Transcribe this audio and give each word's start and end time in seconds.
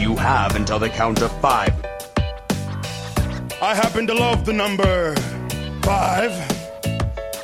You 0.00 0.16
have 0.16 0.56
until 0.56 0.78
the 0.78 0.88
count 0.88 1.20
of 1.20 1.30
five. 1.42 1.74
I 3.60 3.74
happen 3.74 4.06
to 4.06 4.14
love 4.14 4.46
the 4.46 4.52
number 4.54 5.14
five. 5.82 6.32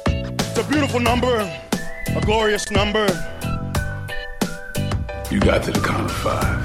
It's 0.06 0.58
a 0.58 0.64
beautiful 0.66 1.00
number, 1.00 1.36
a 1.36 2.20
glorious 2.22 2.70
number. 2.70 3.04
You 5.30 5.38
got 5.38 5.64
to 5.64 5.70
the 5.70 5.82
count 5.84 6.06
of 6.06 6.16
five. 6.16 6.62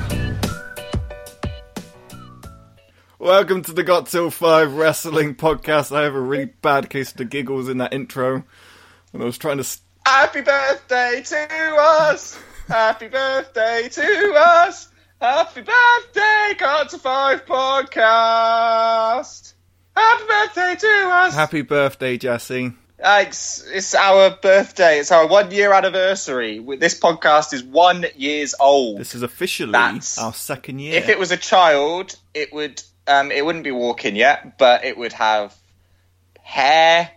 Welcome 3.20 3.62
to 3.64 3.73
the 3.73 3.84
Got 3.84 4.08
Till 4.08 4.32
5 4.32 4.76
Wrestling 4.76 5.36
Podcast. 5.36 5.94
I 5.94 6.04
have 6.04 6.16
a 6.16 6.21
really 6.21 6.46
bad 6.46 6.89
case 6.89 7.12
of 7.12 7.18
the 7.18 7.26
giggles 7.26 7.68
in 7.68 7.80
that 7.80 7.92
intro. 7.92 8.46
When 9.12 9.21
I 9.21 9.26
was 9.26 9.38
trying 9.38 9.58
to. 9.58 9.66
St- 9.66 9.84
Happy 10.05 10.39
birthday 10.39 11.21
to 11.26 11.76
us! 11.78 12.39
Happy 12.70 13.10
birthday 13.10 13.89
to 13.92 14.34
us! 14.38 14.88
Happy 15.22 15.61
birthday, 15.61 16.56
Got 16.57 16.89
Till 16.89 16.98
Five 16.98 17.46
podcast! 17.46 19.54
Happy 19.96 20.24
birthday 20.28 20.75
to 20.79 21.10
us! 21.12 21.36
Happy 21.36 21.62
birthday, 21.62 22.18
Jesse. 22.18 22.74
Uh, 23.00 23.26
it's, 23.28 23.64
it's 23.68 23.93
our 23.93 24.32
birthday. 24.32 24.98
It's 24.98 25.12
our 25.12 25.28
one 25.28 25.52
year 25.52 25.74
anniversary. 25.74 26.57
This 26.79 27.00
podcast 27.00 27.54
is 27.54 27.64
one 27.64 28.04
years 28.15 28.56
old. 28.60 29.00
This 29.00 29.14
is 29.14 29.21
officially 29.21 29.74
That's- 29.74 30.18
our 30.18 30.34
second 30.34 30.79
year. 30.79 30.96
If 30.96 31.07
it 31.07 31.20
was 31.20 31.32
a 31.32 31.38
child, 31.38 32.16
it 32.34 32.52
would 32.52 32.81
um, 33.06 33.31
it 33.31 33.45
wouldn't 33.45 33.64
be 33.64 33.70
walking 33.70 34.16
yet, 34.16 34.58
but 34.58 34.86
it 34.86 34.98
would 34.98 35.14
have 35.14 35.53
hair 36.42 37.12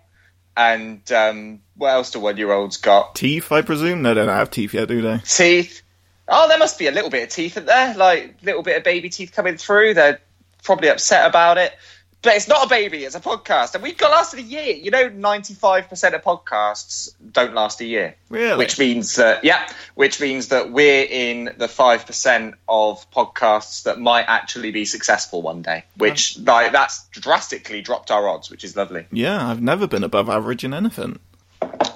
and 0.55 1.11
um, 1.11 1.61
what 1.75 1.89
else 1.89 2.11
do 2.11 2.21
one 2.21 2.37
year 2.37 2.53
olds 2.53 2.77
got? 2.77 3.15
Teeth, 3.15 3.51
I 3.51 3.63
presume? 3.63 4.03
No, 4.03 4.13
they 4.13 4.27
don't 4.27 4.29
have 4.29 4.51
teeth 4.51 4.75
yet, 4.75 4.89
do 4.89 5.01
they? 5.01 5.21
teeth. 5.25 5.81
Oh, 6.29 6.49
there 6.49 6.59
must 6.59 6.79
be 6.79 6.87
a 6.87 6.91
little 6.93 7.11
bit 7.11 7.23
of 7.25 7.29
teeth 7.29 7.57
in 7.57 7.67
there, 7.67 7.95
like 7.95 8.37
little 8.43 8.63
bit 8.63 8.77
of 8.79 8.85
baby 8.85 9.11
teeth 9.11 9.33
coming 9.33 9.57
through. 9.57 9.95
They're 9.95 10.21
probably 10.63 10.89
upset 10.89 11.29
about 11.29 11.59
it, 11.59 11.75
but 12.23 12.35
it's 12.35 12.49
not 12.49 12.65
a 12.65 12.69
baby; 12.69 13.05
it's 13.05 13.15
a 13.15 13.21
podcast, 13.21 13.75
and 13.75 13.83
we've 13.83 13.99
got 13.99 14.11
lasted 14.11 14.39
a 14.39 14.43
year. 14.43 14.75
You 14.75 14.91
know, 14.91 15.09
ninety-five 15.09 15.91
percent 15.91 16.15
of 16.15 16.23
podcasts 16.23 17.13
don't 17.33 17.53
last 17.53 17.83
a 17.83 17.85
year, 17.85 18.15
Really? 18.31 18.57
which 18.57 18.79
means 18.79 19.17
that 19.17 19.45
yeah, 19.45 19.69
which 19.97 20.19
means 20.19 20.49
that 20.49 20.71
we're 20.73 21.05
in 21.05 21.53
the 21.59 21.69
five 21.69 22.07
percent 22.07 22.55
of 22.71 23.11
podcasts 23.11 23.83
that 23.83 24.01
might 24.01 24.25
actually 24.27 24.71
be 24.71 24.87
successful 24.87 25.43
one 25.43 25.61
day. 25.61 25.85
Which 25.99 26.39
like 26.39 26.73
that's 26.73 27.07
drastically 27.09 27.83
dropped 27.83 28.11
our 28.11 28.27
odds, 28.27 28.51
which 28.51 28.65
is 28.65 28.75
lovely. 28.77 29.07
Yeah, 29.13 29.47
I've 29.47 29.61
never 29.61 29.87
been 29.87 30.05
above 30.05 30.31
average 30.31 30.65
in 30.65 30.73
anything. 30.73 31.19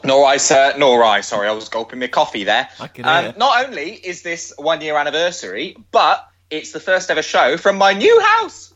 Nor 0.04 0.26
I, 0.26 0.36
sir. 0.38 0.74
Nor 0.78 1.04
I. 1.04 1.20
Sorry, 1.20 1.48
I 1.48 1.52
was 1.52 1.68
gulping 1.68 1.98
my 1.98 2.06
coffee 2.06 2.44
there. 2.44 2.68
I 2.80 2.86
can 2.88 3.04
hear. 3.04 3.30
Um, 3.30 3.34
not 3.36 3.66
only 3.66 3.92
is 3.92 4.22
this 4.22 4.54
one 4.56 4.80
year 4.80 4.96
anniversary, 4.96 5.76
but 5.92 6.28
it's 6.50 6.72
the 6.72 6.80
first 6.80 7.10
ever 7.10 7.22
show 7.22 7.56
from 7.56 7.76
my 7.76 7.92
new 7.92 8.20
house. 8.20 8.72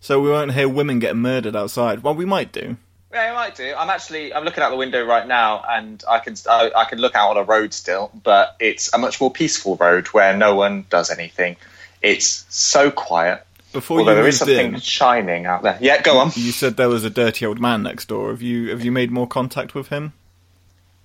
So 0.00 0.20
we 0.20 0.30
won't 0.30 0.52
hear 0.52 0.68
women 0.68 0.98
getting 0.98 1.22
murdered 1.22 1.56
outside. 1.56 2.02
Well, 2.02 2.14
we 2.14 2.24
might 2.24 2.52
do. 2.52 2.76
Yeah, 3.12 3.32
I 3.32 3.34
might 3.34 3.54
do. 3.54 3.74
I'm 3.76 3.88
actually 3.88 4.34
I'm 4.34 4.44
looking 4.44 4.62
out 4.62 4.70
the 4.70 4.76
window 4.76 5.04
right 5.04 5.26
now, 5.26 5.64
and 5.66 6.02
I 6.08 6.18
can 6.18 6.34
I, 6.48 6.70
I 6.76 6.84
can 6.84 6.98
look 6.98 7.14
out 7.14 7.30
on 7.30 7.36
a 7.38 7.42
road 7.42 7.72
still, 7.72 8.10
but 8.22 8.56
it's 8.60 8.92
a 8.92 8.98
much 8.98 9.20
more 9.20 9.32
peaceful 9.32 9.76
road 9.76 10.08
where 10.08 10.36
no 10.36 10.54
one 10.54 10.84
does 10.90 11.10
anything. 11.10 11.56
It's 12.02 12.44
so 12.50 12.90
quiet. 12.90 13.42
Before 13.72 14.00
Although 14.00 14.12
you 14.12 14.16
there 14.16 14.28
is 14.28 14.38
something 14.38 14.74
in, 14.74 14.80
shining 14.80 15.46
out 15.46 15.62
there. 15.62 15.78
Yeah, 15.80 16.02
go 16.02 16.18
on. 16.18 16.30
you 16.34 16.52
said 16.52 16.76
there 16.76 16.88
was 16.88 17.04
a 17.04 17.10
dirty 17.10 17.46
old 17.46 17.60
man 17.60 17.82
next 17.82 18.08
door. 18.08 18.30
Have 18.30 18.42
you 18.42 18.70
have 18.70 18.84
you 18.84 18.92
made 18.92 19.10
more 19.10 19.26
contact 19.26 19.74
with 19.74 19.88
him? 19.88 20.12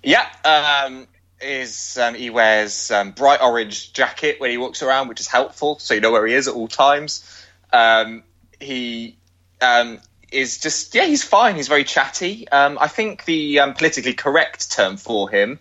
Yeah, 0.02 0.26
um, 0.44 1.06
is 1.40 1.98
um, 1.98 2.14
he 2.14 2.30
wears 2.30 2.90
um, 2.90 3.12
bright 3.12 3.40
orange 3.40 3.92
jacket 3.92 4.40
when 4.40 4.50
he 4.50 4.58
walks 4.58 4.82
around, 4.82 5.08
which 5.08 5.20
is 5.20 5.28
helpful, 5.28 5.78
so 5.78 5.94
you 5.94 6.00
know 6.00 6.12
where 6.12 6.26
he 6.26 6.34
is 6.34 6.48
at 6.48 6.54
all 6.54 6.68
times. 6.68 7.24
Um, 7.72 8.22
he 8.60 9.16
um, 9.60 10.00
is 10.30 10.58
just 10.58 10.94
yeah, 10.94 11.04
he's 11.04 11.22
fine. 11.22 11.56
He's 11.56 11.68
very 11.68 11.84
chatty. 11.84 12.48
Um, 12.48 12.78
I 12.80 12.88
think 12.88 13.24
the 13.24 13.60
um, 13.60 13.74
politically 13.74 14.14
correct 14.14 14.72
term 14.72 14.96
for 14.96 15.30
him 15.30 15.58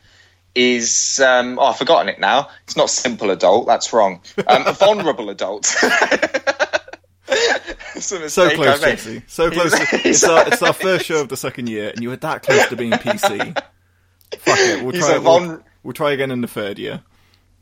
is 0.55 1.19
um, 1.19 1.59
oh, 1.59 1.65
I've 1.65 1.77
forgotten 1.77 2.09
it 2.09 2.19
now. 2.19 2.49
It's 2.63 2.75
not 2.75 2.89
simple 2.89 3.31
adult. 3.31 3.67
That's 3.67 3.93
wrong. 3.93 4.21
Um, 4.47 4.67
a 4.67 4.73
vulnerable 4.73 5.29
adult. 5.29 5.73
So 8.01 8.49
close. 8.55 8.81
Jesse. 8.81 9.21
So 9.27 9.51
close. 9.51 9.73
It's, 9.93 10.23
our, 10.23 10.47
it's 10.47 10.61
our 10.61 10.73
first 10.73 11.05
show 11.05 11.21
of 11.21 11.29
the 11.29 11.37
second 11.37 11.69
year, 11.69 11.91
and 11.91 12.01
you 12.01 12.09
were 12.09 12.15
that 12.17 12.41
close 12.41 12.67
to 12.67 12.75
being 12.75 12.91
PC. 12.91 13.55
Fuck 14.39 14.59
it. 14.59 14.83
We'll 14.83 14.91
try, 14.99 15.17
we'll, 15.17 15.63
we'll 15.83 15.93
try 15.93 16.11
again 16.11 16.31
in 16.31 16.41
the 16.41 16.47
third 16.47 16.79
year. 16.79 17.01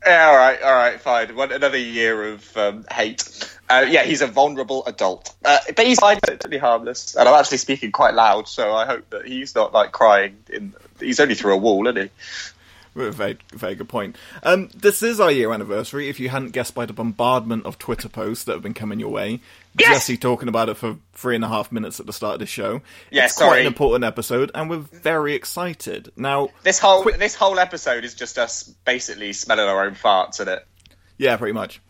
Yeah, 0.06 0.28
all 0.28 0.36
right, 0.36 0.62
all 0.62 0.72
right, 0.72 1.00
fine. 1.00 1.36
One, 1.36 1.52
another 1.52 1.76
year 1.76 2.32
of 2.32 2.56
um, 2.56 2.86
hate. 2.90 3.22
Uh, 3.68 3.84
yeah, 3.88 4.02
he's 4.02 4.22
a 4.22 4.26
vulnerable 4.26 4.84
adult, 4.86 5.34
uh, 5.44 5.58
but 5.76 5.86
he's 5.86 6.00
fine, 6.00 6.18
totally 6.20 6.56
harmless. 6.56 7.14
And 7.14 7.28
I'm 7.28 7.34
actually 7.38 7.58
speaking 7.58 7.92
quite 7.92 8.14
loud, 8.14 8.48
so 8.48 8.72
I 8.72 8.86
hope 8.86 9.10
that 9.10 9.26
he's 9.26 9.54
not 9.54 9.74
like 9.74 9.92
crying. 9.92 10.38
In 10.50 10.74
he's 10.98 11.20
only 11.20 11.34
through 11.34 11.54
a 11.54 11.58
wall, 11.58 11.86
isn't 11.86 12.02
he? 12.02 12.10
Very, 12.94 13.38
very 13.52 13.74
good 13.74 13.88
point. 13.88 14.16
Um, 14.42 14.68
this 14.74 15.02
is 15.02 15.20
our 15.20 15.30
year 15.30 15.52
anniversary. 15.52 16.08
If 16.08 16.18
you 16.18 16.30
hadn't 16.30 16.50
guessed 16.50 16.74
by 16.74 16.86
the 16.86 16.92
bombardment 16.92 17.64
of 17.66 17.78
Twitter 17.78 18.08
posts 18.08 18.44
that 18.44 18.52
have 18.52 18.62
been 18.62 18.74
coming 18.74 18.98
your 18.98 19.10
way, 19.10 19.40
Yes! 19.78 19.88
Jesse 19.90 20.16
talking 20.16 20.48
about 20.48 20.68
it 20.68 20.76
for 20.76 20.96
three 21.12 21.36
and 21.36 21.44
a 21.44 21.48
half 21.48 21.70
minutes 21.70 22.00
at 22.00 22.06
the 22.06 22.12
start 22.12 22.34
of 22.34 22.40
the 22.40 22.46
show. 22.46 22.82
Yeah, 23.10 23.24
it's 23.26 23.36
quite 23.36 23.60
an 23.60 23.66
important 23.66 24.04
episode, 24.04 24.50
and 24.54 24.68
we're 24.68 24.78
very 24.78 25.34
excited. 25.34 26.10
Now, 26.16 26.48
This 26.64 26.78
whole 26.78 27.02
Quick- 27.02 27.18
this 27.18 27.34
whole 27.36 27.58
episode 27.58 28.04
is 28.04 28.14
just 28.14 28.38
us 28.38 28.64
basically 28.84 29.32
smelling 29.32 29.66
our 29.68 29.84
own 29.86 29.94
farts, 29.94 30.34
isn't 30.40 30.48
it? 30.48 30.66
yeah, 31.18 31.36
pretty 31.36 31.52
much. 31.52 31.80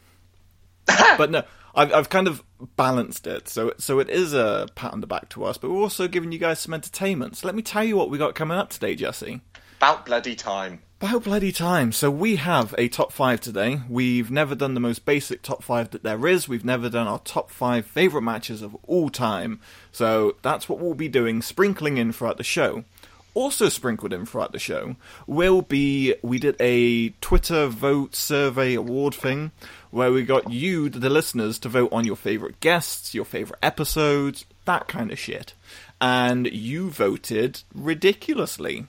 but 1.17 1.31
no, 1.31 1.43
I've, 1.75 1.93
I've 1.95 2.09
kind 2.11 2.29
of 2.29 2.43
balanced 2.77 3.27
it. 3.27 3.49
So, 3.49 3.73
so 3.79 3.99
it 4.01 4.11
is 4.11 4.35
a 4.35 4.67
pat 4.75 4.93
on 4.93 5.01
the 5.01 5.07
back 5.07 5.29
to 5.31 5.45
us, 5.45 5.57
but 5.57 5.71
we're 5.71 5.81
also 5.81 6.09
giving 6.09 6.33
you 6.33 6.39
guys 6.39 6.59
some 6.59 6.75
entertainment. 6.75 7.37
So 7.39 7.47
let 7.47 7.55
me 7.55 7.63
tell 7.63 7.85
you 7.85 7.97
what 7.97 8.11
we 8.11 8.19
got 8.19 8.35
coming 8.35 8.59
up 8.59 8.71
today, 8.71 8.95
Jesse. 8.95 9.41
About 9.79 10.05
bloody 10.05 10.35
time. 10.35 10.83
About 11.03 11.25
bloody 11.25 11.51
time. 11.51 11.93
So 11.93 12.11
we 12.11 12.37
have 12.37 12.75
a 12.77 12.89
top 12.89 13.11
five 13.11 13.41
today. 13.41 13.81
We've 13.89 14.31
never 14.31 14.55
done 14.55 14.75
the 14.75 14.81
most 14.81 15.07
basic 15.07 15.41
top 15.41 15.63
five 15.63 15.91
that 15.93 16.03
there 16.03 16.27
is. 16.27 16.47
We've 16.47 16.65
never 16.65 16.91
done 16.91 17.07
our 17.07 17.21
top 17.21 17.51
five 17.51 17.87
favourite 17.87 18.23
matches 18.23 18.61
of 18.61 18.77
all 18.87 19.09
time. 19.09 19.61
So 19.93 20.37
that's 20.43 20.69
what 20.69 20.79
we'll 20.79 20.93
be 20.93 21.09
doing, 21.09 21.41
sprinkling 21.41 21.97
in 21.97 22.13
throughout 22.13 22.37
the 22.37 22.45
show. 22.45 22.85
Also 23.33 23.71
sprinkled 23.71 24.13
in 24.13 24.27
throughout 24.27 24.53
the 24.53 24.59
show 24.59 24.97
will 25.27 25.63
be 25.63 26.17
we 26.21 26.39
did 26.39 26.57
a 26.61 27.11
Twitter 27.23 27.69
vote 27.69 28.15
survey 28.15 28.75
award 28.75 29.15
thing 29.15 29.53
where 29.91 30.13
we 30.13 30.23
got 30.23 30.51
you, 30.53 30.91
the 30.91 31.09
listeners, 31.09 31.59
to 31.61 31.71
vote 31.71 31.91
on 31.93 32.05
your 32.05 32.17
favourite 32.17 32.61
guests, 32.61 33.15
your 33.15 33.25
favourite 33.25 33.61
episodes, 33.63 34.45
that 34.67 34.87
kind 34.87 35.11
of 35.11 35.19
shit. 35.19 35.55
And 35.99 36.47
you 36.53 36.91
voted 36.91 37.63
ridiculously. 37.75 38.87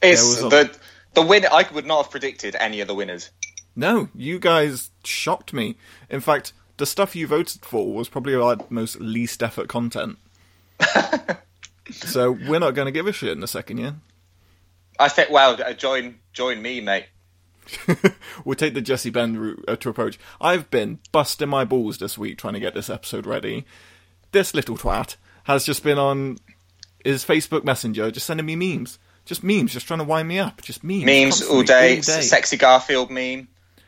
It's 0.00 0.22
was 0.22 0.42
a- 0.44 0.48
the 0.48 0.78
the 1.14 1.22
win. 1.22 1.46
I 1.50 1.66
would 1.72 1.86
not 1.86 2.04
have 2.04 2.10
predicted 2.10 2.56
any 2.56 2.80
of 2.80 2.88
the 2.88 2.94
winners. 2.94 3.30
No, 3.76 4.08
you 4.14 4.38
guys 4.38 4.90
shocked 5.04 5.52
me. 5.52 5.76
In 6.08 6.20
fact, 6.20 6.52
the 6.76 6.86
stuff 6.86 7.14
you 7.14 7.26
voted 7.26 7.64
for 7.64 7.92
was 7.92 8.08
probably 8.08 8.34
our 8.34 8.56
most 8.68 9.00
least 9.00 9.42
effort 9.42 9.68
content. 9.68 10.18
so 11.90 12.32
we're 12.32 12.58
not 12.58 12.74
going 12.74 12.86
to 12.86 12.92
give 12.92 13.06
a 13.06 13.12
shit 13.12 13.32
in 13.32 13.40
the 13.40 13.48
second 13.48 13.78
year. 13.78 13.96
I 14.98 15.08
think. 15.08 15.30
Well, 15.30 15.60
uh, 15.62 15.72
join 15.72 16.18
join 16.32 16.60
me, 16.60 16.80
mate. 16.80 17.06
We'll 18.44 18.56
take 18.56 18.74
the 18.74 18.80
Jesse 18.80 19.10
Ben 19.10 19.36
route 19.36 19.64
uh, 19.68 19.76
to 19.76 19.90
approach. 19.90 20.18
I've 20.40 20.70
been 20.70 20.98
busting 21.12 21.48
my 21.48 21.64
balls 21.64 21.98
this 21.98 22.16
week 22.16 22.38
trying 22.38 22.54
to 22.54 22.60
get 22.60 22.74
this 22.74 22.90
episode 22.90 23.26
ready. 23.26 23.64
This 24.32 24.54
little 24.54 24.76
twat 24.76 25.16
has 25.44 25.64
just 25.64 25.82
been 25.82 25.98
on 25.98 26.38
his 27.04 27.24
Facebook 27.24 27.64
Messenger, 27.64 28.10
just 28.10 28.26
sending 28.26 28.46
me 28.46 28.56
memes. 28.56 28.98
Just 29.30 29.44
memes, 29.44 29.72
just 29.72 29.86
trying 29.86 30.00
to 30.00 30.04
wind 30.04 30.26
me 30.26 30.40
up. 30.40 30.60
Just 30.60 30.82
memes. 30.82 31.04
Memes 31.04 31.40
all 31.42 31.62
day. 31.62 31.94
all 31.94 32.02
day. 32.02 32.20
Sexy 32.20 32.56
Garfield 32.56 33.12
meme. 33.12 33.46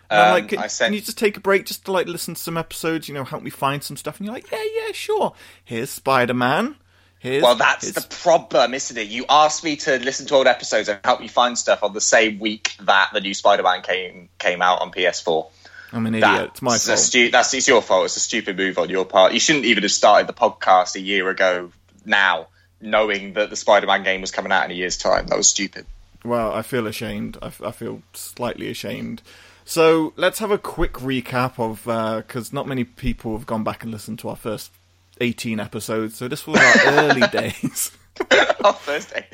Um, 0.08 0.18
like, 0.30 0.48
can, 0.50 0.58
I 0.60 0.68
sent 0.68 0.90
can 0.90 0.94
you 0.94 1.00
just 1.00 1.18
take 1.18 1.36
a 1.36 1.40
break 1.40 1.66
just 1.66 1.84
to 1.86 1.90
like 1.90 2.06
listen 2.06 2.34
to 2.34 2.40
some 2.40 2.56
episodes? 2.56 3.08
You 3.08 3.14
know, 3.14 3.24
help 3.24 3.42
me 3.42 3.50
find 3.50 3.82
some 3.82 3.96
stuff. 3.96 4.18
And 4.18 4.26
you're 4.26 4.34
like, 4.36 4.48
yeah, 4.52 4.62
yeah, 4.62 4.92
sure. 4.92 5.32
Here's 5.64 5.90
Spider 5.90 6.32
Man. 6.32 6.76
Here's 7.18 7.42
Well, 7.42 7.56
that's 7.56 7.86
here's- 7.88 7.96
the 8.06 8.14
problem, 8.22 8.72
isn't 8.72 8.96
it? 8.96 9.08
You 9.08 9.24
asked 9.28 9.64
me 9.64 9.74
to 9.78 9.98
listen 9.98 10.26
to 10.26 10.36
old 10.36 10.46
episodes 10.46 10.88
and 10.88 11.00
help 11.02 11.22
you 11.22 11.28
find 11.28 11.58
stuff 11.58 11.82
on 11.82 11.92
the 11.92 12.00
same 12.00 12.38
week 12.38 12.76
that 12.82 13.10
the 13.12 13.20
new 13.20 13.34
Spider-Man 13.34 13.82
came 13.82 14.28
came 14.38 14.62
out 14.62 14.80
on 14.80 14.92
PS4. 14.92 15.48
I'm 15.92 16.06
an 16.06 16.14
idiot. 16.14 16.50
it's 16.52 16.62
my 16.62 16.78
fault. 16.78 16.98
stu- 17.00 17.32
that's 17.32 17.52
it's 17.52 17.66
your 17.66 17.82
fault. 17.82 18.04
It's 18.04 18.16
a 18.16 18.20
stupid 18.20 18.56
move 18.56 18.78
on 18.78 18.90
your 18.90 19.04
part. 19.04 19.32
You 19.32 19.40
shouldn't 19.40 19.64
even 19.64 19.82
have 19.82 19.90
started 19.90 20.28
the 20.28 20.34
podcast 20.34 20.94
a 20.94 21.00
year 21.00 21.28
ago. 21.30 21.72
Now, 22.04 22.46
knowing 22.82 23.34
that 23.34 23.50
the 23.50 23.56
Spider-Man 23.56 24.02
game 24.02 24.20
was 24.20 24.30
coming 24.30 24.52
out 24.52 24.64
in 24.64 24.70
a 24.70 24.74
year's 24.74 24.96
time, 24.96 25.26
that 25.28 25.36
was 25.36 25.48
stupid. 25.48 25.86
Well, 26.24 26.52
I 26.52 26.62
feel 26.62 26.86
ashamed. 26.86 27.38
I 27.40 27.50
feel 27.50 28.02
slightly 28.12 28.68
ashamed. 28.68 29.22
So 29.64 30.12
let's 30.16 30.38
have 30.40 30.50
a 30.50 30.58
quick 30.58 30.94
recap 30.94 31.58
of 31.58 31.84
because 32.18 32.52
not 32.52 32.66
many 32.66 32.84
people 32.84 33.36
have 33.36 33.46
gone 33.46 33.64
back 33.64 33.82
and 33.82 33.92
listened 33.92 34.18
to 34.20 34.28
our 34.28 34.36
first 34.36 34.72
18 35.20 35.60
episodes. 35.60 36.16
So 36.16 36.28
this 36.28 36.46
was 36.46 36.60
our 36.60 36.92
early 36.92 37.26
days. 37.28 37.92
on 38.64 38.74
Thursday, 38.74 39.26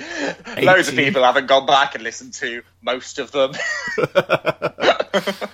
loads 0.63 0.89
of 0.89 0.95
people 0.95 1.25
haven't 1.25 1.49
gone 1.49 1.67
back 1.67 1.97
and 1.97 2.05
listened 2.05 2.33
to 2.35 2.63
most 2.81 3.19
of 3.19 3.33
them. 3.33 3.53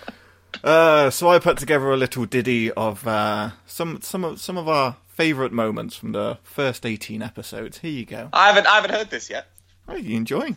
Uh, 0.62 1.11
so 1.11 1.29
I 1.29 1.41
put 1.41 1.58
together 1.58 1.91
a 1.91 1.96
little 1.96 2.25
ditty 2.25 2.73
of 2.73 3.06
uh, 3.06 3.50
some 3.67 4.00
some 4.00 4.25
of 4.25 4.41
some 4.41 4.56
of 4.56 4.67
our 4.67 4.96
favourite 5.14 5.52
moments 5.52 5.96
from 5.96 6.12
the 6.12 6.38
first 6.43 6.84
eighteen 6.84 7.22
episodes. 7.22 7.78
Here 7.78 7.90
you 7.90 8.05
go. 8.05 8.28
I 8.32 8.49
haven't 8.49 8.66
I 8.66 8.76
haven't 8.76 8.93
heard 8.93 9.11
this 9.11 9.31
yet. 9.31 9.46
Oh, 9.88 9.96
you 9.96 10.16
enjoy? 10.16 10.56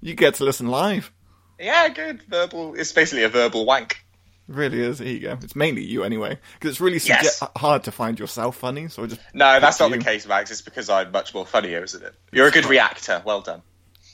You 0.00 0.14
get 0.14 0.34
to 0.36 0.44
listen 0.44 0.68
live. 0.68 1.12
Yeah, 1.58 1.88
good. 1.88 2.22
Verbal. 2.28 2.74
It's 2.74 2.92
basically 2.92 3.24
a 3.24 3.28
verbal 3.28 3.66
wank. 3.66 4.04
It 4.48 4.54
really 4.54 4.80
is. 4.80 5.00
Here 5.00 5.08
you 5.08 5.20
go. 5.20 5.38
It's 5.42 5.56
mainly 5.56 5.84
you 5.84 6.04
anyway, 6.04 6.38
because 6.54 6.70
it's 6.70 6.80
really 6.80 7.00
Yes. 7.04 7.42
hard 7.56 7.84
to 7.84 7.92
find 7.92 8.18
yourself 8.18 8.56
funny. 8.56 8.88
So 8.88 9.02
I 9.02 9.06
just 9.06 9.20
No, 9.34 9.58
that's 9.60 9.78
not 9.80 9.90
you. 9.90 9.98
the 9.98 10.04
case, 10.04 10.26
Max. 10.26 10.50
It's 10.50 10.62
because 10.62 10.88
I'm 10.88 11.10
much 11.10 11.34
more 11.34 11.44
funnier, 11.44 11.82
isn't 11.84 12.02
it? 12.02 12.14
You're 12.32 12.46
a 12.46 12.50
good 12.52 12.64
reactor. 12.66 13.20
Well 13.26 13.40
done. 13.42 13.62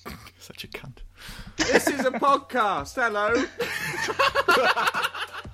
Such 0.40 0.64
a 0.64 0.69
cunt. 0.69 0.99
This 1.56 1.87
is 1.87 2.00
a 2.05 2.11
podcast. 2.11 2.94
Hello. 2.97 3.32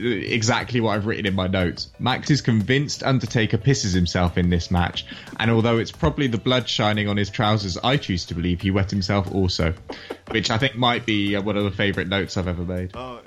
exactly 0.00 0.80
what 0.80 0.96
I've 0.96 1.06
written 1.06 1.26
in 1.26 1.34
my 1.34 1.46
notes. 1.46 1.88
Max 1.98 2.30
is 2.30 2.40
convinced 2.40 3.02
Undertaker 3.02 3.58
pisses 3.58 3.94
himself 3.94 4.38
in 4.38 4.50
this 4.50 4.70
match, 4.70 5.06
and 5.38 5.50
although 5.50 5.78
it's 5.78 5.92
probably 5.92 6.26
the 6.26 6.38
blood 6.38 6.68
shining 6.68 7.08
on 7.08 7.16
his 7.16 7.30
trousers, 7.30 7.76
I 7.78 7.96
choose 7.96 8.26
to 8.26 8.34
believe 8.34 8.60
he 8.60 8.70
wet 8.70 8.90
himself 8.90 9.32
also, 9.32 9.74
which 10.30 10.50
I 10.50 10.58
think 10.58 10.76
might 10.76 11.06
be 11.06 11.36
uh, 11.36 11.42
one 11.42 11.56
of 11.56 11.64
the 11.64 11.70
favourite 11.70 12.08
notes 12.08 12.36
I've 12.36 12.48
ever 12.48 12.64
made. 12.64 12.92
Oh. 12.94 13.20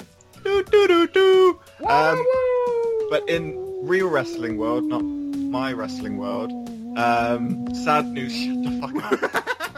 Um, 1.85 2.25
but 3.09 3.27
in 3.29 3.87
real 3.87 4.09
wrestling 4.09 4.57
world, 4.57 4.83
not 4.85 5.03
my 5.03 5.71
wrestling 5.73 6.17
world, 6.17 6.51
um, 6.97 7.73
sad 7.73 8.07
news. 8.07 8.33
Shut 8.33 8.63
the 8.63 8.79
fuck 8.81 9.23
up. 9.23 9.69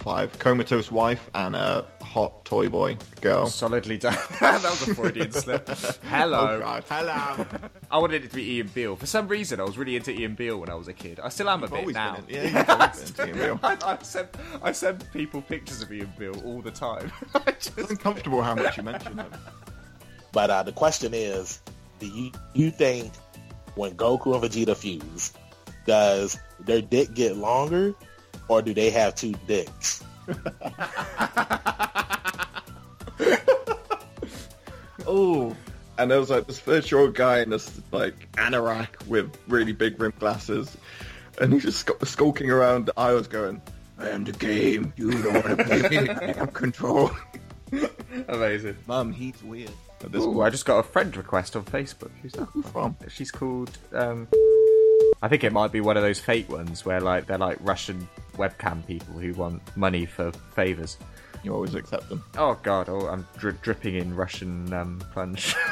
Five 0.00 0.38
comatose 0.38 0.90
wife 0.90 1.28
and 1.34 1.54
a 1.54 1.84
hot 2.00 2.46
toy 2.46 2.70
boy 2.70 2.96
girl. 3.20 3.46
Solidly 3.46 3.98
done. 3.98 4.16
that 4.40 4.62
was 4.62 4.88
a 4.88 4.94
Freudian 4.94 5.30
slip. 5.30 5.68
Hello. 6.04 6.48
Oh, 6.56 6.58
God. 6.58 6.84
Hello. 6.88 7.46
I 7.90 7.98
wanted 7.98 8.24
it 8.24 8.30
to 8.30 8.34
be 8.36 8.56
Ian 8.56 8.68
Beale. 8.68 8.96
For 8.96 9.04
some 9.04 9.28
reason, 9.28 9.60
I 9.60 9.64
was 9.64 9.76
really 9.76 9.96
into 9.96 10.10
Ian 10.18 10.34
Beale 10.36 10.58
when 10.58 10.70
I 10.70 10.74
was 10.74 10.88
a 10.88 10.94
kid. 10.94 11.20
I 11.20 11.28
still 11.28 11.50
am 11.50 11.62
a 11.64 11.68
bit 11.68 11.80
Always 11.80 11.94
now. 11.94 12.16
been 12.16 12.24
in- 12.34 12.34
yeah, 12.52 12.58
you've 12.60 12.70
always 12.70 13.10
been 13.10 13.28
into 13.28 13.40
Ian 13.44 13.58
Beale. 13.58 13.60
I, 13.62 13.76
I 13.92 14.02
send 14.02 14.28
I 14.62 14.72
send 14.72 15.12
people 15.12 15.42
pictures 15.42 15.82
of 15.82 15.92
Ian 15.92 16.10
Beale 16.18 16.40
all 16.46 16.62
the 16.62 16.70
time. 16.70 17.12
I 17.34 17.50
just- 17.52 17.76
It's 17.78 17.90
uncomfortable 17.90 18.40
how 18.42 18.54
much 18.54 18.78
you 18.78 18.82
mention 18.82 19.18
him. 19.18 19.26
But 20.32 20.48
uh, 20.48 20.62
the 20.62 20.72
question 20.72 21.12
is, 21.12 21.60
do 21.98 22.06
you 22.06 22.32
you 22.54 22.70
think 22.70 23.12
when 23.74 23.96
Goku 23.96 24.34
and 24.34 24.42
Vegeta 24.42 24.74
fuse, 24.74 25.34
does 25.86 26.38
their 26.58 26.80
dick 26.80 27.12
get 27.12 27.36
longer, 27.36 27.94
or 28.50 28.60
do 28.60 28.74
they 28.74 28.90
have 28.90 29.14
two 29.14 29.32
dicks? 29.46 30.02
Oh. 35.06 35.56
And 35.98 36.08
there 36.10 36.20
was 36.20 36.30
like 36.30 36.46
this 36.46 36.60
third-year-old 36.60 37.14
guy 37.16 37.40
in 37.40 37.50
this 37.50 37.80
like 37.90 38.30
anorak 38.34 39.06
with 39.08 39.36
really 39.48 39.72
big 39.72 40.00
rimmed 40.00 40.18
glasses, 40.20 40.76
and 41.40 41.52
he 41.52 41.58
just 41.58 41.84
got 41.84 42.06
skulking 42.06 42.48
around. 42.48 42.90
I 42.96 43.12
was 43.12 43.26
going, 43.26 43.60
"I 43.98 44.08
am 44.10 44.22
the 44.22 44.32
game. 44.32 44.92
You 44.96 45.10
don't 45.10 45.34
want 45.34 45.58
to 45.58 45.64
play 45.64 45.88
me. 45.88 46.08
I 46.08 46.40
am 46.40 46.46
control." 46.48 47.10
Amazing. 48.28 48.76
Mum, 48.86 49.12
he's 49.12 49.42
weird. 49.42 49.72
At 50.02 50.12
this 50.12 50.22
Ooh, 50.22 50.32
point. 50.32 50.46
I 50.46 50.50
just 50.50 50.64
got 50.64 50.78
a 50.78 50.84
friend 50.84 51.14
request 51.16 51.56
on 51.56 51.64
Facebook. 51.64 52.10
Who's 52.22 52.32
that 52.32 52.48
from? 52.72 52.96
She's 53.08 53.32
called. 53.32 53.76
Um, 53.92 54.28
I 55.22 55.28
think 55.28 55.44
it 55.44 55.52
might 55.52 55.72
be 55.72 55.80
one 55.80 55.96
of 55.96 56.04
those 56.04 56.20
fake 56.20 56.48
ones 56.48 56.86
where 56.86 57.00
like 57.00 57.26
they're 57.26 57.36
like 57.36 57.58
Russian 57.60 58.08
webcam 58.32 58.86
people 58.86 59.14
who 59.14 59.32
want 59.34 59.62
money 59.76 60.06
for 60.06 60.32
favors. 60.54 60.96
You 61.42 61.54
always 61.54 61.74
accept 61.74 62.08
them. 62.08 62.22
Oh 62.36 62.58
god, 62.62 62.88
oh, 62.88 63.06
I'm 63.08 63.26
dri- 63.38 63.54
dripping 63.62 63.94
in 63.94 64.14
Russian 64.14 64.72
um, 64.72 65.00
plunge. 65.12 65.54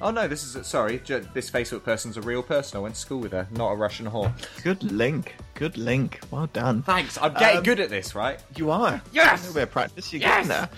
Oh 0.00 0.10
no, 0.10 0.26
this 0.26 0.42
is 0.42 0.66
sorry. 0.66 0.98
Ju- 0.98 1.24
this 1.34 1.48
Facebook 1.48 1.84
person's 1.84 2.16
a 2.16 2.20
real 2.20 2.42
person. 2.42 2.76
I 2.78 2.80
went 2.80 2.96
to 2.96 3.00
school 3.00 3.20
with 3.20 3.30
her, 3.30 3.46
not 3.52 3.70
a 3.70 3.76
Russian 3.76 4.06
whore. 4.06 4.32
Good 4.64 4.82
link. 4.82 5.36
Good 5.54 5.76
link. 5.76 6.20
Well 6.30 6.46
done. 6.46 6.82
Thanks. 6.82 7.18
I'm 7.20 7.34
getting 7.34 7.58
Um, 7.58 7.62
good 7.64 7.78
at 7.80 7.90
this, 7.90 8.14
right? 8.14 8.40
You 8.56 8.70
are. 8.70 9.00
Yes! 9.12 9.40
A 9.40 9.42
little 9.42 9.54
bit 9.54 9.62
of 9.64 9.70
practice. 9.70 10.12
You're 10.12 10.22
Yes! 10.22 10.48
getting 10.48 10.48
there. 10.48 10.68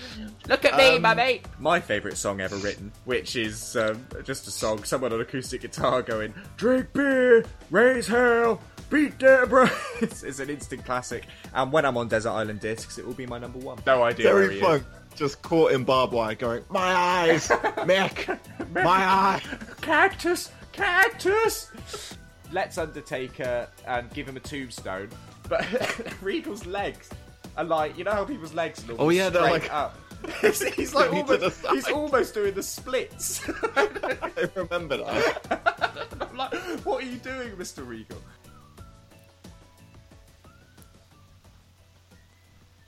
Look 0.48 0.64
at 0.64 0.76
me, 0.76 0.98
my 0.98 1.14
mate. 1.14 1.46
My 1.58 1.80
favourite 1.80 2.16
song 2.16 2.40
ever 2.40 2.56
written, 2.56 2.92
which 3.04 3.36
is 3.36 3.76
um, 3.76 4.04
just 4.24 4.46
a 4.48 4.50
song, 4.50 4.84
someone 4.84 5.12
on 5.12 5.20
acoustic 5.20 5.60
guitar 5.62 6.02
going, 6.02 6.34
"Drink 6.56 6.92
beer, 6.92 7.44
raise 7.70 8.06
hell, 8.08 8.60
beat 8.90 9.16
Deborah." 9.18 9.70
it's, 10.02 10.22
it's 10.22 10.40
an 10.40 10.50
instant 10.50 10.84
classic, 10.84 11.24
and 11.54 11.72
when 11.72 11.84
I'm 11.86 11.96
on 11.96 12.08
Desert 12.08 12.30
Island 12.30 12.60
Discs, 12.60 12.98
it 12.98 13.06
will 13.06 13.14
be 13.14 13.26
my 13.26 13.38
number 13.38 13.58
one. 13.60 13.78
No 13.86 14.02
idea 14.02 14.26
Very 14.26 14.54
he 14.56 14.60
fun. 14.60 14.84
Just 15.14 15.40
caught 15.42 15.70
in 15.70 15.84
barbed 15.84 16.12
wire, 16.12 16.34
going, 16.34 16.64
"My 16.68 16.92
eyes, 16.92 17.46
Mick, 17.48 18.38
my 18.74 18.82
eye." 18.82 19.40
Cactus, 19.80 20.50
cactus. 20.72 21.70
Let's 22.54 22.78
Undertaker 22.78 23.68
and 23.84 24.08
give 24.14 24.28
him 24.28 24.36
a 24.36 24.40
tombstone, 24.40 25.08
but 25.48 25.66
Regal's 26.22 26.64
legs 26.66 27.10
are 27.56 27.64
like, 27.64 27.98
you 27.98 28.04
know 28.04 28.12
how 28.12 28.24
people's 28.24 28.54
legs 28.54 28.88
are 28.88 28.92
all 28.92 29.06
Oh, 29.06 29.08
yeah, 29.10 29.28
they're 29.28 29.42
straight 29.42 29.62
like- 29.64 29.72
up. 29.74 29.98
he's, 30.40 30.62
he's 30.74 30.94
like 30.94 31.10
Going 31.10 31.22
almost, 31.28 31.62
the 31.62 31.68
he's 31.70 31.88
almost 31.88 32.32
doing 32.32 32.54
the 32.54 32.62
splits. 32.62 33.42
I 33.76 34.48
remember 34.54 34.98
that. 34.98 36.16
I'm 36.30 36.36
like, 36.36 36.54
what 36.84 37.02
are 37.02 37.06
you 37.06 37.16
doing, 37.18 37.50
Mr. 37.56 37.86
Regal? 37.86 38.16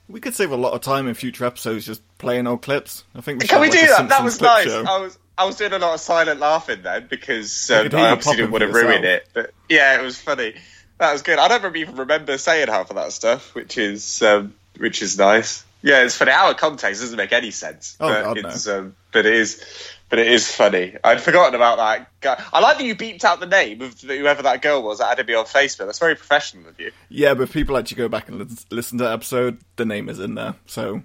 We 0.09 0.21
could 0.21 0.35
save 0.35 0.53
a 0.53 0.57
lot 0.57 0.73
of 0.75 0.81
time 0.83 1.09
in 1.09 1.15
future 1.15 1.45
episodes 1.45 1.85
just 1.85 2.01
playing 2.19 2.47
old 2.47 2.63
clips. 2.63 3.05
I 3.15 3.21
think 3.21 3.43
we 3.43 3.49
Can 3.49 3.57
should 3.57 3.73
we 3.73 3.79
have, 3.79 3.87
do 3.87 3.93
like, 3.93 3.99
a 3.99 4.03
that? 4.05 4.09
That 4.11 4.25
was 4.25 4.41
nice. 4.41 4.65
show. 4.67 4.85
I 4.89 4.99
was 5.01 5.19
I 5.39 5.45
was 5.45 5.57
doing 5.57 5.73
a 5.73 5.79
lot 5.79 5.95
of 5.95 6.01
silent 6.01 6.41
laughing 6.41 6.83
then 6.83 7.09
because 7.09 7.71
um, 7.71 7.89
I 7.93 8.11
obviously 8.11 8.37
didn't 8.37 8.53
want 8.53 8.63
to 8.63 8.69
ruin 8.69 9.03
yourself. 9.03 9.05
it. 9.05 9.29
But 9.35 9.51
yeah, 9.69 9.99
it 9.99 10.03
was 10.03 10.21
funny. 10.21 10.55
That 10.99 11.13
was 11.13 11.23
good. 11.23 11.39
I 11.39 11.49
don't 11.49 11.77
even 11.77 11.97
remember 11.97 12.39
saying 12.39 12.69
half 12.69 12.89
of 12.91 12.97
that 12.97 13.13
stuff, 13.13 13.55
which 13.55 13.77
is 13.77 14.23
um, 14.23 14.55
which 14.79 15.03
is 15.03 15.19
nice. 15.19 15.65
Yeah, 15.83 16.03
it's 16.03 16.17
funny. 16.17 16.33
Our 16.33 16.55
context 16.55 17.03
doesn't 17.03 17.17
make 17.17 17.33
any 17.33 17.51
sense. 17.51 17.97
Oh, 18.01 18.09
but 18.09 18.23
God, 18.23 18.43
no. 18.43 18.49
it's 18.49 18.67
um, 18.67 18.97
but 19.13 19.27
it 19.27 19.35
is 19.35 19.63
but 20.09 20.19
it 20.19 20.29
is 20.29 20.51
funny. 20.51 20.97
I'd 21.03 21.21
forgotten 21.21 21.55
about 21.55 21.79
that 21.79 22.11
guy. 22.21 22.43
I 22.53 22.61
like 22.61 22.79
that 22.79 22.85
you 22.85 22.95
beeped 22.95 23.25
out 23.25 23.41
the 23.41 23.47
name 23.47 23.83
of 23.83 24.01
whoever 24.01 24.43
that 24.43 24.63
girl 24.63 24.83
was 24.83 24.99
that 24.99 25.11
added 25.11 25.27
me 25.27 25.35
on 25.35 25.45
Facebook. 25.45 25.87
That's 25.87 25.99
very 25.99 26.15
professional 26.15 26.69
of 26.69 26.79
you. 26.79 26.93
Yeah, 27.09 27.35
but 27.35 27.45
if 27.45 27.53
people 27.53 27.77
actually 27.77 27.97
go 27.97 28.09
back 28.09 28.29
and 28.29 28.39
listen 28.71 28.99
to 28.99 29.05
the 29.05 29.13
episode, 29.13 29.59
the 29.77 29.85
name 29.85 30.09
is 30.09 30.21
in 30.21 30.35
there. 30.35 30.55
So, 30.67 31.03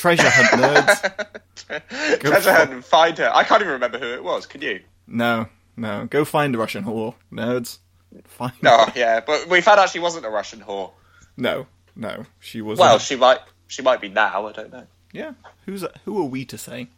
treasure 0.00 0.28
hunt 0.30 0.48
nerds. 0.62 2.20
Treasure 2.20 2.52
hunt 2.52 2.72
and 2.72 2.84
find 2.84 3.16
her. 3.18 3.30
I 3.32 3.44
can't 3.44 3.60
even 3.60 3.74
remember 3.74 3.98
who 3.98 4.12
it 4.14 4.24
was. 4.24 4.46
Can 4.46 4.60
you? 4.62 4.80
no, 5.06 5.46
no, 5.76 6.06
go 6.06 6.24
find 6.24 6.54
the 6.54 6.58
Russian 6.58 6.84
whore, 6.84 7.14
nerds. 7.32 7.78
Find. 8.24 8.52
No, 8.62 8.86
yeah, 8.96 9.20
but 9.20 9.48
we 9.48 9.60
found 9.60 9.78
out 9.78 9.90
she 9.90 10.00
wasn't 10.00 10.26
a 10.26 10.30
Russian 10.30 10.60
whore. 10.60 10.90
no, 11.36 11.66
no, 11.94 12.24
she 12.40 12.60
was. 12.62 12.78
Well, 12.78 12.98
she 12.98 13.16
might. 13.16 13.38
She 13.68 13.82
might 13.82 14.00
be 14.00 14.08
now. 14.08 14.46
I 14.46 14.52
don't 14.52 14.72
know. 14.72 14.86
yeah. 15.12 15.32
Who's 15.66 15.84
who 16.04 16.18
are 16.20 16.24
we 16.24 16.44
to 16.46 16.58
say? 16.58 16.88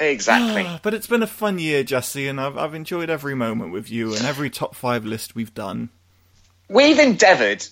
Exactly. 0.00 0.66
But 0.82 0.94
it's 0.94 1.06
been 1.08 1.22
a 1.22 1.26
fun 1.26 1.58
year, 1.58 1.82
Jesse, 1.82 2.28
and 2.28 2.40
I've 2.40 2.56
I've 2.56 2.74
enjoyed 2.74 3.10
every 3.10 3.34
moment 3.34 3.72
with 3.72 3.90
you 3.90 4.14
and 4.14 4.24
every 4.24 4.48
top 4.48 4.74
five 4.74 5.04
list 5.04 5.34
we've 5.34 5.52
done. 5.54 5.90
We've 6.70 6.98
endeavoured 6.98 7.66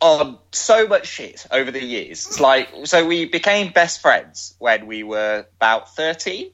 on 0.00 0.38
so 0.52 0.86
much 0.86 1.06
shit 1.06 1.46
over 1.50 1.70
the 1.70 1.84
years. 1.84 2.26
It's 2.26 2.40
like 2.40 2.68
so 2.84 3.06
we 3.06 3.26
became 3.26 3.72
best 3.72 4.00
friends 4.00 4.54
when 4.58 4.86
we 4.86 5.02
were 5.02 5.46
about 5.56 5.94
thirteen, 5.94 6.50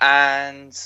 and 0.00 0.76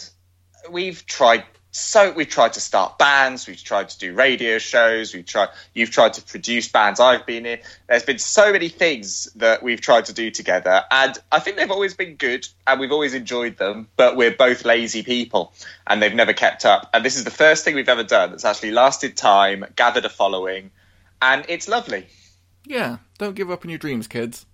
we've 0.70 1.04
tried. 1.06 1.44
So 1.74 2.12
we've 2.12 2.28
tried 2.28 2.52
to 2.52 2.60
start 2.60 2.98
bands. 2.98 3.48
We've 3.48 3.56
tried 3.56 3.88
to 3.88 3.98
do 3.98 4.12
radio 4.12 4.58
shows. 4.58 5.14
We've 5.14 5.24
tried. 5.24 5.48
You've 5.72 5.90
tried 5.90 6.12
to 6.14 6.22
produce 6.22 6.68
bands. 6.68 7.00
I've 7.00 7.24
been 7.24 7.46
in. 7.46 7.60
There's 7.88 8.02
been 8.02 8.18
so 8.18 8.52
many 8.52 8.68
things 8.68 9.32
that 9.36 9.62
we've 9.62 9.80
tried 9.80 10.04
to 10.04 10.12
do 10.12 10.30
together, 10.30 10.84
and 10.90 11.16
I 11.32 11.38
think 11.40 11.56
they've 11.56 11.70
always 11.70 11.94
been 11.94 12.16
good, 12.16 12.46
and 12.66 12.78
we've 12.78 12.92
always 12.92 13.14
enjoyed 13.14 13.56
them. 13.56 13.88
But 13.96 14.16
we're 14.16 14.36
both 14.36 14.66
lazy 14.66 15.02
people, 15.02 15.54
and 15.86 16.02
they've 16.02 16.14
never 16.14 16.34
kept 16.34 16.66
up. 16.66 16.90
And 16.92 17.02
this 17.02 17.16
is 17.16 17.24
the 17.24 17.30
first 17.30 17.64
thing 17.64 17.74
we've 17.74 17.88
ever 17.88 18.04
done 18.04 18.32
that's 18.32 18.44
actually 18.44 18.72
lasted 18.72 19.16
time, 19.16 19.64
gathered 19.74 20.04
a 20.04 20.10
following, 20.10 20.72
and 21.22 21.46
it's 21.48 21.68
lovely. 21.68 22.06
Yeah, 22.66 22.98
don't 23.16 23.34
give 23.34 23.50
up 23.50 23.64
on 23.64 23.70
your 23.70 23.78
dreams, 23.78 24.06
kids. 24.06 24.44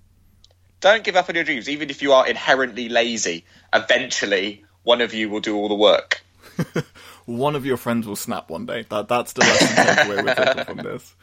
Don't 0.80 1.02
give 1.02 1.16
up 1.16 1.28
on 1.28 1.34
your 1.34 1.42
dreams, 1.42 1.68
even 1.68 1.90
if 1.90 2.02
you 2.02 2.12
are 2.12 2.28
inherently 2.28 2.88
lazy. 2.88 3.44
Eventually, 3.75 4.64
one 4.84 5.00
of 5.00 5.12
you 5.12 5.28
will 5.28 5.40
do 5.40 5.56
all 5.56 5.68
the 5.68 5.75
work. 5.75 6.22
One 7.26 7.54
of 7.54 7.66
your 7.66 7.76
friends 7.76 8.06
will 8.06 8.16
snap 8.16 8.48
one 8.48 8.64
day. 8.64 8.87
That 8.88 9.06
that's 9.06 9.34
the 9.34 9.42
lesson 9.42 9.76
takeaway 9.76 10.25
we're 10.25 10.34
taking 10.34 10.64
from 10.64 10.78
this. 10.78 11.14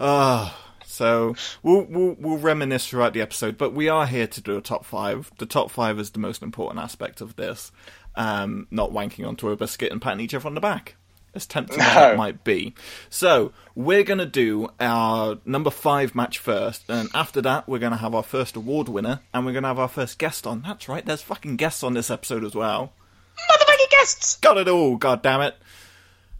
Ah, 0.00 0.58
so 0.86 1.36
we'll, 1.62 1.82
we'll 1.82 2.16
we'll 2.18 2.38
reminisce 2.38 2.88
throughout 2.88 3.12
the 3.12 3.20
episode, 3.20 3.58
but 3.58 3.74
we 3.74 3.88
are 3.88 4.06
here 4.06 4.26
to 4.26 4.40
do 4.40 4.56
a 4.56 4.62
top 4.62 4.86
five. 4.86 5.30
The 5.38 5.46
top 5.46 5.70
five 5.70 5.98
is 6.00 6.10
the 6.10 6.20
most 6.20 6.42
important 6.42 6.82
aspect 6.82 7.20
of 7.20 7.36
this. 7.36 7.70
Um, 8.14 8.66
not 8.70 8.92
wanking 8.92 9.28
onto 9.28 9.50
a 9.50 9.56
biscuit 9.56 9.92
and 9.92 10.00
patting 10.00 10.20
each 10.20 10.34
other 10.34 10.48
on 10.48 10.54
the 10.54 10.60
back. 10.60 10.96
As 11.34 11.46
tempting 11.46 11.80
as 11.80 11.94
that 11.94 12.16
might 12.16 12.44
be. 12.44 12.74
So, 13.08 13.52
we're 13.74 14.04
going 14.04 14.18
to 14.18 14.26
do 14.26 14.68
our 14.78 15.38
number 15.44 15.70
five 15.70 16.14
match 16.14 16.38
first, 16.38 16.84
and 16.88 17.08
after 17.14 17.40
that, 17.42 17.68
we're 17.68 17.78
going 17.78 17.92
to 17.92 17.98
have 17.98 18.14
our 18.14 18.22
first 18.22 18.56
award 18.56 18.88
winner, 18.88 19.20
and 19.32 19.46
we're 19.46 19.52
going 19.52 19.62
to 19.62 19.68
have 19.68 19.78
our 19.78 19.88
first 19.88 20.18
guest 20.18 20.46
on. 20.46 20.62
That's 20.62 20.88
right, 20.88 21.04
there's 21.04 21.22
fucking 21.22 21.56
guests 21.56 21.82
on 21.82 21.94
this 21.94 22.10
episode 22.10 22.44
as 22.44 22.54
well. 22.54 22.92
Motherfucking 23.50 23.90
guests! 23.90 24.36
Got 24.36 24.58
it 24.58 24.68
all, 24.68 24.96
god 24.96 25.22
damn 25.22 25.40
it. 25.40 25.56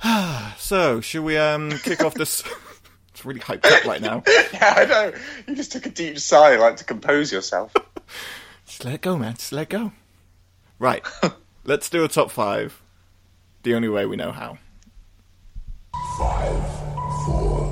so, 0.59 1.01
should 1.01 1.23
we 1.23 1.37
um 1.37 1.71
kick 1.71 2.03
off 2.03 2.15
this? 2.15 2.43
it's 3.09 3.25
really 3.25 3.41
hyped 3.41 3.65
up 3.65 3.85
right 3.85 4.01
now. 4.01 4.23
Yeah, 4.53 4.75
I 4.77 4.85
know. 4.85 5.13
You 5.47 5.57
just 5.57 5.73
took 5.73 5.87
a 5.87 5.89
deep 5.89 6.19
sigh, 6.19 6.57
like 6.57 6.77
to 6.77 6.85
compose 6.85 7.33
yourself. 7.33 7.73
Just 8.67 8.85
let 8.85 8.95
it 8.95 9.01
go, 9.01 9.19
man. 9.19 9.35
Just 9.35 9.53
let 9.53 9.63
it 9.63 9.69
go. 9.71 9.93
Right, 10.79 11.05
let's 11.65 11.91
do 11.91 12.05
a 12.05 12.09
top 12.09 12.31
five. 12.31 12.81
The 13.65 13.75
only 13.75 13.89
way 13.89 14.07
we 14.07 14.17
know 14.17 14.31
how. 14.33 14.59
Five, 15.93 16.63
four, 17.25 17.69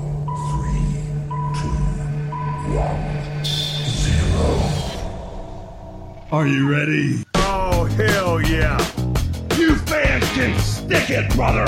three, 0.50 0.92
two, 1.56 1.78
one, 2.76 3.44
zero. 3.44 4.48
Are 6.30 6.46
you 6.46 6.70
ready? 6.70 7.24
Oh, 7.34 7.86
hell 7.96 8.40
yeah. 8.42 8.78
You 9.56 9.74
fans 9.76 10.28
can 10.32 10.58
stick 10.60 11.10
it, 11.10 11.34
brother. 11.34 11.64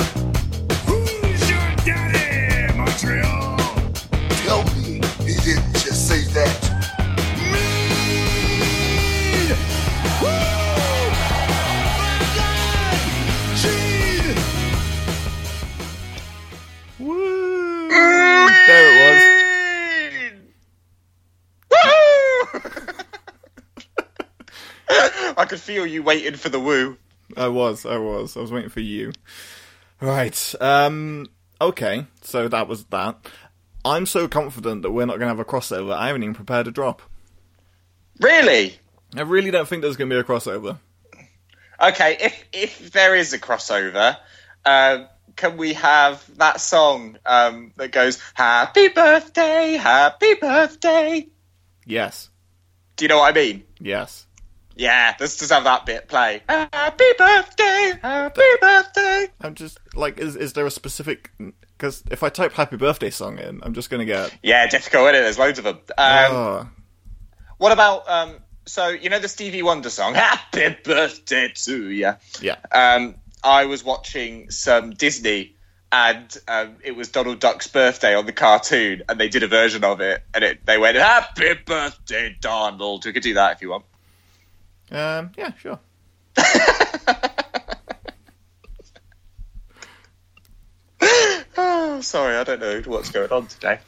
Who's 0.86 1.50
your 1.50 1.74
daddy, 1.84 2.76
Montreal? 2.76 3.56
Tell 4.44 4.62
me 4.76 5.00
he 5.24 5.34
didn't 5.42 5.72
just 5.72 6.06
say 6.08 6.22
that. 6.34 6.71
I 25.36 25.46
could 25.48 25.60
feel 25.60 25.86
you 25.86 26.02
waiting 26.02 26.36
for 26.36 26.48
the 26.48 26.60
woo. 26.60 26.96
I 27.36 27.48
was. 27.48 27.86
I 27.86 27.96
was. 27.98 28.36
I 28.36 28.40
was 28.40 28.52
waiting 28.52 28.70
for 28.70 28.80
you. 28.80 29.12
Right. 30.00 30.54
Um. 30.60 31.26
Okay. 31.60 32.06
So 32.22 32.48
that 32.48 32.68
was 32.68 32.84
that. 32.86 33.16
I'm 33.84 34.06
so 34.06 34.28
confident 34.28 34.82
that 34.82 34.92
we're 34.92 35.06
not 35.06 35.18
going 35.18 35.22
to 35.22 35.28
have 35.28 35.40
a 35.40 35.44
crossover. 35.44 35.94
I 35.94 36.08
haven't 36.08 36.22
even 36.22 36.34
prepared 36.34 36.68
a 36.68 36.70
drop. 36.70 37.02
Really? 38.20 38.78
I 39.16 39.22
really 39.22 39.50
don't 39.50 39.66
think 39.66 39.82
there's 39.82 39.96
going 39.96 40.08
to 40.08 40.16
be 40.16 40.20
a 40.20 40.24
crossover. 40.24 40.78
Okay, 41.80 42.16
if 42.20 42.44
if 42.52 42.92
there 42.92 43.14
is 43.16 43.32
a 43.32 43.38
crossover, 43.38 44.16
um, 44.64 45.08
can 45.34 45.56
we 45.56 45.72
have 45.74 46.24
that 46.38 46.60
song 46.60 47.18
um, 47.26 47.72
that 47.76 47.90
goes 47.90 48.20
"Happy 48.34 48.88
Birthday, 48.88 49.72
Happy 49.72 50.34
Birthday"? 50.34 51.26
Yes. 51.84 52.30
Do 52.96 53.04
you 53.04 53.08
know 53.08 53.18
what 53.18 53.36
I 53.36 53.40
mean? 53.40 53.64
Yes. 53.80 54.26
Yeah, 54.76 55.14
let's 55.20 55.36
just 55.36 55.52
have 55.52 55.64
that 55.64 55.86
bit 55.86 56.08
play. 56.08 56.42
Happy 56.48 57.04
birthday, 57.18 57.92
happy 58.00 58.40
birthday. 58.60 59.26
I'm 59.40 59.54
just 59.54 59.78
like, 59.94 60.18
is 60.18 60.36
is 60.36 60.52
there 60.54 60.66
a 60.66 60.70
specific? 60.70 61.30
Because 61.76 62.02
if 62.10 62.22
I 62.22 62.28
type 62.28 62.52
"Happy 62.52 62.76
Birthday" 62.76 63.10
song 63.10 63.38
in, 63.38 63.60
I'm 63.62 63.74
just 63.74 63.90
going 63.90 64.00
to 64.00 64.06
get. 64.06 64.34
Yeah, 64.42 64.66
difficult, 64.68 65.04
isn't 65.04 65.16
it? 65.16 65.20
There's 65.22 65.38
loads 65.38 65.58
of 65.58 65.64
them. 65.64 65.80
Um, 65.98 66.32
oh. 66.32 66.68
What 67.58 67.72
about 67.72 68.08
um? 68.08 68.36
So 68.66 68.88
you 68.88 69.10
know 69.10 69.18
the 69.18 69.28
Stevie 69.28 69.62
Wonder 69.62 69.90
song 69.90 70.14
"Happy 70.16 70.76
Birthday 70.84 71.52
to 71.54 71.90
Ya." 71.90 72.14
Yeah. 72.40 72.56
Um, 72.70 73.16
I 73.44 73.66
was 73.66 73.84
watching 73.84 74.50
some 74.50 74.90
Disney, 74.92 75.56
and 75.90 76.34
um, 76.48 76.76
it 76.84 76.96
was 76.96 77.08
Donald 77.08 77.40
Duck's 77.40 77.66
birthday 77.66 78.14
on 78.14 78.26
the 78.26 78.32
cartoon, 78.32 79.02
and 79.08 79.18
they 79.18 79.28
did 79.28 79.42
a 79.42 79.48
version 79.48 79.84
of 79.84 80.00
it, 80.00 80.22
and 80.32 80.44
it 80.44 80.64
they 80.64 80.78
went 80.78 80.96
"Happy 80.96 81.54
Birthday, 81.66 82.36
Donald." 82.40 83.04
You 83.04 83.12
could 83.12 83.22
do 83.22 83.34
that 83.34 83.56
if 83.56 83.62
you 83.62 83.70
want. 83.70 83.84
Um. 84.92 85.32
Yeah. 85.36 85.52
Sure. 85.54 85.78
Oh, 91.56 92.00
sorry, 92.00 92.36
I 92.36 92.44
don't 92.44 92.60
know 92.60 92.80
what's 92.86 93.10
going 93.10 93.30
on 93.30 93.46
today. 93.46 93.78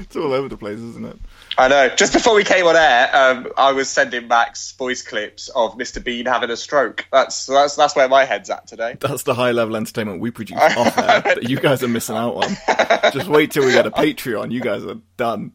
It's 0.00 0.14
all 0.14 0.32
over 0.32 0.48
the 0.48 0.56
place, 0.56 0.78
isn't 0.78 1.04
it? 1.04 1.18
I 1.56 1.66
know. 1.68 1.88
Just 1.88 2.12
before 2.12 2.34
we 2.36 2.44
came 2.44 2.66
on 2.66 2.76
air, 2.76 3.10
um, 3.12 3.48
I 3.56 3.72
was 3.72 3.88
sending 3.88 4.28
Max 4.28 4.72
voice 4.72 5.02
clips 5.02 5.48
of 5.48 5.76
Mr. 5.76 6.02
Bean 6.02 6.26
having 6.26 6.50
a 6.50 6.56
stroke. 6.56 7.06
That's 7.10 7.46
that's 7.46 7.74
that's 7.74 7.96
where 7.96 8.08
my 8.08 8.24
head's 8.24 8.48
at 8.48 8.68
today. 8.68 8.96
That's 9.00 9.24
the 9.24 9.34
high 9.34 9.50
level 9.50 9.74
entertainment 9.74 10.20
we 10.20 10.30
produce 10.30 10.56
off 10.56 10.96
air 10.98 11.20
that 11.22 11.48
you 11.48 11.58
guys 11.58 11.82
are 11.82 11.88
missing 11.88 12.14
out 12.14 12.44
on. 12.44 13.12
Just 13.12 13.26
wait 13.26 13.50
till 13.50 13.64
we 13.64 13.72
get 13.72 13.86
a 13.86 13.90
Patreon. 13.90 14.52
You 14.52 14.60
guys 14.60 14.84
are 14.84 14.98
done. 15.16 15.52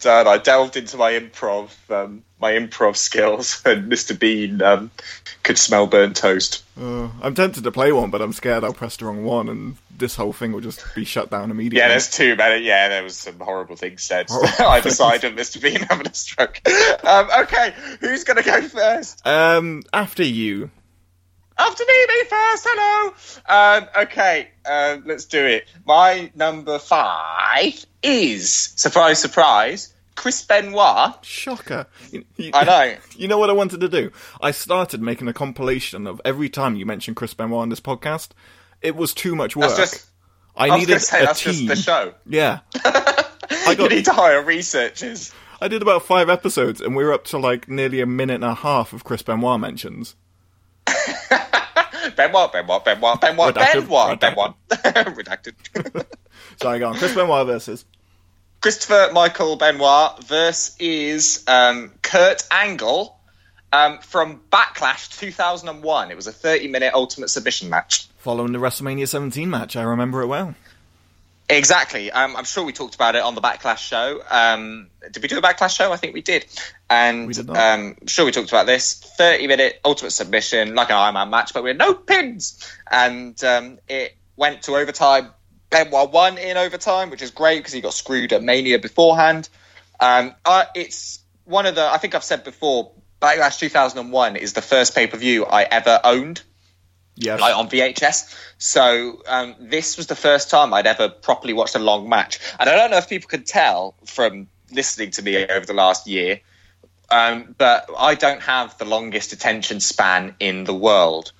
Done. 0.00 0.26
I 0.26 0.38
delved 0.38 0.76
into 0.76 0.96
my 0.96 1.12
improv, 1.12 1.70
um, 1.90 2.24
my 2.40 2.52
improv 2.52 2.96
skills, 2.96 3.62
and 3.66 3.90
Mr. 3.90 4.18
Bean 4.18 4.60
um, 4.62 4.90
could 5.42 5.58
smell 5.58 5.86
burnt 5.86 6.16
toast. 6.16 6.64
Uh, 6.80 7.08
I'm 7.22 7.34
tempted 7.34 7.64
to 7.64 7.70
play 7.70 7.92
one, 7.92 8.10
but 8.10 8.20
I'm 8.22 8.32
scared 8.32 8.64
I'll 8.64 8.72
press 8.72 8.96
the 8.96 9.04
wrong 9.04 9.24
one 9.24 9.48
and 9.48 9.76
this 9.96 10.16
whole 10.16 10.32
thing 10.32 10.52
will 10.52 10.60
just 10.60 10.82
be 10.96 11.04
shut 11.04 11.30
down 11.30 11.50
immediately. 11.50 11.78
Yeah, 11.78 11.88
there's 11.88 12.10
two, 12.10 12.34
man. 12.34 12.62
Yeah, 12.64 12.88
there 12.88 13.04
was 13.04 13.16
some 13.16 13.38
horrible 13.38 13.76
things 13.76 14.02
said 14.02 14.26
Horrible 14.28 14.48
either 14.66 14.82
things. 14.84 14.96
side 14.96 15.22
of 15.24 15.34
Mr. 15.34 15.62
Bean 15.62 15.80
having 15.88 16.06
a 16.08 16.14
stroke. 16.14 16.60
Um, 17.04 17.28
okay, 17.42 17.72
who's 18.00 18.24
going 18.24 18.38
to 18.38 18.42
go 18.42 18.62
first? 18.62 19.24
Um, 19.26 19.82
after 19.92 20.24
you. 20.24 20.70
After 21.62 21.84
me, 21.86 22.06
me 22.08 22.24
first. 22.24 22.66
Hello. 22.68 23.12
Um, 23.46 23.88
okay, 24.04 24.48
um, 24.68 25.04
let's 25.06 25.26
do 25.26 25.44
it. 25.44 25.66
My 25.86 26.30
number 26.34 26.78
five 26.78 27.86
is 28.02 28.52
surprise, 28.52 29.20
surprise, 29.20 29.94
Chris 30.16 30.42
Benoit. 30.44 31.24
Shocker. 31.24 31.86
You, 32.10 32.24
you- 32.36 32.50
I 32.54 32.64
know. 32.64 32.96
You 33.16 33.28
know 33.28 33.38
what 33.38 33.50
I 33.50 33.52
wanted 33.52 33.80
to 33.82 33.88
do? 33.88 34.10
I 34.40 34.50
started 34.50 35.00
making 35.00 35.28
a 35.28 35.32
compilation 35.32 36.06
of 36.08 36.20
every 36.24 36.48
time 36.48 36.74
you 36.74 36.84
mention 36.84 37.14
Chris 37.14 37.34
Benoit 37.34 37.60
on 37.60 37.68
this 37.68 37.80
podcast. 37.80 38.30
It 38.80 38.96
was 38.96 39.14
too 39.14 39.36
much 39.36 39.54
work. 39.54 39.68
That's 39.76 39.92
just. 39.92 40.06
I, 40.56 40.68
I 40.70 40.78
needed 40.78 40.98
say 41.00 41.22
a 41.22 41.26
that's 41.26 41.42
team. 41.44 41.52
just 41.52 41.68
the 41.68 41.76
show. 41.76 42.14
Yeah. 42.26 42.60
I 42.84 43.24
You 43.70 43.76
got. 43.76 43.90
need 43.90 44.04
to 44.06 44.12
hire 44.12 44.42
researchers. 44.42 45.32
I 45.60 45.68
did 45.68 45.80
about 45.82 46.02
five 46.02 46.28
episodes, 46.28 46.80
and 46.80 46.96
we 46.96 47.04
were 47.04 47.12
up 47.12 47.24
to 47.26 47.38
like 47.38 47.68
nearly 47.68 48.00
a 48.00 48.06
minute 48.06 48.34
and 48.34 48.44
a 48.44 48.54
half 48.54 48.92
of 48.92 49.04
Chris 49.04 49.22
Benoit 49.22 49.60
mentions. 49.60 50.16
Benoit, 52.16 52.52
Benoit, 52.52 52.84
Benoit, 52.84 53.20
Benoit, 53.20 53.54
Redacted, 53.54 54.18
Benoit, 54.18 54.18
redacted. 54.18 54.20
Benoit. 54.20 54.54
Redacted. 55.16 56.06
Sorry, 56.60 56.76
I 56.76 56.78
go 56.78 56.88
on. 56.88 56.94
Chris 56.96 57.14
Benoit 57.14 57.46
versus. 57.46 57.84
Christopher 58.60 59.10
Michael 59.12 59.56
Benoit 59.56 60.22
versus 60.24 60.76
is 60.78 61.44
um, 61.48 61.92
Kurt 62.02 62.42
Angle 62.50 63.18
um, 63.72 63.98
from 63.98 64.40
Backlash 64.50 65.18
2001. 65.18 66.10
It 66.10 66.16
was 66.16 66.26
a 66.26 66.32
30 66.32 66.68
minute 66.68 66.94
Ultimate 66.94 67.28
Submission 67.28 67.70
match. 67.70 68.08
Following 68.18 68.52
the 68.52 68.58
WrestleMania 68.58 69.08
17 69.08 69.50
match, 69.50 69.76
I 69.76 69.82
remember 69.82 70.22
it 70.22 70.26
well. 70.26 70.54
Exactly. 71.48 72.10
Um, 72.10 72.36
I'm 72.36 72.44
sure 72.44 72.64
we 72.64 72.72
talked 72.72 72.94
about 72.94 73.14
it 73.14 73.22
on 73.22 73.34
the 73.34 73.40
Backlash 73.40 73.78
show. 73.78 74.22
Um, 74.30 74.88
did 75.10 75.22
we 75.22 75.28
do 75.28 75.38
a 75.38 75.42
Backlash 75.42 75.76
show? 75.76 75.92
I 75.92 75.96
think 75.96 76.14
we 76.14 76.22
did. 76.22 76.46
And 76.88 77.26
We 77.26 77.34
did. 77.34 77.50
Um, 77.50 77.96
I'm 78.00 78.06
sure 78.06 78.24
we 78.24 78.32
talked 78.32 78.48
about 78.48 78.66
this 78.66 78.94
30 78.94 79.46
minute 79.46 79.80
Ultimate 79.84 80.12
Submission, 80.12 80.74
like 80.74 80.88
an 80.90 80.96
Iron 80.96 81.14
Man 81.14 81.30
match, 81.30 81.52
but 81.52 81.62
with 81.62 81.76
no 81.76 81.94
pins. 81.94 82.58
And 82.90 83.42
um, 83.44 83.78
it 83.88 84.16
went 84.36 84.62
to 84.62 84.76
overtime. 84.76 85.30
Benoit 85.70 86.10
won 86.10 86.38
in 86.38 86.56
overtime, 86.56 87.10
which 87.10 87.22
is 87.22 87.30
great 87.30 87.58
because 87.58 87.72
he 87.72 87.80
got 87.80 87.94
screwed 87.94 88.32
at 88.32 88.42
Mania 88.42 88.78
beforehand. 88.78 89.48
Um, 90.00 90.34
uh, 90.44 90.64
it's 90.74 91.20
one 91.44 91.66
of 91.66 91.74
the, 91.74 91.84
I 91.84 91.98
think 91.98 92.14
I've 92.14 92.24
said 92.24 92.44
before, 92.44 92.92
Backlash 93.20 93.58
2001 93.58 94.36
is 94.36 94.52
the 94.52 94.62
first 94.62 94.94
pay 94.94 95.06
per 95.06 95.16
view 95.16 95.46
I 95.46 95.62
ever 95.62 96.00
owned 96.02 96.42
Yes. 97.14 97.40
like 97.40 97.54
on 97.54 97.68
VHS. 97.68 98.34
So 98.58 99.22
um, 99.26 99.54
this 99.60 99.96
was 99.96 100.06
the 100.06 100.16
first 100.16 100.50
time 100.50 100.72
I'd 100.72 100.86
ever 100.86 101.08
properly 101.08 101.52
watched 101.52 101.74
a 101.74 101.78
long 101.78 102.08
match, 102.08 102.38
and 102.58 102.68
I 102.68 102.76
don't 102.76 102.90
know 102.90 102.96
if 102.98 103.08
people 103.08 103.28
could 103.28 103.46
tell 103.46 103.94
from 104.06 104.48
listening 104.70 105.10
to 105.12 105.22
me 105.22 105.46
over 105.46 105.66
the 105.66 105.74
last 105.74 106.06
year, 106.06 106.40
um, 107.10 107.54
but 107.58 107.90
I 107.96 108.14
don't 108.14 108.42
have 108.42 108.78
the 108.78 108.86
longest 108.86 109.32
attention 109.32 109.80
span 109.80 110.34
in 110.40 110.64
the 110.64 110.74
world. 110.74 111.32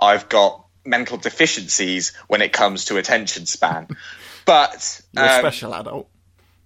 I've 0.00 0.28
got 0.28 0.66
mental 0.84 1.16
deficiencies 1.16 2.14
when 2.28 2.42
it 2.42 2.52
comes 2.52 2.86
to 2.86 2.98
attention 2.98 3.46
span, 3.46 3.88
but 4.44 5.02
You're 5.12 5.24
a 5.24 5.28
um, 5.28 5.40
special 5.40 5.74
adult. 5.74 6.08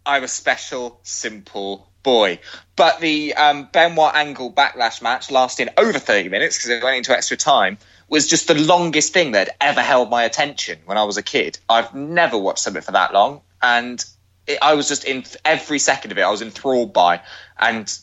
I'm 0.05 0.25
a 0.25 0.29
special, 0.29 0.99
simple 1.03 1.89
boy. 2.03 2.41
But 2.77 3.01
the 3.01 3.35
um, 3.35 3.69
Benoit 3.71 4.15
Angle 4.15 4.53
backlash 4.53 5.03
match 5.03 5.31
lasting 5.31 5.69
over 5.77 5.99
30 5.99 6.31
minutes 6.31 6.57
because 6.57 6.71
it 6.71 6.83
went 6.83 6.97
into 6.97 7.13
extra 7.13 7.37
time 7.37 7.77
was 8.09 8.27
just 8.27 8.49
the 8.49 8.55
longest 8.55 9.13
thing 9.13 9.33
that 9.33 9.57
ever 9.61 9.83
held 9.83 10.11
my 10.11 10.25
attention 10.25 10.79
when 10.87 10.97
I 10.97 11.05
was 11.05 11.17
a 11.17 11.23
kid. 11.23 11.59
I've 11.69 11.95
never 11.95 12.39
watched 12.39 12.61
something 12.61 12.83
for 12.83 12.93
that 12.93 13.13
long, 13.13 13.43
and 13.63 14.05
it, 14.47 14.59
I 14.63 14.75
was 14.75 14.89
just 14.89 15.05
in 15.05 15.25
every 15.45 15.79
second 15.79 16.13
of 16.13 16.19
it. 16.19 16.23
I 16.23 16.31
was 16.31 16.43
enthralled 16.43 16.93
by, 16.93 17.21
and 17.59 17.99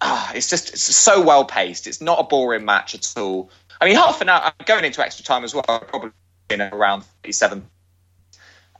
ah, 0.00 0.32
it's 0.34 0.48
just 0.48 0.70
it's 0.70 0.82
so 0.82 1.22
well 1.22 1.44
paced. 1.44 1.86
It's 1.86 2.00
not 2.00 2.20
a 2.20 2.24
boring 2.24 2.64
match 2.64 2.94
at 2.94 3.12
all. 3.16 3.50
I 3.80 3.86
mean, 3.86 3.96
half 3.96 4.20
an 4.20 4.28
hour 4.28 4.52
going 4.64 4.84
into 4.84 5.04
extra 5.04 5.24
time 5.24 5.44
as 5.44 5.54
well. 5.54 5.62
Probably 5.62 6.10
in 6.50 6.62
around 6.62 7.04
37, 7.24 7.66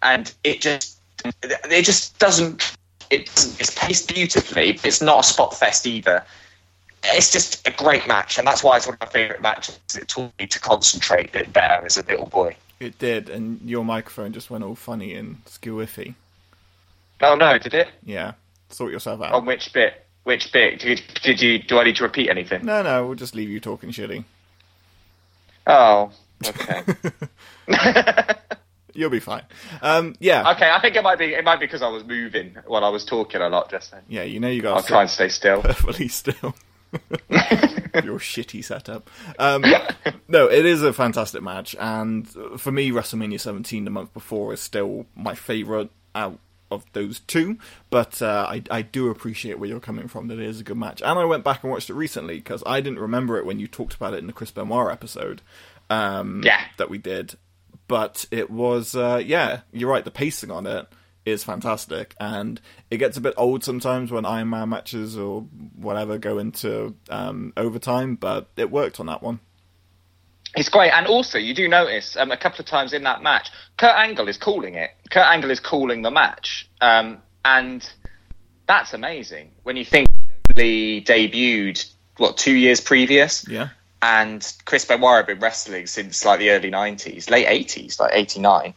and 0.02 0.32
it 0.44 0.61
just 0.61 1.00
it 1.25 1.85
just 1.85 2.18
doesn't. 2.18 2.76
It's 3.11 3.58
it's 3.61 3.75
paced 3.75 4.14
beautifully. 4.14 4.73
But 4.73 4.87
it's 4.87 5.02
not 5.02 5.20
a 5.20 5.23
spot 5.23 5.54
fest 5.54 5.87
either. 5.87 6.25
It's 7.12 7.32
just 7.32 7.66
a 7.66 7.70
great 7.70 8.06
match, 8.06 8.38
and 8.38 8.46
that's 8.46 8.62
why 8.62 8.76
it's 8.76 8.86
one 8.86 8.94
of 8.94 9.00
my 9.00 9.06
favourite 9.06 9.40
matches. 9.42 9.78
It 9.96 10.08
taught 10.08 10.32
me 10.38 10.46
to 10.46 10.60
concentrate 10.60 11.28
a 11.30 11.32
bit 11.32 11.52
better 11.52 11.84
as 11.84 11.96
a 11.96 12.02
little 12.02 12.26
boy. 12.26 12.56
It 12.80 12.98
did, 12.98 13.28
and 13.28 13.60
your 13.68 13.84
microphone 13.84 14.32
just 14.32 14.50
went 14.50 14.64
all 14.64 14.74
funny 14.74 15.14
and 15.14 15.44
skewiffy. 15.46 16.14
Oh 17.20 17.34
no, 17.34 17.58
did 17.58 17.74
it? 17.74 17.88
Yeah, 18.04 18.32
sort 18.68 18.92
yourself 18.92 19.20
out. 19.22 19.32
On 19.32 19.44
which 19.44 19.72
bit? 19.72 20.04
Which 20.24 20.52
bit? 20.52 20.80
Did, 20.80 21.02
did 21.22 21.40
you? 21.40 21.58
Do 21.60 21.78
I 21.78 21.84
need 21.84 21.96
to 21.96 22.04
repeat 22.04 22.28
anything? 22.30 22.64
No, 22.64 22.82
no, 22.82 23.06
we'll 23.06 23.16
just 23.16 23.34
leave 23.34 23.48
you 23.48 23.58
talking 23.60 23.90
shitty. 23.90 24.24
Oh, 25.66 26.10
okay. 26.46 26.82
You'll 28.94 29.10
be 29.10 29.20
fine. 29.20 29.42
Um, 29.82 30.16
yeah, 30.18 30.50
okay, 30.52 30.70
I 30.70 30.80
think 30.80 30.96
it 30.96 31.02
might 31.02 31.18
be. 31.18 31.34
It 31.34 31.44
might 31.44 31.60
be 31.60 31.66
because 31.66 31.82
I 31.82 31.88
was 31.88 32.04
moving 32.04 32.56
while 32.66 32.84
I 32.84 32.88
was 32.88 33.04
talking 33.04 33.40
a 33.40 33.48
lot 33.48 33.70
just 33.70 33.90
then. 33.92 34.02
yeah. 34.08 34.22
You 34.22 34.40
know 34.40 34.48
you 34.48 34.60
got 34.62 34.76
I'll 34.76 34.82
try 34.82 35.02
and 35.02 35.10
stay 35.10 35.28
still. 35.28 35.62
perfectly 35.62 36.08
still. 36.08 36.54
Your 38.04 38.18
shitty 38.18 38.64
setup. 38.64 39.11
Um, 39.38 39.64
no, 40.28 40.47
it 40.47 40.64
is 40.64 40.83
a 40.83 40.92
fantastic 40.92 41.42
match, 41.42 41.75
and 41.78 42.28
for 42.57 42.71
me, 42.73 42.90
WrestleMania 42.90 43.40
17 43.40 43.85
the 43.85 43.90
month 43.90 44.12
before 44.12 44.52
is 44.52 44.61
still 44.61 45.07
my 45.16 45.35
favorite 45.35 45.90
out 46.14 46.38
of 46.71 46.85
those 46.92 47.21
two. 47.21 47.59
But 47.90 48.21
uh, 48.23 48.47
I, 48.49 48.62
I 48.71 48.83
do 48.83 49.09
appreciate 49.11 49.59
where 49.59 49.68
you're 49.68 49.80
coming 49.80 50.07
from. 50.09 50.28
That 50.28 50.38
it 50.38 50.47
is 50.47 50.61
a 50.61 50.64
good 50.64 50.76
match, 50.76 51.02
and 51.02 51.18
I 51.18 51.25
went 51.25 51.45
back 51.45 51.62
and 51.62 51.73
watched 51.73 51.90
it 51.90 51.95
recently 51.95 52.37
because 52.37 52.62
I 52.66 52.80
didn't 52.80 53.00
remember 53.00 53.38
it 53.38 53.47
when 53.47 53.59
you 53.59 53.66
talked 53.66 53.95
about 53.95 54.14
it 54.14 54.18
in 54.18 54.26
the 54.26 54.33
Chris 54.33 54.50
Benoit 54.50 54.92
episode. 54.92 55.42
Um, 55.90 56.42
Yeah. 56.45 56.61
that 56.76 56.90
we 56.90 56.99
did, 56.99 57.37
but 57.88 58.26
it 58.30 58.50
was 58.50 58.95
uh, 58.95 59.21
yeah, 59.25 59.61
you're 59.73 59.90
right. 59.90 60.04
The 60.04 60.11
pacing 60.11 60.50
on 60.50 60.66
it 60.66 60.87
is 61.28 61.44
fantastic, 61.44 62.14
and 62.20 62.61
it 62.90 62.99
gets 62.99 63.16
a 63.16 63.20
bit 63.20 63.35
old 63.37 63.64
sometimes 63.64 64.11
when 64.11 64.25
Iron 64.25 64.50
Man 64.50 64.68
matches 64.70 65.16
or 65.16 65.42
whatever 65.76 66.18
go 66.18 66.38
into 66.38 66.94
um, 67.11 67.52
overtime, 67.56 68.16
but 68.16 68.49
it 68.56 68.70
worked 68.70 69.00
on 69.00 69.06
that 69.06 69.23
one. 69.23 69.40
It's 70.56 70.70
great, 70.70 70.90
and 70.90 71.06
also 71.06 71.38
you 71.38 71.54
do 71.54 71.68
notice 71.68 72.16
um, 72.16 72.32
a 72.32 72.37
couple 72.37 72.61
of 72.61 72.66
times 72.66 72.92
in 72.92 73.02
that 73.02 73.23
match, 73.23 73.50
Kurt 73.76 73.94
Angle 73.94 74.28
is 74.28 74.38
calling 74.38 74.75
it. 74.75 74.90
Kurt 75.11 75.26
Angle 75.26 75.50
is 75.50 75.61
calling 75.61 76.02
the 76.02 76.11
match, 76.11 76.68
um, 76.80 77.18
and 77.44 77.88
that's 78.66 78.94
amazing 78.94 79.50
when 79.62 79.76
you 79.76 79.85
think 79.85 80.08
he 80.56 80.62
only 80.62 81.02
debuted 81.02 81.90
what 82.16 82.37
two 82.38 82.54
years 82.54 82.80
previous, 82.80 83.47
Yeah, 83.47 83.68
and 84.00 84.54
Chris 84.64 84.85
Benoit 84.85 85.16
had 85.16 85.26
been 85.26 85.38
wrestling 85.38 85.87
since 85.87 86.25
like 86.25 86.38
the 86.38 86.50
early 86.50 86.70
nineties, 86.70 87.28
late 87.28 87.47
eighties, 87.47 88.00
like 88.00 88.12
eighty 88.14 88.40
nine, 88.40 88.73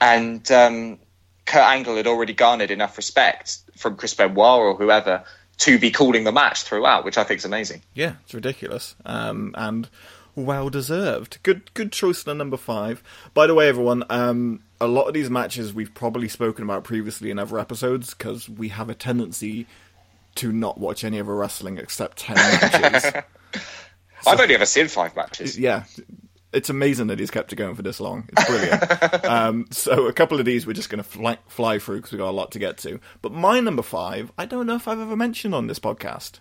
and 0.00 0.48
um, 0.52 0.98
Kurt 1.46 1.62
Angle 1.62 1.96
had 1.96 2.06
already 2.06 2.32
garnered 2.32 2.70
enough 2.70 2.96
respect 2.96 3.58
from 3.76 3.96
Chris 3.96 4.14
Benoit 4.14 4.38
or 4.38 4.74
whoever 4.74 5.24
to 5.58 5.78
be 5.78 5.90
calling 5.90 6.24
the 6.24 6.32
match 6.32 6.62
throughout, 6.62 7.04
which 7.04 7.18
I 7.18 7.24
think 7.24 7.38
is 7.38 7.44
amazing. 7.44 7.82
yeah, 7.94 8.14
it's 8.24 8.34
ridiculous, 8.34 8.96
um, 9.06 9.54
and 9.56 9.88
well 10.34 10.68
deserved. 10.68 11.38
Good, 11.42 11.72
good 11.74 11.92
choice 11.92 12.24
in 12.24 12.38
number 12.38 12.56
five. 12.56 13.02
By 13.34 13.46
the 13.46 13.54
way, 13.54 13.68
everyone, 13.68 14.02
um, 14.10 14.62
a 14.80 14.88
lot 14.88 15.06
of 15.06 15.14
these 15.14 15.30
matches 15.30 15.72
we've 15.72 15.94
probably 15.94 16.28
spoken 16.28 16.64
about 16.64 16.82
previously 16.82 17.30
in 17.30 17.38
other 17.38 17.58
episodes 17.58 18.14
because 18.14 18.48
we 18.48 18.68
have 18.70 18.90
a 18.90 18.94
tendency 18.94 19.66
to 20.36 20.50
not 20.50 20.78
watch 20.78 21.04
any 21.04 21.18
of 21.18 21.28
other 21.28 21.34
wrestling 21.34 21.78
except 21.78 22.18
ten 22.18 22.34
matches. 22.36 23.12
I've 24.26 24.40
only 24.40 24.54
ever 24.54 24.66
seen 24.66 24.88
five 24.88 25.14
matches. 25.14 25.56
yeah, 25.58 25.84
it's 26.54 26.70
amazing 26.70 27.08
that 27.08 27.18
he's 27.18 27.30
kept 27.30 27.52
it 27.52 27.56
going 27.56 27.74
for 27.74 27.82
this 27.82 28.00
long. 28.00 28.28
It's 28.32 28.44
brilliant. 28.46 29.24
um, 29.24 29.66
so 29.70 30.06
a 30.06 30.12
couple 30.12 30.38
of 30.38 30.46
these 30.46 30.66
we're 30.66 30.72
just 30.72 30.88
going 30.90 31.02
to 31.02 31.08
fly, 31.08 31.38
fly 31.48 31.78
through 31.78 31.96
because 31.96 32.12
we've 32.12 32.18
got 32.20 32.30
a 32.30 32.32
lot 32.32 32.52
to 32.52 32.58
get 32.58 32.78
to. 32.78 33.00
But 33.22 33.32
my 33.32 33.60
number 33.60 33.82
five, 33.82 34.32
I 34.38 34.46
don't 34.46 34.66
know 34.66 34.76
if 34.76 34.88
I've 34.88 35.00
ever 35.00 35.16
mentioned 35.16 35.54
on 35.54 35.66
this 35.66 35.78
podcast. 35.78 36.40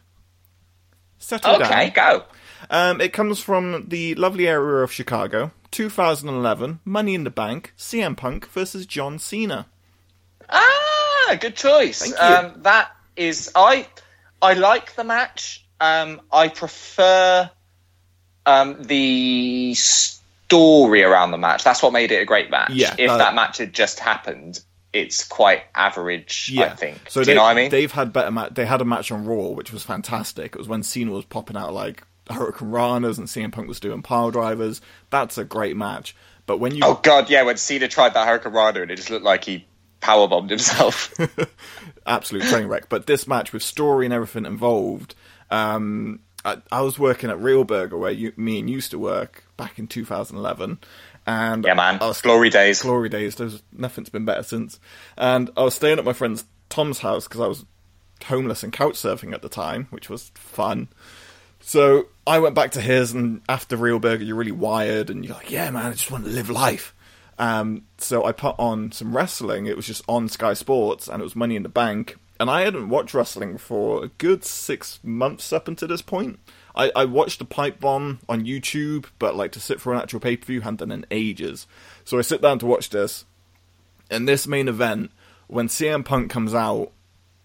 Settle 1.18 1.56
Okay, 1.56 1.90
down. 1.90 1.94
go. 1.94 2.26
Um, 2.70 3.02
it 3.02 3.14
comes 3.14 3.40
from 3.40 3.86
the 3.90 4.16
lovely 4.16 4.48
area 4.48 4.84
of 4.84 4.92
Chicago. 4.92 5.52
2011, 5.72 6.80
Money 6.86 7.16
in 7.16 7.24
the 7.24 7.30
Bank, 7.30 7.74
CM 7.78 8.16
Punk 8.16 8.48
versus 8.50 8.86
John 8.86 9.18
Cena. 9.20 9.68
Ah, 10.50 11.36
good 11.40 11.56
choice. 11.56 12.00
Thank 12.00 12.16
you. 12.20 12.50
Um, 12.50 12.62
that 12.64 12.92
is, 13.16 13.52
I 13.56 13.88
I 14.42 14.54
like 14.54 14.96
the 14.96 15.04
match. 15.04 15.66
Um, 15.80 16.22
I 16.32 16.50
prefer 16.50 17.50
um, 18.46 18.82
the 18.84 19.74
story 19.76 21.04
around 21.04 21.32
the 21.32 21.38
match. 21.38 21.64
That's 21.64 21.82
what 21.82 21.94
made 21.94 22.12
it 22.12 22.22
a 22.22 22.26
great 22.26 22.50
match. 22.50 22.72
Yeah, 22.72 22.96
if 22.98 23.10
that 23.10 23.36
match 23.36 23.58
had 23.58 23.74
just 23.74 24.00
happened, 24.00 24.62
it's 24.92 25.28
quite 25.28 25.64
average. 25.74 26.54
I 26.58 26.70
think. 26.70 27.10
So 27.10 27.22
Do 27.22 27.26
they, 27.26 27.32
you 27.32 27.36
know 27.38 27.44
what 27.44 27.50
I 27.50 27.62
mean? 27.62 27.72
They've 27.72 27.92
had 27.92 28.14
better. 28.14 28.32
Ma- 28.32 28.50
they 28.50 28.66
had 28.66 28.82
a 28.82 28.86
match 28.86 29.12
on 29.12 29.26
Raw, 29.26 29.50
which 29.50 29.72
was 29.72 29.84
fantastic. 29.84 30.54
It 30.54 30.58
was 30.58 30.68
when 30.68 30.84
Cena 30.84 31.12
was 31.12 31.26
popping 31.26 31.58
out 31.58 31.74
like 31.74 32.04
Hurricanranas 32.28 33.18
and 33.18 33.28
CM 33.28 33.52
Punk 33.52 33.68
was 33.68 33.80
doing 33.80 34.02
pile 34.02 34.32
drivers. 34.32 34.82
That's 35.10 35.38
a 35.38 35.44
great 35.44 35.76
match. 35.76 36.16
But 36.46 36.60
when 36.60 36.76
you 36.76 36.82
oh 36.84 37.00
God, 37.02 37.30
yeah. 37.30 37.44
When 37.44 37.58
Cena 37.58 37.88
tried 37.88 38.14
that 38.14 38.28
Hurricanrana, 38.28 38.84
and 38.84 38.92
it 38.92 38.98
just 38.98 39.10
looked 39.10 39.26
like 39.26 39.46
he 39.46 39.66
powerbombed 40.02 40.50
himself. 40.50 41.14
absolute 42.06 42.44
train 42.44 42.68
wreck. 42.68 42.90
But 42.90 43.08
this 43.08 43.28
match 43.28 43.54
with 43.54 43.64
story 43.64 44.06
and 44.06 44.14
everything 44.14 44.46
involved, 44.46 45.16
um, 45.50 46.20
I, 46.46 46.58
I 46.72 46.82
was 46.82 47.00
working 47.00 47.30
at 47.30 47.40
Real 47.40 47.64
Burger 47.64 47.98
where 47.98 48.12
you, 48.12 48.34
me 48.36 48.60
and 48.60 48.70
you 48.70 48.76
used 48.76 48.92
to 48.92 49.00
work 49.00 49.46
back 49.58 49.80
in 49.80 49.88
2011, 49.88 50.80
and 51.26 51.64
yeah, 51.64 51.74
man. 51.74 52.00
I 52.02 52.08
was 52.08 52.22
Glory 52.22 52.50
days. 52.50 52.82
glory 52.82 53.10
days. 53.10 53.36
There's 53.36 53.64
nothing's 53.72 54.10
been 54.10 54.26
better 54.26 54.44
since. 54.44 54.80
And 55.18 55.50
I 55.56 55.64
was 55.64 55.74
staying 55.76 56.00
at 56.00 56.06
my 56.06 56.14
friend's 56.14 56.44
Tom's 56.70 57.00
house 57.00 57.28
because 57.28 57.42
I 57.42 57.48
was 57.48 57.66
homeless 58.26 58.64
and 58.64 58.74
couch 58.74 58.96
surfing 58.96 59.34
at 59.34 59.42
the 59.42 59.50
time, 59.50 59.88
which 59.90 60.10
was 60.10 60.32
fun. 60.36 60.90
So 61.62 62.08
I 62.28 62.40
went 62.40 62.56
back 62.56 62.72
to 62.72 62.82
his, 62.82 63.14
and 63.14 63.42
after 63.48 63.78
Real 63.78 64.00
Burger, 64.00 64.24
you're 64.24 64.36
really 64.36 64.52
wired, 64.52 65.10
and 65.10 65.24
you're 65.24 65.36
like, 65.36 65.50
yeah, 65.50 65.70
man, 65.72 65.86
I 65.86 65.92
just 65.92 66.12
want 66.12 66.26
to 66.26 66.30
live 66.30 66.50
life. 66.50 66.94
Um, 67.40 67.84
so 67.98 68.26
I 68.26 68.34
put 68.34 68.56
on 68.60 68.92
some 68.92 69.16
wrestling. 69.16 69.66
It 69.66 69.78
was 69.78 69.88
just 69.88 70.04
on 70.10 70.28
Sky 70.28 70.54
Sports, 70.56 71.08
and 71.08 71.22
it 71.22 71.24
was 71.24 71.36
Money 71.38 71.56
in 71.56 71.64
the 71.64 71.70
Bank. 71.70 72.18
And 72.40 72.50
I 72.50 72.62
hadn't 72.62 72.90
watched 72.90 73.14
wrestling 73.14 73.58
for 73.58 74.04
a 74.04 74.08
good 74.08 74.44
six 74.44 75.00
months 75.04 75.54
up 75.54 75.68
until 75.68 75.88
this 75.88 76.02
point. 76.02 76.40
I, 76.76 76.92
I 76.96 77.06
watched 77.06 77.40
the 77.40 77.46
pipe 77.46 77.80
bomb 77.80 78.20
on 78.28 78.46
YouTube, 78.46 79.06
but 79.20 79.36
like 79.36 79.52
to 79.54 79.60
sit 79.60 79.80
for 79.80 79.94
an 79.94 80.02
actual 80.02 80.20
pay 80.20 80.36
per 80.36 80.46
view 80.46 80.62
hadn't 80.62 80.80
done 80.80 80.92
in 80.92 81.06
ages. 81.12 81.68
So 82.04 82.18
I 82.18 82.22
sit 82.22 82.42
down 82.42 82.60
to 82.60 82.66
watch 82.66 82.90
this, 82.90 83.26
and 84.10 84.28
this 84.28 84.48
main 84.48 84.68
event, 84.68 85.12
when 85.48 85.68
CM 85.68 86.04
Punk 86.04 86.32
comes 86.32 86.54
out 86.54 86.92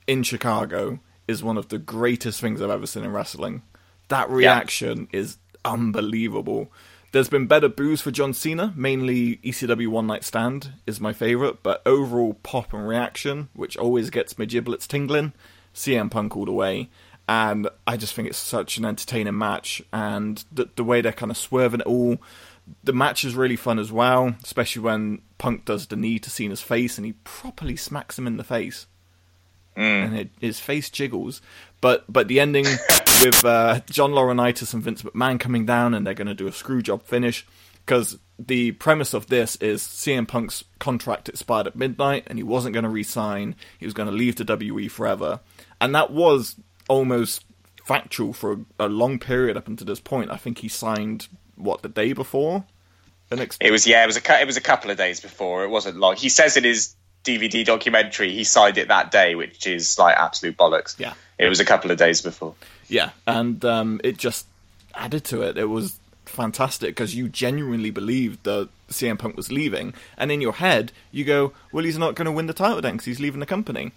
in 0.07 0.23
Chicago, 0.23 1.01
is 1.27 1.43
one 1.43 1.59
of 1.59 1.69
the 1.69 1.79
greatest 1.79 2.41
things 2.41 2.63
I've 2.63 2.71
ever 2.71 2.87
seen 2.87 3.05
in 3.05 3.13
wrestling. 3.13 3.63
That 4.09 4.31
reaction 4.31 5.09
is 5.13 5.37
unbelievable. 5.65 6.73
There's 7.11 7.31
been 7.31 7.47
better 7.47 7.69
boos 7.69 8.03
for 8.03 8.11
John 8.11 8.35
Cena, 8.35 8.75
mainly 8.77 9.37
ECW 9.39 9.89
One 9.89 10.07
Night 10.07 10.25
Stand 10.25 10.73
is 10.87 11.01
my 11.01 11.15
favourite, 11.15 11.63
but 11.63 11.81
overall 11.87 12.35
pop 12.43 12.75
and 12.75 12.87
reaction, 12.87 13.49
which 13.55 13.79
always 13.79 14.11
gets 14.11 14.39
my 14.39 14.45
giblets 14.45 14.87
tingling, 14.87 15.33
CM 15.75 16.11
Punk 16.11 16.37
all 16.37 16.45
the 16.45 16.53
way. 16.53 16.91
And 17.27 17.69
I 17.87 17.97
just 17.97 18.13
think 18.15 18.29
it's 18.29 18.37
such 18.37 18.77
an 18.77 18.85
entertaining 18.85 19.39
match, 19.39 19.81
and 19.91 20.45
the, 20.53 20.69
the 20.77 20.85
way 20.85 21.01
they're 21.01 21.13
kind 21.13 21.31
of 21.31 21.39
swerving 21.39 21.81
it 21.81 21.87
all. 21.87 22.19
The 22.85 22.93
match 22.93 23.25
is 23.25 23.35
really 23.35 23.57
fun 23.57 23.79
as 23.79 23.91
well, 23.91 24.35
especially 24.45 24.83
when 24.83 25.23
Punk 25.39 25.65
does 25.65 25.87
the 25.87 25.97
knee 25.97 26.19
to 26.19 26.29
Cena's 26.29 26.61
face 26.61 26.99
and 26.99 27.07
he 27.07 27.15
properly 27.25 27.77
smacks 27.77 28.19
him 28.19 28.27
in 28.27 28.37
the 28.37 28.45
face 28.45 28.87
mm. 29.79 30.05
and 30.05 30.19
it, 30.19 30.31
his 30.41 30.61
face 30.61 30.91
jiggles. 30.91 31.41
But 31.81 32.05
but 32.13 32.29
the 32.29 32.41
ending 32.41 32.67
with 33.23 33.45
uh, 33.45 33.81
John 33.91 34.13
Laurinaitis 34.13 34.75
and 34.75 34.83
Vince 34.83 35.03
McMahon 35.03 35.41
coming 35.41 35.67
down, 35.67 35.95
and 35.95 36.07
they're 36.07 36.15
going 36.15 36.29
to 36.29 36.35
do 36.35 36.47
a 36.47 36.53
screw 36.53 36.83
job 36.83 37.03
finish 37.03 37.47
because 37.85 38.19
the 38.39 38.73
premise 38.73 39.15
of 39.15 39.27
this 39.29 39.57
is 39.57 39.83
CM 39.83 40.29
Punk's 40.29 40.65
contract 40.79 41.29
expired 41.29 41.67
at 41.67 41.77
midnight, 41.77 42.25
and 42.27 42.39
he 42.39 42.43
wasn't 42.43 42.75
going 42.75 42.85
to 42.85 42.89
re-sign. 42.89 43.57
He 43.79 43.87
was 43.87 43.95
going 43.95 44.09
to 44.09 44.15
leave 44.15 44.37
the 44.37 44.45
WWE 44.45 44.91
forever, 44.91 45.41
and 45.81 45.95
that 45.95 46.11
was 46.11 46.57
almost 46.89 47.45
factual 47.85 48.33
for 48.33 48.53
a, 48.53 48.87
a 48.87 48.89
long 48.89 49.19
period 49.19 49.57
up 49.57 49.67
until 49.67 49.87
this 49.87 50.01
point. 50.01 50.31
I 50.31 50.37
think 50.37 50.59
he 50.59 50.69
signed 50.69 51.29
what 51.57 51.83
the 51.83 51.89
day 51.89 52.13
before. 52.13 52.65
The 53.31 53.37
next 53.37 53.59
It 53.61 53.71
was 53.71 53.87
yeah, 53.87 54.05
it 54.05 54.07
was 54.07 54.17
a 54.17 54.41
it 54.41 54.47
was 54.47 54.57
a 54.57 54.63
couple 54.63 54.91
of 54.91 54.97
days 54.97 55.21
before. 55.21 55.65
It 55.65 55.69
wasn't 55.69 55.97
long. 55.97 56.17
He 56.17 56.29
says 56.29 56.57
in 56.57 56.65
his 56.65 56.95
DVD 57.25 57.65
documentary 57.65 58.33
he 58.33 58.45
signed 58.45 58.79
it 58.79 58.89
that 58.89 59.11
day, 59.11 59.35
which 59.35 59.67
is 59.67 59.99
like 59.99 60.17
absolute 60.17 60.57
bollocks. 60.57 60.99
Yeah. 60.99 61.15
it 61.39 61.49
was 61.49 61.61
a 61.61 61.65
couple 61.65 61.91
of 61.91 61.99
days 61.99 62.23
before. 62.23 62.55
Yeah, 62.89 63.11
and 63.27 63.65
um, 63.65 64.01
it 64.03 64.17
just 64.17 64.47
added 64.95 65.25
to 65.25 65.43
it. 65.43 65.59
It 65.59 65.67
was 65.67 65.99
fantastic 66.25 66.91
because 66.91 67.15
you 67.15 67.29
genuinely 67.29 67.91
believed 67.91 68.45
that 68.45 68.69
CM 68.91 69.19
Punk 69.19 69.37
was 69.37 69.53
leaving, 69.53 69.95
and 70.17 70.33
in 70.33 70.41
your 70.41 70.55
head 70.55 70.93
you 71.13 71.25
go, 71.25 71.53
"Well, 71.73 71.85
he's 71.85 71.99
not 71.99 72.15
going 72.15 72.27
to 72.27 72.33
win 72.33 72.47
the 72.47 72.53
title 72.53 72.81
then 72.81 72.95
because 72.95 73.07
he's 73.07 73.21
leaving 73.21 73.41
the 73.41 73.47
company." 73.47 73.93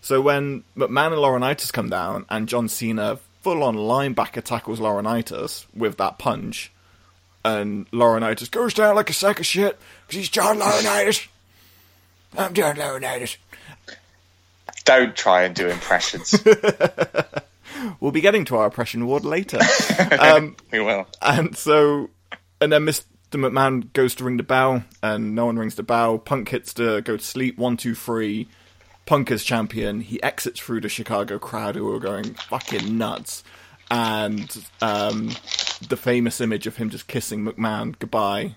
So 0.00 0.20
when 0.20 0.62
McMahon 0.76 1.12
and 1.12 1.16
Laurinaitis 1.16 1.72
come 1.72 1.88
down, 1.88 2.26
and 2.30 2.48
John 2.48 2.68
Cena 2.68 3.18
full 3.42 3.62
on 3.62 3.76
linebacker 3.76 4.42
tackles 4.42 4.80
Laurinaitis 4.80 5.66
with 5.74 5.96
that 5.98 6.18
punch, 6.18 6.70
and 7.44 7.90
Laurinaitis 7.90 8.50
goes 8.50 8.74
down 8.74 8.94
like 8.94 9.10
a 9.10 9.12
sack 9.12 9.40
of 9.40 9.46
shit 9.46 9.78
because 10.06 10.18
he's 10.18 10.28
John 10.28 10.58
Laurinaitis. 10.58 11.26
I'm 12.36 12.54
John 12.54 12.76
Laurinaitis. 12.76 13.36
Don't 14.84 15.16
try 15.16 15.42
and 15.42 15.54
do 15.54 15.68
impressions. 15.68 16.34
We'll 18.00 18.12
be 18.12 18.20
getting 18.20 18.44
to 18.46 18.56
our 18.56 18.66
oppression 18.66 19.02
award 19.02 19.24
later. 19.24 19.58
um, 20.20 20.56
we 20.70 20.80
will. 20.80 21.06
and 21.22 21.56
so, 21.56 22.10
and 22.60 22.72
then 22.72 22.84
Mr. 22.84 23.04
McMahon 23.32 23.92
goes 23.92 24.14
to 24.16 24.24
ring 24.24 24.36
the 24.36 24.42
bell, 24.42 24.84
and 25.02 25.34
no 25.34 25.46
one 25.46 25.58
rings 25.58 25.74
the 25.74 25.82
bell. 25.82 26.18
Punk 26.18 26.48
hits 26.48 26.74
to 26.74 27.00
go 27.02 27.16
to 27.16 27.24
sleep. 27.24 27.58
One, 27.58 27.76
two, 27.76 27.94
three. 27.94 28.48
Punk 29.06 29.30
is 29.30 29.44
champion. 29.44 30.00
He 30.00 30.22
exits 30.22 30.60
through 30.60 30.80
the 30.80 30.88
Chicago 30.88 31.38
crowd 31.38 31.76
who 31.76 31.92
are 31.94 32.00
going 32.00 32.34
fucking 32.34 32.98
nuts. 32.98 33.44
And 33.88 34.66
um, 34.82 35.28
the 35.88 35.96
famous 35.96 36.40
image 36.40 36.66
of 36.66 36.76
him 36.76 36.90
just 36.90 37.06
kissing 37.06 37.44
McMahon 37.44 37.96
goodbye, 37.98 38.56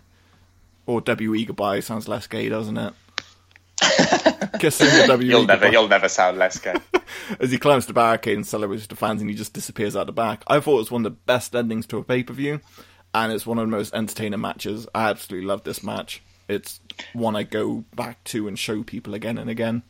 or 0.88 1.04
WE 1.06 1.46
goodbye, 1.46 1.82
sounds 1.82 2.08
less 2.08 2.26
gay, 2.26 2.50
doesn't 2.50 2.78
it? 2.78 2.94
kissing 4.60 4.88
the 4.88 5.18
WE 5.18 5.26
You'll 5.26 5.46
never, 5.46 5.70
you'll 5.70 5.88
never 5.88 6.10
sound 6.10 6.38
less 6.38 6.60
gay. 6.60 6.76
as 7.40 7.52
he 7.52 7.58
climbs 7.58 7.86
the 7.86 7.94
barricade 7.94 8.36
and 8.36 8.46
celebrates 8.46 8.88
the 8.88 8.96
fans 8.96 9.22
and 9.22 9.30
he 9.30 9.36
just 9.36 9.54
disappears 9.54 9.96
out 9.96 10.08
the 10.08 10.14
back. 10.14 10.44
I 10.48 10.60
thought 10.60 10.76
it 10.76 10.80
was 10.80 10.92
one 10.92 11.06
of 11.06 11.12
the 11.12 11.18
best 11.26 11.56
endings 11.56 11.86
to 11.88 11.98
a 11.98 12.04
pay 12.04 12.24
per 12.24 12.34
view, 12.34 12.62
and 13.14 13.32
it's 13.32 13.46
one 13.46 13.58
of 13.58 13.68
the 13.68 13.76
most 13.76 13.94
entertaining 13.94 14.42
matches. 14.42 14.88
I 14.94 15.10
absolutely 15.10 15.48
love 15.48 15.64
this 15.64 15.84
match. 15.84 16.22
It's 16.48 16.80
one 17.14 17.36
I 17.36 17.44
go 17.44 17.84
back 17.96 18.24
to 18.26 18.48
and 18.48 18.58
show 18.58 18.84
people 18.84 19.14
again 19.14 19.38
and 19.38 19.50
again. 19.50 19.84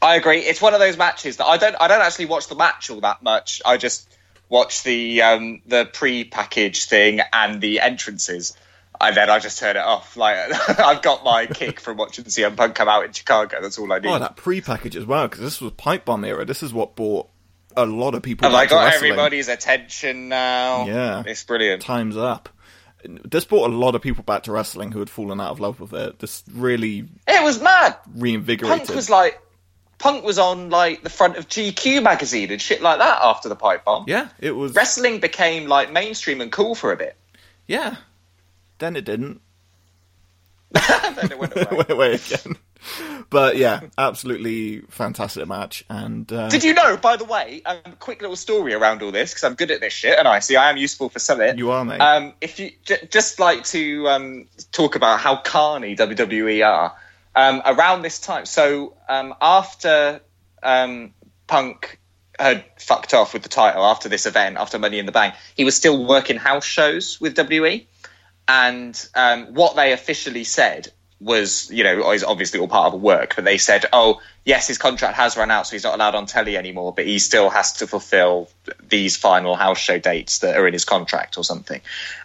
I 0.00 0.14
agree. 0.14 0.38
It's 0.38 0.62
one 0.62 0.72
of 0.72 0.80
those 0.80 0.96
matches 0.96 1.36
that 1.36 1.46
I 1.46 1.58
don't. 1.58 1.76
I 1.78 1.88
don't 1.88 2.00
actually 2.00 2.26
watch 2.26 2.48
the 2.48 2.54
match 2.54 2.88
all 2.88 3.00
that 3.00 3.22
much. 3.22 3.60
I 3.64 3.76
just 3.76 4.08
watch 4.48 4.82
the 4.82 5.22
um, 5.22 5.60
the 5.66 5.84
pre-package 5.84 6.84
thing 6.84 7.20
and 7.32 7.60
the 7.60 7.80
entrances, 7.80 8.56
and 9.00 9.16
then 9.16 9.30
I 9.30 9.38
just 9.38 9.58
turn 9.58 9.76
it 9.76 9.80
off. 9.82 10.16
Like 10.16 10.36
I've 10.78 11.02
got 11.02 11.24
my 11.24 11.46
kick 11.46 11.80
from 11.80 11.96
watching 11.96 12.24
the 12.24 12.30
CM 12.30 12.56
Punk 12.56 12.74
come 12.74 12.88
out 12.88 13.04
in 13.04 13.12
Chicago. 13.12 13.60
That's 13.62 13.78
all 13.78 13.92
I 13.92 13.98
need. 13.98 14.08
Oh, 14.08 14.18
that 14.18 14.36
pre-package 14.36 14.96
as 14.96 15.04
well, 15.06 15.26
because 15.28 15.40
this 15.42 15.60
was 15.60 15.72
pipe 15.72 16.04
bomb 16.04 16.24
era. 16.24 16.44
This 16.44 16.62
is 16.62 16.72
what 16.72 16.96
brought 16.96 17.28
a 17.76 17.86
lot 17.86 18.14
of 18.14 18.22
people. 18.22 18.48
Have 18.48 18.56
I 18.58 18.66
got 18.66 18.84
wrestling. 18.84 19.10
everybody's 19.12 19.48
attention 19.48 20.28
now? 20.28 20.86
Yeah. 20.86 21.22
it's 21.26 21.44
brilliant. 21.44 21.82
Time's 21.82 22.16
up. 22.16 22.48
This 23.04 23.46
brought 23.46 23.70
a 23.70 23.74
lot 23.74 23.94
of 23.94 24.02
people 24.02 24.24
back 24.24 24.42
to 24.42 24.52
wrestling 24.52 24.92
who 24.92 24.98
had 24.98 25.08
fallen 25.08 25.40
out 25.40 25.52
of 25.52 25.60
love 25.60 25.80
with 25.80 25.94
it. 25.94 26.18
This 26.18 26.42
really 26.52 27.08
It 27.26 27.42
was 27.42 27.62
mad. 27.62 27.96
reinvigorated. 28.14 28.86
Punk 28.88 28.94
was 28.94 29.08
like, 29.08 29.40
Punk 29.98 30.22
was 30.22 30.38
on 30.38 30.68
like 30.68 31.02
the 31.02 31.08
front 31.08 31.36
of 31.38 31.48
GQ 31.48 32.02
magazine 32.02 32.50
and 32.50 32.60
shit 32.60 32.82
like 32.82 32.98
that 32.98 33.20
after 33.22 33.48
the 33.48 33.56
pipe 33.56 33.84
bomb. 33.86 34.04
yeah, 34.06 34.28
it 34.38 34.50
was. 34.52 34.74
Wrestling 34.74 35.20
became 35.20 35.66
like 35.66 35.90
mainstream 35.92 36.40
and 36.42 36.52
cool 36.52 36.74
for 36.74 36.92
a 36.92 36.96
bit. 36.96 37.16
Yeah. 37.66 37.96
Then 38.80 38.96
it 38.96 39.04
didn't. 39.04 39.40
then 40.72 41.30
it 41.30 41.38
went 41.38 41.52
away. 41.56 41.66
went 41.70 41.90
away 41.90 42.14
again. 42.14 42.56
But 43.28 43.56
yeah, 43.56 43.80
absolutely 43.98 44.80
fantastic 44.88 45.46
match. 45.46 45.84
And 45.88 46.30
uh, 46.32 46.48
Did 46.48 46.64
you 46.64 46.74
know, 46.74 46.96
by 46.96 47.16
the 47.16 47.24
way, 47.24 47.62
um, 47.64 47.78
quick 47.98 48.22
little 48.22 48.36
story 48.36 48.74
around 48.74 49.02
all 49.02 49.12
this 49.12 49.30
because 49.30 49.44
I'm 49.44 49.54
good 49.54 49.70
at 49.70 49.80
this 49.80 49.92
shit 49.92 50.18
and 50.18 50.26
I 50.26 50.40
see 50.40 50.56
I 50.56 50.70
am 50.70 50.76
useful 50.76 51.10
for 51.10 51.18
something. 51.18 51.56
You 51.58 51.70
are, 51.70 51.84
mate. 51.84 52.00
Um, 52.00 52.32
if 52.40 52.58
you 52.58 52.72
j- 52.84 53.06
just 53.10 53.38
like 53.38 53.64
to 53.66 54.08
um, 54.08 54.48
talk 54.72 54.96
about 54.96 55.20
how 55.20 55.36
carny 55.36 55.94
WWE 55.94 56.66
are 56.66 56.96
um, 57.36 57.62
around 57.64 58.02
this 58.02 58.18
time. 58.18 58.46
So 58.46 58.94
um, 59.08 59.34
after 59.40 60.20
um, 60.62 61.12
Punk 61.46 61.98
had 62.38 62.64
fucked 62.78 63.12
off 63.12 63.34
with 63.34 63.42
the 63.42 63.48
title 63.50 63.84
after 63.84 64.08
this 64.08 64.24
event, 64.24 64.56
after 64.56 64.78
Money 64.78 64.98
in 64.98 65.06
the 65.06 65.12
Bank, 65.12 65.34
he 65.54 65.64
was 65.64 65.76
still 65.76 66.06
working 66.06 66.36
house 66.36 66.64
shows 66.64 67.20
with 67.20 67.36
WWE. 67.36 67.86
And 68.52 69.08
um, 69.14 69.54
what 69.54 69.76
they 69.76 69.92
officially 69.92 70.42
said 70.42 70.88
was, 71.20 71.70
you 71.70 71.84
know, 71.84 72.10
is 72.10 72.24
obviously 72.24 72.58
all 72.58 72.66
part 72.66 72.88
of 72.88 72.94
a 72.94 72.96
work, 72.96 73.36
but 73.36 73.44
they 73.44 73.58
said, 73.58 73.86
oh, 73.92 74.20
yes, 74.44 74.66
his 74.66 74.76
contract 74.76 75.14
has 75.14 75.36
run 75.36 75.52
out, 75.52 75.68
so 75.68 75.76
he's 75.76 75.84
not 75.84 75.94
allowed 75.94 76.16
on 76.16 76.26
telly 76.26 76.56
anymore, 76.56 76.92
but 76.92 77.06
he 77.06 77.20
still 77.20 77.48
has 77.48 77.74
to 77.74 77.86
fulfill 77.86 78.48
these 78.88 79.16
final 79.16 79.54
house 79.54 79.78
show 79.78 80.00
dates 80.00 80.40
that 80.40 80.56
are 80.56 80.66
in 80.66 80.72
his 80.72 80.84
contract 80.84 81.38
or 81.38 81.44
something. 81.44 81.80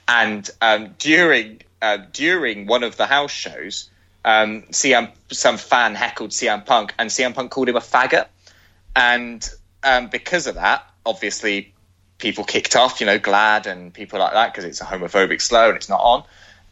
And 0.07 0.49
um, 0.61 0.95
during 0.97 1.61
uh, 1.79 1.97
during 2.11 2.65
one 2.65 2.81
of 2.81 2.97
the 2.97 3.05
house 3.05 3.29
shows, 3.29 3.91
um, 4.23 4.63
CM, 4.71 5.11
some 5.31 5.57
fan 5.57 5.93
heckled 5.93 6.31
CM 6.31 6.65
Punk, 6.65 6.95
and 6.97 7.11
CM 7.11 7.35
Punk 7.35 7.51
called 7.51 7.69
him 7.69 7.75
a 7.75 7.81
faggot. 7.81 8.25
And 8.95 9.47
um, 9.83 10.07
because 10.07 10.47
of 10.47 10.55
that, 10.55 10.89
obviously, 11.05 11.74
people 12.17 12.43
kicked 12.43 12.75
off, 12.75 12.99
you 12.99 13.06
know, 13.06 13.19
GLAAD 13.19 13.65
and 13.65 13.93
people 13.93 14.19
like 14.19 14.34
that 14.34 14.54
because 14.54 14.65
it's 14.65 14.82
a 14.82 14.86
homophobic 14.86 15.41
slur 15.41 15.69
and 15.69 15.78
it's 15.78 15.89
not 15.89 16.01
on. 16.01 16.23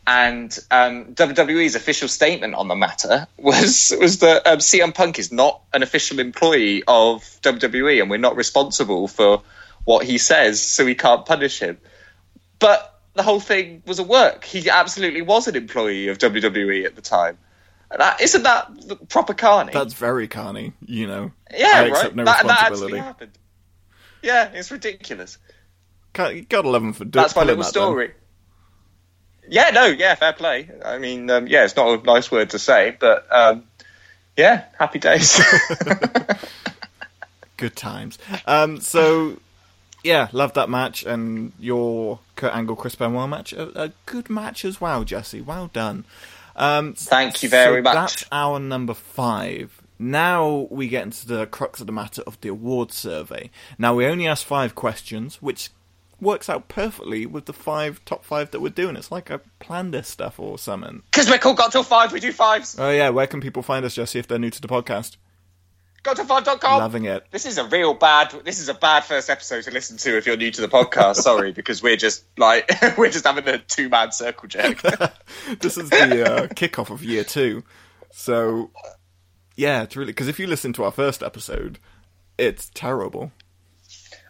And 0.06 0.58
um, 0.70 1.16
WWE's 1.16 1.76
official 1.76 2.10
statement 2.10 2.56
on 2.56 2.68
the 2.68 2.76
matter 2.76 3.28
was 3.38 3.94
was 3.98 4.20
that 4.20 4.46
um, 4.46 4.58
CM 4.60 4.94
Punk 4.94 5.18
is 5.18 5.32
not 5.32 5.62
an 5.74 5.82
official 5.82 6.20
employee 6.20 6.84
of 6.88 7.22
WWE, 7.42 8.02
and 8.02 8.10
we're 8.10 8.18
not 8.18 8.36
responsible 8.36 9.08
for 9.08 9.44
what 9.86 10.06
he 10.06 10.18
says, 10.18 10.62
so 10.62 10.86
we 10.86 10.96
can't 10.96 11.26
punish 11.26 11.60
him. 11.60 11.78
But 12.60 13.00
the 13.14 13.24
whole 13.24 13.40
thing 13.40 13.84
was 13.86 14.00
a 14.00 14.04
work. 14.04 14.44
He 14.44 14.70
absolutely 14.70 15.22
was 15.22 15.48
an 15.48 15.56
employee 15.56 16.08
of 16.08 16.18
WWE 16.18 16.86
at 16.86 16.96
the 16.96 17.02
time. 17.02 17.38
That, 17.96 18.22
isn't 18.22 18.44
that 18.44 19.10
proper 19.10 19.34
carny? 19.34 19.72
that's 19.72 19.94
very 19.94 20.28
carny, 20.28 20.74
you 20.86 21.06
know. 21.06 21.32
yeah, 21.56 21.72
I 21.74 21.90
right. 21.90 22.16
no 22.16 22.26
that, 22.26 22.46
that 22.48 22.72
actually 22.72 22.98
happened. 22.98 23.38
Yeah, 24.24 24.50
it's 24.54 24.72
ridiculous. 24.72 25.38
Can't, 26.14 26.36
you 26.36 26.42
gotta 26.44 26.70
love 26.70 26.82
him 26.82 26.94
for 26.94 27.06
do- 27.06 27.20
That's 27.20 27.36
my 27.36 27.42
little 27.44 27.58
that, 27.58 27.74
then. 27.74 27.84
story. 27.84 28.12
Yeah, 29.48 29.72
no, 29.72 29.86
yeah, 29.88 30.16
fair 30.16 30.34
play. 30.34 30.70
I 30.84 30.98
mean, 30.98 31.30
um, 31.30 31.48
yeah, 31.48 31.66
it's 31.66 31.76
not 31.76 32.00
a 32.00 32.04
nice 32.04 32.32
word 32.32 32.52
to 32.52 32.60
say, 32.60 32.96
but 32.98 33.28
um, 33.30 33.66
yeah, 34.38 34.66
happy 34.80 35.00
days. 35.00 35.42
Good 37.58 37.76
times. 37.76 38.18
Um, 38.46 38.80
so, 38.80 39.40
yeah, 40.04 40.30
love 40.32 40.54
that 40.54 40.70
match 40.70 41.04
and 41.04 41.52
your 41.60 42.20
Kurt 42.36 42.56
Angle 42.56 42.78
Chris 42.78 42.96
Benoit 42.96 43.30
match. 43.30 43.54
A, 43.54 43.84
a 43.84 43.92
good 44.06 44.30
match 44.30 44.64
as 44.66 44.80
well, 44.80 45.04
Jesse. 45.04 45.42
Well 45.42 45.68
done. 45.74 46.06
Um, 46.56 46.94
Thank 46.94 47.44
you 47.44 47.50
very 47.50 47.80
so 47.80 47.84
much. 47.84 47.94
That's 47.94 48.26
our 48.32 48.60
number 48.60 48.94
five. 48.94 49.82
Now 50.04 50.68
we 50.70 50.90
get 50.90 51.04
into 51.04 51.26
the 51.26 51.46
crux 51.46 51.80
of 51.80 51.88
the 51.88 51.94
matter 51.94 52.22
of 52.28 52.40
the 52.42 52.50
awards 52.50 52.96
survey. 52.96 53.50
Now 53.78 53.96
we 53.96 54.06
only 54.06 54.28
asked 54.28 54.44
five 54.44 54.76
questions, 54.76 55.42
which 55.42 55.70
works 56.20 56.50
out 56.50 56.68
perfectly 56.68 57.26
with 57.26 57.46
the 57.46 57.54
five 57.54 58.04
top 58.04 58.26
five 58.26 58.52
that 58.52 58.60
we're 58.60 58.70
doing. 58.70 58.98
It's 58.98 59.12
like 59.12 59.32
I 59.32 59.40
planned 59.60 59.94
this 59.94 60.08
stuff 60.10 60.40
or 60.40 60.58
something. 60.58 61.04
Because 61.12 61.30
we're 61.30 61.38
called 61.38 61.58
Got 61.58 61.72
Till 61.72 61.84
Five, 61.84 62.12
we 62.12 62.20
do 62.20 62.34
fives. 62.34 62.78
Oh 62.78 62.90
yeah, 62.90 63.10
where 63.10 63.28
can 63.28 63.40
people 63.40 63.64
find 63.64 63.86
us, 63.86 63.96
Jesse, 63.96 64.20
if 64.20 64.28
they're 64.28 64.40
new 64.40 64.50
to 64.50 64.62
the 64.62 64.68
podcast? 64.68 65.16
Got 66.04 66.18
Till 66.18 66.26
Five.com. 66.26 66.80
Loving 66.80 67.06
it. 67.06 67.26
This 67.32 67.46
is 67.46 67.58
a 67.58 67.64
real 67.64 67.94
bad. 67.94 68.32
This 68.44 68.60
is 68.60 68.68
a 68.68 68.74
bad 68.74 69.06
first 69.06 69.30
episode 69.30 69.64
to 69.64 69.72
listen 69.72 69.96
to 69.98 70.18
if 70.18 70.26
you're 70.26 70.36
new 70.36 70.52
to 70.52 70.62
the 70.62 70.68
podcast. 70.68 71.16
Sorry, 71.24 71.54
because 71.54 71.82
we're 71.82 71.96
just 71.96 72.26
like 72.38 72.70
we're 72.98 73.10
just 73.10 73.26
having 73.26 73.48
a 73.48 73.58
two 73.60 73.88
man 73.88 74.12
circle 74.12 74.50
jerk. 74.50 74.82
this 75.62 75.78
is 75.78 75.90
the 75.90 76.26
uh, 76.30 76.48
kickoff 76.48 76.90
of 76.90 77.06
year 77.06 77.24
two. 77.24 77.64
So, 78.12 78.70
yeah, 79.56 79.84
it's 79.84 79.96
really 79.96 80.12
because 80.12 80.28
if 80.28 80.40
you 80.40 80.48
listen 80.48 80.74
to 80.74 80.84
our 80.84 80.92
first 80.92 81.24
episode, 81.24 81.80
it's 82.38 82.70
terrible. 82.74 83.32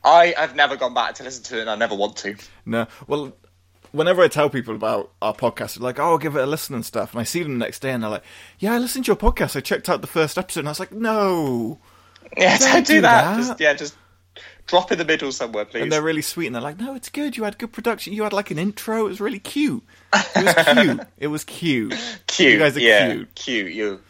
I 0.04 0.34
have 0.38 0.56
never 0.56 0.76
gone 0.76 0.94
back 0.94 1.16
to 1.16 1.24
listen 1.24 1.44
to 1.46 1.58
it, 1.58 1.62
and 1.62 1.70
I 1.70 1.76
never 1.76 1.96
want 1.96 2.18
to. 2.18 2.36
No, 2.66 2.88
well, 3.08 3.34
whenever 3.92 4.22
I 4.22 4.28
tell 4.28 4.50
people 4.50 4.76
about 4.76 5.12
our 5.22 5.34
podcast, 5.34 5.76
they're 5.76 5.84
like, 5.84 6.00
"Oh, 6.00 6.18
give 6.18 6.36
it 6.36 6.42
a 6.44 6.46
listen 6.46 6.76
and 6.76 6.86
stuff," 6.86 7.14
and 7.14 7.22
I 7.22 7.24
see 7.24 7.42
them 7.42 7.58
the 7.58 7.66
next 7.66 7.80
day, 7.80 7.92
and 7.92 8.04
they're 8.04 8.10
like, 8.10 8.24
"Yeah, 8.60 8.74
I 8.74 8.80
listened 8.80 9.06
to 9.06 9.10
your 9.10 9.16
podcast. 9.16 9.56
I 9.56 9.62
checked 9.62 9.88
out 9.90 10.02
the 10.02 10.08
first 10.08 10.38
episode," 10.38 10.62
and 10.62 10.68
I 10.68 10.72
was 10.72 10.80
like, 10.80 10.92
"No." 10.92 11.80
Yeah, 12.38 12.58
Don't 12.58 12.72
don't, 12.72 12.88
do 12.88 12.94
do 12.96 13.02
that. 13.02 13.36
that. 13.36 13.38
Just 13.38 13.60
yeah, 13.60 13.74
just 13.74 13.96
drop 14.66 14.92
in 14.92 14.98
the 14.98 15.06
middle 15.06 15.32
somewhere, 15.32 15.66
please. 15.66 15.84
And 15.84 15.92
they're 15.92 16.02
really 16.02 16.22
sweet, 16.22 16.48
and 16.48 16.56
they're 16.56 16.62
like, 16.62 16.80
"No, 16.80 16.96
it's 16.96 17.10
good. 17.10 17.38
You 17.38 17.44
had 17.44 17.58
good 17.58 17.72
production. 17.72 18.12
You 18.14 18.24
had 18.24 18.34
like 18.34 18.52
an 18.52 18.60
intro. 18.60 19.06
It 19.06 19.10
was 19.10 19.22
really 19.22 19.40
cute. 19.40 19.84
It 20.14 20.44
was 20.44 20.76
cute. 20.76 21.08
it 21.18 21.28
was 21.28 21.44
cute. 21.44 22.18
cute. 22.28 22.54
You 22.54 22.60
guys 22.60 22.76
are 22.76 22.82
yeah, 22.82 23.14
cute. 23.14 23.36
Cute. 23.36 23.74
You. 23.74 24.02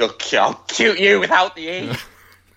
I'll 0.00 0.54
cute 0.68 0.98
you 0.98 1.20
without 1.20 1.56
the 1.56 1.68
e. 1.68 1.90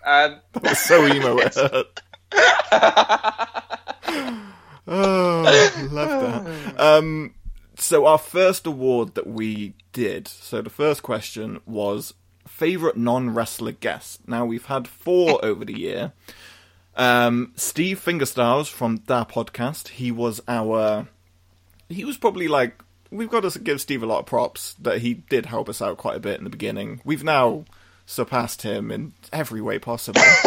um, 0.06 0.40
was 0.62 0.80
so 0.80 1.08
emo. 1.08 1.38
It 1.38 1.56
hurt. 1.56 2.02
oh, 4.88 5.72
love 5.92 6.46
that. 6.46 6.80
Um, 6.80 7.34
so 7.78 8.06
our 8.06 8.18
first 8.18 8.68
award 8.68 9.16
that 9.16 9.28
we 9.28 9.74
did. 9.94 10.28
So 10.28 10.62
the 10.62 10.70
first 10.70 11.04
question 11.04 11.62
was 11.66 12.14
favorite 12.48 12.98
non-wrestler 12.98 13.74
guest. 13.74 14.28
Now 14.28 14.46
we've 14.46 14.66
had 14.66 14.88
four 14.88 15.44
over 15.46 15.66
the 15.66 15.78
year. 15.78 16.14
Um, 16.96 17.54
Steve 17.56 18.04
Fingerstyles 18.04 18.70
from 18.70 18.98
Da 18.98 19.24
Podcast. 19.24 19.90
He 19.90 20.12
was 20.12 20.42
our. 20.48 21.08
He 21.88 22.04
was 22.04 22.18
probably 22.18 22.48
like. 22.48 22.82
We've 23.12 23.30
got 23.30 23.50
to 23.50 23.60
give 23.60 23.82
Steve 23.82 24.04
a 24.04 24.06
lot 24.06 24.20
of 24.20 24.26
props 24.26 24.76
that 24.82 25.00
he 25.00 25.16
did 25.16 25.48
help 25.48 25.70
us 25.70 25.82
out 25.82 25.98
quite 25.98 26.18
a 26.18 26.20
bit 26.20 26.38
in 26.38 26.44
the 26.44 26.50
beginning. 26.50 27.02
We've 27.04 27.24
now 27.24 27.66
surpassed 28.06 28.62
him 28.64 28.92
in 28.92 29.14
every 29.32 29.62
way 29.62 29.80
possible. 29.80 30.22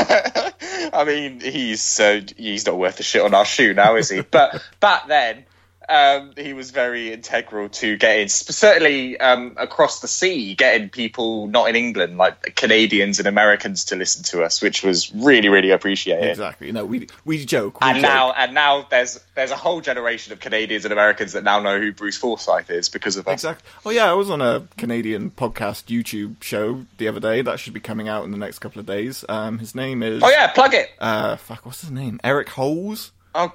I 0.94 1.04
mean, 1.06 1.40
he's 1.40 2.00
uh, 2.00 2.20
he's 2.36 2.66
not 2.66 2.78
worth 2.78 3.00
a 3.00 3.02
shit 3.02 3.22
on 3.22 3.34
our 3.34 3.44
shoe 3.44 3.74
now, 3.74 3.96
is 3.96 4.10
he? 4.10 4.20
But 4.20 4.62
back 4.80 5.08
then, 5.08 5.44
um, 5.88 6.32
he 6.36 6.52
was 6.52 6.70
very 6.70 7.12
integral 7.12 7.68
to 7.68 7.96
getting, 7.96 8.28
certainly 8.28 9.18
um, 9.18 9.54
across 9.58 10.00
the 10.00 10.08
sea, 10.08 10.54
getting 10.54 10.88
people 10.88 11.46
not 11.46 11.68
in 11.68 11.76
England, 11.76 12.18
like 12.18 12.54
Canadians 12.56 13.18
and 13.18 13.28
Americans, 13.28 13.86
to 13.86 13.96
listen 13.96 14.22
to 14.24 14.42
us, 14.42 14.62
which 14.62 14.82
was 14.82 15.12
really, 15.14 15.48
really 15.48 15.70
appreciated. 15.70 16.30
Exactly. 16.30 16.72
No, 16.72 16.84
we 16.84 17.08
we 17.24 17.44
joke. 17.44 17.80
We 17.80 17.88
And 17.88 17.96
joke. 17.98 18.02
now, 18.02 18.32
and 18.32 18.54
now, 18.54 18.86
there's 18.90 19.20
there's 19.34 19.50
a 19.50 19.56
whole 19.56 19.80
generation 19.80 20.32
of 20.32 20.40
Canadians 20.40 20.84
and 20.84 20.92
Americans 20.92 21.32
that 21.32 21.44
now 21.44 21.60
know 21.60 21.78
who 21.80 21.92
Bruce 21.92 22.16
Forsyth 22.16 22.70
is 22.70 22.88
because 22.88 23.16
of 23.16 23.26
us. 23.28 23.34
Exactly. 23.34 23.68
Oh 23.86 23.90
yeah, 23.90 24.10
I 24.10 24.14
was 24.14 24.30
on 24.30 24.40
a 24.40 24.66
Canadian 24.76 25.30
podcast 25.30 25.84
YouTube 25.84 26.42
show 26.42 26.84
the 26.98 27.08
other 27.08 27.20
day. 27.20 27.42
That 27.42 27.58
should 27.60 27.74
be 27.74 27.80
coming 27.80 28.08
out 28.08 28.24
in 28.24 28.30
the 28.30 28.38
next 28.38 28.58
couple 28.60 28.80
of 28.80 28.86
days. 28.86 29.24
Um, 29.28 29.58
his 29.58 29.74
name 29.74 30.02
is. 30.02 30.22
Oh 30.22 30.28
yeah, 30.30 30.48
plug 30.48 30.74
it. 30.74 30.90
Uh, 30.98 31.36
fuck, 31.36 31.64
what's 31.66 31.80
his 31.80 31.90
name? 31.90 32.20
Eric 32.22 32.48
Holes. 32.50 33.12
Oh, 33.34 33.52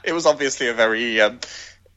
it 0.04 0.12
was 0.12 0.26
obviously 0.26 0.68
a 0.68 0.74
very 0.74 1.20
um, 1.20 1.38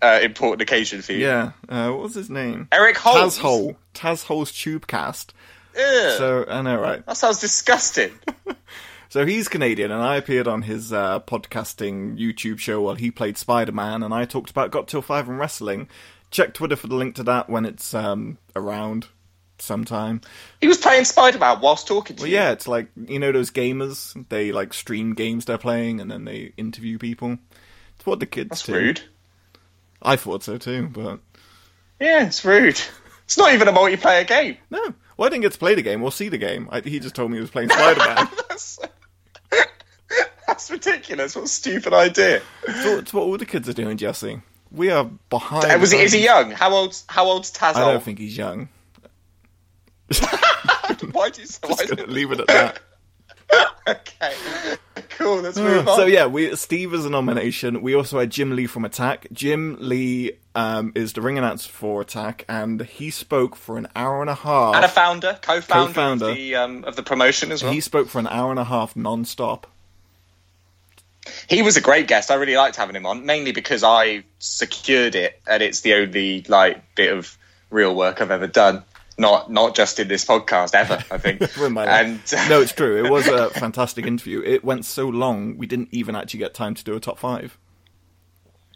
uh, 0.02 0.20
important 0.22 0.62
occasion 0.62 1.02
for 1.02 1.14
you. 1.14 1.20
Yeah. 1.26 1.52
Uh, 1.70 1.90
what 1.92 2.02
was 2.02 2.16
his 2.16 2.30
name? 2.30 2.68
Eric 2.72 2.98
Holes. 2.98 3.38
Taz 3.38 3.42
Hole. 3.42 3.78
Taz 3.94 4.24
Hole's 4.26 4.52
Tubecast. 4.52 5.30
Ugh, 5.76 6.18
So 6.18 6.46
I 6.48 6.62
know, 6.62 6.80
right? 6.80 7.06
that 7.06 7.18
sounds 7.18 7.40
disgusting. 7.40 8.12
So 9.10 9.28
he's 9.28 9.48
Canadian, 9.48 9.92
and 9.92 10.02
I 10.02 10.16
appeared 10.16 10.48
on 10.48 10.64
his 10.64 10.92
uh, 10.92 11.20
podcasting 11.20 12.18
YouTube 12.18 12.58
show 12.58 12.82
while 12.82 12.96
he 12.96 13.12
played 13.12 13.38
Spider 13.38 13.72
Man, 13.72 14.02
and 14.02 14.12
I 14.12 14.26
talked 14.26 14.50
about 14.50 14.72
Got 14.72 14.88
Till 14.88 15.04
Five 15.04 15.30
and 15.30 15.38
wrestling. 15.38 15.88
Check 16.32 16.56
Twitter 16.56 16.76
for 16.76 16.88
the 16.88 16.96
link 16.96 17.14
to 17.18 17.24
that 17.26 17.48
when 17.48 17.64
it's 17.64 17.94
um, 17.94 18.40
around 18.56 19.06
sometime. 19.60 20.22
he 20.60 20.68
was 20.68 20.80
playing 20.80 21.06
Spider 21.06 21.38
Man 21.38 21.60
whilst 21.62 21.86
talking 21.88 22.16
to 22.16 22.24
Well, 22.24 22.28
you. 22.30 22.34
yeah, 22.38 22.54
it's 22.54 22.68
like 22.68 22.88
you 23.08 23.20
know 23.20 23.32
those 23.32 23.52
gamers. 23.52 24.16
They 24.30 24.52
like 24.52 24.74
stream 24.74 25.14
games 25.14 25.46
they're 25.46 25.60
playing, 25.60 26.02
and 26.02 26.10
then 26.10 26.26
they 26.26 26.54
interview 26.58 26.98
people. 26.98 27.38
It's 28.04 28.08
what 28.08 28.20
the 28.20 28.26
kids 28.26 28.50
That's 28.50 28.64
do. 28.64 28.74
rude. 28.74 29.02
I 30.02 30.18
thought 30.18 30.44
so 30.44 30.58
too, 30.58 30.90
but 30.90 31.20
Yeah, 32.02 32.28
it's 32.28 32.44
rude. 32.44 32.78
It's 33.24 33.38
not 33.38 33.54
even 33.54 33.70
a 33.70 33.72
multiplayer 33.72 34.28
game. 34.28 34.58
no. 34.70 34.94
Well, 35.16 35.28
I 35.28 35.30
didn't 35.30 35.44
get 35.44 35.54
to 35.54 35.58
play 35.58 35.74
the 35.74 35.82
game 35.82 36.04
or 36.04 36.12
see 36.12 36.28
the 36.28 36.38
game. 36.38 36.68
I, 36.70 36.82
he 36.82 37.00
just 37.00 37.16
told 37.16 37.32
me 37.32 37.38
he 37.38 37.42
was 37.42 37.50
playing 37.50 37.70
Spider 37.70 38.00
Man. 38.00 38.28
That's, 38.50 38.78
that's 40.46 40.70
ridiculous. 40.70 41.34
What 41.38 41.46
a 41.46 41.48
stupid 41.48 41.94
idea. 41.94 42.42
so 42.82 42.98
it's 42.98 43.14
what 43.14 43.22
all 43.22 43.38
the 43.38 43.46
kids 43.46 43.70
are 43.70 43.74
doing, 43.74 43.96
Jesse. 43.96 44.42
We 44.70 44.92
are 44.92 45.10
behind. 45.30 45.72
Uh, 45.72 45.78
was 45.80 45.92
he, 45.92 46.00
is 46.00 46.12
he 46.12 46.26
young? 46.26 46.52
How 46.52 46.74
old? 46.74 47.02
how 47.08 47.24
old's 47.26 47.54
Taz? 47.54 47.76
I 47.76 47.94
don't 47.94 48.04
think 48.04 48.20
he's 48.20 48.36
young. 48.36 48.68
Why 50.20 50.96
do 50.98 51.06
you? 51.08 51.12
Why 51.14 51.30
Just 51.78 51.88
do 51.88 51.96
gonna 51.96 52.12
leave 52.12 52.32
it 52.34 52.42
at 52.42 52.48
that. 52.48 52.80
Okay, 53.86 54.34
cool. 55.18 55.42
Let's 55.42 55.58
move 55.58 55.86
on. 55.90 55.98
So 55.98 56.06
yeah, 56.06 56.26
we 56.26 56.56
Steve 56.56 56.94
is 56.94 57.06
a 57.06 57.10
nomination. 57.10 57.82
We 57.82 57.96
also 57.96 58.18
had 58.18 58.30
Jim 58.30 58.56
Lee 58.56 58.66
from 58.66 58.86
Attack. 58.86 59.28
Jim 59.34 59.76
Lee 59.82 60.32
um, 60.56 60.94
is 60.96 61.12
the 61.12 61.22
ring 61.22 61.38
announcer 61.38 61.70
for 61.70 62.00
Attack, 62.00 62.46
and 62.48 62.82
he 62.84 63.10
spoke 63.10 63.58
for 63.58 63.78
an 63.78 63.90
hour 63.94 64.22
and 64.22 64.30
a 64.30 64.36
half. 64.36 64.76
and 64.76 64.86
a 64.86 64.88
founder, 64.88 65.38
co-founder, 65.42 65.88
Co-founder. 65.94 66.30
of 66.30 66.36
the 66.38 66.56
um, 66.56 66.86
of 66.86 66.96
the 66.96 67.04
promotion 67.04 67.52
as 67.52 67.62
well. 67.62 67.74
He 67.74 67.82
spoke 67.82 68.08
for 68.08 68.20
an 68.20 68.28
hour 68.28 68.52
and 68.52 68.60
a 68.60 68.64
half 68.64 68.96
non-stop. 68.96 69.68
He 71.50 71.62
was 71.62 71.76
a 71.78 71.82
great 71.82 72.08
guest. 72.08 72.32
I 72.32 72.36
really 72.36 72.56
liked 72.56 72.78
having 72.78 72.96
him 72.96 73.06
on, 73.06 73.26
mainly 73.26 73.52
because 73.52 73.84
I 73.84 74.24
secured 74.40 75.16
it, 75.16 75.42
and 75.46 75.62
it's 75.62 75.82
the 75.82 75.94
only 75.96 76.44
like 76.48 76.96
bit 76.96 77.12
of 77.14 77.38
real 77.70 77.94
work 77.96 78.22
I've 78.22 78.32
ever 78.32 78.48
done. 78.48 78.84
Not 79.18 79.52
not 79.52 79.76
just 79.76 80.00
in 80.00 80.08
this 80.08 80.26
podcast 80.26 80.74
ever. 80.74 81.04
I 81.12 81.18
think. 81.18 81.40
With 81.58 81.72
my 81.72 81.86
life. 81.86 82.34
and 82.34 82.50
no, 82.50 82.62
it's 82.64 82.72
true. 82.72 83.04
It 83.06 83.10
was 83.10 83.28
a 83.28 83.50
fantastic 83.52 84.06
interview. 84.06 84.42
It 84.44 84.64
went 84.64 84.86
so 84.86 85.08
long, 85.08 85.58
we 85.58 85.68
didn't 85.68 85.90
even 85.92 86.16
actually 86.16 86.40
get 86.40 86.54
time 86.54 86.74
to 86.76 86.84
do 86.84 86.96
a 86.96 87.00
top 87.00 87.20
five. 87.20 87.58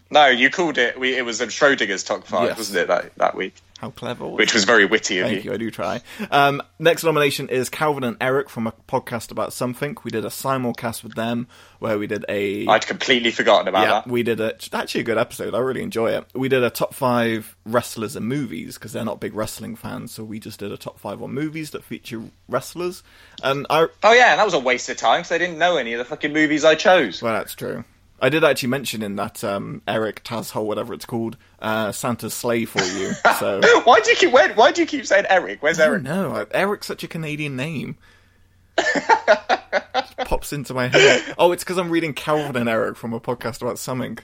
No, 0.09 0.27
you 0.27 0.49
called 0.49 0.77
it. 0.77 0.99
We, 0.99 1.15
it 1.17 1.25
was 1.25 1.41
um, 1.41 1.49
Schrodinger's 1.49 2.03
top 2.03 2.25
five, 2.25 2.49
Yes. 2.49 2.57
wasn't 2.57 2.79
it 2.79 2.87
that 2.87 3.15
that 3.17 3.35
week? 3.35 3.55
How 3.79 3.91
clever! 3.91 4.25
Was 4.25 4.39
Which 4.39 4.55
was 4.55 4.63
very 4.63 4.85
witty 4.85 5.19
of 5.19 5.27
Thank 5.27 5.43
you. 5.43 5.51
you. 5.51 5.53
I 5.53 5.57
do 5.57 5.69
try. 5.69 6.01
Um, 6.31 6.63
next 6.79 7.03
nomination 7.03 7.47
is 7.47 7.69
Calvin 7.69 8.03
and 8.03 8.17
Eric 8.19 8.49
from 8.49 8.65
a 8.65 8.73
podcast 8.87 9.29
about 9.29 9.53
something. 9.53 9.95
We 10.03 10.09
did 10.09 10.25
a 10.25 10.29
simulcast 10.29 11.03
with 11.03 11.13
them 11.13 11.45
where 11.77 11.99
we 11.99 12.07
did 12.07 12.25
a 12.27 12.65
I'd 12.65 12.87
completely 12.87 13.29
forgotten 13.29 13.67
about 13.67 13.81
yeah, 13.83 13.87
that. 13.91 14.07
we 14.07 14.23
did 14.23 14.39
a 14.39 14.55
actually 14.73 15.01
a 15.01 15.03
good 15.03 15.19
episode. 15.19 15.53
I 15.53 15.59
really 15.59 15.83
enjoy 15.83 16.09
it. 16.09 16.25
We 16.33 16.49
did 16.49 16.63
a 16.63 16.71
top 16.71 16.95
five 16.95 17.55
wrestlers 17.67 18.15
and 18.15 18.25
movies 18.27 18.79
because 18.79 18.93
they're 18.93 19.05
not 19.05 19.19
big 19.19 19.35
wrestling 19.35 19.75
fans, 19.75 20.11
so 20.11 20.23
we 20.23 20.39
just 20.39 20.57
did 20.59 20.71
a 20.71 20.77
top 20.77 20.97
five 20.99 21.21
on 21.21 21.31
movies 21.35 21.69
that 21.71 21.83
feature 21.83 22.23
wrestlers. 22.49 23.03
And 23.43 23.67
I 23.69 23.89
Oh 24.03 24.13
yeah, 24.13 24.31
and 24.31 24.39
that 24.39 24.45
was 24.45 24.55
a 24.55 24.59
waste 24.59 24.89
of 24.89 24.97
time 24.97 25.19
because 25.19 25.29
they 25.29 25.37
didn't 25.37 25.59
know 25.59 25.77
any 25.77 25.93
of 25.93 25.99
the 25.99 26.05
fucking 26.05 26.33
movies 26.33 26.65
I 26.65 26.73
chose. 26.73 27.21
well, 27.21 27.33
that's 27.33 27.53
true. 27.53 27.83
I 28.19 28.30
did 28.30 28.43
actually 28.43 28.69
mention 28.69 29.03
in 29.03 29.15
that 29.17 29.43
um, 29.43 29.82
Eric 29.88 30.23
Tazhole, 30.23 30.65
whatever 30.65 30.93
it's 30.93 31.06
called, 31.06 31.38
uh, 31.60 31.91
Santa's 31.91 32.34
Slay 32.34 32.65
for 32.65 32.82
you. 32.84 33.12
So 33.39 33.62
Why 33.84 33.99
do 33.99 34.10
you 34.10 34.15
keep 34.15 34.32
where, 34.32 34.51
Why 34.56 34.71
do 34.71 34.82
you 34.82 34.88
keep 34.88 35.06
saying 35.06 35.25
Eric? 35.30 35.62
Where's 35.62 35.80
Eric? 35.80 36.01
no, 36.01 36.47
Eric's 36.51 36.88
such 36.88 37.03
a 37.03 37.08
Canadian 37.08 37.56
name. 37.56 37.97
Pops 40.25 40.51
into 40.53 40.73
my 40.73 40.88
head. 40.88 41.36
Oh, 41.38 41.51
it's 41.51 41.63
because 41.63 41.77
I'm 41.77 41.89
reading 41.89 42.13
Calvin 42.13 42.56
and 42.56 42.69
Eric 42.69 42.97
from 42.97 43.13
a 43.13 43.19
podcast 43.19 43.62
about 43.62 43.77
something. 43.80 44.17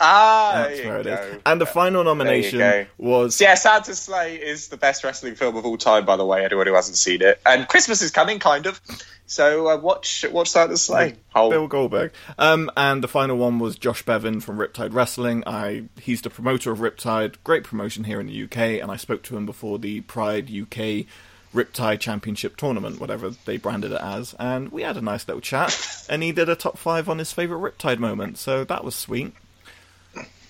Ah, 0.00 0.66
That's 0.68 0.84
where 0.84 1.00
it 1.00 1.06
is. 1.06 1.40
And 1.46 1.60
the 1.60 1.66
final 1.66 2.02
nomination 2.04 2.86
was 2.98 3.40
yeah, 3.40 3.54
Santa's 3.54 4.00
Slay 4.00 4.36
is 4.36 4.68
the 4.68 4.76
best 4.76 5.04
wrestling 5.04 5.34
film 5.36 5.56
of 5.56 5.64
all 5.64 5.76
time, 5.78 6.04
by 6.04 6.16
the 6.16 6.24
way. 6.24 6.44
Anyone 6.44 6.66
who 6.66 6.74
hasn't 6.74 6.96
seen 6.96 7.22
it, 7.22 7.40
and 7.46 7.68
Christmas 7.68 8.02
is 8.02 8.10
coming, 8.10 8.38
kind 8.38 8.66
of. 8.66 8.80
So 9.26 9.68
uh, 9.68 9.76
watch 9.78 10.24
watch 10.30 10.50
Santa's 10.50 10.82
Slay. 10.82 11.14
Oh, 11.34 11.48
Bill 11.48 11.68
Goldberg. 11.68 12.12
Um, 12.38 12.70
and 12.76 13.02
the 13.02 13.08
final 13.08 13.36
one 13.36 13.58
was 13.58 13.76
Josh 13.76 14.02
Bevan 14.04 14.40
from 14.40 14.58
Riptide 14.58 14.92
Wrestling. 14.92 15.44
I 15.46 15.84
he's 16.00 16.22
the 16.22 16.30
promoter 16.30 16.72
of 16.72 16.80
Riptide, 16.80 17.36
great 17.44 17.64
promotion 17.64 18.04
here 18.04 18.20
in 18.20 18.26
the 18.26 18.42
UK, 18.44 18.58
and 18.82 18.90
I 18.90 18.96
spoke 18.96 19.22
to 19.24 19.36
him 19.36 19.46
before 19.46 19.78
the 19.78 20.00
Pride 20.02 20.50
UK 20.50 21.06
Riptide 21.54 22.00
Championship 22.00 22.56
tournament, 22.56 23.00
whatever 23.00 23.30
they 23.30 23.56
branded 23.58 23.92
it 23.92 24.00
as, 24.00 24.34
and 24.40 24.72
we 24.72 24.82
had 24.82 24.96
a 24.96 25.00
nice 25.00 25.26
little 25.28 25.40
chat. 25.40 26.04
and 26.10 26.22
he 26.22 26.32
did 26.32 26.48
a 26.48 26.56
top 26.56 26.76
five 26.76 27.08
on 27.08 27.18
his 27.18 27.32
favourite 27.32 27.62
Riptide 27.78 27.98
moment, 28.00 28.38
so 28.38 28.64
that 28.64 28.82
was 28.84 28.96
sweet. 28.96 29.32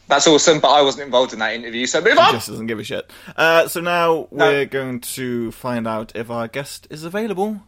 That's 0.09 0.27
awesome. 0.27 0.61
But 0.61 0.69
I 0.69 0.83
wasn't 0.83 1.05
involved 1.05 1.33
in 1.33 1.39
that 1.41 1.55
interview, 1.55 1.87
so 1.87 2.01
move 2.01 2.19
on. 2.19 2.33
just 2.33 2.49
doesn't 2.49 2.67
give 2.67 2.79
a 2.79 2.85
shit. 2.85 3.11
Uh, 3.37 3.69
so 3.69 3.81
now 3.81 4.29
we're 4.31 4.67
going 4.67 5.01
to 5.01 5.51
find 5.53 5.87
out 5.87 6.13
if 6.15 6.31
our 6.31 6.49
guest 6.49 6.87
is 6.91 7.05
available 7.05 7.63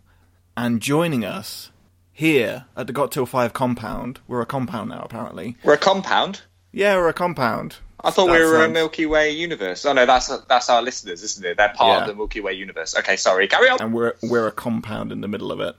and 0.56 0.80
joining 0.80 1.24
us 1.24 1.70
here 2.12 2.64
at 2.76 2.86
the 2.86 2.92
Got 2.92 3.12
Till 3.12 3.26
Five 3.26 3.52
compound. 3.52 4.20
We're 4.26 4.40
a 4.40 4.46
compound 4.46 4.90
now, 4.90 5.02
apparently. 5.02 5.56
We're 5.62 5.74
a 5.74 5.78
compound. 5.78 6.42
Yeah, 6.72 6.96
we're 6.96 7.08
a 7.08 7.12
compound. 7.14 7.76
I 8.04 8.10
thought 8.10 8.26
we 8.30 8.38
were 8.38 8.62
a 8.64 8.68
Milky 8.68 9.06
Way 9.06 9.30
universe. 9.30 9.84
Oh 9.86 9.92
no, 9.92 10.04
that's 10.06 10.28
that's 10.46 10.68
our 10.70 10.82
listeners, 10.82 11.22
isn't 11.22 11.44
it? 11.44 11.56
They're 11.56 11.70
part 11.70 11.98
Yeah. 11.98 12.00
of 12.02 12.06
the 12.08 12.14
Milky 12.14 12.40
Way 12.40 12.52
universe. 12.52 12.94
Okay, 12.96 13.16
sorry. 13.16 13.48
Carry 13.48 13.68
on. 13.70 13.80
and 13.80 13.92
we're 13.94 14.12
we're 14.22 14.46
a 14.46 14.52
compound 14.52 15.10
in 15.12 15.22
the 15.22 15.28
middle 15.28 15.50
of 15.50 15.60
it. 15.60 15.74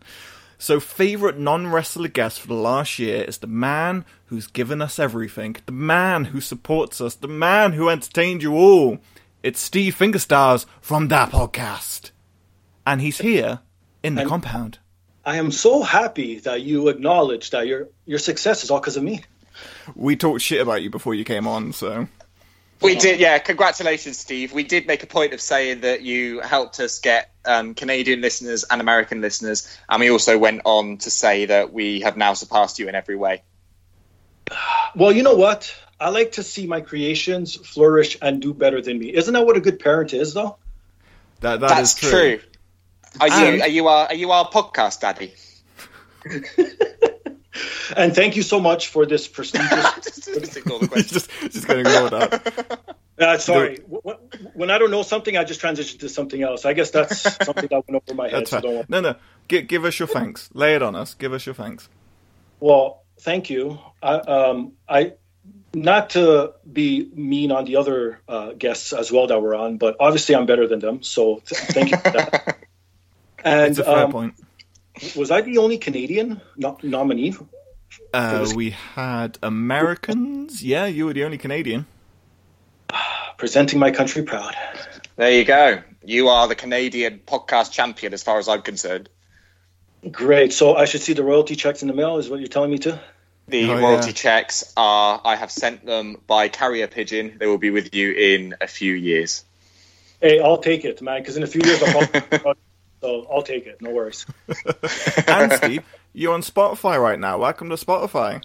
So, 0.59 0.79
favorite 0.79 1.37
non-wrestler 1.37 2.07
guest 2.07 2.39
for 2.41 2.47
the 2.47 2.55
last 2.55 2.97
year 2.97 3.23
is 3.23 3.37
the 3.37 3.47
man 3.47 4.05
who's 4.25 4.47
given 4.47 4.81
us 4.81 4.97
everything, 4.97 5.55
the 5.67 5.71
man 5.71 6.25
who 6.25 6.41
supports 6.41 6.99
us, 6.99 7.13
the 7.13 7.27
man 7.27 7.73
who 7.73 7.89
entertained 7.89 8.41
you 8.41 8.55
all. 8.55 8.97
It's 9.43 9.59
Steve 9.59 9.95
Fingerstars 9.95 10.65
from 10.81 11.09
that 11.09 11.29
podcast, 11.29 12.09
and 12.87 13.01
he's 13.01 13.19
here 13.19 13.59
in 14.01 14.15
the 14.15 14.21
And- 14.21 14.29
compound. 14.29 14.79
I 15.23 15.35
am 15.35 15.51
so 15.51 15.83
happy 15.83 16.39
that 16.39 16.61
you 16.61 16.87
acknowledge 16.87 17.49
that 17.49 17.67
your 17.67 17.89
your 18.05 18.17
success 18.17 18.63
is 18.63 18.71
all 18.71 18.79
because 18.79 18.95
of 18.97 19.03
me. 19.03 19.23
We 19.93 20.15
talked 20.15 20.41
shit 20.41 20.61
about 20.61 20.81
you 20.81 20.89
before 20.89 21.13
you 21.15 21.25
came 21.25 21.45
on, 21.47 21.73
so 21.73 22.07
We 22.81 22.95
did, 22.95 23.19
yeah. 23.19 23.39
Congratulations, 23.39 24.19
Steve. 24.19 24.53
We 24.53 24.63
did 24.63 24.85
make 24.85 25.01
a 25.03 25.07
point 25.07 25.33
of 25.33 25.41
saying 25.41 25.81
that 25.81 26.01
you 26.01 26.41
helped 26.41 26.79
us 26.79 26.99
get 26.99 27.31
um, 27.43 27.73
Canadian 27.73 28.21
listeners 28.21 28.65
and 28.69 28.81
American 28.81 29.19
listeners, 29.19 29.67
and 29.89 29.99
we 29.99 30.11
also 30.11 30.37
went 30.37 30.61
on 30.65 30.97
to 30.99 31.09
say 31.09 31.45
that 31.45 31.73
we 31.73 32.01
have 32.01 32.17
now 32.17 32.33
surpassed 32.33 32.77
you 32.77 32.87
in 32.87 32.95
every 32.95 33.15
way. 33.15 33.41
Well, 34.95 35.11
you 35.11 35.23
know 35.23 35.35
what? 35.35 35.73
I 35.99 36.09
like 36.09 36.33
to 36.33 36.43
see 36.43 36.67
my 36.67 36.81
creations 36.81 37.55
flourish 37.55 38.17
and 38.21 38.41
do 38.41 38.53
better 38.53 38.81
than 38.81 38.99
me. 38.99 39.13
Isn't 39.13 39.33
that 39.33 39.45
what 39.45 39.57
a 39.57 39.61
good 39.61 39.79
parent 39.79 40.13
is, 40.13 40.33
though? 40.33 40.57
that 41.41 41.59
that 41.59 41.79
is 41.79 41.93
That's 41.93 42.09
true. 42.09 42.39
Are 43.19 43.27
you 43.27 43.61
are 43.61 43.67
you 43.67 43.87
our 43.87 44.07
are 44.07 44.15
you 44.15 44.31
our 44.31 44.49
podcast 44.49 45.01
daddy? 45.01 45.33
And 47.95 48.13
thank 48.15 48.35
you 48.35 48.43
so 48.43 48.59
much 48.59 48.87
for 48.89 49.05
this 49.05 49.27
prestigious. 49.35 49.93
just, 50.03 50.25
just 50.25 50.57
ignore 50.57 50.79
the 50.79 50.87
question. 50.87 51.13
just 51.13 51.29
just 51.51 51.67
gonna 51.67 51.79
ignore 51.79 52.09
that. 52.09 52.95
uh, 53.19 53.37
sorry, 53.37 53.79
Wh- 53.89 54.09
wh- 54.09 54.55
when 54.55 54.69
I 54.71 54.77
don't 54.77 54.91
know 54.91 55.03
something, 55.03 55.37
I 55.37 55.43
just 55.43 55.59
transition 55.59 55.99
to 55.99 56.09
something 56.09 56.41
else. 56.41 56.65
I 56.65 56.73
guess 56.73 56.91
that's 56.91 57.21
something 57.45 57.67
that 57.69 57.83
went 57.87 58.03
over 58.07 58.15
my 58.15 58.29
head. 58.29 58.41
That's 58.41 58.51
So 58.51 58.61
don't. 58.61 58.89
No, 58.89 59.01
no. 59.01 59.15
Give, 59.47 59.67
give 59.67 59.85
us 59.85 59.99
your 59.99 60.07
thanks. 60.07 60.49
Lay 60.53 60.75
it 60.75 60.81
on 60.81 60.95
us. 60.95 61.13
Give 61.13 61.31
us 61.33 61.45
your 61.45 61.55
thanks. 61.55 61.87
Well, 62.59 63.03
thank 63.19 63.49
you. 63.49 63.79
I, 64.01 64.13
um, 64.15 64.73
I 64.89 65.13
not 65.73 66.11
to 66.11 66.53
be 66.71 67.09
mean 67.13 67.51
on 67.51 67.65
the 67.65 67.75
other 67.77 68.19
uh, 68.27 68.53
guests 68.53 68.93
as 68.93 69.11
well 69.11 69.27
that 69.27 69.39
were 69.41 69.55
on, 69.55 69.77
but 69.77 69.95
obviously 69.99 70.35
I'm 70.35 70.45
better 70.45 70.67
than 70.67 70.79
them. 70.79 71.03
So 71.03 71.41
th- 71.45 71.61
thank 71.71 71.91
you 71.91 71.97
for 71.97 72.09
that. 72.11 72.57
And 73.43 73.69
It's 73.71 73.79
a 73.79 73.83
fair 73.83 74.05
um, 74.05 74.11
point. 74.11 74.33
was 75.15 75.29
I 75.31 75.41
the 75.41 75.59
only 75.59 75.77
Canadian 75.77 76.41
no- 76.57 76.77
nominee? 76.81 77.35
Uh, 78.13 78.47
we 78.55 78.71
had 78.71 79.37
Americans. 79.43 80.63
Yeah, 80.63 80.85
you 80.85 81.05
were 81.05 81.13
the 81.13 81.23
only 81.23 81.37
Canadian. 81.37 81.85
Presenting 83.37 83.79
my 83.79 83.91
country 83.91 84.23
proud. 84.23 84.55
There 85.15 85.31
you 85.31 85.45
go. 85.45 85.81
You 86.03 86.29
are 86.29 86.47
the 86.47 86.55
Canadian 86.55 87.19
podcast 87.25 87.71
champion, 87.71 88.13
as 88.13 88.23
far 88.23 88.39
as 88.39 88.47
I'm 88.47 88.61
concerned. 88.61 89.09
Great. 90.09 90.53
So 90.53 90.75
I 90.75 90.85
should 90.85 91.01
see 91.01 91.13
the 91.13 91.23
royalty 91.23 91.55
checks 91.55 91.81
in 91.81 91.87
the 91.87 91.93
mail, 91.93 92.17
is 92.17 92.29
what 92.29 92.39
you're 92.39 92.47
telling 92.47 92.71
me 92.71 92.77
to? 92.79 92.99
The 93.47 93.69
Oh, 93.71 93.79
royalty 93.79 94.07
yeah. 94.07 94.13
checks 94.13 94.73
are. 94.75 95.21
I 95.23 95.35
have 95.35 95.51
sent 95.51 95.85
them 95.85 96.17
by 96.27 96.49
carrier 96.49 96.87
pigeon. 96.87 97.37
They 97.39 97.45
will 97.47 97.57
be 97.57 97.69
with 97.69 97.93
you 97.93 98.11
in 98.11 98.55
a 98.61 98.67
few 98.67 98.93
years. 98.93 99.43
Hey, 100.21 100.39
I'll 100.39 100.57
take 100.57 100.83
it, 100.85 101.01
man, 101.01 101.21
because 101.21 101.37
in 101.37 101.43
a 101.43 101.47
few 101.47 101.61
years 101.63 101.81
I'll 101.83 102.05
probably. 102.07 102.53
so 103.01 103.27
I'll 103.31 103.43
take 103.43 103.67
it. 103.67 103.81
No 103.81 103.91
worries. 103.91 104.25
And 105.27 105.51
Steve, 105.53 105.83
you're 106.17 106.33
on 106.33 106.41
Spotify 106.41 106.99
right 106.99 107.19
now. 107.19 107.37
Welcome 107.37 107.69
to 107.69 107.75
Spotify. 107.75 108.43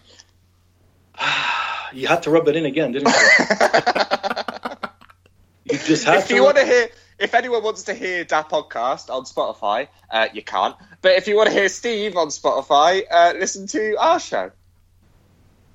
You 1.95 2.09
had 2.09 2.23
to 2.23 2.31
rub 2.31 2.49
it 2.49 2.57
in 2.57 2.65
again, 2.65 2.93
didn't 2.93 3.09
you? 3.09 3.15
you 5.73 5.79
just 5.79 6.07
had 6.07 6.21
if 6.21 6.29
to. 6.29 6.35
you 6.35 6.43
want 6.43 6.57
to 6.57 6.65
hear, 6.65 6.89
if 7.19 7.35
anyone 7.35 7.63
wants 7.63 7.83
to 7.83 7.93
hear 7.93 8.25
that 8.25 8.49
podcast 8.49 9.11
on 9.11 9.25
Spotify, 9.25 9.89
uh, 10.11 10.29
you 10.33 10.43
can't. 10.43 10.75
But 11.03 11.19
if 11.19 11.29
you 11.29 11.37
want 11.37 11.51
to 11.51 11.55
hear 11.55 11.69
Steve 11.69 12.17
on 12.17 12.29
Spotify, 12.29 13.03
uh, 13.11 13.35
listen 13.39 13.67
to 13.67 13.95
our 14.01 14.19
show. 14.19 14.53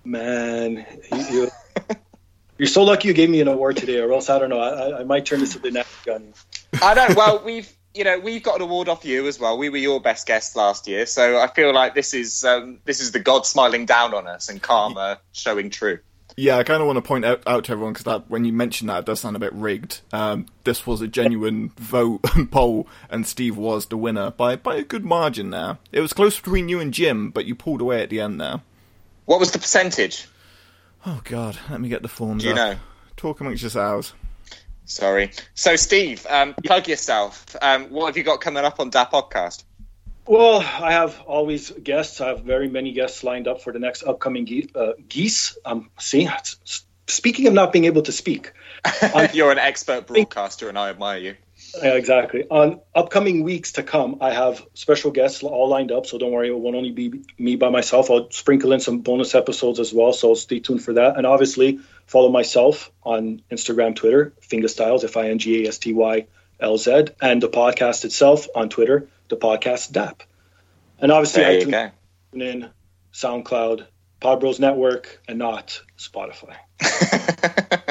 Man, 0.04 0.88
you, 1.12 1.26
you, 1.30 1.48
you're 2.58 2.68
so 2.68 2.82
lucky 2.82 3.10
you 3.10 3.14
gave 3.14 3.30
me 3.30 3.40
an 3.42 3.48
award 3.48 3.78
today, 3.78 4.00
or 4.00 4.12
else 4.12 4.32
I 4.32 4.40
don't 4.40 4.50
know. 4.50 4.60
I, 4.60 4.90
I- 4.90 5.02
I 5.02 5.04
might 5.04 5.28
turn 5.28 5.40
this 5.40 5.56
into 5.56 5.68
the 5.68 5.72
next 5.72 6.04
gun. 6.04 6.34
I 6.82 6.96
don't. 6.96 7.16
Well, 7.16 7.44
we've 7.46 7.72
you 7.98 8.04
know 8.04 8.20
we've 8.20 8.44
got 8.44 8.58
an 8.58 8.62
award 8.62 8.88
off 8.88 9.04
you 9.04 9.28
as 9.28 9.40
well. 9.40 9.58
We 9.58 9.70
were 9.70 9.78
your 9.78 10.00
best 10.00 10.28
guest 10.28 10.56
last 10.56 10.88
year, 10.88 11.06
so 11.06 11.40
I 11.40 11.48
feel 11.48 11.74
like 11.74 11.96
this 11.96 12.14
is 12.14 12.44
um, 12.44 12.80
this 12.86 13.02
is 13.02 13.12
the 13.12 13.20
God 13.20 13.46
smiling 13.46 13.86
down 13.86 14.14
on 14.14 14.28
us 14.28 14.50
and 14.50 14.62
karma 14.62 15.20
showing 15.32 15.70
true. 15.70 16.00
Yeah, 16.40 16.58
I 16.58 16.64
kind 16.64 16.82
of 16.82 16.86
want 16.86 16.98
to 16.98 17.02
point 17.02 17.26
out, 17.26 17.42
out 17.48 17.64
to 17.64 17.72
everyone 17.72 17.94
because 17.94 18.04
that 18.04 18.30
when 18.30 18.46
you 18.46 18.54
mention 18.54 18.88
that, 18.88 19.00
it 19.00 19.06
does 19.06 19.22
sound 19.22 19.36
a 19.36 19.40
bit 19.40 19.54
rigged. 19.54 20.02
Um, 20.14 20.46
this 20.66 20.86
was 20.86 21.02
a 21.02 21.08
genuine 21.08 21.70
vote 21.78 22.20
and 22.36 22.52
poll, 22.52 22.88
and 23.10 23.26
Steve 23.26 23.58
was 23.58 23.88
the 23.88 23.98
winner 23.98 24.30
by 24.32 24.56
by 24.56 24.76
a 24.76 24.84
good 24.84 25.04
margin. 25.04 25.50
There, 25.50 25.80
it 25.92 26.02
was 26.02 26.14
close 26.14 26.38
between 26.40 26.70
you 26.70 26.80
and 26.80 26.94
Jim, 26.94 27.32
but 27.32 27.46
you 27.46 27.56
pulled 27.56 27.82
away 27.82 28.04
at 28.04 28.12
the 28.12 28.22
end 28.22 28.40
there. 28.40 28.62
What 29.26 29.40
was 29.40 29.52
the 29.52 29.60
percentage? 29.60 30.28
Oh 31.06 31.22
God, 31.24 31.58
let 31.70 31.82
me 31.82 31.90
get 31.90 32.04
the 32.04 32.08
forms. 32.08 32.44
Do 32.44 32.50
you 32.50 32.56
up. 32.56 32.58
know? 32.58 32.80
Talk 33.16 33.42
amongst 33.42 33.64
yourselves. 33.64 34.14
Sorry. 34.88 35.32
So, 35.54 35.76
Steve, 35.76 36.26
um, 36.30 36.56
plug 36.66 36.88
yourself. 36.88 37.56
Um, 37.62 37.90
what 37.90 38.08
have 38.08 38.18
you 38.18 38.24
got 38.24 38.42
coming 38.42 38.64
up 38.64 38.80
on 38.80 38.90
that 38.92 39.12
podcast? 39.12 39.64
Well, 40.26 40.60
I 40.60 40.92
have 40.94 41.22
always 41.26 41.72
guests. 41.72 42.20
I 42.20 42.30
have 42.30 42.42
very 42.42 42.68
many 42.68 42.92
guests 42.92 43.24
lined 43.24 43.48
up 43.48 43.62
for 43.62 43.72
the 43.72 43.80
next 43.80 44.04
upcoming 44.04 44.46
ge- 44.46 44.70
uh, 44.76 44.94
geese. 45.08 45.58
Um, 45.64 45.90
see, 46.00 46.28
speaking 47.08 47.48
of 47.48 47.54
not 47.54 47.72
being 47.72 47.86
able 47.86 48.02
to 48.04 48.12
speak, 48.12 48.52
You're 49.34 49.52
an 49.52 49.60
expert 49.60 50.08
broadcaster, 50.08 50.70
and 50.70 50.78
I 50.78 50.90
admire 50.90 51.20
you. 51.20 51.36
Yeah, 51.76 51.94
exactly. 51.94 52.46
On 52.50 52.80
upcoming 52.96 53.44
weeks 53.44 53.74
to 53.74 53.84
come, 53.84 54.18
I 54.22 54.32
have 54.34 54.66
special 54.74 55.12
guests 55.12 55.44
all 55.44 55.68
lined 55.70 55.92
up, 55.92 56.06
so 56.06 56.18
don't 56.18 56.32
worry, 56.32 56.50
it 56.50 56.58
won't 56.58 56.76
only 56.76 56.92
be 56.92 57.22
me 57.38 57.56
by 57.56 57.70
myself. 57.70 58.10
I'll 58.10 58.32
sprinkle 58.32 58.74
in 58.74 58.80
some 58.80 59.00
bonus 59.00 59.36
episodes 59.36 59.80
as 59.80 59.94
well, 59.94 60.14
so 60.14 60.34
stay 60.34 60.60
tuned 60.60 60.84
for 60.84 60.94
that. 60.94 61.18
And 61.18 61.26
obviously, 61.28 61.80
follow 62.06 62.30
myself 62.30 62.92
on 63.04 63.42
Instagram, 63.52 63.96
Twitter, 63.96 64.34
Fingastylz, 64.42 65.04
F 65.04 65.18
I 65.18 65.30
N 65.30 65.40
G 65.40 65.66
A 65.66 65.68
S 65.68 65.78
T 65.78 65.94
Y 65.94 66.28
L 66.60 66.78
Z, 66.78 67.08
and 67.22 67.42
the 67.44 67.50
podcast 67.50 68.06
itself 68.06 68.48
on 68.56 68.70
Twitter, 68.70 69.08
the 69.30 69.38
podcast 69.38 69.92
DAP. 69.92 70.24
And 71.00 71.12
obviously, 71.12 71.44
There 71.44 71.60
you 71.60 71.68
iTunes, 71.68 71.72
go. 71.72 71.92
tune 72.32 72.42
in 72.42 72.70
SoundCloud, 73.14 73.86
Podbros 74.22 74.60
Network, 74.60 75.22
and 75.28 75.38
not 75.38 75.82
Spotify. 75.98 76.56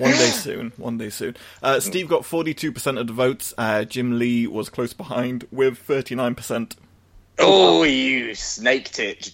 One 0.00 0.12
day 0.12 0.30
soon. 0.30 0.72
One 0.76 0.98
day 0.98 1.10
soon. 1.10 1.36
Uh, 1.62 1.78
Steve 1.80 2.08
got 2.08 2.24
forty-two 2.24 2.72
percent 2.72 2.98
of 2.98 3.06
the 3.06 3.12
votes. 3.12 3.54
Uh, 3.58 3.84
Jim 3.84 4.18
Lee 4.18 4.46
was 4.46 4.68
close 4.68 4.92
behind 4.92 5.46
with 5.52 5.78
thirty-nine 5.78 6.34
percent. 6.34 6.76
Oh, 7.38 7.82
you 7.84 8.34
snaked 8.34 8.98
it. 8.98 9.32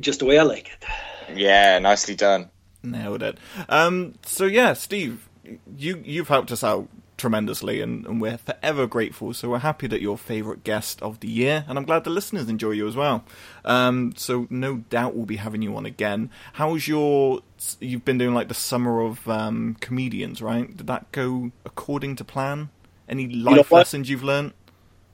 Just 0.00 0.20
the 0.20 0.26
way 0.26 0.38
I 0.38 0.42
like 0.42 0.68
it. 0.68 1.38
Yeah, 1.38 1.78
nicely 1.78 2.14
done. 2.14 2.50
Nailed 2.82 3.22
it. 3.22 3.38
Um, 3.68 4.14
so 4.24 4.46
yeah, 4.46 4.72
Steve, 4.72 5.28
you 5.76 6.02
you've 6.04 6.28
helped 6.28 6.50
us 6.50 6.64
out 6.64 6.88
tremendously, 7.20 7.80
and, 7.80 8.06
and 8.06 8.20
we're 8.20 8.38
forever 8.38 8.86
grateful. 8.86 9.32
So 9.34 9.50
we're 9.50 9.58
happy 9.58 9.86
that 9.86 10.00
you're 10.00 10.16
favourite 10.16 10.64
guest 10.64 11.00
of 11.02 11.20
the 11.20 11.28
year, 11.28 11.64
and 11.68 11.78
I'm 11.78 11.84
glad 11.84 12.04
the 12.04 12.10
listeners 12.10 12.48
enjoy 12.48 12.72
you 12.72 12.88
as 12.88 12.96
well. 12.96 13.24
Um, 13.64 14.14
so 14.16 14.46
no 14.50 14.78
doubt 14.78 15.14
we'll 15.14 15.26
be 15.26 15.36
having 15.36 15.62
you 15.62 15.76
on 15.76 15.86
again. 15.86 16.30
How's 16.54 16.88
your? 16.88 17.42
You've 17.78 18.04
been 18.04 18.18
doing 18.18 18.34
like 18.34 18.48
the 18.48 18.54
summer 18.54 19.02
of 19.02 19.28
um, 19.28 19.76
comedians, 19.80 20.42
right? 20.42 20.76
Did 20.76 20.86
that 20.88 21.12
go 21.12 21.52
according 21.64 22.16
to 22.16 22.24
plan? 22.24 22.70
Any 23.08 23.26
know 23.26 23.50
life 23.50 23.70
what? 23.70 23.78
lessons 23.78 24.08
you've 24.08 24.24
learned? 24.24 24.52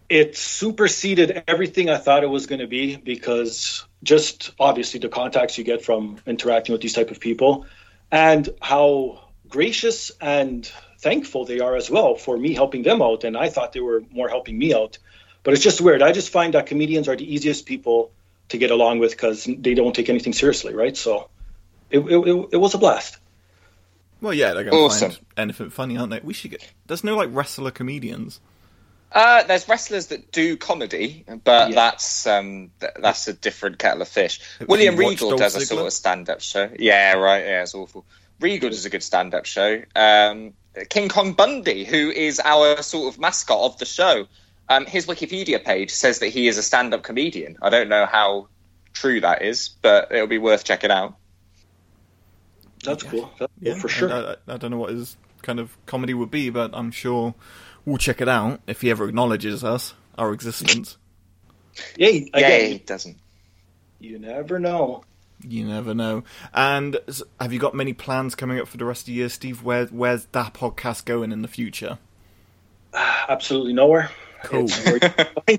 it 0.09 0.37
superseded 0.37 1.43
everything 1.49 1.91
I 1.91 1.97
thought 1.97 2.23
it 2.23 2.29
was 2.29 2.47
going 2.47 2.61
to 2.61 2.67
be 2.67 2.97
because 2.97 3.85
just 4.03 4.53
obviously 4.59 5.01
the 5.01 5.09
contacts 5.09 5.59
you 5.59 5.65
get 5.65 5.85
from 5.85 6.19
interacting 6.27 6.73
with 6.73 6.81
these 6.81 6.93
type 6.93 7.11
of 7.11 7.19
people 7.19 7.67
and 8.11 8.49
how 8.63 9.31
gracious 9.49 10.13
and 10.21 10.71
thankful 10.99 11.45
they 11.45 11.61
are 11.61 11.77
as 11.77 11.91
well 11.91 12.15
for 12.17 12.37
me 12.39 12.55
helping 12.55 12.83
them 12.83 13.03
out 13.03 13.25
and 13.25 13.37
I 13.37 13.49
thought 13.51 13.73
they 13.73 13.81
were 13.81 14.03
more 14.11 14.29
helping 14.29 14.57
me 14.59 14.75
out 14.75 14.99
but 15.43 15.55
it's 15.55 15.63
just 15.63 15.81
weird 15.81 16.03
I 16.03 16.13
just 16.13 16.31
find 16.31 16.55
that 16.55 16.67
comedians 16.67 17.09
are 17.09 17.17
the 17.17 17.35
easiest 17.35 17.67
people 17.67 18.11
to 18.49 18.59
get 18.59 18.71
along 18.71 18.99
with 19.01 19.11
because 19.13 19.45
they 19.45 19.75
don't 19.75 19.95
take 19.95 20.09
anything 20.09 20.33
seriously 20.33 20.75
right 20.75 20.97
so 20.97 21.29
it, 21.91 21.99
it, 22.01 22.17
it, 22.29 22.49
it 22.53 22.57
was 22.57 22.75
a 22.75 22.79
blast 22.79 23.19
Well, 24.21 24.33
yeah, 24.35 24.55
they're 24.55 24.65
going 24.65 24.73
to 24.73 24.79
Awesome. 24.87 25.11
find 25.13 25.25
anything 25.37 25.71
funny, 25.71 25.99
aren't 25.99 26.11
they? 26.11 26.21
We 26.25 26.33
should 26.33 26.51
get. 26.51 26.67
There's 26.87 27.05
no 27.05 27.15
like 27.17 27.29
wrestler 27.33 27.71
comedians. 27.71 28.41
Uh, 29.13 29.45
there's 29.45 29.69
wrestlers 29.69 30.07
that 30.09 30.33
do 30.33 30.57
comedy, 30.57 31.25
but 31.45 31.69
Yeah. 31.69 31.75
that's 31.75 32.27
um, 32.27 32.71
th- 32.81 32.93
that's 33.01 33.29
a 33.29 33.33
different 33.35 33.79
kettle 33.79 34.03
of 34.03 34.09
fish. 34.09 34.41
Have 34.59 34.69
William 34.69 34.97
Regal 34.97 35.29
Dolph 35.31 35.41
does 35.41 35.55
a 35.55 35.61
sort 35.67 35.87
of 35.87 35.93
stand-up 35.93 36.41
show. 36.41 36.69
Yeah, 36.79 37.13
right. 37.13 37.45
Yeah, 37.45 37.63
it's 37.63 37.75
awful. 37.75 38.05
Regal 38.41 38.71
does 38.71 38.85
a 38.85 38.91
good 38.91 39.03
stand-up 39.03 39.45
show. 39.47 39.83
Um, 39.95 40.55
King 40.85 41.09
Kong 41.09 41.33
Bundy, 41.33 41.85
who 41.85 42.11
is 42.11 42.41
our 42.45 42.83
sort 42.83 43.15
of 43.15 43.21
mascot 43.21 43.61
of 43.63 43.79
the 43.79 43.85
show, 43.87 44.27
um, 44.69 44.85
his 44.87 45.07
Wikipedia 45.07 45.65
page 45.65 45.91
says 45.91 46.19
that 46.19 46.29
he 46.29 46.49
is 46.49 46.59
a 46.59 46.63
stand-up 46.63 47.03
comedian. 47.03 47.57
I 47.63 47.71
don't 47.71 47.89
know 47.89 48.07
how 48.07 48.49
true 48.93 49.21
that 49.21 49.43
is, 49.43 49.69
but 49.83 50.11
it'll 50.13 50.27
be 50.27 50.39
worth 50.39 50.65
checking 50.65 50.91
out. 50.91 51.17
that's 52.85 53.03
cool 53.03 53.31
that's 53.39 53.53
Yeah, 53.61 53.73
cool 53.73 53.81
for 53.83 53.89
sure 53.89 54.13
I, 54.13 54.33
I, 54.33 54.55
I 54.55 54.57
don't 54.57 54.71
know 54.71 54.79
what 54.79 54.91
his 54.91 55.17
kind 55.43 55.61
of 55.61 55.77
comedy 55.87 56.15
would 56.15 56.31
be, 56.31 56.51
but 56.51 56.71
I'm 56.75 56.91
sure 56.91 57.35
we'll 57.85 57.99
check 57.99 58.21
it 58.21 58.29
out 58.29 58.61
if 58.67 58.81
he 58.81 58.91
ever 58.91 59.09
acknowledges 59.09 59.63
us, 59.65 59.95
our 60.19 60.33
existence. 60.33 60.97
Yay, 61.97 62.31
Yeah, 62.35 62.39
again, 62.41 62.71
he 62.73 62.79
doesn't. 62.79 63.19
you 63.99 64.19
never 64.19 64.59
know 64.59 65.05
You 65.43 65.65
never 65.65 65.95
know. 65.95 66.25
And 66.55 66.99
have 67.41 67.53
you 67.53 67.59
got 67.59 67.75
many 67.75 67.93
plans 67.93 68.35
coming 68.35 68.59
up 68.59 68.69
for 68.69 68.77
the 68.77 68.85
rest 68.85 69.03
of 69.03 69.07
the 69.07 69.13
year, 69.13 69.29
Steve? 69.29 69.63
Where 69.63 69.87
where's 69.87 70.27
that 70.33 70.55
podcast 70.55 71.05
going 71.05 71.33
in 71.33 71.43
the 71.43 71.49
future? 71.49 71.99
absolutely 73.29 73.73
nowhere. 73.73 74.11
Cool. 74.45 74.69
Where, 74.69 75.59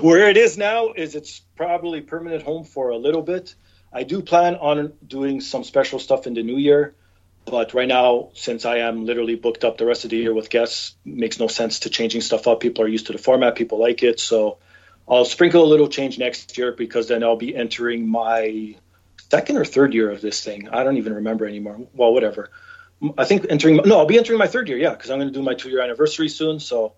where 0.00 0.30
it 0.30 0.36
is 0.36 0.58
now 0.58 0.92
is 0.92 1.14
it's 1.14 1.40
probably 1.56 2.00
permanent 2.00 2.42
home 2.42 2.64
for 2.64 2.90
a 2.90 2.96
little 2.96 3.22
bit. 3.22 3.54
I 3.92 4.02
do 4.02 4.22
plan 4.22 4.56
on 4.56 4.92
doing 5.06 5.40
some 5.40 5.64
special 5.64 5.98
stuff 5.98 6.26
in 6.26 6.34
the 6.34 6.42
new 6.42 6.56
year, 6.56 6.94
but 7.44 7.74
right 7.74 7.88
now, 7.88 8.30
since 8.34 8.64
I 8.64 8.78
am 8.78 9.06
literally 9.06 9.36
booked 9.36 9.64
up 9.64 9.78
the 9.78 9.86
rest 9.86 10.04
of 10.04 10.10
the 10.10 10.16
year 10.16 10.34
with 10.34 10.50
guests, 10.50 10.96
makes 11.04 11.38
no 11.38 11.46
sense 11.46 11.80
to 11.80 11.90
changing 11.90 12.20
stuff 12.20 12.46
up. 12.46 12.60
People 12.60 12.84
are 12.84 12.88
used 12.88 13.06
to 13.06 13.12
the 13.12 13.18
format, 13.18 13.54
people 13.54 13.78
like 13.78 14.02
it, 14.02 14.20
so 14.20 14.58
I'll 15.08 15.24
sprinkle 15.24 15.62
a 15.62 15.66
little 15.66 15.88
change 15.88 16.18
next 16.18 16.56
year 16.58 16.72
because 16.72 17.08
then 17.08 17.22
I'll 17.22 17.36
be 17.36 17.54
entering 17.54 18.08
my 18.08 18.74
second 19.30 19.56
or 19.56 19.64
third 19.64 19.94
year 19.94 20.10
of 20.10 20.20
this 20.20 20.42
thing. 20.42 20.68
I 20.70 20.84
don't 20.84 20.96
even 20.96 21.14
remember 21.14 21.46
anymore. 21.46 21.78
Well, 21.94 22.12
whatever. 22.12 22.50
I 23.18 23.24
think 23.24 23.46
entering 23.50 23.76
no, 23.84 23.98
I'll 23.98 24.06
be 24.06 24.18
entering 24.18 24.38
my 24.38 24.46
third 24.46 24.68
year. 24.68 24.78
Yeah, 24.78 24.90
because 24.90 25.10
I'm 25.10 25.18
going 25.18 25.32
to 25.32 25.34
do 25.34 25.42
my 25.42 25.54
two 25.54 25.68
year 25.68 25.80
anniversary 25.80 26.28
soon. 26.28 26.58
So, 26.58 26.94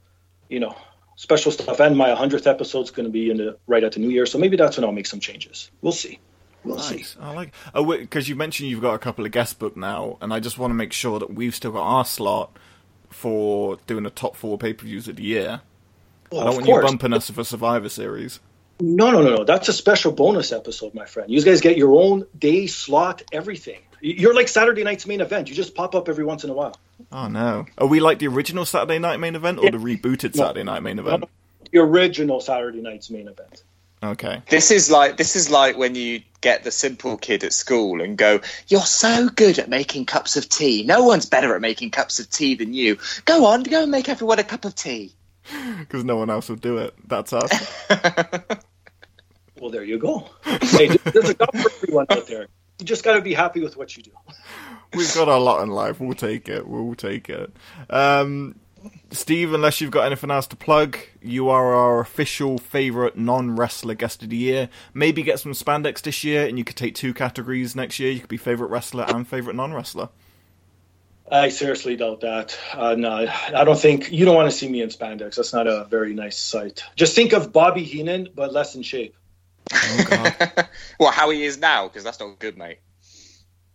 you 0.48 0.60
know, 0.60 0.76
special 1.16 1.50
stuff. 1.50 1.80
And 1.80 1.96
my 1.96 2.10
100th 2.10 2.46
episode 2.46 2.82
is 2.82 2.90
going 2.90 3.06
to 3.06 3.12
be 3.12 3.30
in 3.30 3.36
the 3.36 3.58
right 3.66 3.82
at 3.82 3.92
the 3.92 4.00
new 4.00 4.10
year. 4.10 4.24
So 4.24 4.38
maybe 4.38 4.56
that's 4.56 4.76
when 4.76 4.84
I'll 4.84 4.92
make 4.92 5.06
some 5.06 5.20
changes. 5.20 5.70
We'll 5.82 5.92
see. 5.92 6.18
We'll 6.64 6.78
see. 6.78 7.04
I 7.20 7.32
like. 7.32 7.52
Oh, 7.74 7.84
because 7.96 8.28
you 8.28 8.36
mentioned 8.36 8.68
you've 8.68 8.80
got 8.82 8.94
a 8.94 8.98
couple 8.98 9.24
of 9.24 9.32
guest 9.32 9.58
book 9.58 9.76
now, 9.76 10.18
and 10.20 10.32
I 10.32 10.40
just 10.40 10.58
want 10.58 10.70
to 10.70 10.74
make 10.74 10.92
sure 10.92 11.18
that 11.18 11.32
we've 11.32 11.54
still 11.54 11.72
got 11.72 11.82
our 11.82 12.04
slot 12.04 12.56
for 13.10 13.78
doing 13.86 14.04
the 14.04 14.10
top 14.10 14.36
four 14.36 14.58
pay 14.58 14.72
per 14.72 14.84
views 14.84 15.08
of 15.08 15.16
the 15.16 15.22
year. 15.22 15.60
Well, 16.30 16.40
I 16.40 16.44
don't 16.44 16.54
want 16.54 16.66
course. 16.66 16.82
you 16.82 16.88
bumping 16.88 17.12
us 17.12 17.30
for 17.30 17.44
Survivor 17.44 17.88
Series. 17.88 18.40
No, 18.80 19.10
no, 19.10 19.22
no, 19.22 19.36
no. 19.36 19.44
That's 19.44 19.68
a 19.68 19.72
special 19.72 20.12
bonus 20.12 20.52
episode, 20.52 20.94
my 20.94 21.04
friend. 21.04 21.30
You 21.30 21.42
guys 21.42 21.60
get 21.60 21.76
your 21.76 22.00
own 22.00 22.26
day 22.38 22.66
slot, 22.66 23.22
everything. 23.32 23.80
You're 24.00 24.34
like 24.34 24.46
Saturday 24.46 24.84
night's 24.84 25.06
main 25.06 25.20
event. 25.20 25.48
You 25.48 25.54
just 25.54 25.74
pop 25.74 25.94
up 25.94 26.08
every 26.08 26.24
once 26.24 26.44
in 26.44 26.50
a 26.50 26.54
while. 26.54 26.76
Oh 27.10 27.28
no! 27.28 27.66
Are 27.76 27.86
we 27.86 28.00
like 28.00 28.18
the 28.20 28.28
original 28.28 28.64
Saturday 28.64 28.98
Night 28.98 29.18
main 29.18 29.34
event 29.34 29.58
or 29.58 29.70
the 29.70 29.78
rebooted 29.78 30.36
No. 30.36 30.44
Saturday 30.44 30.62
Night 30.64 30.82
main 30.82 30.98
event? 30.98 31.24
The 31.72 31.78
original 31.78 32.40
Saturday 32.40 32.80
night's 32.80 33.10
main 33.10 33.28
event. 33.28 33.62
Okay. 34.02 34.42
This 34.48 34.70
is 34.70 34.90
like 34.90 35.16
this 35.16 35.34
is 35.34 35.50
like 35.50 35.76
when 35.76 35.96
you 35.96 36.22
get 36.40 36.62
the 36.62 36.70
simple 36.70 37.16
kid 37.16 37.42
at 37.42 37.52
school 37.52 38.00
and 38.00 38.16
go, 38.16 38.40
"You're 38.68 38.80
so 38.82 39.28
good 39.28 39.58
at 39.58 39.68
making 39.68 40.06
cups 40.06 40.36
of 40.36 40.48
tea. 40.48 40.84
No 40.84 41.04
one's 41.04 41.26
better 41.26 41.54
at 41.56 41.60
making 41.60 41.90
cups 41.90 42.20
of 42.20 42.30
tea 42.30 42.54
than 42.54 42.74
you. 42.74 42.98
Go 43.24 43.46
on, 43.46 43.64
go 43.64 43.82
and 43.82 43.90
make 43.90 44.08
everyone 44.08 44.38
a 44.38 44.44
cup 44.44 44.64
of 44.64 44.76
tea." 44.76 45.12
Because 45.78 46.04
no 46.04 46.16
one 46.16 46.30
else 46.30 46.48
will 46.48 46.56
do 46.56 46.78
it. 46.78 46.94
That's 47.06 47.32
us. 47.32 47.84
Well, 49.60 49.70
there 49.70 49.84
you 49.84 49.98
go. 49.98 50.28
Hey, 50.44 50.88
there's 50.88 51.30
a 51.30 51.34
job 51.34 51.50
for 51.52 51.70
everyone 51.82 52.06
out 52.10 52.26
there. 52.26 52.46
You 52.78 52.86
just 52.86 53.02
got 53.02 53.14
to 53.14 53.20
be 53.20 53.34
happy 53.34 53.60
with 53.60 53.76
what 53.76 53.96
you 53.96 54.04
do. 54.04 54.12
We've 54.94 55.12
got 55.14 55.28
a 55.28 55.36
lot 55.36 55.62
in 55.62 55.68
life. 55.70 56.00
We'll 56.00 56.14
take 56.14 56.48
it. 56.48 56.66
We'll 56.66 56.94
take 56.94 57.28
it. 57.28 57.52
Um, 57.90 58.54
Steve, 59.10 59.52
unless 59.52 59.80
you've 59.80 59.90
got 59.90 60.06
anything 60.06 60.30
else 60.30 60.46
to 60.48 60.56
plug, 60.56 60.96
you 61.20 61.48
are 61.48 61.74
our 61.74 62.00
official 62.00 62.58
favourite 62.58 63.18
non 63.18 63.56
wrestler 63.56 63.94
guest 63.94 64.22
of 64.22 64.30
the 64.30 64.36
year. 64.36 64.68
Maybe 64.94 65.22
get 65.22 65.40
some 65.40 65.52
spandex 65.52 66.02
this 66.02 66.22
year, 66.22 66.46
and 66.46 66.56
you 66.56 66.64
could 66.64 66.76
take 66.76 66.94
two 66.94 67.12
categories 67.12 67.74
next 67.74 67.98
year. 67.98 68.12
You 68.12 68.20
could 68.20 68.28
be 68.28 68.36
favourite 68.36 68.70
wrestler 68.70 69.04
and 69.08 69.26
favourite 69.26 69.56
non 69.56 69.74
wrestler. 69.74 70.08
I 71.30 71.48
seriously 71.50 71.96
doubt 71.96 72.20
that. 72.20 72.58
Uh, 72.72 72.94
no, 72.94 73.10
I 73.12 73.64
don't 73.64 73.78
think 73.78 74.10
you 74.12 74.24
don't 74.24 74.34
want 74.34 74.50
to 74.50 74.56
see 74.56 74.68
me 74.68 74.82
in 74.82 74.88
spandex. 74.88 75.36
That's 75.36 75.52
not 75.52 75.66
a 75.66 75.84
very 75.84 76.14
nice 76.14 76.38
sight. 76.38 76.84
Just 76.96 77.14
think 77.14 77.32
of 77.32 77.52
Bobby 77.52 77.82
Heenan, 77.82 78.28
but 78.34 78.52
less 78.52 78.74
in 78.74 78.82
shape. 78.82 79.14
Oh, 79.72 80.04
God. 80.10 80.68
well, 80.98 81.10
how 81.10 81.30
he 81.30 81.44
is 81.44 81.58
now, 81.58 81.88
because 81.88 82.04
that's 82.04 82.20
not 82.20 82.38
good, 82.38 82.56
mate. 82.56 82.78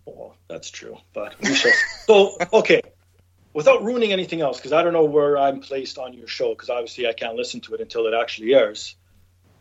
Well, 0.06 0.36
that's 0.48 0.70
true, 0.70 0.98
but 1.14 1.36
we 1.42 1.54
shall. 1.54 1.72
so, 2.06 2.38
okay, 2.52 2.82
without 3.54 3.84
ruining 3.84 4.12
anything 4.12 4.42
else, 4.42 4.58
because 4.58 4.74
I 4.74 4.84
don't 4.84 4.94
know 4.94 5.06
where 5.06 5.38
I'm 5.38 5.62
placed 5.62 5.98
on 5.98 6.14
your 6.14 6.28
show, 6.28 6.50
because 6.50 6.70
obviously 6.70 7.08
I 7.08 7.14
can't 7.14 7.36
listen 7.36 7.62
to 7.62 7.76
it 7.76 7.82
until 7.82 8.08
it 8.08 8.14
actually 8.14 8.54
airs. 8.54 8.96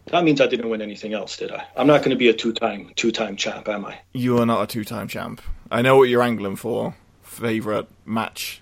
That 0.06 0.24
means 0.24 0.40
I 0.40 0.48
didn't 0.48 0.68
win 0.68 0.82
anything 0.82 1.12
else, 1.12 1.36
did 1.36 1.52
I? 1.52 1.64
I'm 1.76 1.86
not 1.86 1.98
going 2.00 2.10
to 2.10 2.16
be 2.16 2.28
a 2.28 2.32
two-time 2.32 2.90
two-time 2.96 3.36
champ, 3.36 3.68
am 3.68 3.84
I? 3.84 4.00
You 4.12 4.38
are 4.38 4.46
not 4.46 4.62
a 4.62 4.66
two 4.66 4.84
time 4.84 5.06
champ. 5.06 5.40
I 5.70 5.82
know 5.82 5.96
what 5.96 6.08
you're 6.08 6.22
angling 6.22 6.56
for. 6.56 6.96
Favourite 7.32 7.88
match, 8.04 8.60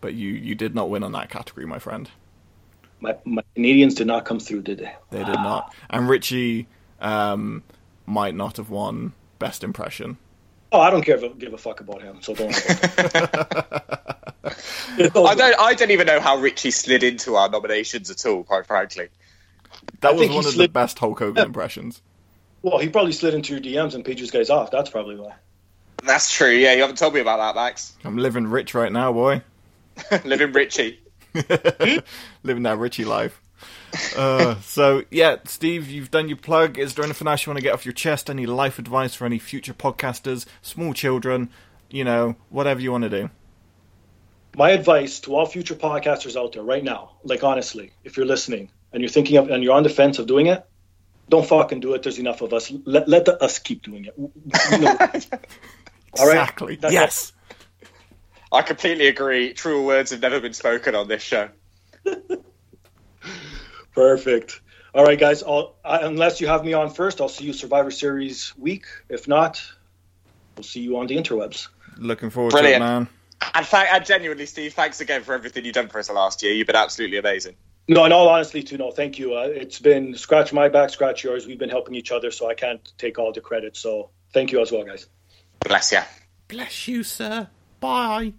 but 0.00 0.14
you, 0.14 0.28
you 0.30 0.54
did 0.54 0.76
not 0.76 0.88
win 0.88 1.02
on 1.02 1.10
that 1.12 1.28
category, 1.28 1.66
my 1.66 1.80
friend. 1.80 2.08
My, 3.00 3.16
my 3.24 3.42
Canadians 3.56 3.96
did 3.96 4.06
not 4.06 4.24
come 4.24 4.38
through, 4.38 4.62
did 4.62 4.78
they? 4.78 4.94
They 5.10 5.24
did 5.24 5.34
not. 5.34 5.74
And 5.90 6.08
Richie 6.08 6.68
um, 7.00 7.64
might 8.06 8.36
not 8.36 8.58
have 8.58 8.70
won 8.70 9.12
Best 9.40 9.64
Impression. 9.64 10.18
Oh, 10.70 10.80
I 10.80 10.90
don't 10.90 11.02
care 11.02 11.16
if, 11.16 11.36
give 11.38 11.52
a 11.52 11.58
fuck 11.58 11.80
about 11.80 12.00
him. 12.00 12.22
So 12.22 12.32
don't. 12.32 12.54
I 14.44 15.34
don't. 15.34 15.58
I 15.58 15.74
don't 15.74 15.90
even 15.90 16.06
know 16.06 16.20
how 16.20 16.38
Richie 16.38 16.70
slid 16.70 17.02
into 17.02 17.34
our 17.34 17.50
nominations 17.50 18.08
at 18.08 18.24
all. 18.24 18.44
Quite 18.44 18.66
frankly, 18.66 19.08
That 20.00 20.12
I 20.12 20.14
was 20.14 20.28
one 20.30 20.46
of 20.46 20.54
the 20.54 20.68
best 20.68 20.98
Hulk 21.00 21.18
Hogan 21.18 21.44
impressions. 21.44 22.00
Well, 22.62 22.78
he 22.78 22.88
probably 22.88 23.12
slid 23.12 23.34
into 23.34 23.52
your 23.52 23.60
DMs 23.60 23.94
and 23.94 24.04
paid 24.04 24.20
you 24.20 24.28
guys 24.28 24.48
off. 24.48 24.70
That's 24.70 24.88
probably 24.90 25.16
why. 25.16 25.34
That's 26.04 26.32
true. 26.32 26.50
Yeah, 26.50 26.74
you 26.74 26.80
haven't 26.80 26.98
told 26.98 27.14
me 27.14 27.20
about 27.20 27.38
that, 27.38 27.60
Max. 27.60 27.94
I'm 28.04 28.16
living 28.16 28.46
rich 28.46 28.74
right 28.74 28.92
now, 28.92 29.12
boy. 29.12 29.42
Living 30.24 30.52
Richie. 30.52 31.00
living 32.42 32.62
that 32.64 32.78
Richie 32.78 33.04
life. 33.04 33.40
Uh, 34.16 34.58
so 34.60 35.04
yeah, 35.10 35.36
Steve, 35.44 35.88
you've 35.88 36.10
done 36.10 36.28
your 36.28 36.38
plug. 36.38 36.78
Is 36.78 36.94
there 36.94 37.04
anything 37.04 37.28
else 37.28 37.44
you 37.44 37.50
want 37.50 37.58
to 37.58 37.62
get 37.62 37.74
off 37.74 37.84
your 37.84 37.92
chest? 37.92 38.30
Any 38.30 38.46
life 38.46 38.78
advice 38.78 39.14
for 39.14 39.26
any 39.26 39.38
future 39.38 39.74
podcasters, 39.74 40.46
small 40.62 40.94
children? 40.94 41.50
You 41.90 42.04
know, 42.04 42.36
whatever 42.48 42.80
you 42.80 42.90
want 42.90 43.04
to 43.04 43.10
do. 43.10 43.30
My 44.56 44.70
advice 44.70 45.20
to 45.20 45.34
all 45.34 45.46
future 45.46 45.74
podcasters 45.74 46.36
out 46.36 46.52
there 46.52 46.62
right 46.62 46.82
now, 46.84 47.12
like 47.22 47.44
honestly, 47.44 47.92
if 48.04 48.16
you're 48.16 48.26
listening 48.26 48.70
and 48.92 49.02
you're 49.02 49.10
thinking 49.10 49.36
of 49.36 49.50
and 49.50 49.62
you're 49.62 49.74
on 49.74 49.82
the 49.82 49.88
fence 49.88 50.18
of 50.18 50.26
doing 50.26 50.46
it, 50.46 50.64
don't 51.28 51.46
fucking 51.46 51.80
do 51.80 51.94
it. 51.94 52.02
There's 52.02 52.18
enough 52.18 52.42
of 52.42 52.52
us. 52.52 52.72
Let 52.84 53.08
let 53.08 53.24
the, 53.26 53.42
us 53.42 53.58
keep 53.58 53.82
doing 53.82 54.06
it. 54.06 54.14
You 54.72 54.78
know, 54.78 54.96
all 56.18 56.26
right? 56.26 56.34
Exactly. 56.34 56.76
That's- 56.76 56.92
yes. 56.92 57.32
I 58.52 58.60
completely 58.60 59.08
agree. 59.08 59.54
Truer 59.54 59.82
words 59.82 60.10
have 60.10 60.20
never 60.20 60.38
been 60.38 60.52
spoken 60.52 60.94
on 60.94 61.08
this 61.08 61.22
show. 61.22 61.48
Perfect. 63.94 64.60
All 64.94 65.04
right, 65.04 65.18
guys. 65.18 65.42
I'll, 65.42 65.76
I, 65.84 66.00
unless 66.00 66.40
you 66.40 66.46
have 66.48 66.64
me 66.64 66.74
on 66.74 66.90
first, 66.90 67.20
I'll 67.20 67.28
see 67.30 67.44
you 67.44 67.54
Survivor 67.54 67.90
Series 67.90 68.52
week. 68.58 68.84
If 69.08 69.26
not, 69.26 69.62
we'll 70.56 70.64
see 70.64 70.80
you 70.80 70.98
on 70.98 71.06
the 71.06 71.16
interwebs. 71.16 71.68
Looking 71.96 72.28
forward 72.28 72.50
Brilliant. 72.50 72.82
to 72.82 72.86
it, 72.86 72.88
man. 72.88 73.08
And, 73.54 73.66
th- 73.66 73.86
and 73.90 74.04
genuinely, 74.04 74.46
Steve, 74.46 74.74
thanks 74.74 75.00
again 75.00 75.22
for 75.22 75.34
everything 75.34 75.64
you've 75.64 75.74
done 75.74 75.88
for 75.88 75.98
us 75.98 76.08
the 76.08 76.12
last 76.12 76.42
year. 76.42 76.52
You've 76.52 76.66
been 76.66 76.76
absolutely 76.76 77.16
amazing. 77.16 77.56
No, 77.88 78.04
in 78.04 78.12
all 78.12 78.28
honesty, 78.28 78.62
too, 78.62 78.76
no, 78.76 78.90
thank 78.90 79.18
you. 79.18 79.34
Uh, 79.34 79.48
it's 79.48 79.78
been 79.80 80.14
scratch 80.14 80.52
my 80.52 80.68
back, 80.68 80.90
scratch 80.90 81.24
yours. 81.24 81.46
We've 81.46 81.58
been 81.58 81.70
helping 81.70 81.94
each 81.94 82.12
other, 82.12 82.30
so 82.30 82.48
I 82.48 82.54
can't 82.54 82.92
take 82.98 83.18
all 83.18 83.32
the 83.32 83.40
credit. 83.40 83.76
So 83.76 84.10
thank 84.32 84.52
you 84.52 84.60
as 84.60 84.70
well, 84.70 84.84
guys. 84.84 85.06
Bless 85.64 85.92
you. 85.92 86.00
Bless 86.48 86.88
you, 86.88 87.02
sir. 87.02 87.48
Bye. 87.80 88.34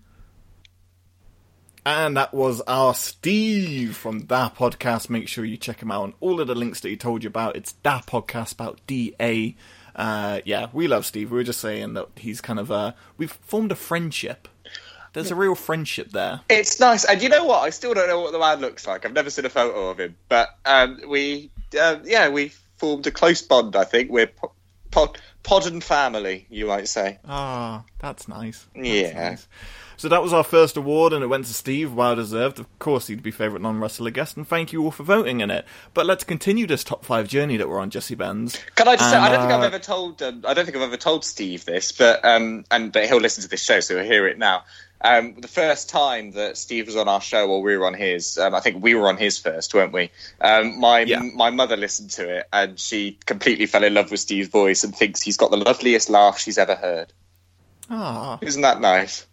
And 1.86 2.16
that 2.16 2.34
was 2.34 2.62
our 2.62 2.94
Steve 2.94 3.98
from 3.98 4.28
that 4.28 4.56
podcast. 4.56 5.10
Make 5.10 5.28
sure 5.28 5.44
you 5.44 5.58
check 5.58 5.82
him 5.82 5.92
out 5.92 6.04
on 6.04 6.14
all 6.22 6.40
of 6.40 6.48
the 6.48 6.56
links 6.56 6.80
that 6.80 6.90
he 6.90 6.96
told 6.96 7.24
you 7.24 7.28
about. 7.28 7.58
It's 7.58 7.74
that 7.84 8.06
podcast 8.06 8.54
about 8.54 8.80
DA. 8.88 9.56
Uh, 9.96 10.40
yeah, 10.46 10.68
we 10.72 10.88
love 10.88 11.06
Steve. 11.06 11.32
We 11.32 11.38
were 11.38 11.44
just 11.44 11.60
saying 11.60 11.94
that 11.96 12.08
he's 12.16 12.40
kind 12.40 12.60
of 12.60 12.72
uh, 12.72 12.94
we've 13.18 13.32
formed 13.32 13.72
a 13.72 13.76
friendship. 13.76 14.48
There's 15.14 15.30
a 15.30 15.36
real 15.36 15.54
friendship 15.54 16.12
there. 16.12 16.42
It's 16.50 16.80
nice, 16.80 17.06
and 17.06 17.22
you 17.22 17.30
know 17.30 17.44
what? 17.44 17.60
I 17.60 17.70
still 17.70 17.94
don't 17.94 18.08
know 18.08 18.22
what 18.22 18.32
the 18.32 18.40
man 18.40 18.62
looks 18.62 18.88
like. 18.88 19.06
I've 19.06 19.14
never 19.14 19.30
seen 19.30 19.46
a 19.46 19.50
photo 19.50 19.90
of 19.90 20.00
him, 20.00 20.16
but 20.28 20.50
um, 20.66 21.02
we, 21.08 21.52
uh, 21.80 21.98
yeah, 22.04 22.30
we 22.30 22.52
formed 22.78 23.06
a 23.06 23.12
close 23.12 23.42
bond. 23.44 23.76
I 23.76 23.84
think 23.84 24.10
we're 24.10 24.26
po- 24.26 24.54
pod, 24.90 25.20
pod 25.44 25.68
and 25.68 25.84
family, 25.84 26.48
you 26.50 26.66
might 26.66 26.88
say. 26.88 27.20
Ah, 27.28 27.84
that's 28.00 28.28
nice. 28.28 28.66
That's 28.76 28.88
Yeah. 28.88 29.30
nice. 29.30 29.48
So 29.96 30.10
that 30.10 30.24
was 30.24 30.34
our 30.34 30.44
first 30.44 30.76
award, 30.76 31.14
and 31.14 31.24
it 31.24 31.28
went 31.28 31.46
to 31.46 31.54
Steve, 31.54 31.94
well 31.94 32.16
deserved. 32.16 32.60
Of 32.60 32.68
course, 32.80 33.08
he'd 33.08 33.22
be 33.22 33.30
favourite 33.32 33.62
non 33.62 33.80
wrestler 33.80 34.10
guest, 34.10 34.36
and 34.36 34.46
thank 34.48 34.74
you 34.74 34.84
all 34.84 34.92
for 34.92 35.04
voting 35.04 35.40
in 35.40 35.52
it. 35.52 35.66
But 35.94 36.06
let's 36.08 36.24
continue 36.24 36.66
this 36.66 36.84
top 36.84 37.06
five 37.06 37.28
journey 37.28 37.58
that 37.58 37.70
we're 37.70 37.80
on, 37.80 37.90
Jesse 37.92 38.16
Benz. 38.16 38.60
Can 38.76 38.88
I 38.88 38.96
just 38.96 39.12
say, 39.12 39.18
I 39.18 39.30
don't 39.30 39.42
think 39.42 39.52
I've 39.54 39.62
uh, 39.62 39.66
ever 39.68 39.80
told, 39.80 40.22
um, 40.24 40.44
I 40.48 40.54
don't 40.56 40.66
think 40.66 40.76
I've 40.76 40.84
ever 40.84 40.98
told 40.98 41.24
Steve 41.24 41.64
this, 41.66 41.92
but 41.92 42.26
um, 42.26 42.66
and 42.72 42.92
but 42.92 43.06
he'll 43.06 43.20
listen 43.22 43.44
to 43.44 43.50
this 43.50 43.64
show, 43.64 43.80
so 43.82 43.96
he'll 43.96 44.04
hear 44.06 44.28
it 44.28 44.38
now. 44.40 44.64
Um, 45.06 45.36
the 45.36 45.50
first 45.50 45.90
time 45.90 46.32
that 46.32 46.56
Steve 46.58 46.86
was 46.86 46.96
on 46.96 47.10
our 47.10 47.20
show, 47.20 47.50
or 47.50 47.62
we 47.62 47.76
were 47.78 47.86
on 47.86 47.94
his, 47.94 48.38
um, 48.38 48.56
I 48.56 48.62
think 48.62 48.82
we 48.82 48.96
were 48.96 49.10
on 49.10 49.18
his 49.18 49.38
first, 49.38 49.74
weren't 49.74 49.92
we? 49.92 50.12
Um, 50.40 50.80
my 50.80 51.02
Yeah. 51.02 51.20
my 51.22 51.50
mother 51.50 51.76
listened 51.76 52.12
to 52.12 52.38
it, 52.38 52.48
and 52.54 52.80
she 52.80 53.18
completely 53.26 53.66
fell 53.66 53.84
in 53.84 53.94
love 53.94 54.12
with 54.12 54.22
Steve's 54.22 54.48
voice 54.50 54.84
and 54.86 54.96
thinks 54.96 55.22
he's 55.22 55.36
got 55.38 55.52
the 55.52 55.58
loveliest 55.58 56.10
laugh 56.10 56.40
she's 56.40 56.58
ever 56.58 56.76
heard. 56.76 57.12
Ah, 57.90 58.40
Isn't 58.42 58.62
that 58.62 58.80
nice? 58.80 59.26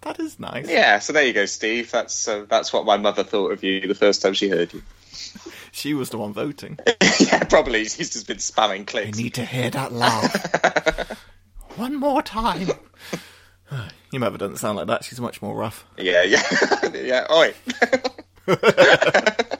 that 0.00 0.18
is 0.18 0.40
nice. 0.40 0.68
Yeah. 0.68 0.98
So 0.98 1.12
there 1.12 1.22
you 1.24 1.32
go, 1.32 1.46
Steve. 1.46 1.92
That's 1.92 2.26
uh, 2.26 2.44
that's 2.48 2.72
what 2.72 2.84
my 2.84 2.96
mother 2.96 3.22
thought 3.22 3.52
of 3.52 3.62
you 3.62 3.86
the 3.86 3.94
first 3.94 4.20
time 4.20 4.34
she 4.34 4.48
heard 4.48 4.72
you. 4.74 4.82
She 5.74 5.94
was 5.94 6.10
the 6.10 6.18
one 6.18 6.34
voting. 6.34 6.78
yeah, 7.20 7.44
probably. 7.44 7.86
She's 7.86 8.10
just 8.10 8.26
been 8.26 8.36
spamming 8.36 8.80
I 8.80 8.84
clicks. 8.84 9.16
need 9.16 9.32
to 9.34 9.44
hear 9.46 9.70
that 9.70 9.90
laugh. 9.90 11.18
One 11.76 11.96
more 11.96 12.20
time. 12.20 12.68
Your 14.10 14.20
mother 14.20 14.38
doesn't 14.38 14.56
sound 14.58 14.76
like 14.76 14.86
that. 14.88 15.04
She's 15.04 15.20
much 15.20 15.40
more 15.42 15.54
rough. 15.54 15.84
Yeah, 15.96 16.22
yeah, 16.22 16.42
yeah. 16.94 17.26
Oi. 17.30 17.54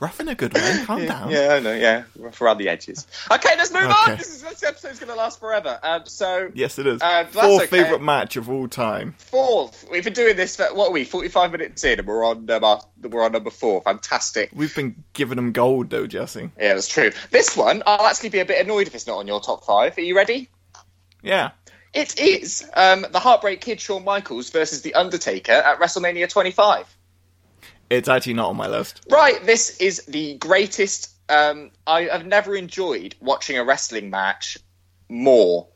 Rough 0.00 0.18
in 0.18 0.28
a 0.28 0.34
good 0.34 0.54
way. 0.54 0.82
Calm 0.86 1.04
down. 1.04 1.28
Yeah, 1.30 1.48
I 1.56 1.60
know. 1.60 1.74
Yeah, 1.74 2.04
rough 2.18 2.40
around 2.40 2.56
the 2.56 2.70
edges. 2.70 3.06
Okay, 3.30 3.50
let's 3.58 3.70
move 3.70 3.82
Okay. 3.82 4.12
on. 4.12 4.16
This, 4.16 4.28
is, 4.34 4.42
this 4.42 4.62
episode's 4.62 4.98
going 4.98 5.10
to 5.10 5.14
last 5.14 5.38
forever. 5.38 5.78
Um, 5.82 6.06
so 6.06 6.50
Yes, 6.54 6.78
it 6.78 6.86
is. 6.86 7.02
Uh, 7.02 7.26
Fourth 7.26 7.64
okay. 7.64 7.66
favourite 7.66 8.00
match 8.00 8.36
of 8.36 8.48
all 8.48 8.66
time. 8.66 9.14
fourth, 9.18 9.86
we've 9.90 10.02
been 10.02 10.14
doing 10.14 10.36
this 10.36 10.56
for 10.56 10.72
what 10.74 10.88
are 10.88 10.92
we? 10.92 11.04
Forty-five 11.04 11.52
minutes 11.52 11.84
in, 11.84 11.98
and 11.98 12.08
we're 12.08 12.24
on 12.24 12.48
um, 12.50 12.64
our, 12.64 12.80
we're 13.02 13.22
on 13.22 13.32
number 13.32 13.50
four. 13.50 13.82
Fantastic. 13.82 14.48
We've 14.54 14.74
been 14.74 15.04
giving 15.12 15.36
them 15.36 15.52
gold, 15.52 15.90
though, 15.90 16.06
Jesse. 16.06 16.50
Yeah, 16.58 16.72
that's 16.72 16.88
true. 16.88 17.10
This 17.30 17.54
one, 17.54 17.82
I'll 17.84 18.06
actually 18.06 18.30
be 18.30 18.38
a 18.40 18.46
bit 18.46 18.64
annoyed 18.64 18.86
if 18.86 18.94
it's 18.94 19.06
not 19.06 19.18
on 19.18 19.26
your 19.26 19.40
top 19.42 19.66
five. 19.66 19.98
Are 19.98 20.00
you 20.00 20.16
ready? 20.16 20.48
Yeah. 21.22 21.50
It 21.92 22.18
is 22.20 22.68
um, 22.74 23.04
the 23.10 23.18
Heartbreak 23.18 23.60
Kid 23.60 23.80
Shawn 23.80 24.04
Michaels 24.04 24.50
versus 24.50 24.82
The 24.82 24.94
Undertaker 24.94 25.52
at 25.52 25.78
WrestleMania 25.80 26.28
25. 26.28 26.86
It's 27.90 28.08
actually 28.08 28.34
not 28.34 28.50
on 28.50 28.56
my 28.56 28.68
list. 28.68 29.00
Right, 29.10 29.44
this 29.44 29.78
is 29.78 30.04
the 30.06 30.36
greatest. 30.36 31.10
Um, 31.28 31.70
I, 31.86 32.08
I've 32.08 32.26
never 32.26 32.54
enjoyed 32.54 33.16
watching 33.20 33.58
a 33.58 33.64
wrestling 33.64 34.10
match 34.10 34.58
more. 35.08 35.66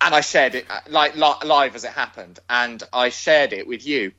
And 0.00 0.14
I 0.14 0.20
shared 0.20 0.54
it 0.56 0.66
uh, 0.70 0.80
like 0.88 1.14
li- 1.16 1.46
live 1.48 1.74
as 1.76 1.84
it 1.84 1.90
happened, 1.90 2.38
and 2.48 2.82
I 2.92 3.08
shared 3.10 3.52
it 3.52 3.66
with 3.66 3.86
you. 3.86 4.12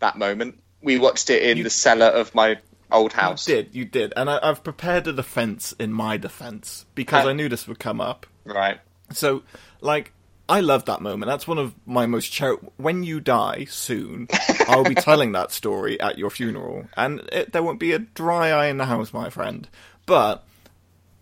That 0.00 0.16
moment, 0.18 0.60
we 0.82 0.98
watched 0.98 1.30
it 1.30 1.42
in 1.42 1.58
You- 1.58 1.64
the 1.64 1.70
cellar 1.70 2.06
of 2.06 2.34
my 2.34 2.58
old 2.92 3.12
house. 3.12 3.48
You 3.48 3.56
did, 3.56 3.74
you 3.74 3.84
did. 3.86 4.12
And 4.16 4.28
I, 4.30 4.38
I've 4.42 4.62
prepared 4.62 5.06
a 5.06 5.12
defence 5.12 5.72
in 5.78 5.92
my 5.92 6.16
defence 6.18 6.84
because 6.94 7.24
Uh, 7.24 7.30
I 7.30 7.32
knew 7.32 7.48
this 7.48 7.66
would 7.68 7.78
come 7.78 8.00
up. 8.00 8.26
Right. 8.44 8.78
So, 9.12 9.42
like, 9.80 10.12
I 10.48 10.60
love 10.60 10.84
that 10.84 11.00
moment. 11.00 11.28
That's 11.28 11.48
one 11.48 11.58
of 11.58 11.74
my 11.86 12.06
most 12.06 12.32
cher- 12.32 12.58
When 12.76 13.02
you 13.02 13.20
die 13.20 13.66
soon, 13.68 14.28
I'll 14.68 14.84
be 14.84 14.94
telling 14.94 15.32
that 15.32 15.50
story 15.50 16.00
at 16.00 16.18
your 16.18 16.30
funeral, 16.30 16.86
and 16.96 17.20
it, 17.32 17.52
there 17.52 17.62
won't 17.62 17.80
be 17.80 17.92
a 17.92 17.98
dry 17.98 18.50
eye 18.50 18.66
in 18.66 18.76
the 18.76 18.86
house, 18.86 19.12
my 19.12 19.28
friend. 19.28 19.68
But 20.06 20.44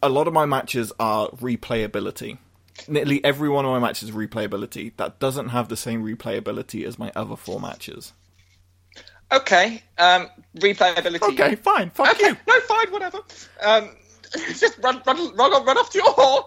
a 0.02 0.10
lot 0.10 0.28
of 0.28 0.34
my 0.34 0.44
matches 0.44 0.92
are 1.00 1.28
replayability. 1.30 2.38
Nearly 2.86 3.24
every 3.24 3.48
one 3.48 3.64
of 3.64 3.70
my 3.70 3.78
matches 3.78 4.10
is 4.10 4.14
replayability. 4.14 4.92
That 4.98 5.18
doesn't 5.20 5.48
have 5.50 5.68
the 5.68 5.76
same 5.76 6.04
replayability 6.04 6.84
as 6.84 6.98
my 6.98 7.10
other 7.16 7.36
four 7.36 7.60
matches. 7.60 8.12
Okay, 9.32 9.82
um, 9.96 10.28
replayability. 10.58 11.22
Okay, 11.22 11.54
fine. 11.54 11.90
Fuck 11.90 12.14
okay, 12.16 12.28
you. 12.28 12.36
no, 12.46 12.60
fine, 12.60 12.92
whatever. 12.92 13.20
Um, 13.62 13.90
just 14.54 14.78
run, 14.82 15.00
run, 15.06 15.34
run, 15.34 15.64
run 15.64 15.78
off 15.78 15.90
to 15.90 15.98
your 15.98 16.12
whore. 16.12 16.44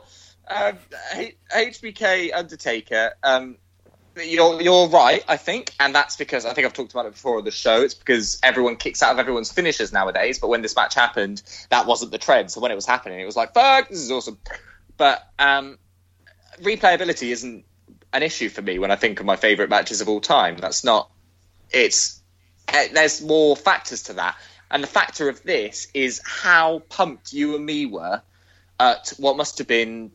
Um, 0.50 0.78
H- 1.14 1.38
HBK 1.54 2.32
Undertaker. 2.34 3.14
Um, 3.24 3.58
you're 4.16 4.62
you're 4.62 4.88
right, 4.88 5.24
I 5.28 5.38
think, 5.38 5.74
and 5.80 5.93
that's 5.93 6.16
because 6.16 6.45
I 6.45 6.54
think 6.54 6.66
I've 6.66 6.74
talked 6.74 6.91
about 6.91 7.06
it 7.06 7.14
before 7.14 7.38
on 7.38 7.43
the 7.43 7.52
show. 7.52 7.82
It's 7.82 7.93
because 7.93 8.39
everyone 8.41 8.78
kicks 8.78 9.04
out 9.04 9.12
of 9.12 9.20
everyone's 9.20 9.52
finishes 9.52 9.93
nowadays. 9.93 10.39
But 10.39 10.48
when 10.48 10.62
this 10.62 10.76
match 10.76 10.95
happened, 10.95 11.41
that 11.70 11.86
wasn't 11.86 12.12
the 12.12 12.18
trend. 12.18 12.52
So 12.52 12.62
when 12.62 12.72
it 12.72 12.76
was 12.76 12.86
happening, 12.86 13.20
it 13.20 13.26
was 13.26 13.36
like, 13.36 13.54
"Fuck, 13.54 13.89
this 13.89 14.00
is 14.00 14.12
awesome." 14.12 14.39
But 14.98 15.22
um, 15.38 15.78
replayability 16.62 17.32
isn't 17.32 17.66
an 18.14 18.24
issue 18.24 18.50
for 18.50 18.62
me 18.62 18.80
when 18.80 18.89
I 18.91 18.95
think 18.95 19.20
of 19.20 19.26
my 19.26 19.36
favorite 19.36 19.70
matches 19.70 20.02
of 20.02 20.10
all 20.10 20.22
time. 20.22 20.58
That's 20.58 20.84
not. 20.84 21.12
It's 21.70 22.22
eh, 22.70 22.88
there's 22.93 23.22
more 23.22 23.56
factors 23.56 24.04
to 24.04 24.14
that, 24.14 24.38
and 24.72 24.82
the 24.82 24.88
factor 24.88 25.30
of 25.30 25.43
this 25.43 25.88
is 25.93 26.22
how 26.26 26.80
pumped 26.89 27.34
you 27.34 27.56
and 27.56 27.66
me 27.66 27.86
were 27.86 28.22
at 28.80 29.13
what 29.17 29.38
must 29.38 29.57
have 29.57 29.67
been 29.67 30.11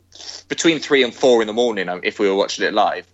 between 0.47 0.79
three 0.79 1.03
and 1.03 1.13
four 1.13 1.41
in 1.41 1.47
the 1.47 1.53
morning 1.53 1.89
um, 1.89 2.01
if 2.03 2.19
we 2.19 2.27
were 2.29 2.35
watching 2.35 2.65
it 2.65 2.73
live, 2.73 3.07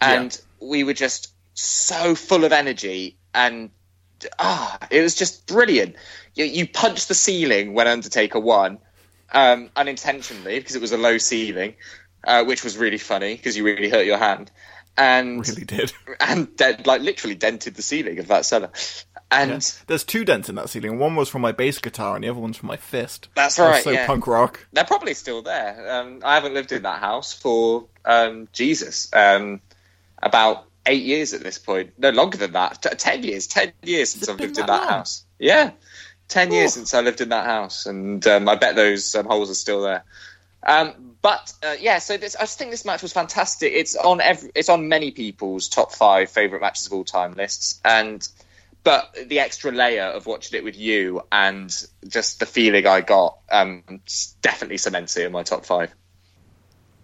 and 0.00 0.40
we 0.60 0.84
were 0.84 0.94
just 0.94 1.32
so 1.54 2.14
full 2.14 2.44
of 2.44 2.52
energy 2.52 3.16
and 3.34 3.70
ah, 4.38 4.78
it 4.90 5.02
was 5.02 5.14
just 5.14 5.46
brilliant. 5.46 5.96
You, 6.34 6.44
you 6.44 6.68
punched 6.68 7.08
the 7.08 7.14
ceiling 7.14 7.74
when 7.74 7.86
Undertaker 7.86 8.40
won, 8.40 8.78
um, 9.32 9.70
unintentionally 9.76 10.58
because 10.58 10.76
it 10.76 10.80
was 10.80 10.92
a 10.92 10.98
low 10.98 11.18
ceiling, 11.18 11.74
uh, 12.26 12.44
which 12.44 12.64
was 12.64 12.76
really 12.76 12.98
funny 12.98 13.34
because 13.34 13.56
you 13.56 13.64
really 13.64 13.88
hurt 13.88 14.06
your 14.06 14.18
hand, 14.18 14.50
and 14.96 15.46
Really 15.46 15.64
did. 15.64 15.92
and 16.20 16.54
de- 16.56 16.82
like 16.84 17.02
literally 17.02 17.34
dented 17.34 17.74
the 17.74 17.82
ceiling 17.82 18.18
of 18.18 18.28
that 18.28 18.44
cellar. 18.44 18.70
And 19.30 19.60
There's 19.88 20.04
two 20.04 20.24
dents 20.24 20.48
in 20.48 20.54
that 20.54 20.68
ceiling. 20.68 20.98
One 21.00 21.16
was 21.16 21.28
from 21.28 21.42
my 21.42 21.50
bass 21.52 21.78
guitar, 21.78 22.14
and 22.14 22.22
the 22.24 22.28
other 22.28 22.38
one's 22.38 22.56
from 22.56 22.68
my 22.68 22.76
fist. 22.76 23.28
That's 23.34 23.56
That's 23.56 23.68
right, 23.68 23.82
so 23.84 23.90
yeah. 23.90 24.06
punk 24.06 24.26
rock. 24.26 24.64
they're 24.72 24.84
probably 24.84 25.14
still 25.14 25.42
there. 25.42 25.90
Um, 25.92 26.20
I 26.24 26.34
haven't 26.36 26.54
lived 26.54 26.70
in 26.70 26.82
that 26.82 27.00
house 27.00 27.32
for 27.32 27.86
um, 28.04 28.48
Jesus 28.52 29.12
um, 29.12 29.60
about 30.22 30.66
eight 30.86 31.02
years 31.02 31.34
at 31.34 31.42
this 31.42 31.58
point. 31.58 31.94
No 31.98 32.10
longer 32.10 32.38
than 32.38 32.52
that. 32.52 32.82
T- 32.82 32.88
ten 32.90 33.24
years. 33.24 33.48
Ten 33.48 33.72
years 33.82 34.10
since 34.10 34.28
I've 34.28 34.38
lived 34.38 34.58
in 34.58 34.66
that 34.66 34.68
that 34.68 34.80
long? 34.82 34.88
house. 34.90 35.24
Yeah, 35.40 35.72
ten 36.28 36.52
years 36.52 36.72
Oh. 36.72 36.74
since 36.76 36.94
I 36.94 37.00
lived 37.00 37.20
in 37.20 37.30
that 37.30 37.46
house, 37.46 37.86
and 37.86 38.24
um, 38.28 38.48
I 38.48 38.54
bet 38.54 38.76
those 38.76 39.12
um, 39.16 39.26
holes 39.26 39.50
are 39.50 39.54
still 39.54 39.82
there. 39.82 40.04
Um, 40.62 41.16
but 41.20 41.52
uh, 41.64 41.74
yeah, 41.80 41.98
so 41.98 42.16
this, 42.16 42.36
I 42.36 42.42
just 42.42 42.58
think 42.58 42.70
this 42.70 42.84
match 42.84 43.02
was 43.02 43.12
fantastic. 43.12 43.72
It's 43.74 43.96
on 43.96 44.20
every, 44.20 44.50
it's 44.54 44.68
on 44.68 44.88
many 44.88 45.10
people's 45.10 45.68
top 45.68 45.92
five 45.92 46.30
favorite 46.30 46.60
matches 46.60 46.86
of 46.86 46.92
all 46.92 47.04
time 47.04 47.34
lists, 47.34 47.80
and 47.84 48.26
but 48.86 49.16
the 49.26 49.40
extra 49.40 49.72
layer 49.72 50.04
of 50.04 50.26
watching 50.26 50.56
it 50.56 50.62
with 50.62 50.78
you 50.78 51.20
and 51.32 51.74
just 52.06 52.38
the 52.38 52.46
feeling 52.46 52.86
I 52.86 53.00
got 53.00 53.38
um, 53.50 53.82
definitely 54.42 54.76
cements 54.76 55.16
it 55.16 55.26
in 55.26 55.32
my 55.32 55.42
top 55.42 55.66
five. 55.66 55.92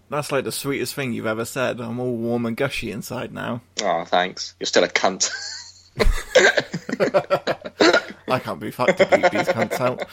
That's 0.09 0.31
like 0.31 0.45
the 0.45 0.53
sweetest 0.53 0.95
thing 0.95 1.11
you've 1.11 1.25
ever 1.25 1.43
said. 1.43 1.81
I'm 1.81 1.99
all 1.99 2.15
warm 2.15 2.45
and 2.45 2.55
gushy 2.55 2.89
inside 2.89 3.33
now. 3.33 3.59
Oh, 3.83 4.05
thanks. 4.05 4.55
You're 4.61 4.67
still 4.67 4.85
a 4.85 4.87
cunt. 4.87 5.29
I 8.29 8.39
can't 8.39 8.61
be 8.61 8.71
fucked 8.71 8.99
to 8.99 9.05
beat 9.05 9.31
these 9.31 9.49
cunts 9.49 9.81
out. 9.81 10.05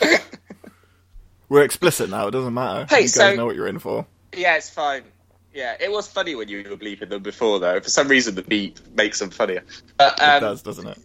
We're 1.48 1.62
explicit 1.62 2.10
now. 2.10 2.26
It 2.26 2.32
doesn't 2.32 2.52
matter. 2.52 2.86
Hey, 2.90 2.96
you 2.96 3.02
guys 3.02 3.14
so- 3.14 3.36
know 3.36 3.46
what 3.46 3.54
you're 3.54 3.68
in 3.68 3.78
for. 3.78 4.06
yeah, 4.36 4.56
it's 4.56 4.70
fine. 4.70 5.04
Yeah, 5.54 5.76
it 5.78 5.92
was 5.92 6.08
funny 6.08 6.34
when 6.34 6.48
you 6.48 6.68
were 6.68 6.76
bleeping 6.76 7.10
them 7.10 7.22
before, 7.22 7.60
though. 7.60 7.78
For 7.78 7.90
some 7.90 8.08
reason, 8.08 8.34
the 8.34 8.42
beep 8.42 8.80
makes 8.92 9.20
them 9.20 9.30
funnier. 9.30 9.62
But, 9.96 10.18
It 10.18 10.22
um, 10.24 10.40
does, 10.40 10.62
doesn't 10.62 10.88
it? 10.88 10.98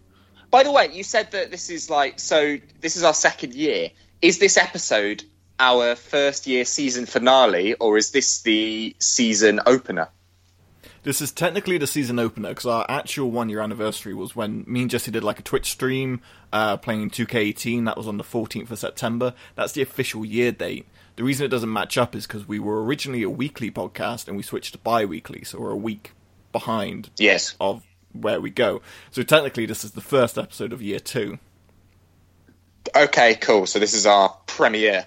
By 0.55 0.63
the 0.63 0.71
way, 0.71 0.89
you 0.93 1.03
said 1.03 1.31
that 1.31 1.51
this 1.51 1.69
is 1.69 1.89
like 1.89 2.17
so. 2.17 2.57
This 2.79 2.95
is 2.95 3.03
our 3.03 3.13
second 3.13 3.53
year. 3.53 3.89
Is 4.21 4.39
this 4.39 4.55
episode 4.55 5.25
our 5.59 5.97
first 5.97 6.47
year 6.47 6.63
season 6.63 7.05
finale, 7.05 7.73
or 7.73 7.97
is 7.97 8.11
this 8.11 8.41
the 8.41 8.95
season 8.97 9.59
opener? 9.65 10.07
This 11.03 11.19
is 11.19 11.33
technically 11.33 11.77
the 11.77 11.87
season 11.87 12.19
opener 12.19 12.47
because 12.47 12.67
our 12.67 12.85
actual 12.87 13.31
one 13.31 13.49
year 13.49 13.59
anniversary 13.59 14.13
was 14.13 14.33
when 14.33 14.63
me 14.65 14.83
and 14.83 14.89
Jesse 14.89 15.11
did 15.11 15.25
like 15.25 15.39
a 15.39 15.43
Twitch 15.43 15.69
stream 15.69 16.21
uh, 16.53 16.77
playing 16.77 17.09
2K18. 17.09 17.83
That 17.83 17.97
was 17.97 18.07
on 18.07 18.15
the 18.15 18.23
14th 18.23 18.71
of 18.71 18.79
September. 18.79 19.33
That's 19.55 19.73
the 19.73 19.81
official 19.81 20.23
year 20.23 20.53
date. 20.53 20.85
The 21.17 21.25
reason 21.25 21.45
it 21.45 21.49
doesn't 21.49 21.73
match 21.73 21.97
up 21.97 22.15
is 22.15 22.25
because 22.25 22.47
we 22.47 22.59
were 22.59 22.81
originally 22.81 23.23
a 23.23 23.29
weekly 23.29 23.71
podcast 23.71 24.29
and 24.29 24.37
we 24.37 24.43
switched 24.43 24.71
to 24.71 24.77
bi 24.77 25.03
weekly, 25.03 25.43
so 25.43 25.59
we're 25.59 25.71
a 25.71 25.75
week 25.75 26.13
behind 26.53 27.09
Yes. 27.17 27.57
of 27.59 27.83
where 28.21 28.39
we 28.41 28.49
go. 28.49 28.81
So 29.11 29.23
technically, 29.23 29.65
this 29.65 29.83
is 29.83 29.91
the 29.91 30.01
first 30.01 30.37
episode 30.37 30.73
of 30.73 30.81
year 30.81 30.99
two. 30.99 31.39
Okay, 32.95 33.35
cool. 33.35 33.65
So 33.65 33.79
this 33.79 33.93
is 33.93 34.05
our 34.05 34.29
premiere. 34.45 35.05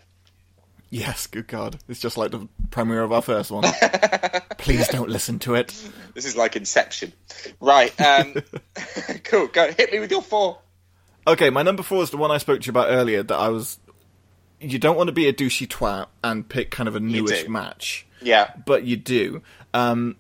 Yes, 0.91 1.27
good 1.27 1.47
God. 1.47 1.79
It's 1.89 2.01
just 2.01 2.17
like 2.17 2.31
the 2.31 2.49
premiere 2.71 3.03
of 3.03 3.13
our 3.13 3.23
first 3.23 3.51
one. 3.51 3.65
Please 4.59 4.89
don't 4.89 5.11
listen 5.11 5.39
to 5.41 5.55
it. 5.55 5.75
This 6.15 6.25
is 6.25 6.35
like 6.37 6.57
Inception, 6.57 7.13
right? 7.61 7.99
Um, 8.01 8.35
cool. 9.25 9.49
Go 9.49 9.71
hit 9.71 9.93
me 9.93 10.01
with 10.01 10.11
your 10.11 10.23
four. 10.23 10.59
Okay, 11.27 11.51
my 11.51 11.63
number 11.63 11.83
four 11.83 12.03
is 12.03 12.11
the 12.11 12.17
one 12.17 12.31
I 12.31 12.39
spoke 12.39 12.63
to 12.63 12.67
you 12.67 12.71
about 12.71 12.89
earlier 12.89 13.23
that 13.23 13.37
I 13.37 13.49
was. 13.49 13.79
You 14.61 14.79
don't 14.79 14.97
want 14.97 15.09
to 15.09 15.13
be 15.13 15.29
a 15.29 15.33
douchey 15.33 15.69
twat 15.69 16.07
and 16.25 16.49
pick 16.49 16.71
kind 16.71 16.89
of 16.89 16.97
a 16.97 17.01
newish 17.01 17.47
match, 17.47 18.07
Yeah. 18.23 18.51
but 18.67 18.83
you 18.85 18.97
do. 18.97 19.43
Um, 19.73 20.17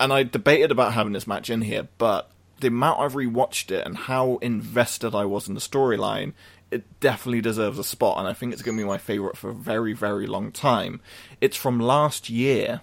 and 0.00 0.12
I 0.12 0.22
debated 0.24 0.72
about 0.72 0.94
having 0.94 1.12
this 1.12 1.26
match 1.26 1.50
in 1.50 1.60
here, 1.60 1.86
but 1.98 2.30
the 2.60 2.68
amount 2.68 3.00
I've 3.00 3.12
rewatched 3.12 3.70
it 3.70 3.86
and 3.86 3.96
how 3.96 4.38
invested 4.38 5.14
I 5.14 5.26
was 5.26 5.46
in 5.46 5.54
the 5.54 5.60
storyline, 5.60 6.32
it 6.70 7.00
definitely 7.00 7.42
deserves 7.42 7.78
a 7.78 7.84
spot, 7.84 8.18
and 8.18 8.26
I 8.26 8.32
think 8.32 8.52
it's 8.52 8.62
going 8.62 8.76
to 8.76 8.82
be 8.82 8.88
my 8.88 8.98
favorite 8.98 9.36
for 9.36 9.50
a 9.50 9.54
very, 9.54 9.92
very 9.92 10.26
long 10.26 10.52
time. 10.52 11.00
It's 11.40 11.56
from 11.56 11.78
last 11.78 12.30
year. 12.30 12.80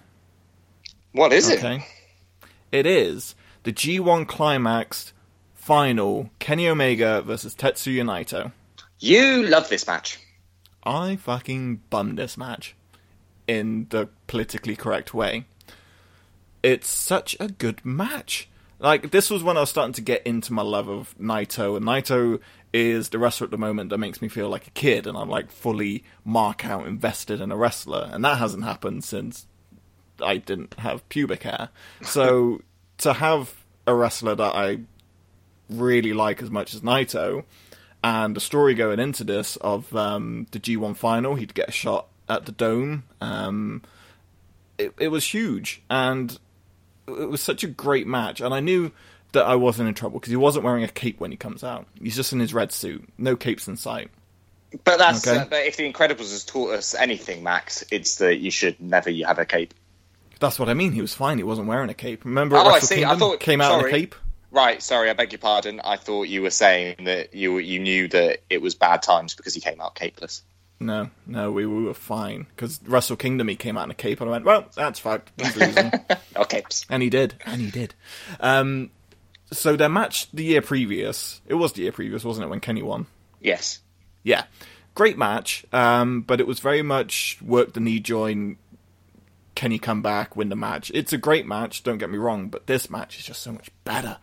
What 1.12 1.34
is 1.34 1.50
it? 1.50 1.60
Okay. 1.60 1.86
It 2.72 2.86
is 2.86 3.36
the 3.64 3.74
G1 3.74 4.28
Climax 4.28 5.14
final 5.56 6.30
Kenny 6.40 6.68
Omega 6.68 7.22
versus 7.22 7.56
Tetsuya 7.56 8.04
Naito. 8.04 8.52
You 9.00 9.44
love 9.44 9.70
this 9.70 9.88
match. 9.88 10.20
I 10.84 11.16
fucking 11.16 11.82
bummed 11.90 12.18
this 12.18 12.38
match 12.38 12.76
in 13.48 13.88
the 13.90 14.10
politically 14.28 14.76
correct 14.76 15.14
way. 15.14 15.46
It's 16.68 16.90
such 16.90 17.38
a 17.40 17.48
good 17.48 17.86
match. 17.86 18.50
Like 18.78 19.12
this 19.12 19.30
was 19.30 19.42
when 19.42 19.56
I 19.56 19.62
was 19.62 19.70
starting 19.70 19.94
to 19.94 20.02
get 20.02 20.28
into 20.28 20.52
my 20.52 20.64
love 20.64 20.90
of 20.90 21.18
Naito, 21.18 21.78
and 21.78 21.86
Naito 21.86 22.42
is 22.74 23.08
the 23.08 23.18
wrestler 23.18 23.46
at 23.46 23.52
the 23.52 23.58
moment 23.58 23.90
that 23.90 24.00
makes 24.00 24.22
me 24.22 24.28
feel 24.28 24.50
like 24.50 24.68
a 24.68 24.72
kid, 24.72 25.08
and 25.08 25.18
I'm 25.18 25.30
like 25.30 25.50
fully 25.50 26.04
mark 26.26 26.66
out 26.66 26.86
invested 26.86 27.40
in 27.40 27.54
a 27.54 27.56
wrestler, 27.56 28.10
and 28.12 28.22
that 28.26 28.40
hasn't 28.40 28.66
happened 28.66 29.06
since 29.06 29.48
I 30.22 30.36
didn't 30.36 30.74
have 30.80 31.08
pubic 31.08 31.44
hair. 31.44 31.70
So 32.02 32.62
to 32.98 33.14
have 33.14 33.54
a 33.88 33.96
wrestler 33.96 34.36
that 34.36 34.54
I 34.54 34.80
really 35.70 36.12
like 36.12 36.42
as 36.42 36.52
much 36.52 36.74
as 36.74 36.82
Naito, 36.82 37.46
and 38.04 38.36
the 38.36 38.42
story 38.42 38.74
going 38.74 39.00
into 39.00 39.24
this 39.24 39.56
of 39.56 39.96
um, 39.96 40.48
the 40.52 40.60
G1 40.60 40.98
final, 40.98 41.36
he'd 41.36 41.54
get 41.54 41.70
a 41.70 41.72
shot 41.72 42.08
at 42.28 42.46
the 42.46 42.52
dome. 42.52 43.04
Um, 43.22 43.84
it, 44.78 44.94
it 45.00 45.08
was 45.08 45.34
huge, 45.34 45.82
and 45.90 46.38
it 47.08 47.30
was 47.30 47.42
such 47.42 47.64
a 47.64 47.68
great 47.68 48.08
match. 48.08 48.42
And 48.42 48.54
I 48.54 48.60
knew 48.60 48.92
that 49.34 49.46
I 49.46 49.56
wasn't 49.56 49.90
in 49.90 49.96
trouble 49.96 50.20
because 50.20 50.32
he 50.32 50.36
wasn't 50.38 50.66
wearing 50.66 50.84
a 50.84 50.88
cape 50.88 51.20
when 51.20 51.32
he 51.32 51.38
comes 51.38 51.64
out. 51.64 51.86
He's 52.02 52.16
just 52.16 52.34
in 52.34 52.40
his 52.40 52.54
red 52.54 52.72
suit, 52.72 53.08
no 53.18 53.36
capes 53.36 53.68
in 53.68 53.78
sight. 53.78 54.10
But 54.84 54.98
that's 54.98 55.26
Okay. 55.28 55.38
uh, 55.40 55.46
but 55.46 55.66
if 55.66 55.78
the 55.78 55.92
Incredibles 55.92 56.32
has 56.32 56.44
taught 56.44 56.72
us 56.74 56.94
anything, 56.94 57.42
Max, 57.44 57.84
it's 57.92 58.16
that 58.18 58.38
you 58.38 58.52
should 58.52 58.80
never 58.82 59.10
have 59.26 59.40
a 59.40 59.46
cape. 59.46 59.74
That's 60.40 60.60
what 60.60 60.70
I 60.70 60.74
mean. 60.74 60.92
He 60.92 61.02
was 61.02 61.14
fine. 61.14 61.38
He 61.38 61.44
wasn't 61.44 61.68
wearing 61.68 61.90
a 61.90 61.94
cape. 61.94 62.24
Remember, 62.26 62.58
Oh, 62.58 62.68
I 62.68 62.80
see. 62.80 62.98
I 63.04 63.10
Kingdom 63.10 63.20
thought- 63.20 63.40
came 63.40 63.62
out 63.62 63.72
in 63.74 63.78
a 63.80 63.82
sorry. 63.82 63.92
cape. 63.92 64.16
Right, 64.52 64.82
sorry, 64.82 65.10
I 65.10 65.14
beg 65.14 65.32
your 65.34 65.40
pardon. 65.40 65.82
I 65.84 65.98
thought 65.98 66.24
you 66.30 66.42
were 66.42 66.52
saying 66.52 66.98
that 67.06 67.34
you 67.34 67.58
you 67.60 67.80
knew 67.80 68.08
that 68.10 68.40
it 68.50 68.62
was 68.62 68.76
bad 68.76 69.02
times 69.02 69.36
because 69.36 69.54
he 69.54 69.60
came 69.62 69.82
out 69.82 69.96
capeless. 69.96 70.42
No, 70.80 71.10
no, 71.26 71.52
we, 71.52 71.66
we 71.66 71.84
were 71.84 71.94
fine 71.96 72.46
because 72.56 72.80
Wrestle 72.86 73.16
Kingdom 73.16 73.48
he 73.48 73.56
came 73.56 73.78
out 73.78 73.86
in 73.86 73.92
a 73.92 73.96
cape, 73.96 74.22
and 74.22 74.30
I 74.30 74.32
went, 74.32 74.46
"Well, 74.46 74.68
that's 74.76 75.00
fucked." 75.00 75.32
No 75.38 75.50
capes. 76.46 76.86
And 76.90 77.02
he 77.02 77.10
did. 77.10 77.34
And 77.46 77.62
he 77.62 77.72
did. 77.72 77.96
Um, 78.40 78.92
so 79.52 79.76
their 79.76 79.90
match 79.90 80.30
the 80.32 80.44
year 80.44 80.62
previous, 80.62 81.42
it 81.48 81.56
was 81.56 81.74
the 81.74 81.84
year 81.84 81.92
previous, 81.92 82.24
wasn't 82.24 82.46
it, 82.46 82.50
when 82.50 82.60
Kenny 82.60 82.84
won? 82.84 83.08
Yes. 83.42 83.80
Yeah. 84.24 84.44
Great 84.94 85.18
match, 85.18 85.66
um, 85.72 86.22
but 86.22 86.40
it 86.40 86.48
was 86.48 86.60
very 86.60 86.82
much 86.82 87.40
work 87.42 87.74
the 87.74 87.80
knee 87.80 88.00
joint, 88.00 88.58
Kenny 89.56 89.80
come 89.80 90.02
back, 90.04 90.36
win 90.36 90.50
the 90.50 90.56
match. 90.56 90.92
It's 90.94 91.14
a 91.14 91.18
great 91.18 91.48
match, 91.48 91.84
don't 91.84 91.98
get 91.98 92.10
me 92.10 92.18
wrong, 92.18 92.50
but 92.50 92.68
this 92.68 92.90
match 92.90 93.18
is 93.18 93.26
just 93.26 93.42
so 93.42 93.52
much 93.52 93.70
better. 93.84 94.18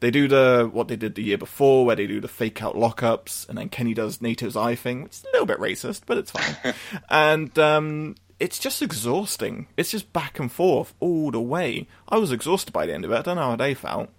They 0.00 0.10
do 0.10 0.28
the 0.28 0.68
what 0.70 0.88
they 0.88 0.96
did 0.96 1.14
the 1.14 1.22
year 1.22 1.38
before, 1.38 1.86
where 1.86 1.96
they 1.96 2.06
do 2.06 2.20
the 2.20 2.28
fake 2.28 2.62
out 2.62 2.74
lockups, 2.74 3.48
and 3.48 3.56
then 3.56 3.68
Kenny 3.68 3.94
does 3.94 4.18
Naito's 4.18 4.56
eye 4.56 4.74
thing, 4.74 5.04
which 5.04 5.12
is 5.12 5.24
a 5.24 5.32
little 5.32 5.46
bit 5.46 5.58
racist, 5.58 6.02
but 6.06 6.18
it's 6.18 6.30
fine. 6.30 6.74
and 7.10 7.58
um, 7.58 8.14
it's 8.38 8.58
just 8.58 8.82
exhausting. 8.82 9.66
It's 9.76 9.90
just 9.90 10.12
back 10.12 10.38
and 10.38 10.52
forth 10.52 10.94
all 11.00 11.30
the 11.30 11.40
way. 11.40 11.88
I 12.08 12.18
was 12.18 12.32
exhausted 12.32 12.72
by 12.72 12.86
the 12.86 12.94
end 12.94 13.04
of 13.04 13.12
it. 13.12 13.16
I 13.16 13.22
don't 13.22 13.36
know 13.36 13.50
how 13.50 13.56
they 13.56 13.74
felt. 13.74 14.10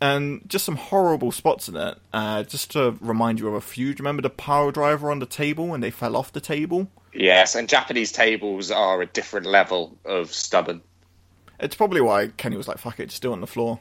And 0.00 0.42
just 0.48 0.64
some 0.64 0.76
horrible 0.76 1.32
spots 1.32 1.68
in 1.68 1.76
it. 1.76 1.98
Uh, 2.12 2.44
just 2.44 2.70
to 2.72 2.96
remind 3.00 3.40
you 3.40 3.48
of 3.48 3.54
a 3.54 3.60
few. 3.60 3.86
Do 3.86 3.90
you 3.90 3.96
remember 3.98 4.22
the 4.22 4.30
power 4.30 4.72
driver 4.72 5.10
on 5.10 5.18
the 5.18 5.26
table 5.26 5.68
when 5.68 5.80
they 5.80 5.90
fell 5.90 6.16
off 6.16 6.32
the 6.32 6.40
table? 6.40 6.88
Yes, 7.12 7.54
and 7.54 7.68
Japanese 7.68 8.12
tables 8.12 8.70
are 8.70 9.02
a 9.02 9.06
different 9.06 9.46
level 9.46 9.98
of 10.04 10.32
stubborn. 10.32 10.82
It's 11.62 11.76
probably 11.76 12.00
why 12.00 12.28
Kenny 12.36 12.56
was 12.56 12.66
like, 12.68 12.78
"Fuck 12.78 13.00
it, 13.00 13.08
just 13.08 13.22
do 13.22 13.30
it 13.30 13.34
on 13.34 13.40
the 13.40 13.46
floor, 13.46 13.78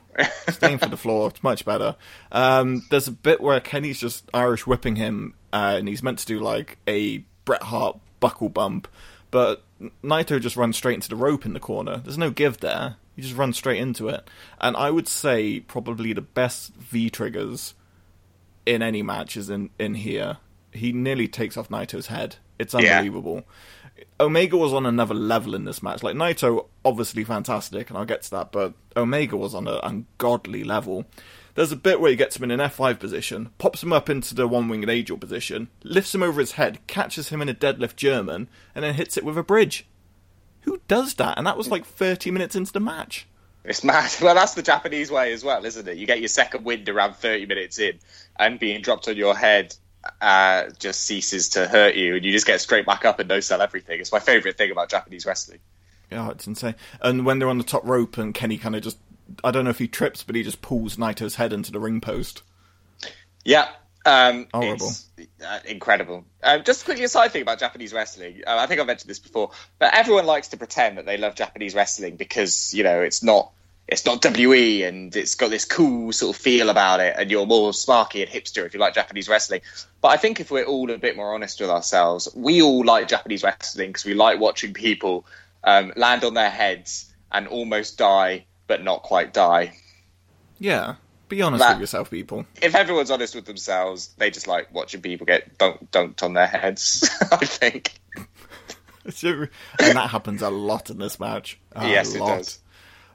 staying 0.50 0.78
for 0.78 0.88
the 0.88 0.98
floor. 0.98 1.30
It's 1.30 1.44
much 1.44 1.66
better." 1.66 1.96
Um, 2.32 2.86
there's 2.92 3.08
a 3.08 3.12
bit 3.12 3.42
where 3.42 3.60
Kenny's 3.60 4.00
just 4.00 4.30
Irish 4.34 4.66
whipping 4.68 4.96
him, 4.96 5.34
uh, 5.52 5.76
and 5.80 5.88
he's 5.88 6.04
meant 6.04 6.20
to 6.20 6.26
do 6.26 6.40
like 6.40 6.78
a 6.88 7.24
Bret 7.44 7.64
Hart 7.64 7.98
buckle 8.20 8.50
bump, 8.50 8.88
but 9.32 9.64
Naito 10.04 10.40
just 10.40 10.56
runs 10.56 10.78
straight 10.78 10.94
into 10.96 11.10
the 11.10 11.16
rope 11.16 11.46
in 11.46 11.54
the 11.54 11.60
corner. 11.60 11.98
There's 11.98 12.18
no 12.18 12.30
give 12.30 12.60
there. 12.60 12.98
He 13.16 13.24
just 13.24 13.36
runs 13.36 13.58
straight 13.58 13.80
into 13.82 14.08
it, 14.08 14.30
and 14.60 14.78
I 14.78 14.92
would 14.92 15.08
say 15.08 15.60
probably 15.60 16.14
the 16.14 16.22
best 16.22 16.74
V 16.76 17.10
triggers 17.10 17.74
in 18.66 18.82
any 18.82 19.02
match 19.02 19.36
is 19.36 19.50
in 19.50 19.72
in 19.80 19.96
here. 19.96 20.38
He 20.72 20.94
nearly 20.94 21.28
takes 21.28 21.58
off 21.58 21.70
Naito's 21.70 22.08
head. 22.08 22.38
It's 22.58 22.74
Yeah. 22.74 23.02
Omega 24.20 24.58
was 24.58 24.74
on 24.74 24.86
another 24.86 25.14
level 25.14 25.56
in 25.56 25.66
this 25.66 25.82
match. 25.82 26.04
Like 26.04 26.16
Naito, 26.16 26.68
obviously 26.86 27.24
fantastic, 27.24 27.90
and 27.90 27.98
I'll 27.98 28.06
get 28.06 28.24
to 28.24 28.32
that, 28.32 28.52
but 28.52 28.74
Omega 28.96 29.38
was 29.38 29.56
on 29.56 29.68
an 29.68 29.80
ungodly 29.84 30.64
level. 30.64 31.06
There's 31.56 31.72
a 31.72 31.78
bit 31.78 32.00
where 32.00 32.12
he 32.12 32.16
gets 32.16 32.38
him 32.38 32.44
in 32.46 32.52
an 32.52 32.60
F5 32.60 33.00
position, 33.00 33.50
pops 33.58 33.84
him 33.84 33.92
up 33.92 34.10
into 34.10 34.34
the 34.34 34.48
one 34.48 34.70
winged 34.70 34.90
angel 34.90 35.18
position, 35.18 35.68
lifts 35.84 36.16
him 36.16 36.24
over 36.24 36.40
his 36.40 36.54
head, 36.54 36.86
catches 36.88 37.30
him 37.30 37.42
in 37.42 37.50
a 37.50 37.54
deadlift 37.54 37.98
German, 37.98 38.48
and 38.74 38.84
then 38.84 38.94
hits 38.94 39.18
it 39.18 39.26
with 39.26 39.38
a 39.38 39.44
bridge. 39.44 39.86
Who 40.62 40.80
does 40.88 41.16
that? 41.16 41.38
And 41.38 41.46
that 41.48 41.58
was 41.58 41.70
like 41.70 41.86
30 41.86 42.32
minutes 42.32 42.56
into 42.56 42.72
the 42.72 42.80
match. 42.80 43.28
It's 43.64 43.84
mad. 43.84 44.12
Well, 44.22 44.36
that's 44.36 44.54
the 44.54 44.64
Japanese 44.64 45.12
way 45.12 45.34
as 45.34 45.44
well, 45.44 45.66
isn't 45.66 45.88
it? 45.88 45.98
You 45.98 46.08
get 46.08 46.20
your 46.20 46.30
second 46.30 46.64
wind 46.64 46.88
around 46.88 47.16
30 47.16 47.46
minutes 47.46 47.80
in, 47.80 48.00
and 48.40 48.60
being 48.60 48.82
dropped 48.82 49.08
on 49.08 49.18
your 49.18 49.36
head 49.36 49.76
uh, 50.20 50.66
just 50.80 51.04
ceases 51.04 51.50
to 51.50 51.68
hurt 51.68 51.96
you, 51.96 52.16
and 52.16 52.26
you 52.26 52.32
just 52.32 52.48
get 52.48 52.62
straight 52.62 52.86
back 52.86 53.06
up 53.06 53.20
and 53.20 53.30
no 53.30 53.40
sell 53.40 53.62
everything. 53.62 54.00
It's 54.00 54.12
my 54.12 54.20
favourite 54.20 54.58
thing 54.58 54.72
about 54.72 54.90
Japanese 54.90 55.26
wrestling. 55.26 55.60
Yeah, 56.12 56.30
it's 56.32 56.48
insane. 56.48 56.76
And 57.02 57.26
when 57.26 57.40
they're 57.40 57.50
on 57.50 57.58
the 57.58 57.64
top 57.64 57.86
rope 57.86 58.18
and 58.18 58.34
Kenny 58.34 58.58
kind 58.58 58.76
of 58.76 58.82
just, 58.82 58.98
I 59.44 59.52
don't 59.52 59.64
know 59.64 59.70
if 59.70 59.80
he 59.80 59.88
trips, 59.88 60.24
but 60.24 60.36
he 60.36 60.44
just 60.44 60.62
pulls 60.62 60.98
Naito's 60.98 61.36
head 61.36 61.54
into 61.54 61.72
the 61.72 61.80
ring 61.80 62.02
post. 62.02 62.44
Yeah. 63.46 63.70
Um, 64.06 64.48
Horrible. 64.54 64.88
It's, 64.88 65.10
uh, 65.46 65.60
incredible. 65.66 66.26
Um, 66.44 66.64
just 66.64 66.86
quickly 66.86 67.04
a 67.04 67.08
side 67.08 67.32
thing 67.32 67.44
about 67.44 67.60
Japanese 67.60 67.94
wrestling. 67.94 68.42
Uh, 68.46 68.58
I 68.58 68.66
think 68.66 68.82
I 68.82 68.84
mentioned 68.84 69.10
this 69.10 69.20
before, 69.20 69.52
but 69.80 69.94
everyone 69.94 70.26
likes 70.26 70.50
to 70.50 70.58
pretend 70.58 70.98
that 70.98 71.06
they 71.06 71.18
love 71.18 71.36
Japanese 71.36 71.76
wrestling 71.76 72.16
because 72.16 72.74
you 72.74 72.84
know 72.84 73.02
it's 73.02 73.22
not 73.22 73.52
it's 73.92 74.06
not 74.06 74.24
WE 74.26 74.84
and 74.84 75.14
it's 75.16 75.36
got 75.36 75.50
this 75.50 75.66
cool 75.66 76.12
sort 76.14 76.36
of 76.36 76.42
feel 76.42 76.70
about 76.70 77.00
it, 77.02 77.14
and 77.18 77.30
you're 77.30 77.46
more 77.46 77.72
smarky 77.72 78.22
and 78.22 78.32
hipster 78.32 78.66
if 78.66 78.74
you 78.74 78.80
like 78.80 78.94
Japanese 78.96 79.28
wrestling. 79.30 79.62
But 80.00 80.08
I 80.10 80.18
think 80.18 80.40
if 80.40 80.50
we're 80.50 80.64
all 80.64 80.90
a 80.90 80.98
bit 80.98 81.16
more 81.18 81.34
honest 81.36 81.60
with 81.60 81.70
ourselves, 81.70 82.30
we 82.34 82.62
all 82.62 82.84
like 82.86 83.08
Japanese 83.10 83.44
wrestling 83.44 83.90
because 83.90 84.06
we 84.06 84.14
like 84.14 84.40
watching 84.40 84.74
people 84.74 85.26
um, 85.64 85.92
land 85.96 86.24
on 86.24 86.34
their 86.34 86.50
heads 86.50 87.14
and 87.32 87.48
almost 87.48 87.98
die, 87.98 88.46
but 88.66 88.82
not 88.84 89.04
quite 89.04 89.34
die. 89.34 89.74
Yeah. 90.58 90.96
Be 91.28 91.42
honest 91.42 91.60
That- 91.60 91.74
with 91.74 91.82
yourself, 91.82 92.10
people. 92.10 92.46
if 92.62 92.76
everyone's 92.76 93.12
honest 93.12 93.36
with 93.36 93.46
themselves, 93.46 94.14
they 94.18 94.32
just 94.32 94.48
like 94.48 94.74
watching 94.74 95.02
people 95.02 95.26
get 95.26 95.58
dunk- 95.58 95.92
dunked 95.92 96.24
on 96.24 96.34
their 96.34 96.48
heads. 96.48 97.10
I 97.32 97.46
think. 97.46 97.92
And 99.04 99.50
that 99.98 100.12
happens 100.12 100.44
a 100.44 100.50
lot 100.52 100.92
in 100.92 101.00
this 101.00 101.20
match. 101.20 101.60
A 101.72 101.88
Yes, 101.88 102.14
it 102.14 102.20
does. 102.20 102.60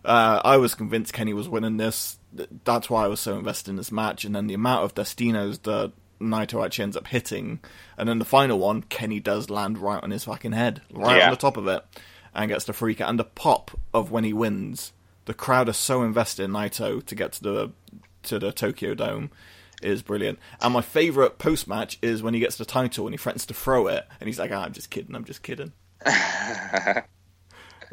Uh, 0.06 0.40
I 0.44 0.56
was 0.56 0.74
convinced 0.74 1.12
Kenny 1.12 1.32
was 1.34 1.48
winning 1.48 1.76
this. 1.76 2.18
That's 2.64 2.88
why 2.88 3.04
I 3.04 3.08
was 3.08 3.20
so 3.20 3.36
invested 3.36 3.70
in 3.70 3.76
this 3.76 3.90
match. 3.92 4.24
And 4.24 4.34
then 4.34 4.46
the 4.46 4.54
amount 4.54 4.84
of 4.84 4.94
Destinos 4.94 5.62
that 5.62 5.92
Naito 6.20 6.64
actually 6.64 6.84
ends 6.84 6.96
up 6.96 7.08
hitting. 7.08 7.60
And 7.98 8.08
then 8.08 8.18
the 8.18 8.24
final 8.24 8.58
one, 8.58 8.82
Kenny 8.82 9.20
does 9.20 9.50
land 9.50 9.78
right 9.78 10.02
on 10.02 10.10
his 10.12 10.24
fucking 10.24 10.52
head, 10.52 10.80
right 10.92 11.18
Yeah. 11.18 11.24
on 11.26 11.30
the 11.30 11.36
top 11.36 11.56
of 11.56 11.66
it, 11.66 11.82
and 12.34 12.48
gets 12.48 12.64
the 12.64 12.72
freak 12.72 13.00
out. 13.00 13.10
And 13.10 13.18
the 13.18 13.24
pop 13.24 13.72
of 13.92 14.10
when 14.10 14.24
he 14.24 14.32
wins, 14.32 14.92
the 15.24 15.34
crowd 15.34 15.68
are 15.68 15.72
so 15.74 16.02
invested 16.02 16.44
in 16.44 16.52
Naito 16.52 17.04
to 17.04 17.14
get 17.14 17.32
to 17.32 17.42
the 17.42 17.72
to 18.22 18.38
the 18.38 18.52
Tokyo 18.52 18.94
Dome 18.94 19.30
is 19.82 20.02
brilliant. 20.02 20.38
And 20.60 20.72
my 20.72 20.80
favourite 20.82 21.38
post 21.38 21.66
match 21.68 21.98
is 22.02 22.22
when 22.22 22.34
he 22.34 22.40
gets 22.40 22.56
the 22.56 22.64
title 22.64 23.06
and 23.06 23.12
he 23.14 23.18
threatens 23.18 23.44
to 23.46 23.54
throw 23.54 23.86
it, 23.88 24.06
and 24.20 24.28
he's 24.28 24.38
like, 24.38 24.50
ah, 24.52 24.62
"I'm 24.64 24.72
just 24.72 24.90
kidding, 24.90 25.14
I'm 25.16 25.24
just 25.24 25.42
kidding." 25.42 25.72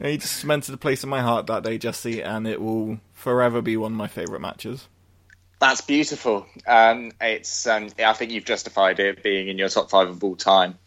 He 0.01 0.17
just 0.17 0.37
cemented 0.37 0.73
a 0.73 0.77
place 0.77 1.03
in 1.03 1.09
my 1.09 1.21
heart 1.21 1.47
that 1.47 1.63
day, 1.63 1.77
Jesse, 1.77 2.21
and 2.21 2.47
it 2.47 2.61
will 2.61 2.99
forever 3.13 3.61
be 3.61 3.77
one 3.77 3.91
of 3.93 3.97
my 3.97 4.07
favourite 4.07 4.41
matches. 4.41 4.87
That's 5.59 5.81
beautiful. 5.81 6.45
Um, 6.67 7.11
it's. 7.21 7.65
Um, 7.67 7.89
I 8.03 8.13
think 8.13 8.31
you've 8.31 8.45
justified 8.45 8.99
it 8.99 9.23
being 9.23 9.47
in 9.47 9.57
your 9.57 9.69
top 9.69 9.89
five 9.89 10.09
of 10.09 10.23
all 10.23 10.35
time, 10.35 10.77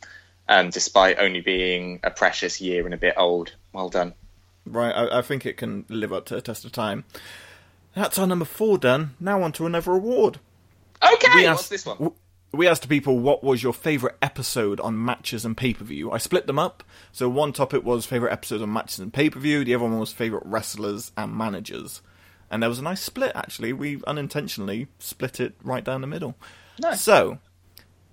um, 0.49 0.71
despite 0.71 1.19
only 1.19 1.41
being 1.41 2.01
a 2.05 2.11
precious 2.11 2.61
year 2.61 2.85
and 2.85 2.93
a 2.93 2.99
bit 2.99 3.15
old. 3.17 3.53
Well 3.73 3.89
done. 3.89 4.15
Right, 4.67 4.93
I, 4.93 5.19
I 5.21 5.23
think 5.23 5.47
it 5.47 5.57
can 5.57 5.85
live 5.89 6.13
up 6.13 6.27
to 6.27 6.37
a 6.37 6.41
test 6.41 6.65
of 6.65 6.73
time. 6.73 7.05
That's 7.95 8.19
our 8.19 8.27
number 8.27 8.45
four 8.45 8.77
done. 8.77 9.15
Now 9.21 9.43
on 9.43 9.53
to 9.53 9.65
another 9.67 9.93
award. 9.93 10.41
Okay, 11.03 11.29
We 11.35 11.47
what's 11.47 11.61
asked- 11.63 11.71
this 11.71 11.87
one? 11.87 12.11
We 12.53 12.69
asked 12.69 12.89
people 12.89 13.19
what 13.19 13.45
was 13.45 13.63
your 13.63 13.73
favourite 13.73 14.17
episode 14.23 14.81
on 14.81 15.05
matches 15.05 15.45
and 15.45 15.57
pay 15.57 15.75
per 15.75 15.85
view. 15.85 16.11
I 16.11 16.19
split 16.19 16.47
them 16.47 16.59
up. 16.59 16.83
So 17.13 17.29
one 17.29 17.53
topic 17.53 17.85
was 17.85 18.07
favourite 18.07 18.33
episode 18.33 18.63
on 18.63 18.73
matches 18.73 18.99
and 18.99 19.13
pay 19.13 19.31
per 19.31 19.39
view. 19.39 19.65
The 19.65 19.75
other 19.75 19.85
one 19.85 19.99
was 19.99 20.13
favourite 20.13 20.47
wrestlers 20.47 21.13
and 21.17 21.37
managers. 21.37 22.03
And 22.51 22.63
there 22.63 22.71
was 22.71 22.79
a 22.79 22.83
nice 22.83 23.03
split 23.03 23.33
actually. 23.35 23.73
We 23.73 24.01
unintentionally 24.07 24.89
split 24.99 25.41
it 25.41 25.55
right 25.63 25.85
down 25.85 26.01
the 26.01 26.07
middle. 26.07 26.37
Nice. 26.79 27.03
So 27.03 27.39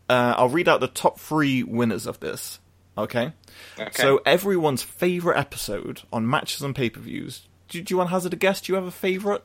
uh, 0.10 0.34
I'll 0.38 0.50
read 0.50 0.68
out 0.68 0.80
the 0.82 0.88
top 0.88 1.20
three 1.20 1.64
winners 1.64 2.08
of 2.08 2.20
this. 2.20 2.60
Okay. 2.98 3.32
Okay. 3.80 3.92
So 3.94 4.22
everyone's 4.26 4.84
favourite 4.84 5.40
episode 5.40 6.02
on 6.12 6.30
matches 6.30 6.62
and 6.62 6.76
pay 6.76 6.90
per 6.90 7.00
views. 7.00 7.48
Do, 7.70 7.82
do 7.82 7.94
you 7.94 7.98
want 7.98 8.10
to 8.10 8.14
hazard 8.14 8.34
a 8.34 8.38
guess? 8.38 8.62
Do 8.62 8.74
you 8.74 8.76
have 8.76 8.86
a 8.86 8.92
favourite? 8.92 9.42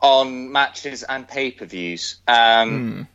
on 0.00 0.50
matches 0.50 1.02
and 1.02 1.28
pay 1.28 1.50
per 1.50 1.66
views. 1.66 2.20
Um, 2.26 3.08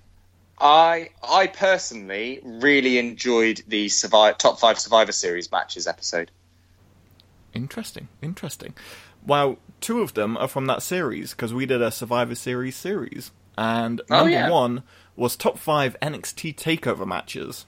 I 0.59 1.09
I 1.27 1.47
personally 1.47 2.39
really 2.43 2.97
enjoyed 2.97 3.61
the 3.67 3.89
survive, 3.89 4.37
top 4.37 4.59
five 4.59 4.79
Survivor 4.79 5.11
Series 5.11 5.51
matches 5.51 5.85
episode. 5.87 6.31
Interesting, 7.53 8.07
interesting. 8.21 8.73
Well, 9.25 9.57
two 9.81 10.01
of 10.01 10.13
them 10.13 10.37
are 10.37 10.47
from 10.47 10.65
that 10.67 10.81
series 10.81 11.31
because 11.31 11.53
we 11.53 11.65
did 11.65 11.81
a 11.81 11.91
Survivor 11.91 12.35
Series 12.35 12.75
series, 12.75 13.31
and 13.57 14.01
Oh, 14.09 14.15
number 14.17 14.31
yeah. 14.31 14.49
one 14.49 14.83
was 15.15 15.35
top 15.35 15.57
five 15.57 15.95
NXT 16.01 16.53
Takeover 16.55 17.05
matches. 17.07 17.65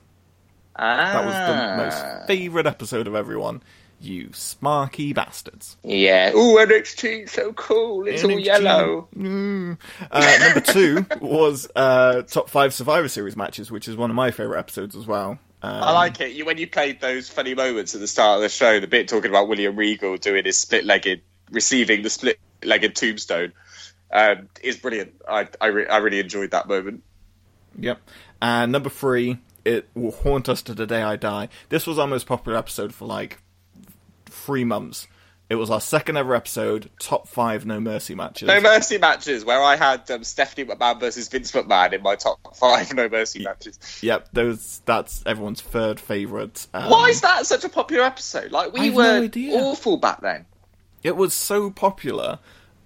That 0.77 1.25
was 1.25 1.33
the 1.33 1.39
Ah. 1.39 1.75
most 1.77 2.27
favourite 2.27 2.67
episode 2.67 3.07
of 3.07 3.15
everyone. 3.15 3.63
You 3.99 4.27
smarky 4.27 5.13
bastards. 5.13 5.77
Yeah. 5.83 6.31
Ooh, 6.31 6.57
NXT, 6.57 7.29
so 7.29 7.51
cool. 7.53 8.07
It's 8.07 8.23
all 8.23 8.39
yellow. 8.39 9.07
Mm. 9.15 9.77
Uh, 10.11 10.37
number 10.39 10.59
two 10.61 11.05
was 11.25 11.67
uh, 11.75 12.21
top 12.23 12.49
five 12.49 12.73
Survivor 12.73 13.07
Series 13.07 13.35
matches, 13.35 13.71
which 13.71 13.87
is 13.87 13.95
one 13.95 14.11
of 14.11 14.15
my 14.15 14.29
favourite 14.29 14.59
episodes 14.59 14.95
as 14.95 15.07
well. 15.07 15.39
Um, 15.63 15.83
I 15.83 15.91
like 15.93 16.21
it. 16.21 16.33
You, 16.33 16.45
when 16.45 16.59
you 16.59 16.67
played 16.67 17.01
those 17.01 17.27
funny 17.29 17.55
moments 17.55 17.95
at 17.95 18.01
the 18.01 18.07
start 18.07 18.37
of 18.37 18.43
the 18.43 18.49
show, 18.49 18.79
the 18.79 18.87
bit 18.87 19.07
talking 19.07 19.31
about 19.31 19.47
William 19.47 19.75
Regal 19.75 20.17
doing 20.17 20.45
his 20.45 20.59
split-legged, 20.59 21.21
receiving 21.49 22.03
the 22.03 22.11
split-legged 22.11 22.95
tombstone, 22.95 23.53
um, 24.11 24.47
is 24.61 24.77
brilliant. 24.77 25.19
I 25.27 25.47
I, 25.59 25.67
re- 25.67 25.87
I 25.87 25.97
really 25.97 26.19
enjoyed 26.19 26.51
that 26.51 26.67
moment. 26.67 27.03
Yep. 27.79 27.99
And 28.41 28.71
number 28.71 28.89
three, 28.89 29.39
it 29.65 29.89
will 29.95 30.11
haunt 30.11 30.47
us 30.47 30.61
to 30.63 30.73
the 30.73 30.85
day 30.85 31.01
I 31.01 31.15
die. 31.15 31.49
This 31.69 31.87
was 31.87 31.97
our 31.97 32.07
most 32.07 32.27
popular 32.27 32.57
episode 32.57 32.93
for 32.93 33.05
like 33.05 33.39
three 34.37 34.63
months. 34.63 35.07
It 35.49 35.55
was 35.55 35.69
our 35.69 35.79
second 35.79 36.17
ever 36.17 36.35
episode, 36.35 36.89
top 36.99 37.25
five 37.29 37.65
No 37.65 37.79
Mercy 37.79 38.15
matches. 38.15 38.47
No 38.49 38.59
Mercy 38.59 38.97
matches, 38.97 39.45
where 39.45 39.61
I 39.61 39.77
had 39.77 40.09
um, 40.11 40.25
Stephanie 40.25 40.67
McMahon 40.67 40.99
versus 40.99 41.29
Vince 41.29 41.53
McMahon 41.53 41.93
in 41.93 42.03
my 42.03 42.15
top 42.15 42.53
five 42.57 42.93
No 42.93 43.07
Mercy 43.07 43.43
matches. 43.43 43.79
Yep, 44.01 44.27
those 44.33 44.81
that's 44.85 45.23
everyone's 45.25 45.61
third 45.61 46.01
favourite. 46.01 46.67
Um, 46.73 46.89
Why 46.89 47.07
is 47.09 47.21
that 47.21 47.45
such 47.45 47.63
a 47.63 47.69
popular 47.69 48.03
episode? 48.03 48.51
Like 48.51 48.73
we 48.73 48.89
no 48.89 48.95
were 48.97 49.23
idea. 49.23 49.57
awful 49.57 49.95
back 49.95 50.19
then. 50.19 50.45
It 51.01 51.15
was 51.15 51.33
so 51.33 51.71
popular. 51.71 52.39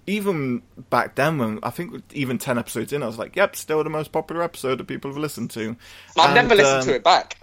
Even 0.06 0.62
back 0.90 1.14
then, 1.16 1.38
when 1.38 1.58
I 1.64 1.70
think 1.70 2.00
even 2.12 2.38
ten 2.38 2.58
episodes 2.58 2.92
in, 2.92 3.02
I 3.02 3.06
was 3.06 3.18
like, 3.18 3.34
"Yep, 3.34 3.56
still 3.56 3.82
the 3.82 3.90
most 3.90 4.12
popular 4.12 4.42
episode 4.42 4.78
that 4.78 4.86
people 4.86 5.10
have 5.10 5.18
listened 5.18 5.50
to." 5.52 5.76
I've 6.16 6.26
And, 6.26 6.34
never 6.34 6.54
listened 6.54 6.82
um, 6.82 6.84
to 6.86 6.94
it 6.94 7.02
back. 7.04 7.38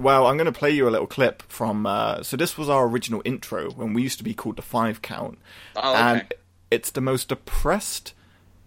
Well, 0.00 0.26
I'm 0.26 0.36
going 0.36 0.46
to 0.52 0.56
play 0.58 0.70
you 0.70 0.88
a 0.88 0.90
little 0.90 1.06
clip 1.08 1.42
from. 1.48 1.84
Uh, 1.86 2.22
so 2.22 2.36
this 2.36 2.56
was 2.56 2.68
our 2.68 2.86
original 2.86 3.20
intro 3.24 3.70
when 3.70 3.92
we 3.94 4.02
used 4.02 4.18
to 4.18 4.24
be 4.24 4.32
called 4.34 4.56
the 4.56 4.62
Five 4.62 5.02
Count, 5.02 5.38
Oh, 5.76 5.90
okay. 5.92 6.00
and 6.00 6.34
it's 6.70 6.90
the 6.90 7.00
most 7.00 7.28
depressed 7.30 8.12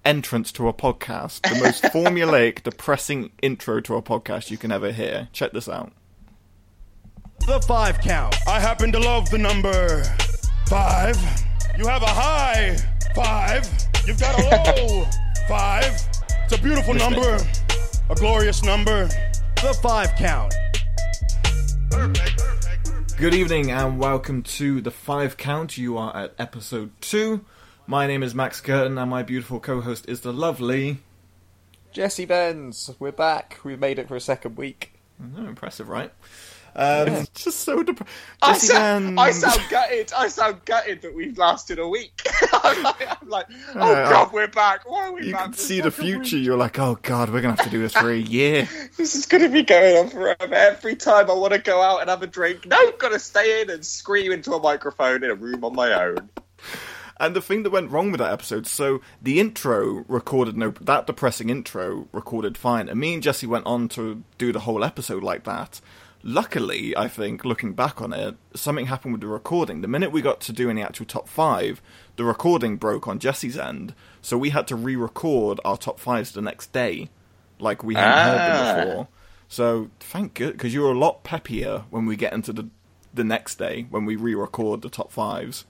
entrance 0.03 0.51
to 0.53 0.67
a 0.67 0.73
podcast, 0.73 1.41
the 1.49 1.63
most 1.63 1.83
formulaic, 1.93 2.63
depressing 2.63 3.31
intro 3.41 3.79
to 3.81 3.95
a 3.95 4.01
podcast 4.01 4.49
you 4.51 4.57
can 4.57 4.71
ever 4.71 4.91
hear. 4.91 5.29
Check 5.31 5.51
this 5.53 5.69
out. 5.69 5.91
The 7.47 7.59
five 7.61 7.99
count. 8.01 8.35
I 8.47 8.59
happen 8.59 8.91
to 8.91 8.99
love 8.99 9.29
the 9.29 9.37
number 9.37 10.03
five. 10.67 11.17
You 11.77 11.87
have 11.87 12.03
a 12.03 12.07
high 12.07 12.77
five. 13.15 13.67
You've 14.05 14.19
got 14.19 14.37
a 14.39 14.43
low 14.85 15.05
five. 15.47 15.85
It's 16.43 16.53
a 16.53 16.61
beautiful 16.61 16.93
number, 16.93 17.37
a 18.09 18.15
glorious 18.15 18.63
number. 18.63 19.07
The 19.55 19.77
five 19.81 20.13
count. 20.17 20.53
Good 23.21 23.35
evening 23.35 23.69
and 23.69 23.99
welcome 23.99 24.41
to 24.41 24.81
the 24.81 24.89
five 24.89 25.37
count. 25.37 25.77
You 25.77 25.95
are 25.95 26.17
at 26.17 26.33
episode 26.39 26.89
two. 27.01 27.45
My 27.85 28.07
name 28.07 28.23
is 28.23 28.33
Max 28.33 28.59
Curtin 28.59 28.97
and 28.97 29.11
my 29.11 29.21
beautiful 29.21 29.59
co-host 29.59 30.09
is 30.09 30.21
the 30.21 30.33
lovely 30.33 30.97
Jesse 31.91 32.25
Benz, 32.25 32.89
we're 32.97 33.11
back. 33.11 33.59
We've 33.63 33.79
made 33.79 33.99
it 33.99 34.07
for 34.07 34.15
a 34.15 34.19
second 34.19 34.57
week. 34.57 34.93
Oh, 35.37 35.45
impressive, 35.45 35.87
right? 35.87 36.11
Um, 36.75 37.07
Yeah. 37.07 37.25
Just 37.35 37.59
so 37.61 37.83
depressed. 37.83 38.11
I 38.41 38.57
sound, 38.57 39.19
I 39.19 39.31
sound 39.31 39.61
gutted. 39.69 40.11
I 40.17 40.27
sound 40.29 40.63
gutted 40.65 41.01
that 41.01 41.13
we've 41.13 41.37
lasted 41.37 41.79
a 41.79 41.87
week. 41.87 42.21
I'm 42.63 42.83
like, 42.83 43.21
I'm 43.21 43.29
like, 43.29 43.45
oh 43.75 43.91
Yeah, 43.91 44.09
god, 44.09 44.31
we're 44.33 44.47
back. 44.47 44.89
Why 44.89 45.07
are 45.07 45.11
we 45.13 45.27
You 45.27 45.33
back? 45.33 45.43
can 45.45 45.53
for 45.53 45.59
see 45.59 45.81
the 45.81 45.91
future. 45.91 46.37
week? 46.37 46.45
You're 46.45 46.57
like, 46.57 46.79
oh 46.79 46.97
god, 47.01 47.29
we're 47.29 47.41
gonna 47.41 47.55
have 47.55 47.65
to 47.65 47.69
do 47.71 47.81
this 47.81 47.93
for 47.93 48.09
a 48.09 48.15
year. 48.17 48.67
This 48.97 49.15
is 49.15 49.25
going 49.25 49.43
to 49.43 49.49
be 49.49 49.63
going 49.63 49.97
on 49.97 50.09
forever. 50.09 50.53
Every 50.53 50.95
time 50.95 51.29
I 51.29 51.33
want 51.33 51.53
to 51.53 51.59
go 51.59 51.81
out 51.81 52.01
and 52.01 52.09
have 52.09 52.23
a 52.23 52.27
drink, 52.27 52.65
no, 52.65 52.77
I've 52.77 52.97
got 52.99 53.09
to 53.09 53.19
stay 53.19 53.61
in 53.61 53.69
and 53.69 53.85
scream 53.85 54.31
into 54.31 54.53
a 54.53 54.59
microphone 54.61 55.23
in 55.23 55.29
a 55.31 55.35
room 55.35 55.63
on 55.63 55.75
my 55.75 55.93
own. 56.05 56.29
And 57.19 57.35
the 57.35 57.41
thing 57.41 57.61
that 57.63 57.69
went 57.69 57.91
wrong 57.91 58.11
with 58.11 58.19
that 58.19 58.31
episode, 58.33 58.65
so 58.65 58.99
the 59.21 59.39
intro 59.39 60.03
recorded 60.07 60.57
no 60.57 60.71
that 60.81 61.05
depressing 61.05 61.49
intro 61.51 62.07
recorded 62.11 62.57
fine, 62.57 62.89
and 62.89 62.99
me 62.99 63.13
and 63.13 63.21
Jesse 63.21 63.45
went 63.45 63.67
on 63.67 63.89
to 63.89 64.23
do 64.39 64.51
the 64.51 64.61
whole 64.61 64.83
episode 64.83 65.21
like 65.21 65.43
that. 65.43 65.81
Luckily, 66.23 66.95
I 66.95 67.07
think 67.07 67.43
looking 67.43 67.73
back 67.73 68.01
on 68.01 68.13
it, 68.13 68.35
something 68.53 68.85
happened 68.85 69.13
with 69.13 69.21
the 69.21 69.27
recording. 69.27 69.81
The 69.81 69.87
minute 69.87 70.11
we 70.11 70.21
got 70.21 70.39
to 70.41 70.53
doing 70.53 70.75
the 70.75 70.83
actual 70.83 71.05
top 71.07 71.27
five, 71.27 71.81
the 72.15 72.23
recording 72.23 72.77
broke 72.77 73.07
on 73.07 73.17
Jesse's 73.17 73.57
end, 73.57 73.95
so 74.21 74.37
we 74.37 74.51
had 74.51 74.67
to 74.67 74.75
re-record 74.75 75.59
our 75.65 75.77
top 75.77 75.99
fives 75.99 76.31
the 76.31 76.41
next 76.41 76.71
day, 76.71 77.09
like 77.59 77.83
we 77.83 77.95
hadn't 77.95 78.11
heard 78.11 78.39
Ah. 78.39 78.75
them 78.75 78.87
before. 78.87 79.07
So 79.47 79.89
thank 79.99 80.35
good 80.35 80.53
because 80.53 80.73
you 80.73 80.81
were 80.81 80.91
a 80.91 80.97
lot 80.97 81.23
peppier 81.23 81.85
when 81.89 82.05
we 82.05 82.15
get 82.15 82.33
into 82.33 82.53
the 82.53 82.69
the 83.13 83.23
next 83.25 83.55
day 83.55 83.87
when 83.89 84.05
we 84.05 84.15
re-record 84.15 84.81
the 84.81 84.89
top 84.89 85.11
fives. 85.11 85.65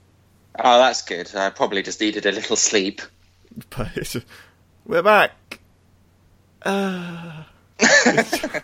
Oh, 0.62 0.78
that's 0.78 1.02
good. 1.02 1.34
I 1.34 1.50
probably 1.50 1.82
just 1.82 2.00
needed 2.00 2.26
a 2.26 2.32
little 2.32 2.56
sleep. 2.56 3.00
But 3.70 4.16
we're 4.86 5.02
back. 5.02 5.60
Uh, 6.62 7.42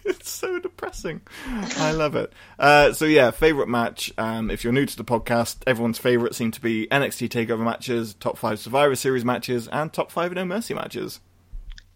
it's, 0.04 0.30
so 0.30 0.58
depressing. 0.58 1.20
I 1.46 1.92
love 1.92 2.16
it. 2.16 2.32
Uh, 2.58 2.92
so 2.92 3.04
yeah, 3.04 3.30
favorite 3.30 3.68
match. 3.68 4.12
Um, 4.16 4.50
if 4.50 4.64
you're 4.64 4.72
new 4.72 4.86
to 4.86 4.96
the 4.96 5.04
podcast, 5.04 5.58
everyone's 5.66 5.98
favorite 5.98 6.34
seem 6.34 6.50
to 6.52 6.60
be 6.60 6.86
NXT 6.88 7.28
Takeover 7.28 7.64
matches, 7.64 8.14
top 8.14 8.38
five 8.38 8.58
Survivor 8.58 8.96
Series 8.96 9.24
matches, 9.24 9.68
and 9.68 9.92
top 9.92 10.10
five 10.10 10.32
No 10.32 10.44
Mercy 10.44 10.74
matches. 10.74 11.20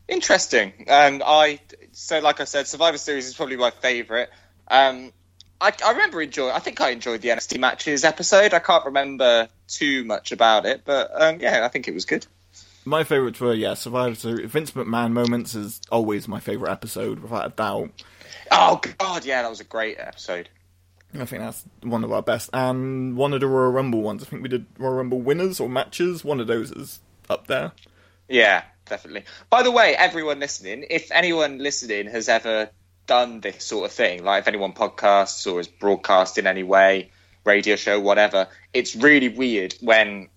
Interesting. 0.09 0.73
And 0.87 1.23
I, 1.25 1.61
so 1.93 2.21
like 2.21 2.41
I 2.41 2.45
said, 2.45 2.67
Survivor 2.67 2.99
Series 2.99 3.27
is 3.27 3.35
probably 3.35 3.57
my 3.57 3.71
favourite. 3.71 4.29
Um, 4.69 5.13
I, 5.61 5.73
I 5.85 5.93
remember 5.93 6.21
enjoy. 6.21 6.51
I 6.51 6.59
think 6.59 6.81
I 6.81 6.91
enjoyed 6.91 7.23
the 7.23 7.29
NXT 7.29 7.59
matches 7.59 8.05
episode. 8.05 8.53
I 8.53 8.59
can't 8.59 8.85
remember 8.85 9.49
too 9.69 10.05
much 10.05 10.33
about 10.33 10.67
it, 10.67 10.83
but 10.85 11.11
um, 11.15 11.41
yeah, 11.41 11.65
I 11.65 11.69
think 11.69 11.89
it 11.89 11.95
was 11.95 12.05
good. 12.05 12.27
My 12.85 13.05
favorites 13.05 13.41
were 13.41 13.55
yeah, 13.55 13.75
Survivor 13.75 14.15
Series. 14.15 14.51
Vince 14.51 14.73
McMahon 14.73 15.13
moments 15.13 15.55
is 15.55 15.81
always 15.91 16.29
my 16.29 16.41
favorite 16.41 16.71
episode, 16.71 17.21
without 17.21 17.47
a 17.47 17.51
doubt. 17.51 17.91
Oh 18.51 18.81
God, 18.99 19.25
yeah, 19.25 19.43
that 19.43 19.49
was 19.49 19.61
a 19.61 19.65
great 19.65 19.99
episode. 19.99 20.49
I 21.19 21.25
think 21.25 21.43
that's 21.43 21.65
one 21.83 22.05
of 22.05 22.13
our 22.13 22.23
best, 22.23 22.51
and 22.53 23.17
one 23.17 23.33
of 23.33 23.41
the 23.41 23.47
Royal 23.47 23.71
Rumble 23.71 24.03
ones. 24.03 24.23
I 24.23 24.27
think 24.27 24.43
we 24.43 24.49
did 24.49 24.67
Royal 24.79 24.95
Rumble 24.95 25.21
winners 25.21 25.61
or 25.61 25.69
matches. 25.69 26.25
One 26.25 26.41
of 26.41 26.47
those 26.47 26.73
is 26.73 27.01
up 27.31 27.47
there. 27.47 27.73
Yeah, 28.29 28.65
definitely. 28.87 29.25
By 29.49 29.63
the 29.63 29.71
way, 29.71 29.95
everyone 29.97 30.41
listening, 30.41 30.85
if 30.91 31.11
anyone 31.13 31.59
listening 31.59 32.09
has 32.09 32.29
ever 32.29 32.71
done 33.07 33.41
this 33.41 33.65
sort 33.65 33.87
of 33.87 33.93
thing, 33.93 34.25
like 34.25 34.43
if 34.43 34.49
anyone 34.49 34.73
podcasts 34.73 35.51
or 35.51 35.61
is 35.61 35.69
broadcast 35.69 36.37
in 36.37 36.47
any 36.47 36.63
way, 36.63 37.11
radio 37.45 37.77
show, 37.77 38.01
whatever, 38.01 38.49
it's 38.73 38.97
really 38.97 39.29
weird 39.29 39.75
when 39.81 40.29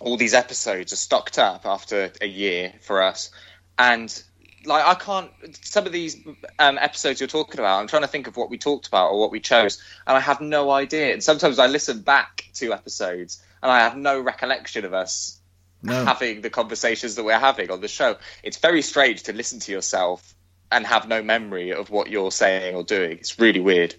all 0.00 0.16
these 0.16 0.34
episodes 0.34 0.92
are 0.92 0.96
stocked 0.96 1.38
up 1.38 1.66
after 1.66 2.10
a 2.20 2.26
year 2.26 2.72
for 2.80 3.02
us. 3.02 3.30
And 3.78 4.22
like 4.66 4.84
I 4.84 4.94
can't 4.94 5.30
some 5.62 5.86
of 5.86 5.92
these 5.92 6.16
um, 6.58 6.76
episodes 6.78 7.20
you're 7.20 7.28
talking 7.28 7.60
about, 7.60 7.80
I'm 7.80 7.86
trying 7.86 8.02
to 8.02 8.08
think 8.08 8.26
of 8.26 8.36
what 8.36 8.50
we 8.50 8.58
talked 8.58 8.88
about 8.88 9.10
or 9.10 9.20
what 9.20 9.30
we 9.30 9.40
chose, 9.40 9.82
and 10.06 10.16
I 10.16 10.20
have 10.20 10.40
no 10.40 10.70
idea. 10.70 11.12
And 11.12 11.22
sometimes 11.22 11.58
I 11.58 11.66
listen 11.66 12.00
back 12.00 12.44
to 12.54 12.72
episodes 12.72 13.42
and 13.62 13.70
I 13.70 13.80
have 13.80 13.96
no 13.96 14.20
recollection 14.20 14.84
of 14.84 14.94
us 14.94 15.38
No. 15.82 16.04
having 16.04 16.40
the 16.40 16.50
conversations 16.50 17.14
that 17.14 17.24
we're 17.24 17.38
having 17.38 17.70
on 17.70 17.80
the 17.80 17.88
show. 17.88 18.16
It's 18.42 18.56
very 18.58 18.82
strange 18.82 19.24
to 19.24 19.32
listen 19.32 19.60
to 19.60 19.72
yourself 19.72 20.34
and 20.72 20.86
have 20.86 21.08
no 21.08 21.22
memory 21.22 21.72
of 21.72 21.90
what 21.90 22.10
you're 22.10 22.30
saying 22.30 22.74
or 22.74 22.84
doing. 22.84 23.12
It's 23.18 23.38
really 23.38 23.60
weird. 23.60 23.94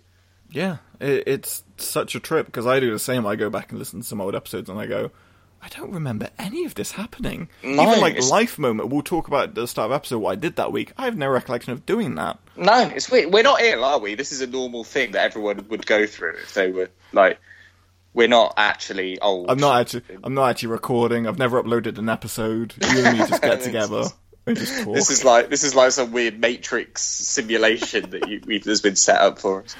Yeah, 0.49 0.78
it, 0.99 1.24
it's 1.28 1.64
such 1.78 2.16
a 2.16 2.20
trip 2.20 2.45
because 2.45 2.66
I 2.66 2.80
do 2.80 2.91
the 2.91 2.99
same. 2.99 3.26
I 3.26 3.36
go 3.36 3.49
back 3.49 3.72
and 3.72 3.80
listen 3.80 4.02
to 4.02 4.06
some 4.08 4.22
old 4.22 4.36
episodes 4.36 4.70
and 4.70 4.80
I 4.80 4.86
go, 4.86 5.12
I 5.64 5.70
don't 5.70 5.91
remember 5.91 6.30
any 6.39 6.66
of 6.66 6.76
this 6.76 6.93
happening. 6.93 7.49
No, 7.64 7.84
Even 7.84 8.01
like 8.01 8.20
life 8.30 8.57
moment, 8.57 8.89
we'll 8.89 9.03
talk 9.03 9.28
about 9.28 9.49
at 9.49 9.55
the 9.55 9.68
start 9.68 9.91
of 9.91 9.95
episode 9.95 10.20
what 10.20 10.32
I 10.32 10.36
did 10.36 10.55
that 10.55 10.72
week. 10.72 10.91
I 10.97 11.05
have 11.05 11.18
no 11.18 11.28
recollection 11.30 11.72
of 11.72 11.86
doing 11.86 12.16
that. 12.16 12.39
No, 12.55 12.89
it's 12.89 13.09
weird. 13.12 13.32
We're 13.32 13.43
not 13.43 13.62
ill, 13.62 13.84
are 13.84 13.99
we? 13.99 14.16
This 14.16 14.32
is 14.32 14.41
a 14.41 14.47
normal 14.47 14.84
thing 14.84 15.12
that 15.12 15.24
everyone 15.24 15.66
would 15.70 15.86
go 15.86 16.05
through 16.07 16.38
if 16.38 16.53
they 16.53 16.72
were 16.72 16.89
like. 17.14 17.39
We're 18.14 18.28
not 18.28 18.55
actually 18.57 19.20
old. 19.22 19.49
I'm 19.49 19.57
not 19.57 19.80
actually, 19.80 20.03
I'm 20.22 20.34
not 20.34 20.49
actually 20.49 20.68
recording. 20.68 21.28
I've 21.28 21.39
never 21.39 21.64
uploaded 21.64 21.97
an 21.97 22.09
episode. 22.09 22.74
You 22.82 23.05
and 23.05 23.18
me 23.18 23.26
just 23.26 23.41
get 23.41 23.62
together 23.64 24.03
and 24.45 24.57
just 24.57 24.84
talk. 24.84 24.95
This 24.95 25.09
is 25.09 25.24
like 25.24 25.49
this 25.49 25.64
is 25.64 25.76
like 25.76 25.91
some 25.91 26.12
weird 26.12 26.39
Matrix 26.39 27.01
simulation 27.03 28.09
that 28.09 28.28
you, 28.28 28.41
we've, 28.45 28.66
has 28.66 28.82
been 28.82 28.97
set 28.97 29.22
up 29.22 29.39
for 29.39 29.64
us. 29.64 29.76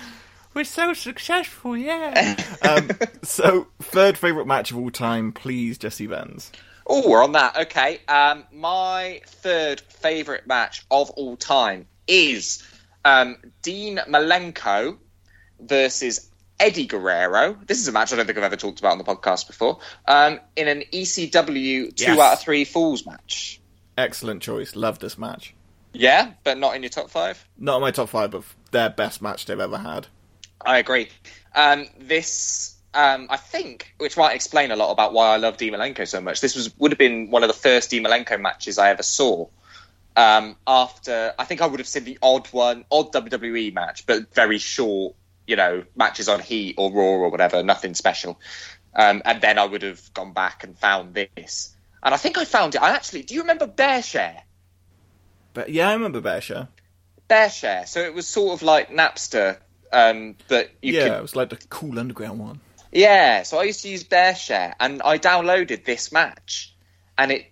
We're 0.54 0.64
so 0.66 0.94
successful, 0.94 1.78
yeah. 1.78 2.36
um, 2.62 2.90
so, 3.24 3.68
third 3.80 4.18
favorite 4.18 4.48
match 4.48 4.72
of 4.72 4.78
all 4.78 4.92
time, 4.92 5.32
please, 5.32 5.78
Jesse 5.78 6.08
Benz. 6.08 6.52
Oh, 6.86 7.10
we're 7.10 7.24
on 7.24 7.32
that. 7.34 7.58
Okay. 7.58 8.02
Um, 8.08 8.44
my 8.52 9.22
third 9.26 9.80
favorite 9.82 10.46
match 10.48 10.86
of 10.92 11.10
all 11.12 11.38
time 11.38 11.88
is 12.08 12.64
um, 13.06 13.38
Dean 13.62 14.00
Malenko 14.10 14.98
versus 15.60 16.30
Eddie 16.60 16.88
Guerrero. 16.88 17.58
This 17.66 17.80
is 17.80 17.88
a 17.88 17.92
match 17.94 18.12
I 18.12 18.18
don't 18.18 18.26
think 18.26 18.38
I've 18.38 18.44
ever 18.44 18.58
talked 18.58 18.80
about 18.80 18.92
on 18.94 18.98
the 18.98 19.04
podcast 19.06 19.48
before. 19.48 19.80
Um, 20.06 20.40
in 20.58 20.68
an 20.68 20.84
ECW 20.92 21.96
two 21.96 22.04
Yes. 22.04 22.20
out 22.20 22.34
of 22.34 22.40
three 22.42 22.66
falls 22.66 23.06
match. 23.06 23.62
Excellent 23.98 24.42
choice. 24.42 24.76
Love 24.76 25.00
this 25.00 25.18
match. 25.18 25.54
Yeah, 25.94 26.32
but 26.44 26.58
not 26.58 26.76
in 26.76 26.84
your 26.84 26.90
top 26.90 27.10
five. 27.10 27.48
Not 27.58 27.78
in 27.78 27.82
my 27.82 27.92
top 27.92 28.10
five, 28.10 28.32
but 28.32 28.44
their 28.72 28.90
best 28.90 29.22
match 29.22 29.46
they've 29.46 29.60
ever 29.60 29.78
had. 29.78 30.08
I 30.66 30.78
agree. 30.78 31.10
Um, 31.56 31.88
this, 32.00 32.76
um, 32.94 33.28
I 33.30 33.38
think, 33.38 33.94
which 33.98 34.18
might 34.18 34.36
explain 34.36 34.72
a 34.72 34.76
lot 34.76 34.92
about 34.92 35.14
why 35.14 35.34
I 35.34 35.38
love 35.38 35.58
Malenko 35.58 36.08
so 36.08 36.22
much. 36.22 36.42
This 36.42 36.56
was 36.56 36.78
would 36.78 36.92
have 36.92 37.00
been 37.00 37.30
one 37.30 37.44
of 37.44 37.48
the 37.48 37.54
first 37.54 37.92
Malenko 37.92 38.40
matches 38.40 38.78
I 38.78 38.90
ever 38.90 39.04
saw. 39.04 39.48
Um, 40.16 40.58
after 40.68 41.34
I 41.40 41.46
think 41.46 41.62
I 41.62 41.68
would 41.68 41.80
have 41.80 41.88
seen 41.88 42.04
the 42.04 42.20
odd 42.22 42.48
one, 42.48 42.86
odd 42.92 43.14
WWE 43.14 43.74
match, 43.74 44.06
but 44.06 44.34
very 44.34 44.58
short, 44.58 45.16
you 45.48 45.56
know, 45.56 45.84
matches 45.96 46.28
on 46.28 46.40
Heat 46.40 46.76
or 46.78 46.92
Raw 46.92 47.04
or 47.04 47.30
whatever, 47.30 47.64
nothing 47.64 47.94
special. 47.94 48.40
Um, 48.94 49.22
and 49.24 49.42
then 49.42 49.58
I 49.58 49.66
would 49.66 49.84
have 49.84 50.14
gone 50.14 50.34
back 50.34 50.66
and 50.66 50.78
found 50.78 51.14
this. 51.14 51.74
And 52.04 52.14
I 52.14 52.18
think 52.18 52.38
I 52.38 52.46
found 52.46 52.76
it. 52.76 52.82
I 52.82 52.92
actually, 52.92 53.24
do 53.24 53.36
you 53.36 53.42
remember 53.42 53.68
BearShare? 53.68 54.42
But 55.54 55.70
yeah, 55.70 55.90
I 55.90 55.94
remember 55.94 56.20
BearShare. 56.20 56.68
Bear 57.32 57.50
Share. 57.50 57.86
So 57.86 58.02
it 58.02 58.14
was 58.14 58.28
sort 58.28 58.54
of 58.56 58.62
like 58.62 58.90
Napster, 58.90 59.58
um, 59.92 60.36
but 60.48 60.72
you 60.82 60.94
yeah, 60.94 61.04
could 61.04 61.18
it 61.18 61.22
was 61.22 61.36
like 61.36 61.50
the 61.50 61.58
cool 61.70 62.00
underground 62.00 62.40
one. 62.40 62.60
Yeah, 62.92 63.44
so 63.44 63.60
I 63.60 63.64
used 63.64 63.82
to 63.84 63.90
use 63.90 64.04
BearShare, 64.04 64.74
and 64.80 65.02
I 65.02 65.18
downloaded 65.18 65.86
this 65.86 66.12
match, 66.12 66.74
and 67.18 67.32
it 67.32 67.46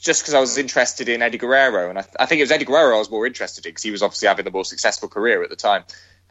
just 0.00 0.22
because 0.22 0.34
I 0.34 0.40
was 0.40 0.56
interested 0.58 1.08
in 1.08 1.22
Eddie 1.22 1.38
Guerrero, 1.38 1.90
and 1.90 1.98
I, 1.98 2.04
I 2.18 2.26
think 2.26 2.40
it 2.40 2.44
was 2.44 2.50
Eddie 2.50 2.64
Guerrero 2.64 2.96
I 2.96 2.98
was 2.98 3.10
more 3.10 3.26
interested 3.26 3.66
in 3.66 3.70
because 3.70 3.82
he 3.82 3.90
was 3.90 4.02
obviously 4.02 4.28
having 4.28 4.44
the 4.44 4.50
more 4.50 4.64
successful 4.64 5.08
career 5.08 5.42
at 5.42 5.50
the 5.50 5.56
time, 5.56 5.84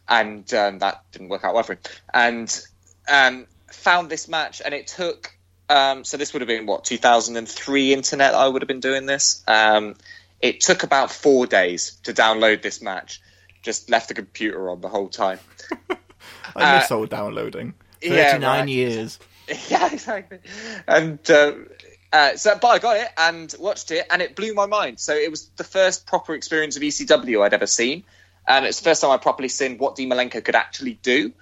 and 0.07 0.51
um, 0.53 0.80
that 0.80 1.03
didn't 1.11 1.30
work 1.30 1.43
out 1.43 1.53
well 1.53 1.63
for 1.63 1.74
him. 1.74 1.80
And 2.13 2.65
um, 3.07 3.45
found 3.68 4.09
this 4.09 4.28
match, 4.28 4.61
and 4.63 4.74
it 4.74 4.88
took. 4.88 5.34
Um, 5.70 6.05
so 6.05 6.15
this 6.15 6.32
would 6.32 6.41
have 6.41 6.47
been 6.47 6.65
what 6.65 6.86
2003 6.86 7.93
internet. 7.93 8.34
I 8.34 8.47
would 8.47 8.61
have 8.61 8.68
been 8.68 8.80
doing 8.80 9.05
this. 9.05 9.43
Um, 9.47 9.95
it 10.39 10.61
took 10.61 10.84
about 10.84 11.11
four 11.11 11.45
days 11.45 11.99
to 12.03 12.13
download 12.13 12.61
this 12.61 12.82
match. 12.82 13.22
Just 13.68 13.89
left 13.89 14.07
the 14.07 14.13
computer 14.13 14.70
on 14.70 14.80
the 14.80 14.88
whole 14.88 15.09
time. 15.09 15.39
I 16.55 16.78
miss 16.80 16.89
Uh, 16.89 16.95
old 16.95 17.09
downloading. 17.09 17.74
yeah, 18.01 18.32
39 18.32 18.59
right. 18.59 18.70
years. 18.70 19.20
yeah, 19.70 19.91
exactly. 19.91 20.39
And 20.88 21.20
uh, 21.30 21.51
Uh, 22.13 22.38
so, 22.38 22.57
but 22.61 22.70
I 22.70 22.80
got 22.80 22.95
it 22.95 23.09
and 23.18 23.53
watched 23.59 23.91
it, 23.91 24.07
and 24.09 24.22
it 24.22 24.38
blew 24.38 24.53
my 24.53 24.65
mind. 24.68 25.01
So 25.01 25.13
it 25.13 25.30
was 25.30 25.49
the 25.57 25.65
first 25.65 26.05
proper 26.07 26.34
experience 26.34 26.78
of 26.78 26.82
ECW 26.82 27.43
I'd 27.43 27.53
ever 27.53 27.68
seen, 27.68 28.05
and 28.47 28.65
it's 28.65 28.80
the 28.80 28.86
first 28.89 29.01
time 29.01 29.11
I 29.11 29.18
properly 29.18 29.49
seen 29.49 29.78
what 29.78 29.97
Dean 29.97 30.09
Malenko 30.09 30.41
could 30.41 30.55
actually 30.55 30.93
do. 31.03 31.34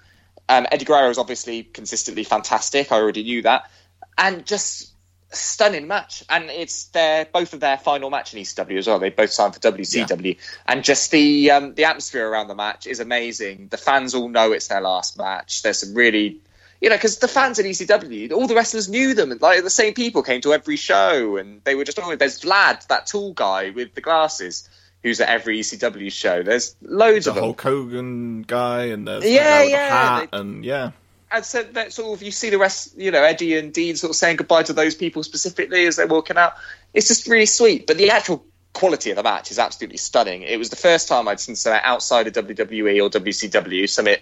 Um, 0.48 0.66
Eddie 0.72 0.84
Guerrero 0.84 1.10
is 1.10 1.18
obviously 1.18 1.62
consistently 1.62 2.24
fantastic. 2.24 2.90
I 2.90 2.96
already 2.96 3.22
knew 3.22 3.42
that, 3.42 3.70
and 4.18 4.44
just 4.44 4.92
stunning 5.30 5.86
match. 5.86 6.24
And 6.28 6.50
it's 6.50 6.86
their 6.86 7.24
both 7.26 7.52
of 7.52 7.60
their 7.60 7.76
final 7.78 8.10
match 8.10 8.34
in 8.34 8.40
ECW 8.40 8.78
as 8.78 8.86
well. 8.86 8.98
They 8.98 9.10
both 9.10 9.30
signed 9.30 9.54
for 9.54 9.60
WCW, 9.60 10.36
and 10.66 10.84
just 10.84 11.10
the 11.10 11.50
um, 11.50 11.74
the 11.74 11.84
atmosphere 11.84 12.28
around 12.28 12.48
the 12.48 12.54
match 12.54 12.86
is 12.86 13.00
amazing. 13.00 13.68
The 13.68 13.76
fans 13.76 14.14
all 14.14 14.28
know 14.28 14.52
it's 14.52 14.68
their 14.68 14.80
last 14.80 15.18
match. 15.18 15.62
There's 15.62 15.78
some 15.78 15.94
really 15.94 16.40
you 16.80 16.90
know, 16.90 16.96
because 16.96 17.18
the 17.18 17.28
fans 17.28 17.58
at 17.58 17.64
ECW, 17.64 18.32
all 18.32 18.46
the 18.46 18.54
wrestlers 18.54 18.88
knew 18.88 19.14
them, 19.14 19.32
and 19.32 19.40
like 19.40 19.62
the 19.62 19.70
same 19.70 19.94
people 19.94 20.22
came 20.22 20.42
to 20.42 20.52
every 20.52 20.76
show, 20.76 21.36
and 21.36 21.62
they 21.64 21.74
were 21.74 21.84
just 21.84 21.98
always. 21.98 22.18
There's 22.18 22.40
Vlad, 22.42 22.86
that 22.88 23.06
tall 23.06 23.32
guy 23.32 23.70
with 23.70 23.94
the 23.94 24.02
glasses, 24.02 24.68
who's 25.02 25.20
at 25.20 25.28
every 25.28 25.60
ECW 25.60 26.12
show. 26.12 26.42
There's 26.42 26.76
loads 26.82 27.24
The 27.24 27.30
of 27.30 27.34
them. 27.36 27.44
Hulk 27.44 27.60
Hogan 27.62 28.42
guy 28.42 28.86
and 28.86 29.06
there's 29.06 29.24
Yeah, 29.24 29.62
the 29.62 29.70
guy 29.70 29.70
yeah, 29.70 29.88
hat 30.18 30.28
and 30.32 30.64
yeah. 30.64 30.90
And 31.30 31.44
so 31.44 31.62
that 31.62 31.92
sort 31.92 32.16
of 32.16 32.22
you 32.22 32.30
see 32.30 32.50
the 32.50 32.58
rest, 32.58 32.96
you 32.96 33.10
know, 33.10 33.22
Eddie 33.22 33.56
and 33.58 33.72
Dean 33.72 33.96
sort 33.96 34.10
of 34.10 34.16
saying 34.16 34.36
goodbye 34.36 34.62
to 34.64 34.72
those 34.72 34.94
people 34.94 35.22
specifically 35.22 35.86
as 35.86 35.96
they're 35.96 36.06
walking 36.06 36.36
out. 36.36 36.54
It's 36.94 37.08
just 37.08 37.26
really 37.26 37.46
sweet. 37.46 37.86
But 37.86 37.98
the 37.98 38.10
actual 38.10 38.44
quality 38.72 39.10
of 39.10 39.16
the 39.16 39.22
match 39.22 39.50
is 39.50 39.58
absolutely 39.58 39.96
stunning. 39.96 40.42
It 40.42 40.58
was 40.58 40.70
the 40.70 40.76
first 40.76 41.08
time 41.08 41.26
I'd 41.26 41.40
seen 41.40 41.56
something 41.56 41.80
outside 41.82 42.26
of 42.26 42.34
WWE 42.34 43.02
or 43.02 43.10
WCW, 43.10 43.88
something 43.88 44.16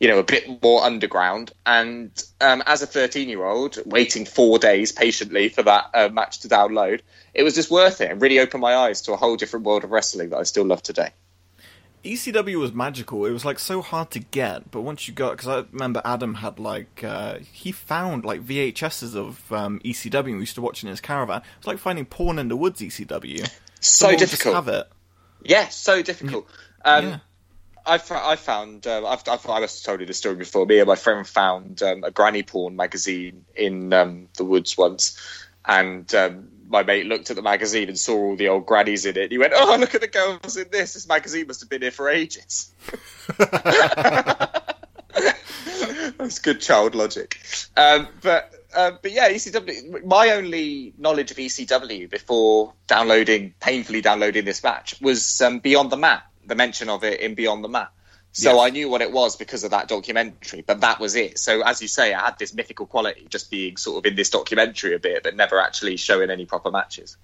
you 0.00 0.08
know 0.08 0.18
a 0.18 0.24
bit 0.24 0.62
more 0.62 0.82
underground. 0.82 1.52
And 1.64 2.10
um, 2.40 2.62
as 2.66 2.82
a 2.82 2.86
13 2.86 3.28
year 3.28 3.44
old, 3.44 3.78
waiting 3.86 4.24
four 4.24 4.58
days 4.58 4.90
patiently 4.90 5.50
for 5.50 5.62
that 5.62 5.90
uh, 5.94 6.08
match 6.08 6.40
to 6.40 6.48
download, 6.48 7.00
it 7.32 7.44
was 7.44 7.54
just 7.54 7.70
worth 7.70 8.00
it 8.00 8.10
and 8.10 8.20
really 8.20 8.40
opened 8.40 8.62
my 8.62 8.74
eyes 8.74 9.02
to 9.02 9.12
a 9.12 9.16
whole 9.16 9.36
different 9.36 9.66
world 9.66 9.84
of 9.84 9.92
wrestling 9.92 10.30
that 10.30 10.38
I 10.38 10.42
still 10.42 10.64
love 10.64 10.82
today. 10.82 11.10
ECW 12.04 12.58
was 12.58 12.72
magical. 12.72 13.26
It 13.26 13.30
was 13.30 13.44
like 13.44 13.58
so 13.58 13.82
hard 13.82 14.10
to 14.12 14.20
get, 14.20 14.70
but 14.70 14.80
once 14.80 15.06
you 15.06 15.12
got, 15.14 15.32
because 15.32 15.48
I 15.48 15.64
remember 15.70 16.00
Adam 16.04 16.34
had 16.36 16.58
like 16.58 17.04
uh, 17.04 17.38
he 17.52 17.72
found 17.72 18.24
like 18.24 18.42
VHSs 18.44 19.14
of 19.14 19.52
um, 19.52 19.80
ECW. 19.84 20.24
and 20.26 20.34
We 20.34 20.40
used 20.40 20.54
to 20.54 20.62
watch 20.62 20.82
in 20.82 20.88
his 20.88 21.00
caravan. 21.00 21.42
It's 21.58 21.66
like 21.66 21.78
finding 21.78 22.06
porn 22.06 22.38
in 22.38 22.48
the 22.48 22.56
woods. 22.56 22.80
ECW. 22.80 23.46
So 23.46 23.50
Someone 23.80 24.18
just 24.18 24.32
difficult. 24.32 24.54
have 24.54 24.68
it. 24.68 24.86
Yeah, 25.44 25.68
so 25.68 26.02
difficult. 26.02 26.46
Um, 26.84 27.04
Yeah. 27.06 27.18
I, 27.86 27.96
fo- 27.98 28.14
I 28.22 28.36
found 28.36 28.86
um, 28.86 29.06
I've, 29.06 29.22
I've, 29.26 29.46
I 29.48 29.60
must 29.60 29.80
have 29.84 29.90
told 29.90 30.00
you 30.00 30.06
the 30.06 30.12
story 30.14 30.36
before. 30.36 30.66
Me 30.66 30.78
and 30.80 30.86
my 30.86 30.96
friend 30.96 31.26
found 31.26 31.82
um, 31.82 32.04
a 32.04 32.10
granny 32.10 32.42
porn 32.42 32.76
magazine 32.76 33.44
in 33.56 33.92
um, 33.94 34.28
the 34.36 34.44
woods 34.44 34.76
once, 34.76 35.18
and 35.64 36.14
um, 36.14 36.48
my 36.70 36.82
mate 36.84 37.06
looked 37.06 37.30
at 37.30 37.36
the 37.36 37.42
magazine 37.42 37.88
and 37.88 37.98
saw 37.98 38.16
all 38.16 38.36
the 38.36 38.48
old 38.48 38.64
grannies 38.64 39.04
in 39.04 39.16
it. 39.16 39.32
He 39.32 39.38
went, 39.38 39.52
"Oh, 39.54 39.76
look 39.78 39.94
at 39.94 40.00
the 40.00 40.08
girls 40.08 40.56
in 40.56 40.68
this! 40.70 40.94
This 40.94 41.08
magazine 41.08 41.46
must 41.46 41.60
have 41.60 41.68
been 41.68 41.82
here 41.82 41.90
for 41.90 42.08
ages." 42.08 42.72
That's 46.18 46.38
good 46.38 46.60
child 46.60 46.94
logic. 46.94 47.40
Um, 47.76 48.08
but 48.22 48.54
uh, 48.74 48.92
but 49.02 49.10
yeah, 49.10 49.30
ECW. 49.30 50.04
My 50.04 50.30
only 50.30 50.94
knowledge 50.96 51.30
of 51.32 51.36
ECW 51.36 52.08
before 52.08 52.74
downloading, 52.86 53.54
painfully 53.60 54.00
downloading 54.00 54.44
this 54.44 54.62
match, 54.62 54.94
was 55.00 55.40
um, 55.40 55.58
Beyond 55.58 55.90
the 55.90 55.96
Mat. 55.96 56.22
The 56.46 56.54
mention 56.54 56.88
of 56.88 57.04
it 57.04 57.20
in 57.20 57.34
Beyond 57.34 57.64
the 57.64 57.68
Mat. 57.68 57.90
So 58.32 58.54
Yes. 58.54 58.60
I 58.60 58.70
knew 58.70 58.88
what 58.88 59.02
it 59.02 59.10
was 59.10 59.36
because 59.36 59.64
of 59.64 59.72
that 59.72 59.88
documentary, 59.88 60.62
but 60.62 60.80
that 60.82 61.00
was 61.00 61.16
it. 61.16 61.38
So 61.38 61.62
as 61.62 61.82
you 61.82 61.88
say, 61.88 62.14
I 62.14 62.26
had 62.26 62.38
this 62.38 62.54
mythical 62.54 62.86
quality, 62.86 63.26
just 63.28 63.50
being 63.50 63.76
sort 63.76 63.98
of 63.98 64.08
in 64.08 64.16
this 64.16 64.30
documentary 64.30 64.94
a 64.94 65.00
bit, 65.00 65.24
but 65.24 65.34
never 65.34 65.60
actually 65.60 65.96
showing 65.96 66.30
any 66.30 66.46
proper 66.46 66.70
matches. 66.70 67.16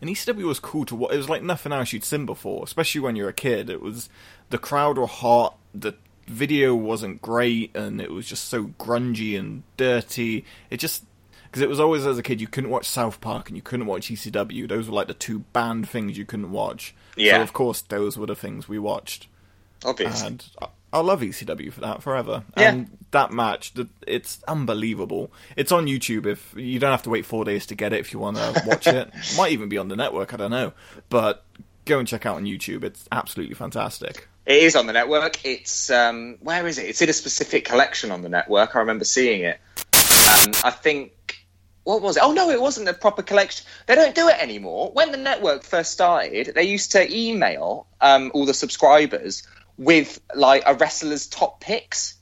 And 0.00 0.10
ECW 0.10 0.44
was 0.44 0.58
cool 0.58 0.84
to 0.86 0.96
watch. 0.96 1.14
It 1.14 1.16
was 1.16 1.28
like 1.28 1.42
nothing 1.42 1.72
else 1.72 1.92
you'd 1.92 2.04
seen 2.04 2.26
before, 2.26 2.64
especially 2.64 3.00
when 3.00 3.16
you're 3.16 3.28
a 3.28 3.32
kid. 3.32 3.70
It 3.70 3.80
was 3.80 4.10
the 4.50 4.58
crowd 4.58 4.98
were 4.98 5.06
hot, 5.06 5.56
the 5.72 5.94
video 6.26 6.74
wasn't 6.74 7.22
great, 7.22 7.74
and 7.74 8.00
it 8.00 8.10
was 8.10 8.26
just 8.26 8.48
so 8.48 8.64
grungy 8.78 9.38
and 9.38 9.62
dirty. 9.76 10.44
It 10.70 10.78
just 10.78 11.04
because 11.44 11.62
it 11.62 11.68
was 11.68 11.80
always 11.80 12.06
as 12.06 12.18
a 12.18 12.22
kid 12.22 12.40
you 12.40 12.48
couldn't 12.48 12.70
watch 12.70 12.88
South 12.88 13.20
Park 13.20 13.48
and 13.48 13.56
you 13.56 13.62
couldn't 13.62 13.86
watch 13.86 14.08
ECW. 14.08 14.68
Those 14.68 14.88
were 14.88 14.94
like 14.94 15.06
the 15.06 15.14
two 15.14 15.40
banned 15.52 15.88
things 15.88 16.18
you 16.18 16.24
couldn't 16.24 16.50
watch. 16.50 16.94
Yeah. 17.16 17.36
So 17.36 17.42
of 17.42 17.52
course 17.52 17.80
those 17.82 18.18
were 18.18 18.26
the 18.26 18.34
things 18.34 18.68
we 18.68 18.78
watched. 18.78 19.28
Obviously. 19.84 20.26
And 20.26 20.44
I- 20.60 20.66
I 20.94 21.00
love 21.00 21.22
ECW 21.22 21.72
for 21.72 21.80
that 21.80 22.02
forever. 22.02 22.44
Yeah. 22.54 22.68
And 22.70 22.98
that 23.12 23.32
match, 23.32 23.72
it's 24.06 24.40
unbelievable. 24.46 25.32
It's 25.56 25.72
on 25.72 25.86
YouTube. 25.86 26.26
If 26.26 26.52
you 26.54 26.78
don't 26.78 26.90
have 26.90 27.02
to 27.04 27.10
wait 27.10 27.24
four 27.24 27.46
days 27.46 27.64
to 27.68 27.74
get 27.74 27.94
it, 27.94 28.00
if 28.00 28.12
you 28.12 28.18
want 28.18 28.36
to 28.36 28.62
watch 28.66 28.86
it, 28.86 29.10
might 29.38 29.52
even 29.52 29.70
be 29.70 29.78
on 29.78 29.88
the 29.88 29.96
network. 29.96 30.34
I 30.34 30.36
don't 30.36 30.50
know, 30.50 30.74
but 31.08 31.44
go 31.86 31.98
and 31.98 32.06
check 32.06 32.26
out 32.26 32.36
on 32.36 32.44
YouTube. 32.44 32.84
It's 32.84 33.08
absolutely 33.10 33.54
fantastic. 33.54 34.28
It 34.44 34.62
is 34.64 34.76
on 34.76 34.86
the 34.86 34.92
network. 34.92 35.42
It's 35.46 35.88
um, 35.90 36.36
where 36.40 36.66
is 36.66 36.76
it? 36.76 36.82
It's 36.90 37.00
in 37.00 37.08
a 37.08 37.14
specific 37.14 37.64
collection 37.64 38.10
on 38.10 38.20
the 38.20 38.28
network. 38.28 38.76
I 38.76 38.80
remember 38.80 39.06
seeing 39.06 39.44
it. 39.44 39.58
Um, 39.94 40.52
I 40.62 40.70
think 40.70 41.12
what 41.84 42.02
was 42.02 42.18
it? 42.18 42.22
Oh 42.22 42.32
no, 42.32 42.50
it 42.50 42.60
wasn't 42.60 42.88
a 42.88 42.92
proper 42.94 43.22
collection. 43.22 43.66
They 43.86 43.94
don't 43.94 44.14
do 44.14 44.28
it 44.28 44.36
anymore. 44.38 44.90
When 44.92 45.10
the 45.10 45.16
network 45.16 45.62
first 45.62 45.90
started, 45.92 46.52
they 46.54 46.64
used 46.64 46.92
to 46.92 47.10
email 47.16 47.86
um, 48.02 48.30
all 48.34 48.44
the 48.44 48.52
subscribers 48.54 49.46
with 49.78 50.20
like 50.34 50.62
a 50.66 50.74
wrestler's 50.74 51.26
top 51.26 51.60
picks. 51.60 52.14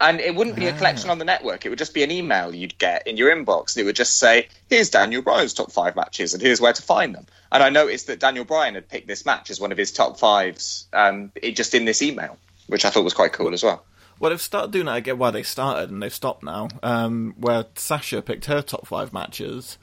And 0.00 0.20
it 0.20 0.32
wouldn't 0.36 0.54
be 0.54 0.66
a 0.68 0.72
collection 0.72 1.10
on 1.10 1.18
the 1.18 1.24
network. 1.24 1.66
It 1.66 1.70
would 1.70 1.78
just 1.78 1.92
be 1.92 2.04
an 2.04 2.12
email 2.12 2.54
you'd 2.54 2.78
get 2.78 3.08
in 3.08 3.16
your 3.16 3.34
inbox. 3.34 3.74
And 3.74 3.82
it 3.82 3.84
would 3.84 3.96
just 3.96 4.16
say, 4.16 4.46
here's 4.70 4.90
Daniel 4.90 5.22
Bryan's 5.22 5.54
top 5.54 5.72
five 5.72 5.96
matches 5.96 6.34
and 6.34 6.40
here's 6.42 6.60
where 6.60 6.72
to 6.72 6.82
find 6.82 7.12
them. 7.16 7.26
And 7.50 7.64
I 7.64 7.70
noticed 7.70 8.06
that 8.06 8.20
Daniel 8.20 8.44
Bryan 8.44 8.74
had 8.76 8.88
picked 8.88 9.08
this 9.08 9.26
match 9.26 9.50
as 9.50 9.58
one 9.58 9.72
of 9.72 9.78
his 9.78 9.90
top 9.90 10.16
fives 10.20 10.86
um, 10.92 11.32
it, 11.34 11.56
just 11.56 11.74
in 11.74 11.84
this 11.84 12.00
email, 12.00 12.38
which 12.68 12.84
I 12.84 12.90
thought 12.90 13.02
was 13.02 13.12
quite 13.14 13.32
cool 13.32 13.52
as 13.52 13.64
well. 13.64 13.84
Well, 14.20 14.30
they've 14.30 14.40
started 14.40 14.70
doing 14.70 14.86
that 14.86 14.98
again. 14.98 15.18
Well, 15.18 15.32
they 15.32 15.42
started 15.42 15.90
and 15.90 16.00
they've 16.00 16.14
stopped 16.14 16.44
now. 16.44 16.68
Um, 16.84 17.34
where 17.36 17.64
Sasha 17.74 18.22
picked 18.22 18.44
her 18.46 18.62
top 18.62 18.86
five 18.86 19.12
matches, 19.12 19.78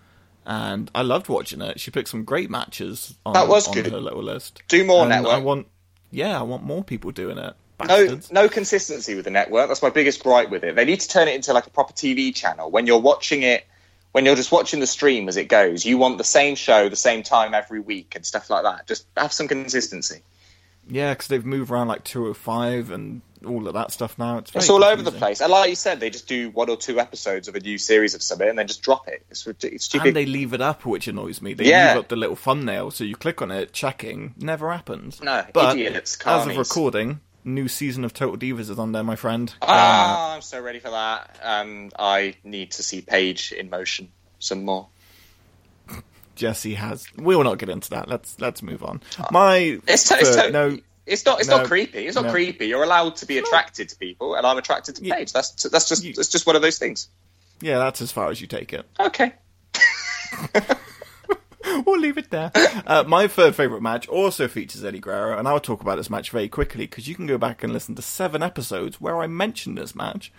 and 0.46 0.90
I 0.96 1.02
loved 1.02 1.28
watching 1.28 1.62
it. 1.62 1.80
She 1.80 1.92
picked 1.92 2.10
some 2.10 2.24
great 2.24 2.50
matches 2.50 3.18
on, 3.26 3.34
That 3.34 3.48
was 3.48 3.68
on 3.68 3.74
good. 3.74 3.88
her 3.88 4.00
little 4.00 4.24
list. 4.24 4.62
Do 4.68 4.84
more, 4.86 5.02
And 5.02 5.10
network. 5.10 5.34
I 5.34 5.38
want, 5.40 5.68
yeah, 6.16 6.40
I 6.40 6.44
want 6.44 6.64
more 6.64 6.84
people 6.84 7.12
doing 7.12 7.38
it. 7.38 7.54
No, 7.86 8.20
no 8.32 8.48
consistency 8.48 9.16
with 9.16 9.26
the 9.26 9.32
network. 9.32 9.68
That's 9.68 9.82
my 9.82 9.90
biggest 9.90 10.24
gripe 10.24 10.50
with 10.50 10.64
it. 10.64 10.76
They 10.76 10.86
need 10.86 11.02
to 11.02 11.10
turn 11.10 11.28
it 11.28 11.36
into 11.36 11.52
like 11.52 11.68
a 11.68 11.70
proper 11.70 11.92
TV 11.92 12.34
channel. 12.34 12.72
When 12.72 12.88
you're 12.88 13.02
watching 13.02 13.44
it, 13.44 13.66
when 14.14 14.26
you're 14.26 14.36
just 14.36 14.52
watching 14.52 14.80
the 14.80 14.88
stream 14.88 15.28
as 15.28 15.36
it 15.36 15.50
goes, 15.50 15.84
you 15.86 15.98
want 15.98 16.18
the 16.18 16.24
same 16.24 16.56
show, 16.56 16.88
the 16.88 16.96
same 16.96 17.22
time 17.22 17.54
every 17.54 17.82
week, 17.82 18.14
and 18.16 18.26
stuff 18.26 18.50
like 18.50 18.64
that. 18.64 18.88
Just 18.88 19.06
have 19.18 19.34
some 19.34 19.50
consistency. 19.50 20.22
Yeah, 20.88 21.14
because 21.14 21.28
they've 21.28 21.46
moved 21.46 21.70
around 21.70 21.90
like 21.90 22.06
205 22.06 22.92
and 22.92 23.22
all 23.46 23.68
of 23.68 23.74
that 23.76 23.92
stuff 23.92 24.18
now. 24.18 24.40
It's, 24.40 24.52
It's 24.56 24.70
all 24.70 24.84
over 24.84 25.02
the 25.02 25.12
place. 25.12 25.42
And 25.42 25.52
like 25.52 25.70
you 25.70 25.76
said, 25.76 26.00
they 26.00 26.10
just 26.10 26.28
do 26.28 26.50
one 26.50 26.70
or 26.70 26.78
two 26.78 27.00
episodes 27.00 27.48
of 27.48 27.56
a 27.56 27.60
new 27.60 27.78
series 27.78 28.14
of 28.16 28.22
something 28.22 28.48
and 28.50 28.58
then 28.58 28.68
just 28.68 28.82
drop 28.82 29.08
it. 29.08 29.26
It's. 29.30 29.46
It's 29.48 29.86
stupid. 29.86 30.08
And 30.08 30.16
they 30.16 30.26
leave 30.26 30.54
it 30.54 30.62
up, 30.62 30.86
which 30.86 31.08
annoys 31.08 31.42
me. 31.42 31.54
They 31.54 31.66
Yeah. 31.70 31.94
leave 31.94 32.00
up 32.02 32.08
the 32.10 32.16
little 32.16 32.36
thumbnail, 32.36 32.92
so 32.92 33.04
you 33.04 33.16
click 33.16 33.42
on 33.42 33.52
it, 33.52 33.72
checking, 33.74 34.34
never 34.38 34.72
happens. 34.72 35.22
No, 35.22 35.46
but 35.54 35.78
idiots, 35.78 36.18
as 36.26 36.48
of 36.48 36.58
recording, 36.58 37.22
new 37.44 37.68
season 37.68 38.04
of 38.04 38.14
Total 38.14 38.38
Divas 38.38 38.70
is 38.72 38.80
on 38.80 38.92
there, 38.92 39.04
my 39.04 39.16
friend. 39.16 39.54
Ah, 39.62 40.34
I'm 40.36 40.42
so 40.42 40.60
ready 40.60 40.80
for 40.80 40.90
that. 40.92 41.40
Um, 41.44 41.92
I 41.98 42.36
need 42.44 42.72
to 42.72 42.84
see 42.84 43.02
Paige 43.02 43.52
in 43.52 43.70
motion 43.70 44.12
some 44.40 44.66
more. 44.66 44.88
Jesse 46.36 46.74
has. 46.74 47.08
We 47.16 47.36
will 47.36 47.46
not 47.46 47.58
get 47.60 47.70
into 47.70 47.90
that. 47.92 48.10
Let's 48.10 48.40
let's 48.42 48.62
move 48.62 48.84
on. 48.84 49.02
My 49.32 49.80
It's, 49.88 50.10
to- 50.10 50.18
it's 50.20 50.36
to- 50.36 50.52
no. 50.52 50.78
It's 51.06 51.26
not. 51.26 51.40
It's 51.40 51.50
No. 51.50 51.58
not 51.58 51.68
creepy. 51.68 52.08
It's 52.08 52.16
not 52.16 52.26
No. 52.26 52.32
creepy. 52.32 52.68
You're 52.68 52.84
allowed 52.84 53.16
to 53.18 53.26
be 53.26 53.38
attracted 53.38 53.90
to 53.90 53.96
people, 53.98 54.36
and 54.36 54.46
I'm 54.46 54.58
attracted 54.58 54.96
to. 54.96 55.02
Paige. 55.04 55.32
That's 55.34 55.52
that's 55.64 55.88
just 55.90 56.04
it's 56.04 56.30
just 56.30 56.46
one 56.48 56.56
of 56.56 56.62
those 56.62 56.80
things. 56.80 57.10
Yeah, 57.62 57.78
that's 57.78 58.02
as 58.02 58.12
far 58.12 58.30
as 58.32 58.42
you 58.42 58.48
take 58.48 58.74
it. 58.74 58.86
Okay. 59.00 59.34
we'll 61.86 62.00
leave 62.00 62.18
it 62.18 62.30
there. 62.32 62.52
Uh, 62.86 63.04
my 63.08 63.28
third 63.28 63.56
favourite 63.56 63.82
match 63.82 64.08
also 64.08 64.48
features 64.48 64.84
Eddie 64.84 65.00
Guerrero, 65.00 65.38
and 65.38 65.48
I'll 65.48 65.60
talk 65.60 65.82
about 65.82 65.96
this 65.98 66.10
match 66.10 66.30
very 66.32 66.48
quickly 66.50 66.86
because 66.86 67.08
you 67.08 67.16
can 67.16 67.28
go 67.28 67.38
back 67.38 67.64
and 67.64 67.72
listen 67.74 67.96
to 67.96 68.02
seven 68.02 68.44
episodes 68.44 69.00
where 69.00 69.18
I 69.22 69.28
mentioned 69.28 69.78
this 69.78 69.96
match. 69.96 70.32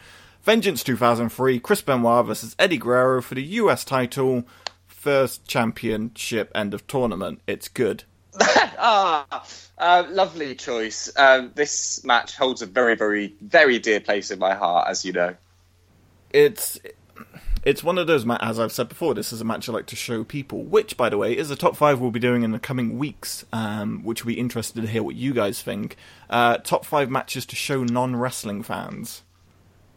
Vengeance 0.42 0.84
2003, 0.84 1.58
Chris 1.58 1.82
Benoit 1.82 2.24
versus 2.26 2.54
Eddie 2.58 2.78
Guerrero 2.78 3.20
for 3.20 3.34
the 3.34 3.42
US 3.42 3.84
title, 3.84 4.44
first 4.86 5.46
championship 5.46 6.52
end 6.54 6.72
of 6.74 6.86
tournament. 6.86 7.40
It's 7.46 7.68
good. 7.68 8.04
Ah, 8.78 9.44
uh, 9.78 10.04
lovely 10.10 10.54
choice. 10.54 11.10
Um, 11.16 11.52
this 11.54 12.04
match 12.04 12.36
holds 12.36 12.62
a 12.62 12.66
very, 12.66 12.94
very, 12.94 13.34
very 13.40 13.78
dear 13.78 14.00
place 14.00 14.30
in 14.30 14.38
my 14.38 14.54
heart, 14.54 14.88
as 14.88 15.04
you 15.04 15.12
know. 15.12 15.34
It's 16.30 16.78
it's 17.64 17.82
one 17.82 17.98
of 17.98 18.06
those 18.06 18.24
as 18.40 18.60
I've 18.60 18.70
said 18.72 18.88
before. 18.88 19.14
This 19.14 19.32
is 19.32 19.40
a 19.40 19.44
match 19.44 19.68
I 19.68 19.72
like 19.72 19.86
to 19.86 19.96
show 19.96 20.22
people, 20.24 20.62
which, 20.62 20.96
by 20.96 21.08
the 21.08 21.18
way, 21.18 21.36
is 21.36 21.50
a 21.50 21.56
top 21.56 21.76
five 21.76 22.00
we'll 22.00 22.10
be 22.12 22.20
doing 22.20 22.42
in 22.42 22.52
the 22.52 22.58
coming 22.58 22.98
weeks. 22.98 23.44
Um, 23.52 24.04
which 24.04 24.24
will 24.24 24.32
be 24.32 24.38
interested 24.38 24.80
to 24.82 24.86
hear 24.86 25.02
what 25.02 25.16
you 25.16 25.32
guys 25.34 25.62
think. 25.62 25.96
Uh, 26.30 26.58
top 26.58 26.84
five 26.84 27.10
matches 27.10 27.44
to 27.46 27.56
show 27.56 27.82
non 27.82 28.14
wrestling 28.16 28.62
fans. 28.62 29.22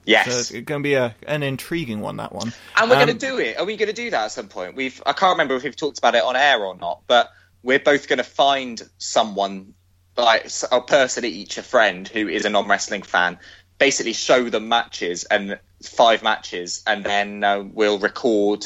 Yes. 0.05 0.25
So 0.25 0.39
it's 0.39 0.51
going 0.65 0.81
to 0.81 0.83
be 0.83 0.95
a, 0.95 1.15
an 1.27 1.43
intriguing 1.43 1.99
one, 1.99 2.17
that 2.17 2.33
one. 2.33 2.53
And 2.75 2.89
we're 2.89 2.95
Um, 2.97 3.05
going 3.05 3.17
to 3.19 3.25
do 3.27 3.37
it. 3.37 3.59
Are 3.59 3.65
we 3.65 3.77
going 3.77 3.89
to 3.89 3.93
do 3.93 4.09
that 4.09 4.25
at 4.25 4.31
some 4.31 4.47
point? 4.47 4.75
We've 4.75 4.99
I 5.05 5.13
can't 5.13 5.33
remember 5.33 5.55
if 5.55 5.63
we've 5.63 5.75
talked 5.75 5.99
about 5.99 6.15
it 6.15 6.23
on 6.23 6.35
air 6.35 6.63
or 6.65 6.75
not, 6.75 7.01
but 7.05 7.31
we're 7.63 7.79
both 7.79 8.07
going 8.07 8.17
to 8.17 8.23
find 8.23 8.81
someone 8.97 9.73
like 10.17 10.49
a 10.71 10.81
person 10.81 11.25
each, 11.25 11.57
a 11.57 11.63
friend 11.63 12.07
who 12.07 12.27
is 12.27 12.45
a 12.45 12.49
non 12.49 12.67
wrestling 12.67 13.01
fan, 13.01 13.39
basically 13.77 14.13
show 14.13 14.49
them 14.49 14.67
matches 14.67 15.23
and 15.25 15.59
five 15.83 16.23
matches, 16.23 16.83
and 16.85 17.03
then 17.03 17.43
uh, 17.43 17.61
we'll 17.61 17.99
record 17.99 18.65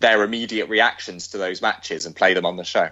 their 0.00 0.22
immediate 0.22 0.68
reactions 0.68 1.28
to 1.28 1.38
those 1.38 1.62
matches 1.62 2.06
and 2.06 2.14
play 2.14 2.34
them 2.34 2.46
on 2.46 2.56
the 2.56 2.64
show. 2.64 2.90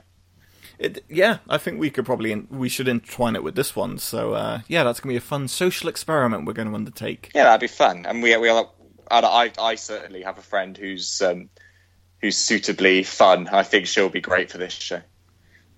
It, 0.78 1.04
yeah, 1.08 1.38
I 1.48 1.58
think 1.58 1.78
we 1.78 1.90
could 1.90 2.04
probably 2.04 2.34
we 2.34 2.68
should 2.68 2.88
entwine 2.88 3.36
it 3.36 3.44
with 3.44 3.54
this 3.54 3.76
one. 3.76 3.98
So 3.98 4.32
uh, 4.32 4.62
yeah, 4.66 4.82
that's 4.82 4.98
gonna 4.98 5.12
be 5.12 5.16
a 5.16 5.20
fun 5.20 5.46
social 5.46 5.88
experiment 5.88 6.44
we're 6.44 6.54
going 6.54 6.68
to 6.68 6.74
undertake. 6.74 7.30
Yeah, 7.34 7.44
that'd 7.44 7.60
be 7.60 7.68
fun. 7.68 8.04
And 8.06 8.22
we 8.22 8.36
we'll 8.36 8.74
and 9.10 9.26
I 9.26 9.52
I 9.58 9.74
certainly 9.76 10.22
have 10.22 10.38
a 10.38 10.42
friend 10.42 10.76
who's 10.76 11.22
um, 11.22 11.50
who's 12.20 12.36
suitably 12.36 13.04
fun. 13.04 13.48
I 13.48 13.62
think 13.62 13.86
she'll 13.86 14.08
be 14.08 14.20
great 14.20 14.50
for 14.50 14.58
this 14.58 14.72
show. 14.72 15.02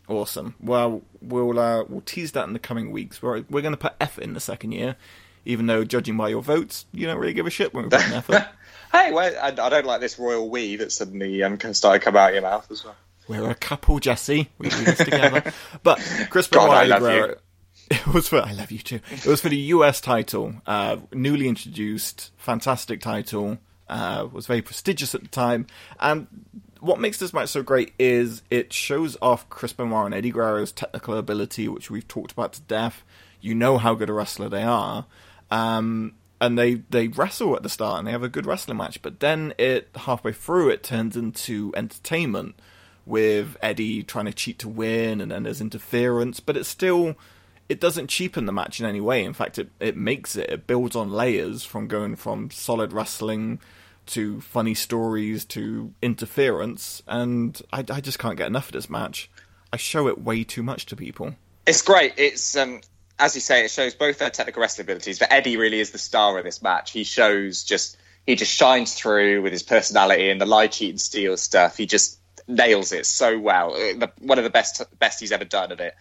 Awesome. 0.09 0.55
Well, 0.61 1.03
we'll 1.23 1.59
uh, 1.59 1.85
we'll 1.89 2.03
tease 2.03 2.33
that 2.33 2.47
in 2.47 2.53
the 2.53 2.59
coming 2.59 2.91
weeks. 2.93 3.23
We're 3.23 3.45
we're 3.49 3.63
going 3.63 3.73
to 3.73 3.79
put 3.79 3.95
effort 4.01 4.23
in 4.23 4.35
the 4.35 4.41
second 4.41 4.73
year, 4.73 4.97
even 5.45 5.67
though 5.67 5.85
judging 5.85 6.17
by 6.17 6.29
your 6.29 6.43
votes, 6.43 6.85
you 6.93 7.07
don't 7.07 7.19
really 7.19 7.33
give 7.33 7.47
a 7.47 7.51
shit 7.51 7.73
when 7.73 7.85
we 7.85 7.91
put 7.91 8.07
in 8.07 8.13
effort. 8.13 8.47
Hey, 8.93 9.11
well, 9.11 9.35
I, 9.43 9.49
I 9.49 9.69
don't 9.71 9.85
like 9.87 10.01
this 10.01 10.21
royal 10.21 10.49
we 10.49 10.77
that 10.77 10.93
suddenly 10.93 11.43
um, 11.43 11.57
can 11.57 11.75
start 11.75 12.01
to 12.01 12.05
come 12.05 12.15
out 12.15 12.29
of 12.29 12.35
your 12.35 12.43
mouth 12.43 12.71
as 12.71 12.85
well. 12.85 12.95
We're 13.27 13.51
a 13.51 13.55
couple, 13.57 13.99
Jesse. 13.99 14.49
We 14.57 14.69
do 14.69 14.85
this 14.85 14.99
together. 14.99 15.53
But 15.83 15.99
Chris 16.31 16.47
God, 16.47 16.67
Benoit 16.67 16.77
I 16.79 16.85
love 16.85 17.01
Guerrero- 17.01 17.29
you. 17.29 17.35
It 17.91 18.07
was 18.07 18.29
for 18.29 18.39
I 18.41 18.53
love 18.53 18.71
you 18.71 18.79
too. 18.79 19.01
It 19.11 19.27
was 19.27 19.41
for 19.41 19.49
the 19.49 19.57
US 19.57 20.01
title, 20.01 20.55
uh, 20.65 20.99
newly 21.13 21.49
introduced, 21.49 22.31
fantastic 22.37 23.01
title. 23.01 23.59
Uh, 23.89 24.29
was 24.33 24.47
very 24.47 24.63
prestigious 24.63 25.13
at 25.13 25.23
the 25.23 25.29
time, 25.29 25.67
and 25.99 26.29
what 26.85 27.01
makes 27.01 27.19
this 27.19 27.33
match 27.33 27.49
so 27.49 27.63
great 27.63 27.95
is 27.99 28.43
it 28.51 28.71
shows 28.71 29.17
off 29.23 29.49
Chris 29.49 29.73
Benoit 29.73 30.05
and 30.05 30.15
Eddie 30.15 30.31
Guerrero's 30.31 30.71
technical 30.71 31.17
ability, 31.17 31.67
which 31.67 31.91
we've 31.91 32.07
talked 32.07 32.33
about 32.33 32.53
to 32.53 32.61
death. 32.61 33.03
You 33.41 33.55
know 33.55 33.79
how 33.79 33.95
good 33.95 34.11
a 34.11 34.13
wrestler 34.13 34.51
they 34.51 34.63
are, 34.63 35.07
um, 35.51 36.13
and 36.43 36.59
they 36.59 36.75
they 36.91 37.09
wrestle 37.09 37.57
at 37.57 37.63
the 37.63 37.71
start 37.71 37.99
and 37.99 38.07
they 38.07 38.13
have 38.13 38.23
a 38.23 38.29
good 38.29 38.45
wrestling 38.45 38.77
match. 38.77 39.01
But 39.01 39.21
then 39.21 39.55
it 39.57 39.89
halfway 39.95 40.33
through 40.33 40.69
it 40.71 40.83
turns 40.83 41.17
into 41.17 41.73
entertainment 41.75 42.55
with 43.07 43.57
Eddie 43.63 44.03
trying 44.03 44.27
to 44.27 44.33
cheat 44.35 44.59
to 44.59 44.69
win, 44.69 45.23
and 45.23 45.31
then 45.31 45.45
there's 45.45 45.63
interference, 45.63 46.41
but 46.41 46.55
it's 46.55 46.69
still 46.69 47.17
it 47.67 47.81
doesn't 47.81 48.09
cheapen 48.09 48.45
the 48.45 48.53
match 48.53 48.79
in 48.79 48.85
any 48.85 49.01
way. 49.01 49.25
In 49.25 49.33
fact, 49.33 49.59
it 49.59 49.71
it 49.81 49.97
makes 49.97 50.37
it. 50.37 50.51
It 50.51 50.67
builds 50.67 50.95
on 50.95 51.11
layers 51.11 51.65
from 51.65 51.89
going 51.89 52.17
from 52.17 52.51
solid 52.51 52.93
wrestling 52.93 53.59
to 54.07 54.41
funny 54.41 54.75
stories 54.75 55.45
to 55.47 55.93
interference, 56.03 57.03
and 57.07 57.61
I, 57.73 57.85
I 57.91 58.01
just 58.01 58.19
can't 58.19 58.37
get 58.37 58.47
enough 58.47 58.67
of 58.67 58.73
this 58.73 58.91
match. 58.91 59.31
I 59.73 59.77
show 59.77 60.09
it 60.09 60.21
way 60.21 60.45
too 60.45 60.63
much 60.63 60.87
to 60.87 60.97
people. 60.97 61.35
It's 61.67 61.83
great. 61.83 62.15
It's 62.17 62.57
um, 62.57 62.81
as 63.19 63.35
you 63.35 63.41
say, 63.41 63.65
it 63.65 63.71
shows 63.71 63.95
both 63.95 64.19
their 64.19 64.31
technical 64.31 64.61
wrestling 64.61 64.87
abilities, 64.87 65.19
but 65.19 65.33
Eddie 65.33 65.57
really 65.57 65.81
is 65.81 65.91
the 65.91 65.99
star 65.99 66.37
of 66.39 66.45
this 66.45 66.63
match. 66.63 66.91
He 66.91 67.05
shows 67.05 67.65
just 67.65 67.97
he 68.27 68.37
just 68.37 68.53
shines 68.53 68.95
through 68.95 69.43
with 69.43 69.53
his 69.53 69.63
personality 69.63 70.31
and 70.31 70.41
the 70.41 70.47
lie, 70.47 70.67
cheat, 70.67 70.91
and 70.91 71.01
steal 71.01 71.37
stuff. 71.37 71.77
He 71.77 71.87
just 71.87 72.19
nails 72.49 72.93
it 72.93 73.07
so 73.07 73.39
well. 73.39 73.75
Uh, 73.75 74.07
One 74.21 74.39
of 74.39 74.45
the 74.45 74.51
best 74.51 74.83
best 74.99 75.21
he's 75.21 75.33
ever 75.33 75.45
done 75.45 75.73
at 75.73 75.81
it. 75.81 75.95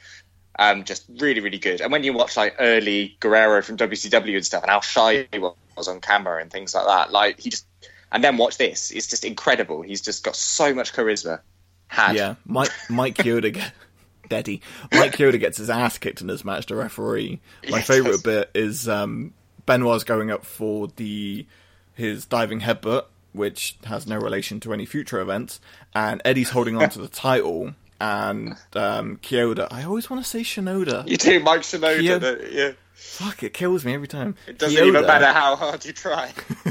Um, 0.57 0.83
just 0.83 1.05
really, 1.17 1.41
really 1.41 1.57
good. 1.57 1.81
And 1.81 1.91
when 1.91 2.03
you 2.03 2.13
watch 2.13 2.37
like 2.37 2.55
early 2.59 3.17
Guerrero 3.19 3.61
from 3.63 3.77
WCW 3.77 4.35
and 4.35 4.45
stuff, 4.45 4.63
and 4.63 4.69
how 4.69 4.81
shy 4.81 5.27
he 5.31 5.39
was 5.39 5.87
on 5.87 5.99
camera 5.99 6.41
and 6.41 6.51
things 6.51 6.75
like 6.75 6.85
that, 6.85 7.11
like 7.11 7.39
he 7.39 7.49
just, 7.49 7.65
and 8.13 8.23
then 8.23 8.37
watch 8.37 8.57
this, 8.57 8.91
it's 8.91 9.07
just 9.07 9.25
incredible. 9.25 9.81
He's 9.81 9.99
just 10.01 10.23
got 10.23 10.35
so 10.37 10.73
much 10.73 10.93
charisma. 10.93 11.41
Had 11.87 12.15
Yeah, 12.15 12.35
Mike 12.45 12.71
Mike 12.89 13.15
Chioda 13.15 13.61
Daddy. 14.29 14.61
Mike 14.93 15.11
Chioda 15.17 15.39
gets 15.39 15.57
his 15.57 15.69
ass 15.69 15.97
kicked 15.97 16.21
in 16.21 16.27
this 16.27 16.45
match. 16.45 16.65
The 16.67 16.75
referee. 16.75 17.41
My 17.69 17.77
Yes, 17.79 17.87
favorite 17.87 18.23
bit 18.23 18.49
is 18.55 18.87
um, 18.87 19.33
Benoit's 19.65 20.03
going 20.05 20.31
up 20.31 20.45
for 20.45 20.87
the 20.95 21.45
his 21.93 22.25
diving 22.25 22.61
headbutt, 22.61 23.05
which 23.33 23.77
has 23.83 24.07
no 24.07 24.17
relation 24.17 24.59
to 24.61 24.73
any 24.73 24.85
future 24.85 25.19
events, 25.19 25.59
and 25.93 26.21
Eddie's 26.25 26.49
holding 26.51 26.77
on 26.77 26.89
to 26.91 26.99
the 26.99 27.07
title. 27.09 27.73
And 28.01 28.57
um, 28.73 29.17
Chioda, 29.17 29.67
I 29.71 29.83
always 29.83 30.09
want 30.09 30.23
to 30.23 30.29
say 30.29 30.41
Shinoda. 30.41 31.07
you 31.07 31.15
do, 31.17 31.39
Mike 31.41 31.61
Shinoda. 31.61 32.19
That- 32.19 32.51
yeah. 32.51 32.71
Fuck, 32.93 33.43
it 33.43 33.53
kills 33.53 33.83
me 33.83 33.93
every 33.93 34.07
time. 34.07 34.35
It 34.47 34.57
doesn't 34.59 34.83
even 34.83 35.05
matter 35.05 35.25
how 35.27 35.55
hard 35.55 35.83
you 35.85 35.93
try. 35.93 36.29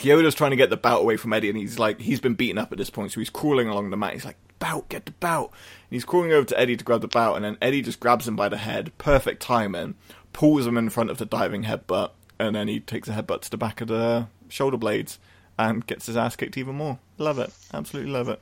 Chioda's 0.00 0.34
trying 0.34 0.50
to 0.50 0.56
get 0.56 0.70
the 0.70 0.76
belt 0.76 1.02
away 1.02 1.16
from 1.16 1.32
Eddie, 1.32 1.48
and 1.48 1.58
he's 1.58 1.78
like, 1.78 2.00
he's 2.00 2.20
been 2.20 2.34
beaten 2.34 2.58
up 2.58 2.72
at 2.72 2.78
this 2.78 2.90
point, 2.90 3.12
so 3.12 3.20
he's 3.20 3.30
crawling 3.30 3.68
along 3.68 3.90
the 3.90 3.96
mat. 3.96 4.14
He's 4.14 4.24
like, 4.24 4.38
bout, 4.58 4.88
get 4.88 5.06
the 5.06 5.12
bout. 5.12 5.50
And 5.50 5.90
he's 5.96 6.04
crawling 6.04 6.32
over 6.32 6.46
to 6.46 6.58
Eddie 6.58 6.76
to 6.76 6.84
grab 6.84 7.00
the 7.00 7.08
bout, 7.08 7.34
and 7.36 7.44
then 7.44 7.58
Eddie 7.60 7.82
just 7.82 8.00
grabs 8.00 8.26
him 8.26 8.36
by 8.36 8.48
the 8.48 8.56
head, 8.56 8.96
perfect 8.98 9.42
timing, 9.42 9.94
pulls 10.32 10.66
him 10.66 10.76
in 10.76 10.88
front 10.88 11.10
of 11.10 11.18
the 11.18 11.26
diving 11.26 11.64
headbutt, 11.64 12.10
and 12.38 12.54
then 12.54 12.68
he 12.68 12.80
takes 12.80 13.08
a 13.08 13.12
headbutt 13.12 13.42
to 13.42 13.50
the 13.50 13.58
back 13.58 13.80
of 13.80 13.88
the 13.88 14.28
shoulder 14.48 14.76
blades 14.76 15.18
and 15.58 15.86
gets 15.86 16.06
his 16.06 16.16
ass 16.16 16.36
kicked 16.36 16.56
even 16.56 16.74
more. 16.74 16.98
Love 17.18 17.38
it. 17.38 17.52
Absolutely 17.74 18.12
love 18.12 18.28
it. 18.28 18.40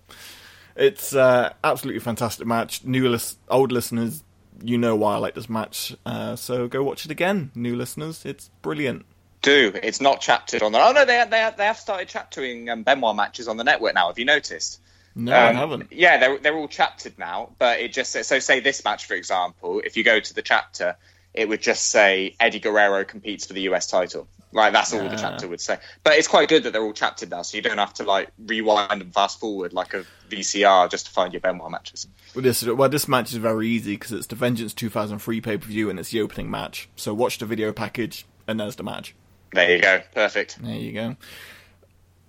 It's 0.76 1.14
uh, 1.14 1.52
absolutely 1.64 2.00
fantastic 2.00 2.46
match. 2.46 2.84
New 2.84 3.08
lis- 3.08 3.36
old 3.48 3.72
listeners, 3.72 4.22
you 4.62 4.78
know 4.78 4.96
why 4.96 5.14
I 5.14 5.18
like 5.18 5.34
this 5.34 5.48
match, 5.48 5.94
uh, 6.06 6.36
so 6.36 6.68
go 6.68 6.82
watch 6.82 7.04
it 7.04 7.10
again. 7.10 7.50
New 7.54 7.76
listeners, 7.76 8.24
it's 8.24 8.50
brilliant. 8.62 9.04
do. 9.42 9.72
It's 9.82 10.00
not 10.00 10.20
chaptered 10.20 10.62
on 10.62 10.72
the. 10.72 10.80
Oh 10.80 10.92
no, 10.92 11.04
they 11.04 11.24
they 11.30 11.50
they 11.56 11.64
have 11.64 11.78
started 11.78 12.08
chaptering 12.08 12.68
um, 12.70 12.82
Benoit 12.82 13.14
matches 13.14 13.48
on 13.48 13.56
the 13.56 13.64
network 13.64 13.94
now. 13.94 14.08
Have 14.08 14.18
you 14.18 14.24
noticed? 14.24 14.80
No, 15.14 15.32
I 15.32 15.50
Um, 15.50 15.56
haven't. 15.56 15.92
Yeah, 15.92 16.18
they're 16.18 16.38
they're 16.38 16.56
all 16.56 16.68
chaptered 16.68 17.18
now, 17.18 17.50
but 17.58 17.80
it 17.80 17.92
just 17.92 18.12
so 18.12 18.38
say 18.38 18.60
this 18.60 18.84
match 18.84 19.06
for 19.06 19.14
example. 19.14 19.80
If 19.84 19.96
you 19.96 20.04
go 20.04 20.20
to 20.20 20.34
the 20.34 20.42
chapter, 20.42 20.96
it 21.38 21.48
would 21.48 21.62
just 21.62 21.86
say 21.86 22.34
Eddie 22.40 22.58
Guerrero 22.58 23.04
competes 23.04 23.46
for 23.46 23.52
the 23.52 23.62
US 23.62 23.86
title. 23.86 24.26
Like 24.50 24.72
that's 24.72 24.92
all 24.92 25.08
the 25.08 25.16
chapter 25.16 25.46
would 25.46 25.60
say. 25.60 25.78
But 26.02 26.14
it's 26.14 26.26
quite 26.26 26.48
good 26.48 26.64
that 26.64 26.72
they're 26.72 26.82
all 26.82 26.92
chaptered 26.92 27.30
now, 27.30 27.42
so 27.42 27.56
you 27.56 27.62
don't 27.62 27.78
have 27.78 27.94
to 27.94 28.02
like 28.02 28.30
rewind 28.46 29.02
and 29.02 29.14
fast 29.14 29.38
forward 29.38 29.72
like 29.72 29.94
a 29.94 30.04
VCR 30.30 30.90
just 30.90 31.06
to 31.06 31.12
find 31.12 31.32
your 31.32 31.40
Benoit 31.40 31.70
matches. 31.70 32.08
Well, 32.34 32.42
this 32.42 32.64
well, 32.64 32.88
this 32.88 33.06
match 33.06 33.30
is 33.30 33.38
very 33.38 33.68
easy 33.68 33.94
because 33.94 34.10
it's 34.12 34.26
the 34.26 34.34
Vengeance 34.34 34.74
2003 34.74 35.40
pay 35.40 35.58
per 35.58 35.66
view 35.66 35.90
and 35.90 36.00
it's 36.00 36.10
the 36.10 36.20
opening 36.20 36.50
match. 36.50 36.88
So 36.96 37.14
watch 37.14 37.38
the 37.38 37.46
video 37.46 37.72
package 37.72 38.26
and 38.48 38.58
there's 38.58 38.76
the 38.76 38.82
match. 38.82 39.14
There 39.52 39.76
you 39.76 39.80
go, 39.80 40.02
perfect. 40.14 40.60
There 40.60 40.74
you 40.74 40.92
go. 40.92 41.16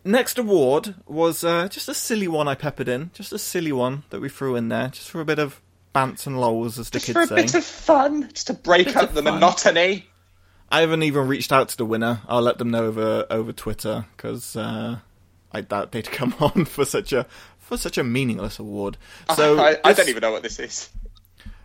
Next 0.04 0.38
award 0.38 0.96
was 1.08 1.44
uh, 1.44 1.68
just 1.68 1.90
a 1.90 1.94
silly 1.94 2.28
one 2.28 2.48
I 2.48 2.56
peppered 2.56 2.88
in, 2.88 3.12
just 3.14 3.34
a 3.34 3.40
silly 3.40 3.72
one 3.72 4.04
that 4.12 4.22
we 4.22 4.30
threw 4.30 4.56
in 4.56 4.70
there, 4.70 4.90
just 4.90 5.10
for 5.10 5.20
a 5.20 5.26
bit 5.26 5.40
of 5.40 5.62
bants 5.94 6.28
and 6.28 6.40
lolls, 6.40 6.78
as 6.80 6.90
the 6.90 7.00
Just 7.00 7.06
kids 7.08 7.18
for 7.18 7.22
a 7.24 7.28
say. 7.28 7.36
bit 7.36 7.56
of 7.56 7.64
fun, 7.64 8.30
just 8.34 8.48
to 8.48 8.54
break 8.54 8.96
up 8.96 9.14
the 9.14 9.24
fun. 9.24 9.36
monotony. 9.36 10.06
I 10.72 10.82
haven't 10.82 11.04
even 11.04 11.28
reached 11.28 11.52
out 11.52 11.70
to 11.70 11.78
the 11.78 11.86
winner. 11.86 12.22
I'll 12.28 12.42
let 12.42 12.58
them 12.60 12.70
know 12.70 12.86
over 12.86 13.26
over 13.30 13.52
Twitter 13.52 14.06
because 14.16 14.56
uh, 14.56 15.00
I 15.52 15.62
doubt 15.62 15.92
they'd 15.92 16.12
come 16.12 16.36
on 16.40 16.66
for 16.66 16.86
such 16.86 17.12
a 17.14 17.26
for 17.58 17.76
such 17.78 17.98
a 17.98 18.04
meaningless 18.04 18.60
award. 18.60 18.98
So 19.36 19.58
I, 19.60 19.78
I 19.84 19.90
this- 19.94 19.98
don't 19.98 20.10
even 20.10 20.22
know 20.22 20.32
what 20.32 20.44
this 20.44 20.60
is. 20.60 20.90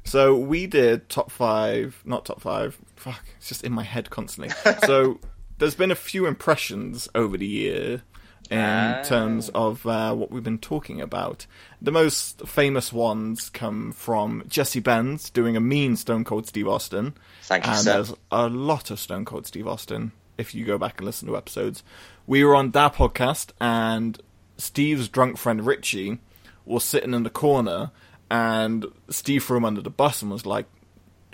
So 0.07 0.37
we 0.37 0.67
did 0.67 1.09
top 1.09 1.31
five, 1.31 2.01
not 2.05 2.27
top 2.27 2.41
five. 2.43 2.79
Fuck, 2.97 3.25
it's 3.39 3.49
just 3.49 3.65
in 3.65 3.73
my 3.73 3.83
head 3.85 4.11
constantly. 4.11 4.55
so 4.87 5.19
there's 5.59 5.75
been 5.75 5.91
a 5.91 5.95
few 5.97 6.27
impressions 6.27 7.09
over 7.15 7.37
the 7.39 7.47
year 7.47 8.03
in 8.51 8.59
Ah. 8.61 9.03
terms 9.05 9.49
of 9.51 9.87
uh, 9.87 10.15
what 10.15 10.31
we've 10.31 10.43
been 10.45 10.59
talking 10.59 11.01
about. 11.01 11.47
The 11.81 11.91
most 11.93 12.47
famous 12.47 12.93
ones 12.93 13.49
come 13.51 13.93
from 13.93 14.45
Jesse 14.49 14.81
Benz 14.81 15.31
doing 15.31 15.57
a 15.57 15.61
mean 15.61 15.97
Stone 15.97 16.25
Cold 16.25 16.47
Steve 16.47 16.69
Austin. 16.69 17.15
Thank 17.43 17.65
you, 17.67 17.73
and 17.73 17.81
sir. 17.81 17.93
there's 17.95 18.15
a 18.31 18.49
lot 18.49 18.91
of 18.91 18.99
Stone 19.01 19.25
Cold 19.25 19.47
Steve 19.47 19.67
Austin 19.67 20.13
if 20.37 20.55
you 20.55 20.65
go 20.65 20.77
back 20.79 20.99
and 20.99 21.07
listen 21.07 21.29
to 21.29 21.37
episodes. 21.37 21.83
We 22.27 22.43
were 22.45 22.55
on 22.57 22.71
that 22.73 22.95
podcast, 22.95 23.51
and 23.61 24.21
Steve's 24.59 25.09
drunk 25.09 25.37
friend 25.39 25.65
Richie 25.67 26.19
was 26.65 26.85
sitting 26.85 27.15
in 27.15 27.23
the 27.23 27.31
corner, 27.31 27.91
and 28.31 28.87
Steve 29.11 29.45
threw 29.45 29.59
him 29.59 29.65
under 29.65 29.81
the 29.83 29.91
bus 29.91 30.23
and 30.23 30.31
was 30.31 30.47
like, 30.47 30.67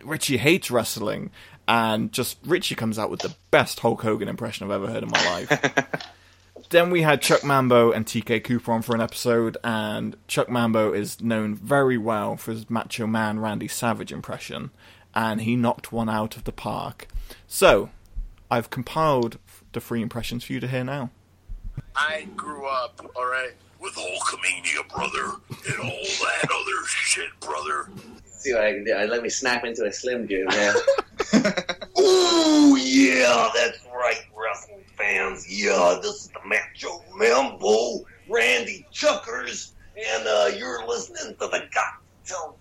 Richie 0.04 0.36
hates 0.38 0.70
wrestling. 0.70 1.30
And 1.68 2.10
just 2.12 2.38
Richie 2.44 2.74
comes 2.74 2.98
out 2.98 3.10
with 3.10 3.20
the 3.20 3.34
best 3.52 3.78
Hulk 3.80 4.02
Hogan 4.02 4.26
impression 4.28 4.64
I've 4.66 4.72
ever 4.82 4.88
heard 4.88 5.04
in 5.04 5.10
my 5.10 5.24
life. 5.30 5.86
then 6.70 6.90
we 6.90 7.02
had 7.02 7.20
Chuck 7.20 7.44
Mambo 7.44 7.90
and 7.90 8.06
TK 8.06 8.44
Cooper 8.44 8.72
on 8.72 8.82
for 8.82 8.94
an 8.94 9.00
episode, 9.00 9.56
and 9.62 10.16
Chuck 10.28 10.48
Mambo 10.48 10.92
is 10.92 11.20
known 11.20 11.54
very 11.54 11.98
well 11.98 12.36
for 12.36 12.52
his 12.52 12.70
Macho 12.70 13.06
Man 13.06 13.40
Randy 13.40 13.68
Savage 13.68 14.12
impression, 14.12 14.70
and 15.14 15.42
he 15.42 15.56
knocked 15.56 15.92
one 15.92 16.08
out 16.08 16.36
of 16.36 16.44
the 16.44 16.52
park. 16.52 17.08
So, 17.48 17.90
I've 18.50 18.70
compiled 18.70 19.38
the 19.72 19.80
three 19.80 20.00
impressions 20.00 20.44
for 20.44 20.52
you 20.52 20.60
to 20.60 20.68
hear 20.68 20.84
now. 20.84 21.10
I 21.96 22.28
grew 22.36 22.66
up, 22.66 23.00
alright, 23.16 23.54
with 23.80 23.94
Hulkamania, 23.94 24.88
brother, 24.94 25.38
and 25.68 25.80
all 25.80 26.04
that 26.04 26.48
other 26.50 26.86
shit, 26.86 27.28
brother. 27.40 27.90
See 28.26 28.54
what 28.54 28.62
I 28.62 28.72
can 28.74 28.84
do. 28.84 28.94
Let 28.94 29.22
me 29.22 29.28
snap 29.28 29.64
into 29.64 29.84
a 29.84 29.92
Slim 29.92 30.28
Jim. 30.28 30.46
Yeah. 30.50 30.74
Ooh, 32.00 32.76
yeah, 32.76 33.50
that's 33.54 33.84
right, 33.92 34.20
wrestling 34.36 34.79
fans. 35.00 35.46
Yeah, 35.48 35.98
this 36.02 36.24
is 36.24 36.28
the 36.28 36.40
Macho 36.46 37.02
Mambo, 37.16 38.04
Randy 38.28 38.86
Chuckers, 38.90 39.72
and 39.96 40.26
uh, 40.26 40.50
you're 40.56 40.86
listening 40.86 41.34
to 41.40 41.46
the 41.46 41.68
Got 41.72 41.94
Till 42.24 42.56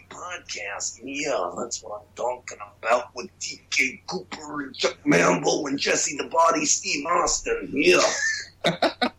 podcast. 0.00 1.00
Yeah, 1.02 1.50
that's 1.58 1.82
what 1.82 2.00
I'm 2.00 2.06
talking 2.16 2.58
about 2.82 3.14
with 3.14 3.28
TK 3.40 4.00
Cooper 4.06 4.62
and 4.62 4.74
Chuck 4.74 4.96
Mambo 5.04 5.66
and 5.66 5.78
Jesse 5.78 6.16
the 6.16 6.28
Body 6.28 6.64
Steve 6.64 7.04
Austin. 7.06 7.70
Yeah. 7.72 8.00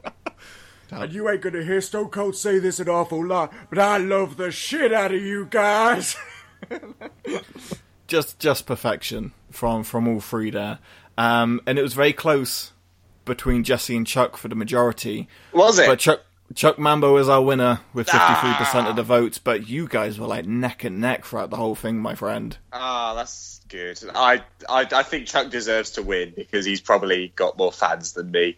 And 0.93 1.13
you 1.13 1.29
ain't 1.29 1.41
gonna 1.41 1.63
hear 1.63 1.79
Stone 1.79 2.09
Cold 2.09 2.35
say 2.35 2.59
this 2.59 2.81
an 2.81 2.89
awful 2.89 3.25
lot, 3.25 3.53
but 3.69 3.79
I 3.79 3.97
love 3.97 4.35
the 4.35 4.51
shit 4.51 4.91
out 4.91 5.13
of 5.13 5.21
you 5.21 5.47
guys. 5.49 6.17
just 8.07 8.39
just 8.39 8.65
perfection 8.65 9.31
from 9.49 9.83
from 9.85 10.05
all 10.05 10.19
three 10.19 10.51
there, 10.51 10.79
um, 11.17 11.61
and 11.65 11.77
it 11.77 11.81
was 11.81 11.93
very 11.93 12.13
close 12.13 12.71
between 13.25 13.63
Jesse 13.63 13.95
and 13.95 14.05
Chuck 14.05 14.37
for 14.37 14.47
the 14.47 14.55
majority. 14.55 15.27
Was 15.53 15.79
it? 15.79 15.87
But 15.87 15.99
Chuck 15.99 16.21
Chuck 16.55 16.77
Mambo 16.77 17.17
is 17.17 17.29
our 17.29 17.41
winner 17.41 17.81
with 17.93 18.09
fifty 18.09 18.33
three 18.41 18.53
percent 18.53 18.87
of 18.87 18.95
the 18.95 19.03
votes. 19.03 19.37
But 19.37 19.67
you 19.67 19.87
guys 19.87 20.19
were 20.19 20.27
like 20.27 20.45
neck 20.45 20.83
and 20.83 20.99
neck 20.99 21.25
throughout 21.25 21.49
the 21.49 21.57
whole 21.57 21.75
thing, 21.75 21.99
my 21.99 22.15
friend. 22.15 22.57
Ah, 22.73 23.13
that's 23.15 23.61
good. 23.69 23.99
I, 24.13 24.43
I 24.69 24.87
I 24.91 25.03
think 25.03 25.27
Chuck 25.27 25.49
deserves 25.49 25.91
to 25.91 26.01
win 26.01 26.33
because 26.35 26.65
he's 26.65 26.81
probably 26.81 27.31
got 27.35 27.57
more 27.57 27.71
fans 27.71 28.13
than 28.13 28.31
me. 28.31 28.57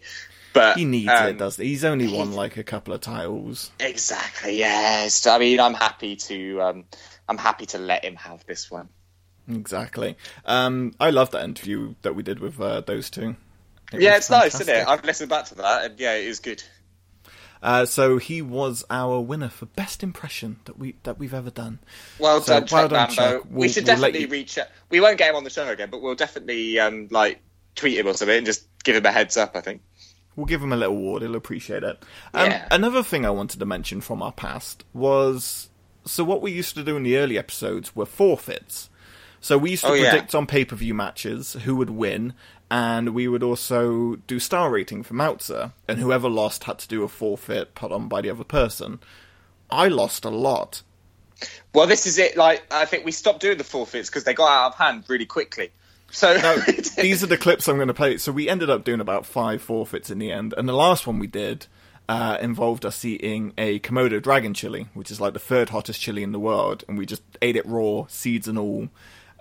But 0.52 0.78
He 0.78 0.84
needs 0.84 1.10
um, 1.10 1.28
it, 1.28 1.38
doesn't 1.38 1.62
he? 1.62 1.70
He's 1.70 1.84
only 1.84 2.06
won 2.06 2.32
like 2.32 2.56
a 2.56 2.62
couple 2.62 2.94
of 2.94 3.00
titles. 3.00 3.72
Exactly. 3.80 4.56
Yes. 4.56 5.26
I 5.26 5.38
mean, 5.38 5.58
I'm 5.58 5.74
happy 5.74 6.14
to. 6.16 6.62
Um, 6.62 6.84
I'm 7.28 7.38
happy 7.38 7.66
to 7.66 7.78
let 7.78 8.04
him 8.04 8.14
have 8.16 8.46
this 8.46 8.70
one. 8.70 8.88
Exactly. 9.48 10.16
Um, 10.44 10.94
I 10.98 11.10
love 11.10 11.30
that 11.32 11.44
interview 11.44 11.94
that 12.02 12.14
we 12.14 12.22
did 12.22 12.38
with 12.40 12.60
uh, 12.60 12.80
those 12.80 13.10
two. 13.10 13.36
It 13.92 14.00
yeah, 14.00 14.12
was 14.12 14.18
it's 14.20 14.30
nice, 14.30 14.54
isn't 14.60 14.74
it? 14.74 14.88
I've 14.88 15.04
listened 15.04 15.28
back 15.30 15.44
to 15.46 15.54
that, 15.56 15.84
and 15.90 16.00
yeah, 16.00 16.14
it 16.14 16.26
is 16.26 16.40
good. 16.40 16.62
Uh, 17.62 17.86
so 17.86 18.18
he 18.18 18.42
was 18.42 18.84
our 18.90 19.20
winner 19.20 19.48
for 19.48 19.64
best 19.66 20.02
impression 20.02 20.58
that 20.66 20.78
we 20.78 20.96
that 21.04 21.18
we've 21.18 21.32
ever 21.34 21.50
done. 21.50 21.78
Well 22.18 22.40
So, 22.42 22.60
done, 22.60 22.68
well 22.70 22.88
Chuck 22.88 22.90
done, 22.90 22.98
Mambo. 22.98 23.14
Chuck. 23.38 23.44
we 23.50 23.56
We'll- 23.60 23.68
should 23.70 23.86
we'll 23.86 23.96
definitely 23.96 24.20
you- 24.22 24.28
reach 24.28 24.58
out. 24.58 24.66
We 24.90 25.00
won't 25.00 25.16
get 25.18 25.30
him 25.30 25.36
on 25.36 25.44
the 25.44 25.50
show 25.50 25.66
again, 25.68 25.88
but 25.90 26.02
we'll 26.02 26.14
definitely 26.14 26.78
um, 26.78 27.08
like 27.10 27.40
tweet 27.74 27.98
him 27.98 28.06
or 28.06 28.14
something 28.14 28.36
and 28.36 28.46
just 28.46 28.66
give 28.82 28.96
him 28.96 29.06
a 29.06 29.12
heads 29.12 29.36
up. 29.36 29.56
I 29.56 29.60
think. 29.62 29.82
We'll 30.36 30.46
give 30.46 30.62
him 30.62 30.72
a 30.72 30.76
little 30.76 30.96
award. 30.96 31.22
He'll 31.22 31.36
appreciate 31.36 31.84
it. 31.84 32.02
Um, 32.34 32.50
Yeah. 32.50 32.66
Another 32.70 33.02
thing 33.04 33.24
I 33.24 33.30
wanted 33.30 33.60
to 33.60 33.66
mention 33.66 34.00
from 34.00 34.20
our 34.22 34.32
past 34.32 34.84
was 34.92 35.68
so 36.04 36.22
what 36.24 36.42
we 36.42 36.50
used 36.52 36.74
to 36.74 36.82
do 36.82 36.96
in 36.96 37.02
the 37.04 37.16
early 37.16 37.38
episodes 37.38 37.94
were 37.96 38.04
forfeits. 38.06 38.90
So 39.44 39.58
we 39.58 39.72
used 39.72 39.84
to 39.84 39.90
Oh, 39.90 39.92
yeah. 39.92 40.08
predict 40.08 40.34
on 40.34 40.46
pay 40.46 40.64
per 40.64 40.74
view 40.74 40.94
matches 40.94 41.52
who 41.64 41.76
would 41.76 41.90
win, 41.90 42.32
and 42.70 43.10
we 43.14 43.28
would 43.28 43.42
also 43.42 44.16
do 44.26 44.38
star 44.38 44.70
rating 44.70 45.02
for 45.02 45.12
Meltzer, 45.12 45.72
and 45.86 45.98
whoever 45.98 46.30
lost 46.30 46.64
had 46.64 46.78
to 46.78 46.88
do 46.88 47.02
a 47.02 47.08
forfeit 47.08 47.74
put 47.74 47.92
on 47.92 48.08
by 48.08 48.22
the 48.22 48.30
other 48.30 48.42
person. 48.42 49.00
I 49.70 49.88
lost 49.88 50.24
a 50.24 50.30
lot. 50.30 50.80
Well, 51.74 51.86
this 51.86 52.06
is 52.06 52.16
it. 52.16 52.38
Like, 52.38 52.64
I 52.72 52.86
think 52.86 53.04
we 53.04 53.12
stopped 53.12 53.40
doing 53.40 53.58
the 53.58 53.64
forfeits 53.64 54.08
because 54.08 54.24
they 54.24 54.32
got 54.32 54.48
out 54.50 54.66
of 54.72 54.74
hand 54.78 55.04
really 55.08 55.26
quickly. 55.26 55.70
So 56.10 56.32
These 56.96 57.22
are 57.22 57.26
the 57.26 57.36
clips 57.36 57.68
I'm 57.68 57.76
going 57.76 57.88
to 57.88 57.92
play. 57.94 58.16
So 58.16 58.32
we 58.32 58.48
ended 58.48 58.70
up 58.70 58.82
doing 58.82 59.00
about 59.00 59.26
five 59.26 59.60
forfeits 59.60 60.08
in 60.08 60.18
the 60.20 60.32
end, 60.32 60.54
and 60.56 60.66
the 60.66 60.72
last 60.72 61.06
one 61.06 61.18
we 61.18 61.26
did 61.26 61.66
uh, 62.08 62.38
involved 62.40 62.86
us 62.86 63.04
eating 63.04 63.52
a 63.58 63.78
Komodo 63.80 64.22
dragon 64.22 64.54
chili, 64.54 64.86
which 64.94 65.10
is 65.10 65.20
like 65.20 65.34
the 65.34 65.38
third 65.38 65.68
hottest 65.68 66.00
chili 66.00 66.22
in 66.22 66.32
the 66.32 66.40
world, 66.40 66.82
and 66.88 66.96
we 66.96 67.04
just 67.04 67.20
ate 67.42 67.56
it 67.56 67.66
raw, 67.66 68.06
seeds 68.08 68.48
and 68.48 68.56
all. 68.58 68.88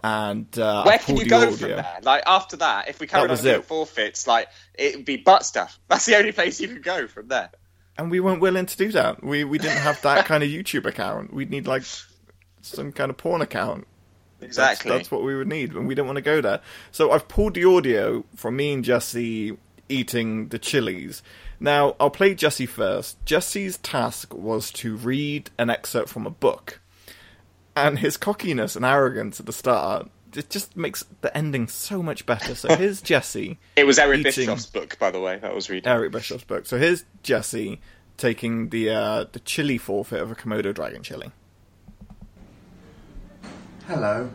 And 0.03 0.59
uh, 0.59 0.83
where 0.83 0.99
can 0.99 1.15
you 1.15 1.25
go 1.25 1.37
audio. 1.37 1.51
from 1.51 1.69
there? 1.69 1.99
Like 2.03 2.23
after 2.27 2.57
that, 2.57 2.89
if 2.89 2.99
we 2.99 3.07
That 3.07 3.29
on 3.29 3.37
doing 3.37 3.61
forfeits, 3.61 4.27
like 4.27 4.49
it 4.73 4.97
would 4.97 5.05
be 5.05 5.17
butt 5.17 5.45
stuff. 5.45 5.79
That's 5.87 6.05
the 6.05 6.17
only 6.17 6.33
place 6.33 6.59
you 6.59 6.67
could 6.67 6.83
go 6.83 7.07
from 7.07 7.29
there. 7.29 7.51
And 7.97 8.11
we 8.11 8.19
weren't 8.19 8.41
willing 8.41 8.65
to 8.65 8.77
do 8.77 8.91
that. 8.91 9.23
We 9.23 9.45
we 9.45 9.57
didn't 9.59 9.77
have 9.77 10.01
that 10.01 10.25
kind 10.25 10.43
of 10.43 10.49
YouTube 10.49 10.85
account. 10.85 11.33
We'd 11.33 11.49
need 11.49 11.67
like 11.67 11.83
some 12.61 12.91
kind 12.91 13.09
of 13.09 13.17
porn 13.17 13.41
account. 13.41 13.87
Exactly. 14.41 14.91
That's, 14.91 15.09
what 15.09 15.23
we 15.23 15.37
would 15.37 15.47
need, 15.47 15.73
and 15.73 15.87
we 15.87 15.95
don't 15.95 16.05
want 16.05 16.17
to 16.17 16.21
go 16.21 16.41
there. 16.41 16.59
So 16.91 17.11
I've 17.11 17.29
pulled 17.29 17.53
the 17.53 17.63
audio 17.63 18.25
from 18.35 18.57
me 18.57 18.73
and 18.73 18.83
Jesse 18.83 19.57
eating 19.87 20.49
the 20.49 20.59
chilies. 20.59 21.23
Now 21.61 21.95
I'll 21.97 22.09
play 22.09 22.35
Jesse 22.35 22.65
first. 22.65 23.23
Jesse's 23.25 23.77
task 23.77 24.33
was 24.33 24.69
to 24.73 24.97
read 24.97 25.49
an 25.57 25.69
excerpt 25.69 26.09
from 26.09 26.25
a 26.25 26.29
book, 26.29 26.81
and 27.75 27.99
his 27.99 28.17
cockiness 28.17 28.75
and 28.75 28.85
arrogance 28.85 29.39
at 29.39 29.45
the 29.45 29.53
start 29.53 30.09
it 30.35 30.49
just 30.49 30.75
makes 30.75 31.05
the 31.21 31.35
ending 31.37 31.67
so 31.67 32.01
much 32.01 32.25
better. 32.25 32.55
So 32.55 32.75
here's 32.75 33.01
Jesse. 33.03 33.59
It 33.75 33.83
was 33.85 33.99
Eric 33.99 34.21
eating- 34.21 34.31
Bischoff's 34.47 34.65
book, 34.65 34.97
by 34.97 35.11
the 35.11 35.19
way. 35.19 35.37
That 35.37 35.53
was 35.53 35.69
reading. 35.69 35.87
Eric 35.87 36.11
Bischoff's 36.11 36.43
book. 36.43 36.65
So 36.65 36.79
here's 36.79 37.05
Jesse 37.21 37.79
taking 38.17 38.69
the 38.69 38.89
uh, 38.89 39.25
the 39.31 39.39
chili 39.41 39.77
forfeit 39.77 40.19
of 40.21 40.31
a 40.31 40.35
Komodo 40.35 40.73
dragon 40.73 41.03
chili. 41.03 41.31
Hello. 43.87 44.29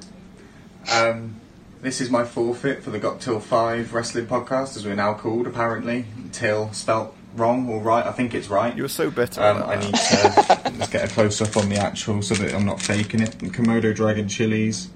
Um, 0.92 1.40
this 1.80 2.00
is 2.00 2.10
my 2.10 2.24
forfeit 2.24 2.82
for 2.82 2.90
the 2.90 2.98
Got 2.98 3.20
Till 3.20 3.40
5 3.40 3.92
wrestling 3.94 4.26
podcast, 4.26 4.76
as 4.76 4.84
we're 4.84 4.94
now 4.94 5.14
called, 5.14 5.46
apparently. 5.46 6.04
Till 6.32 6.72
spelt 6.72 7.16
wrong 7.38 7.68
or 7.68 7.80
right. 7.80 8.04
I 8.04 8.12
think 8.12 8.34
it's 8.34 8.48
right. 8.48 8.76
You 8.76 8.82
were 8.82 8.88
so 8.88 9.10
bitter. 9.10 9.42
Um, 9.42 9.62
I 9.62 9.76
need 9.76 9.94
to 9.94 10.72
let's 10.76 10.90
get 10.90 11.10
a 11.10 11.12
close 11.12 11.40
up 11.40 11.56
on 11.56 11.68
the 11.68 11.76
actual 11.76 12.22
so 12.22 12.34
that 12.34 12.54
I'm 12.54 12.64
not 12.64 12.80
faking 12.80 13.20
it. 13.20 13.38
Komodo 13.38 13.94
dragon 13.94 14.28
chilies. 14.28 14.90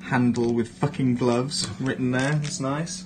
Handle 0.00 0.52
with 0.52 0.68
fucking 0.68 1.16
gloves 1.16 1.68
written 1.80 2.12
there. 2.12 2.40
It's 2.42 2.60
nice. 2.60 3.04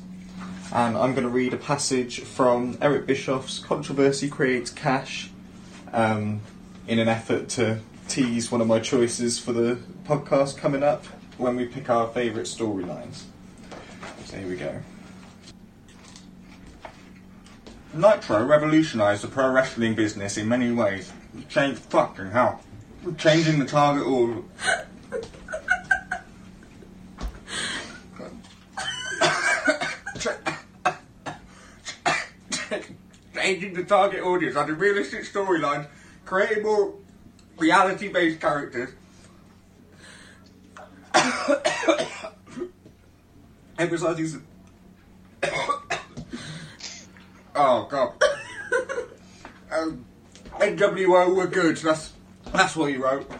And 0.72 0.96
I'm 0.96 1.12
going 1.12 1.24
to 1.24 1.30
read 1.30 1.52
a 1.52 1.56
passage 1.56 2.20
from 2.20 2.78
Eric 2.80 3.06
Bischoff's 3.06 3.58
Controversy 3.58 4.28
Creates 4.28 4.70
Cash 4.70 5.30
um, 5.92 6.40
in 6.86 6.98
an 6.98 7.08
effort 7.08 7.48
to 7.50 7.80
tease 8.08 8.52
one 8.52 8.60
of 8.60 8.66
my 8.66 8.78
choices 8.78 9.38
for 9.38 9.52
the 9.52 9.78
podcast 10.04 10.56
coming 10.56 10.82
up 10.82 11.04
when 11.38 11.56
we 11.56 11.66
pick 11.66 11.88
our 11.88 12.08
favourite 12.08 12.46
storylines. 12.46 13.22
So 14.26 14.36
here 14.36 14.48
we 14.48 14.56
go. 14.56 14.80
Nitro 17.92 18.44
revolutionised 18.44 19.22
the 19.22 19.28
pro 19.28 19.50
wrestling 19.50 19.94
business 19.94 20.36
in 20.36 20.48
many 20.48 20.70
ways. 20.70 21.12
Change 21.48 21.76
fucking 21.78 22.30
hell. 22.30 22.60
Changing 23.18 23.58
the 23.58 23.64
target 23.64 24.06
order. 24.06 24.42
Changing 33.34 33.74
the 33.74 33.84
target 33.84 34.22
audience, 34.22 34.54
adding 34.54 34.76
realistic 34.76 35.22
storylines, 35.22 35.88
creating 36.24 36.62
more 36.62 36.94
reality 37.58 38.06
based 38.08 38.40
characters. 38.40 38.90
Emphasizing. 43.78 44.46
Oh 47.60 47.86
god. 47.90 48.12
um, 49.72 50.04
NWO 50.52 51.36
were 51.36 51.46
good. 51.46 51.76
That's 51.78 52.12
that's 52.52 52.74
what 52.76 52.92
you 52.92 53.04
wrote. 53.04 53.30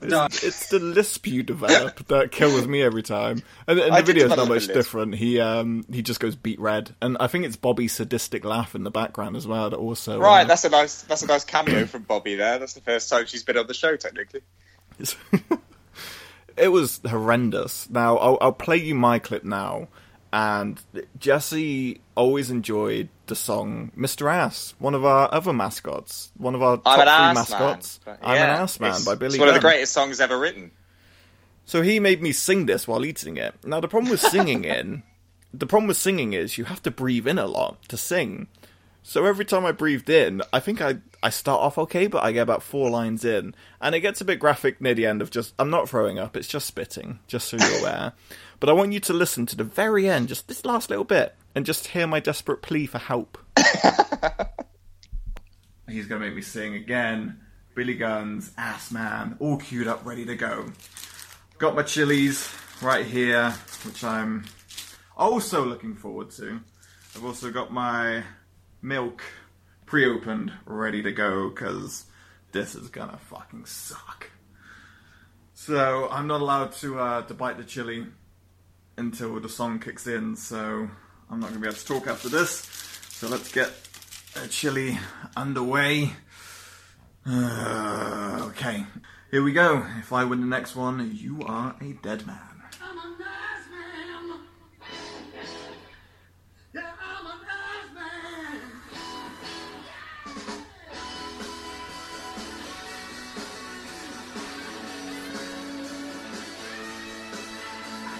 Done. 0.00 0.26
It's, 0.26 0.44
it's 0.44 0.68
the 0.68 0.78
lisp 0.78 1.26
you 1.26 1.42
develop 1.42 2.06
that 2.08 2.30
kills 2.30 2.66
me 2.68 2.82
every 2.82 3.02
time. 3.02 3.42
And, 3.66 3.78
and 3.78 3.92
the 3.92 3.96
did 3.96 4.06
video's 4.06 4.36
not 4.36 4.48
much 4.48 4.66
different. 4.66 5.14
He 5.14 5.40
um 5.40 5.84
he 5.90 6.02
just 6.02 6.20
goes 6.20 6.36
beat 6.36 6.60
red, 6.60 6.94
and 7.00 7.16
I 7.18 7.26
think 7.26 7.46
it's 7.46 7.56
Bobby's 7.56 7.92
sadistic 7.92 8.44
laugh 8.44 8.74
in 8.74 8.84
the 8.84 8.90
background 8.90 9.36
as 9.36 9.46
well. 9.46 9.70
That 9.70 9.78
also 9.78 10.20
Right, 10.20 10.42
uh, 10.42 10.44
that's 10.44 10.64
a 10.64 10.70
nice 10.70 11.02
that's 11.02 11.22
a 11.22 11.26
nice 11.26 11.44
cameo 11.44 11.86
from 11.86 12.02
Bobby 12.02 12.36
there. 12.36 12.58
That's 12.58 12.74
the 12.74 12.82
first 12.82 13.08
time 13.08 13.26
she's 13.26 13.42
been 13.42 13.56
on 13.56 13.66
the 13.66 13.74
show, 13.74 13.96
technically. 13.96 14.42
it 16.56 16.68
was 16.68 17.00
horrendous. 17.06 17.88
Now 17.88 18.18
I'll, 18.18 18.38
I'll 18.40 18.52
play 18.52 18.76
you 18.76 18.94
my 18.94 19.18
clip 19.18 19.44
now. 19.44 19.88
And 20.32 20.78
Jesse 21.18 22.00
always 22.14 22.50
enjoyed 22.50 23.08
the 23.26 23.36
song 23.36 23.90
"Mr. 23.96 24.32
Ass," 24.32 24.74
one 24.78 24.94
of 24.94 25.04
our 25.04 25.32
other 25.32 25.52
mascots, 25.52 26.30
one 26.36 26.54
of 26.54 26.62
our 26.62 26.76
top 26.78 26.86
I'm 26.86 26.94
three 26.96 27.02
an 27.02 27.08
ass 27.08 27.34
mascots. 27.50 28.00
man. 28.06 28.18
I'm 28.22 28.34
Yeah, 28.36 28.44
an 28.54 28.60
ass 28.62 28.80
man 28.80 28.90
it's- 28.90 29.04
by 29.04 29.14
Billy. 29.14 29.34
It's 29.34 29.38
one 29.38 29.48
of 29.48 29.54
the 29.54 29.60
greatest 29.60 29.92
songs 29.92 30.20
ever 30.20 30.38
written. 30.38 30.70
So 31.64 31.82
he 31.82 31.98
made 32.00 32.22
me 32.22 32.32
sing 32.32 32.66
this 32.66 32.86
while 32.86 33.04
eating 33.04 33.36
it. 33.36 33.54
Now 33.64 33.80
the 33.80 33.88
problem 33.88 34.10
with 34.10 34.20
singing 34.20 34.64
in, 34.76 35.02
the 35.52 35.66
problem 35.66 35.88
with 35.88 35.96
singing 35.96 36.32
is 36.32 36.58
you 36.58 36.64
have 36.64 36.82
to 36.84 36.90
breathe 36.90 37.26
in 37.26 37.38
a 37.38 37.46
lot 37.46 37.82
to 37.88 37.96
sing. 37.96 38.46
So 39.02 39.24
every 39.24 39.44
time 39.44 39.64
I 39.64 39.70
breathed 39.72 40.10
in, 40.10 40.42
I 40.52 40.58
think 40.60 40.80
I 40.80 40.98
I 41.22 41.30
start 41.30 41.60
off 41.60 41.78
okay, 41.78 42.06
but 42.08 42.22
I 42.24 42.32
get 42.32 42.42
about 42.42 42.62
four 42.62 42.90
lines 42.90 43.24
in, 43.24 43.54
and 43.80 43.94
it 43.94 44.00
gets 44.00 44.20
a 44.20 44.24
bit 44.24 44.38
graphic 44.40 44.80
near 44.80 44.94
the 44.94 45.06
end 45.06 45.22
of 45.22 45.30
just 45.30 45.54
I'm 45.58 45.70
not 45.70 45.88
throwing 45.88 46.18
up, 46.18 46.36
it's 46.36 46.48
just 46.48 46.66
spitting, 46.66 47.20
just 47.28 47.48
so 47.48 47.56
you're 47.56 47.78
aware. 47.80 48.12
But 48.58 48.68
I 48.68 48.72
want 48.72 48.92
you 48.92 49.00
to 49.00 49.12
listen 49.12 49.46
to 49.46 49.56
the 49.56 49.64
very 49.64 50.08
end, 50.08 50.28
just 50.28 50.48
this 50.48 50.64
last 50.64 50.88
little 50.90 51.04
bit, 51.04 51.34
and 51.56 51.64
just 51.64 51.88
hear 51.88 52.06
my 52.06 52.20
desperate 52.20 52.60
plea 52.60 52.86
for 52.86 52.98
help. 52.98 53.38
He's 55.88 56.06
gonna 56.06 56.20
make 56.20 56.34
me 56.34 56.42
sing 56.42 56.74
again. 56.74 57.40
Billy 57.74 57.94
Gunn's, 57.94 58.52
Ass 58.58 58.92
Man, 58.92 59.36
all 59.40 59.56
queued 59.56 59.88
up, 59.88 60.04
ready 60.04 60.26
to 60.26 60.36
go. 60.36 60.66
Got 61.58 61.74
my 61.74 61.82
chilies 61.82 62.48
right 62.82 63.06
here, 63.06 63.50
which 63.84 64.04
I'm 64.04 64.44
Also 65.16 65.64
looking 65.64 65.94
forward 65.94 66.30
to. 66.32 66.60
I've 67.14 67.24
also 67.24 67.50
got 67.50 67.72
my 67.72 68.22
milk 68.82 69.22
pre-opened, 69.86 70.52
ready 70.66 71.02
to 71.02 71.12
go 71.12 71.48
because 71.48 72.04
this 72.52 72.74
is 72.74 72.88
gonna 72.88 73.16
fucking 73.30 73.64
suck. 73.64 74.30
So 75.54 76.10
I'm 76.10 76.26
not 76.26 76.42
allowed 76.42 76.72
to 76.80 77.00
uh, 77.00 77.22
to 77.22 77.32
bite 77.32 77.56
the 77.56 77.64
chili 77.64 78.08
until 78.98 79.40
the 79.40 79.48
song 79.48 79.78
kicks 79.78 80.06
in. 80.06 80.36
So 80.36 80.90
I'm 81.30 81.40
not 81.40 81.48
gonna 81.48 81.60
be 81.60 81.66
able 81.66 81.76
to 81.76 81.86
talk 81.86 82.06
after 82.06 82.28
this. 82.28 82.60
So 83.10 83.28
let's 83.28 83.50
get 83.52 83.70
a 84.42 84.46
chili 84.48 84.98
underway. 85.36 86.12
Uh, 87.26 88.44
okay, 88.50 88.86
here 89.30 89.42
we 89.42 89.52
go. 89.52 89.84
If 89.98 90.12
I 90.12 90.24
win 90.24 90.40
the 90.40 90.46
next 90.46 90.76
one, 90.76 91.10
you 91.14 91.42
are 91.42 91.74
a 91.80 91.92
dead 91.94 92.26
man. 92.26 92.38
I'm 92.80 92.98
a 92.98 93.18
nice 93.18 93.66
man. 93.70 94.40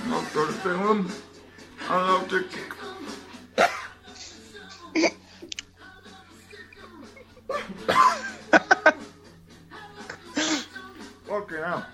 Not 0.08 0.32
gonna 0.34 0.62
do 0.62 0.88
him. 0.88 1.12
I 1.88 2.12
love 2.12 2.28
to 2.30 2.42
kick. 2.44 2.75
Fucking 11.56 11.70
hell. 11.70 11.86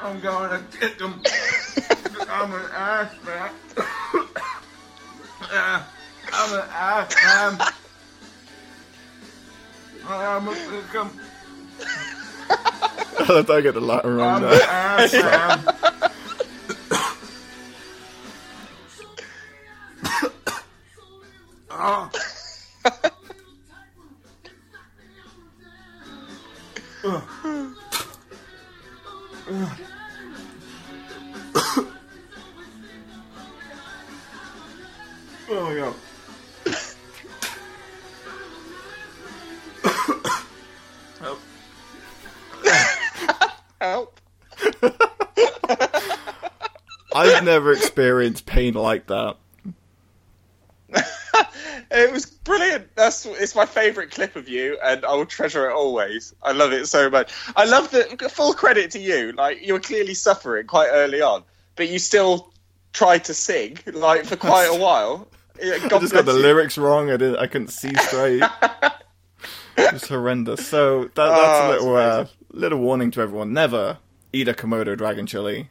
I'm 0.00 0.20
gonna 0.20 0.62
kick 0.72 0.98
him. 1.00 1.20
I'm 2.28 2.52
an 2.52 2.62
ass 2.72 3.12
man. 3.24 3.50
I'm 6.32 6.54
an 6.54 6.64
ass 6.70 7.14
man. 7.24 7.60
I'm 10.08 10.48
a 10.48 10.54
kick 10.54 10.92
him. 10.92 11.10
I 13.18 13.44
I 13.48 13.60
get 13.60 13.74
the 13.74 13.80
Latin 13.80 14.16
wrong 14.16 14.44
I'm 14.44 14.52
an 14.52 14.60
ass 14.62 15.12
man. 15.12 15.60
Oh. 21.70 22.10
Oh 27.06 27.74
my 35.50 35.74
god. 35.74 35.94
Help. 41.20 41.40
Help. 43.80 44.20
I've 47.14 47.44
never 47.44 47.72
experienced 47.72 48.46
pain 48.46 48.72
like 48.72 49.08
that. 49.08 49.36
It 51.90 52.10
was 52.10 52.24
brilliant. 52.24 52.88
That's 53.04 53.26
it's 53.26 53.54
my 53.54 53.66
favourite 53.66 54.10
clip 54.10 54.34
of 54.34 54.48
you, 54.48 54.78
and 54.82 55.04
I 55.04 55.12
will 55.14 55.26
treasure 55.26 55.68
it 55.68 55.74
always. 55.74 56.34
I 56.42 56.52
love 56.52 56.72
it 56.72 56.86
so 56.86 57.10
much. 57.10 57.30
I 57.54 57.64
love 57.66 57.90
that. 57.90 58.30
Full 58.30 58.54
credit 58.54 58.92
to 58.92 58.98
you. 58.98 59.32
Like 59.32 59.60
you 59.66 59.74
were 59.74 59.80
clearly 59.80 60.14
suffering 60.14 60.66
quite 60.66 60.88
early 60.90 61.20
on, 61.20 61.44
but 61.76 61.88
you 61.90 61.98
still 61.98 62.50
tried 62.94 63.24
to 63.24 63.34
sing 63.34 63.76
like 63.92 64.24
for 64.24 64.36
quite 64.36 64.66
a 64.66 64.74
while. 64.80 65.28
Yeah, 65.62 65.74
I 65.82 65.88
just 66.00 66.12
got 66.14 66.24
the 66.24 66.32
you. 66.32 66.40
lyrics 66.42 66.78
wrong. 66.78 67.10
I 67.10 67.18
didn't. 67.18 67.36
I 67.36 67.46
couldn't 67.46 67.68
see 67.68 67.94
straight. 67.94 68.42
it's 69.76 70.08
horrendous. 70.08 70.66
So 70.66 71.04
that, 71.04 71.10
that's 71.14 71.60
Oh, 71.60 71.68
a 71.68 71.70
little 71.72 71.96
uh, 71.96 72.26
little 72.52 72.78
warning 72.78 73.10
to 73.12 73.20
everyone: 73.20 73.52
never 73.52 73.98
eat 74.32 74.48
a 74.48 74.54
Komodo 74.54 74.96
dragon 74.96 75.26
chili 75.26 75.68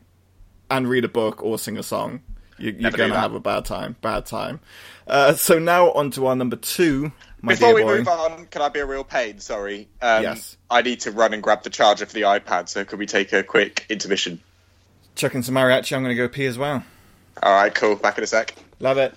and 0.69 0.87
read 0.87 1.03
a 1.03 1.09
book 1.09 1.41
or 1.43 1.57
sing 1.57 1.77
a 1.77 1.83
song. 1.83 2.21
You, 2.57 2.75
you're 2.77 2.91
gonna 2.91 3.19
have 3.19 3.33
a 3.33 3.39
bad 3.39 3.65
time. 3.65 3.95
Bad 4.01 4.25
time. 4.25 4.59
Uh, 5.07 5.33
so 5.33 5.59
now 5.59 5.91
on 5.91 6.11
to 6.11 6.27
our 6.27 6.35
number 6.35 6.55
two, 6.55 7.11
my 7.41 7.53
Before 7.53 7.73
we 7.73 7.81
boy. 7.83 7.97
move 7.97 8.07
on, 8.07 8.45
can 8.47 8.61
I 8.61 8.69
be 8.69 8.79
a 8.79 8.85
real 8.85 9.03
pain? 9.03 9.39
Sorry. 9.39 9.87
Um, 10.01 10.23
Yes. 10.23 10.55
I 10.69 10.81
need 10.81 11.01
to 11.01 11.11
run 11.11 11.33
and 11.33 11.43
grab 11.43 11.63
the 11.63 11.69
charger 11.69 12.05
for 12.05 12.13
the 12.13 12.21
iPad. 12.21 12.69
So 12.69 12.85
could 12.85 12.99
we 12.99 13.05
take 13.05 13.33
a 13.33 13.43
quick 13.43 13.85
intermission? 13.89 14.39
Chucking 15.15 15.43
some 15.43 15.55
mariachi. 15.55 15.95
I'm 15.95 16.03
gonna 16.03 16.15
go 16.15 16.27
pee 16.29 16.45
as 16.45 16.57
well. 16.57 16.83
All 17.41 17.53
right, 17.53 17.73
cool. 17.73 17.95
Back 17.95 18.17
in 18.17 18.23
a 18.23 18.27
sec. 18.27 18.55
Love 18.79 18.97
it. 18.97 19.13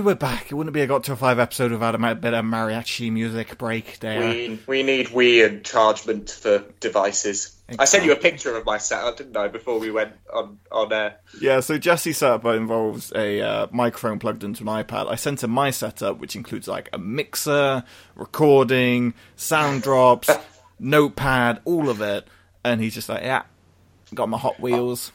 And 0.00 0.06
we're 0.06 0.14
back. 0.14 0.50
It 0.50 0.54
wouldn't 0.54 0.72
be 0.72 0.80
a 0.80 0.86
Got 0.86 1.04
to 1.04 1.12
a 1.12 1.16
5 1.16 1.38
episode 1.38 1.72
without 1.72 1.94
a 1.94 2.14
bit 2.14 2.32
of 2.32 2.42
mariachi 2.42 3.12
music 3.12 3.58
break 3.58 3.98
there. 3.98 4.30
We 4.30 4.58
we 4.66 4.82
need 4.82 5.10
weird 5.10 5.62
chargement 5.62 6.30
for 6.30 6.64
devices. 6.80 7.60
I 7.78 7.84
sent 7.84 8.06
you 8.06 8.12
a 8.12 8.16
picture 8.16 8.56
of 8.56 8.64
my 8.64 8.78
setup, 8.78 9.18
didn't 9.18 9.36
I, 9.36 9.48
before 9.48 9.78
we 9.78 9.90
went 9.90 10.14
on 10.32 10.58
on 10.72 10.90
air? 10.90 11.16
Yeah, 11.38 11.60
so 11.60 11.76
Jesse's 11.76 12.16
setup 12.16 12.46
involves 12.46 13.12
a 13.14 13.42
uh, 13.42 13.66
microphone 13.72 14.18
plugged 14.18 14.42
into 14.42 14.62
an 14.62 14.68
iPad. 14.68 15.06
I 15.06 15.16
sent 15.16 15.44
him 15.44 15.50
my 15.50 15.70
setup, 15.70 16.18
which 16.18 16.34
includes 16.34 16.66
like 16.66 16.88
a 16.94 16.98
mixer, 16.98 17.84
recording, 18.14 19.12
sound 19.36 19.82
drops, 19.82 20.30
notepad, 20.78 21.60
all 21.66 21.90
of 21.90 22.00
it. 22.00 22.26
And 22.64 22.80
he's 22.80 22.94
just 22.94 23.10
like, 23.10 23.22
yeah, 23.22 23.42
got 24.14 24.30
my 24.30 24.38
Hot 24.38 24.58
Wheels. 24.60 25.12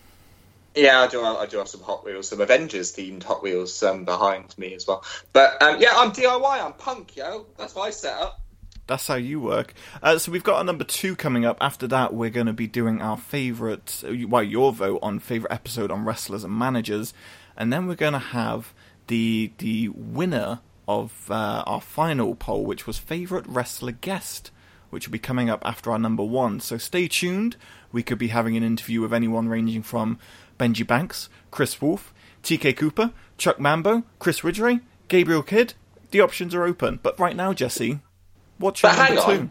Yeah, 0.76 1.02
I 1.02 1.08
do. 1.08 1.24
I 1.24 1.46
do 1.46 1.58
have 1.58 1.70
some 1.70 1.82
Hot 1.82 2.04
Wheels, 2.04 2.30
some 2.30 2.42
Avengers 2.42 2.94
themed 2.94 3.24
Hot 3.24 3.42
Wheels 3.42 3.82
um, 3.82 4.04
behind 4.04 4.58
me 4.58 4.74
as 4.74 4.86
well. 4.86 5.04
But 5.32 5.62
um, 5.62 5.80
yeah, 5.80 5.94
I'm 5.96 6.12
DIY. 6.12 6.66
I'm 6.66 6.74
punk, 6.74 7.16
yo. 7.16 7.46
That's 7.58 7.76
my 7.76 7.90
setup. 7.92 8.42
That's 8.88 9.08
how 9.08 9.16
you 9.16 9.40
work. 9.40 9.74
Uh, 10.04 10.20
so 10.20 10.32
we've 10.32 10.44
got 10.44 10.62
a 10.62 10.64
number 10.64 10.84
two 10.84 11.16
coming 11.16 11.46
up. 11.46 11.58
After 11.60 11.88
that, 11.88 12.14
we're 12.14 12.30
going 12.30 12.46
to 12.46 12.54
be 12.54 12.68
doing 12.68 13.02
our 13.02 13.18
favourite, 13.18 14.04
well, 14.28 14.44
your 14.44 14.72
vote 14.72 15.00
on 15.02 15.20
favourite 15.20 15.54
episode 15.54 15.90
on 15.90 16.06
wrestlers 16.06 16.44
and 16.44 16.54
managers, 16.54 17.14
and 17.58 17.74
then 17.74 17.88
we're 17.88 17.96
going 17.96 18.14
to 18.14 18.20
have 18.20 18.74
the 19.08 19.52
the 19.58 19.90
winner 19.90 20.60
of 20.88 21.32
uh, 21.32 21.64
our 21.66 21.82
final 21.82 22.36
poll, 22.36 22.64
which 22.64 22.86
was 22.86 22.98
favourite 22.98 23.48
wrestler 23.48 23.92
guest, 23.92 24.52
which 24.92 25.08
will 25.08 25.14
be 25.14 25.20
coming 25.20 25.50
up 25.50 25.64
after 25.66 25.92
our 25.92 26.00
number 26.00 26.24
one. 26.24 26.60
So 26.60 26.78
stay 26.78 27.08
tuned. 27.08 27.56
We 27.92 28.04
could 28.04 28.20
be 28.20 28.28
having 28.28 28.56
an 28.56 28.64
interview 28.64 29.02
with 29.02 29.14
anyone 29.14 29.48
ranging 29.48 29.82
from 29.82 30.20
Benji 30.60 30.86
Banks, 30.86 31.30
Chris 31.52 31.82
Wolf, 31.82 32.14
TK 32.44 32.76
Cooper, 32.78 33.12
Chuck 33.38 33.60
Mambo, 33.60 34.04
Chris 34.20 34.44
Ridgeway, 34.44 34.80
Gabriel 35.08 35.44
Kidd. 35.44 35.74
The 36.12 36.22
options 36.22 36.54
are 36.56 36.64
open. 36.64 37.00
But 37.02 37.20
right 37.20 37.36
now, 37.36 37.54
Jesse, 37.54 38.00
what's 38.58 38.82
your 38.82 38.92
But 38.92 38.98
hang 38.98 39.18
on. 39.18 39.38
two? 39.38 39.50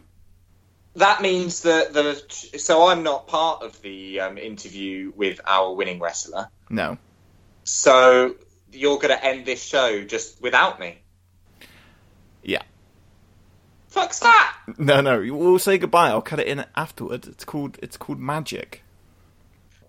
That 0.96 1.22
means 1.22 1.62
that 1.62 1.92
the 1.92 2.14
so 2.58 2.86
I'm 2.86 3.02
not 3.02 3.26
part 3.26 3.62
of 3.62 3.80
the 3.82 4.20
um, 4.20 4.38
interview 4.38 5.12
with 5.16 5.40
our 5.44 5.74
winning 5.74 5.98
wrestler. 5.98 6.48
No. 6.70 6.98
So 7.64 8.36
you're 8.72 8.98
going 8.98 9.08
to 9.16 9.24
end 9.24 9.44
this 9.44 9.62
show 9.62 10.04
just 10.04 10.40
without 10.40 10.78
me. 10.78 10.98
Yeah. 12.44 12.62
Fuck's 13.88 14.20
that? 14.20 14.56
No, 14.78 15.00
no. 15.00 15.18
We'll 15.34 15.58
say 15.58 15.78
goodbye. 15.78 16.10
I'll 16.10 16.22
cut 16.22 16.38
it 16.38 16.46
in 16.46 16.64
afterwards. 16.76 17.26
It's 17.26 17.44
called 17.44 17.76
it's 17.82 17.96
called 17.96 18.20
magic. 18.20 18.82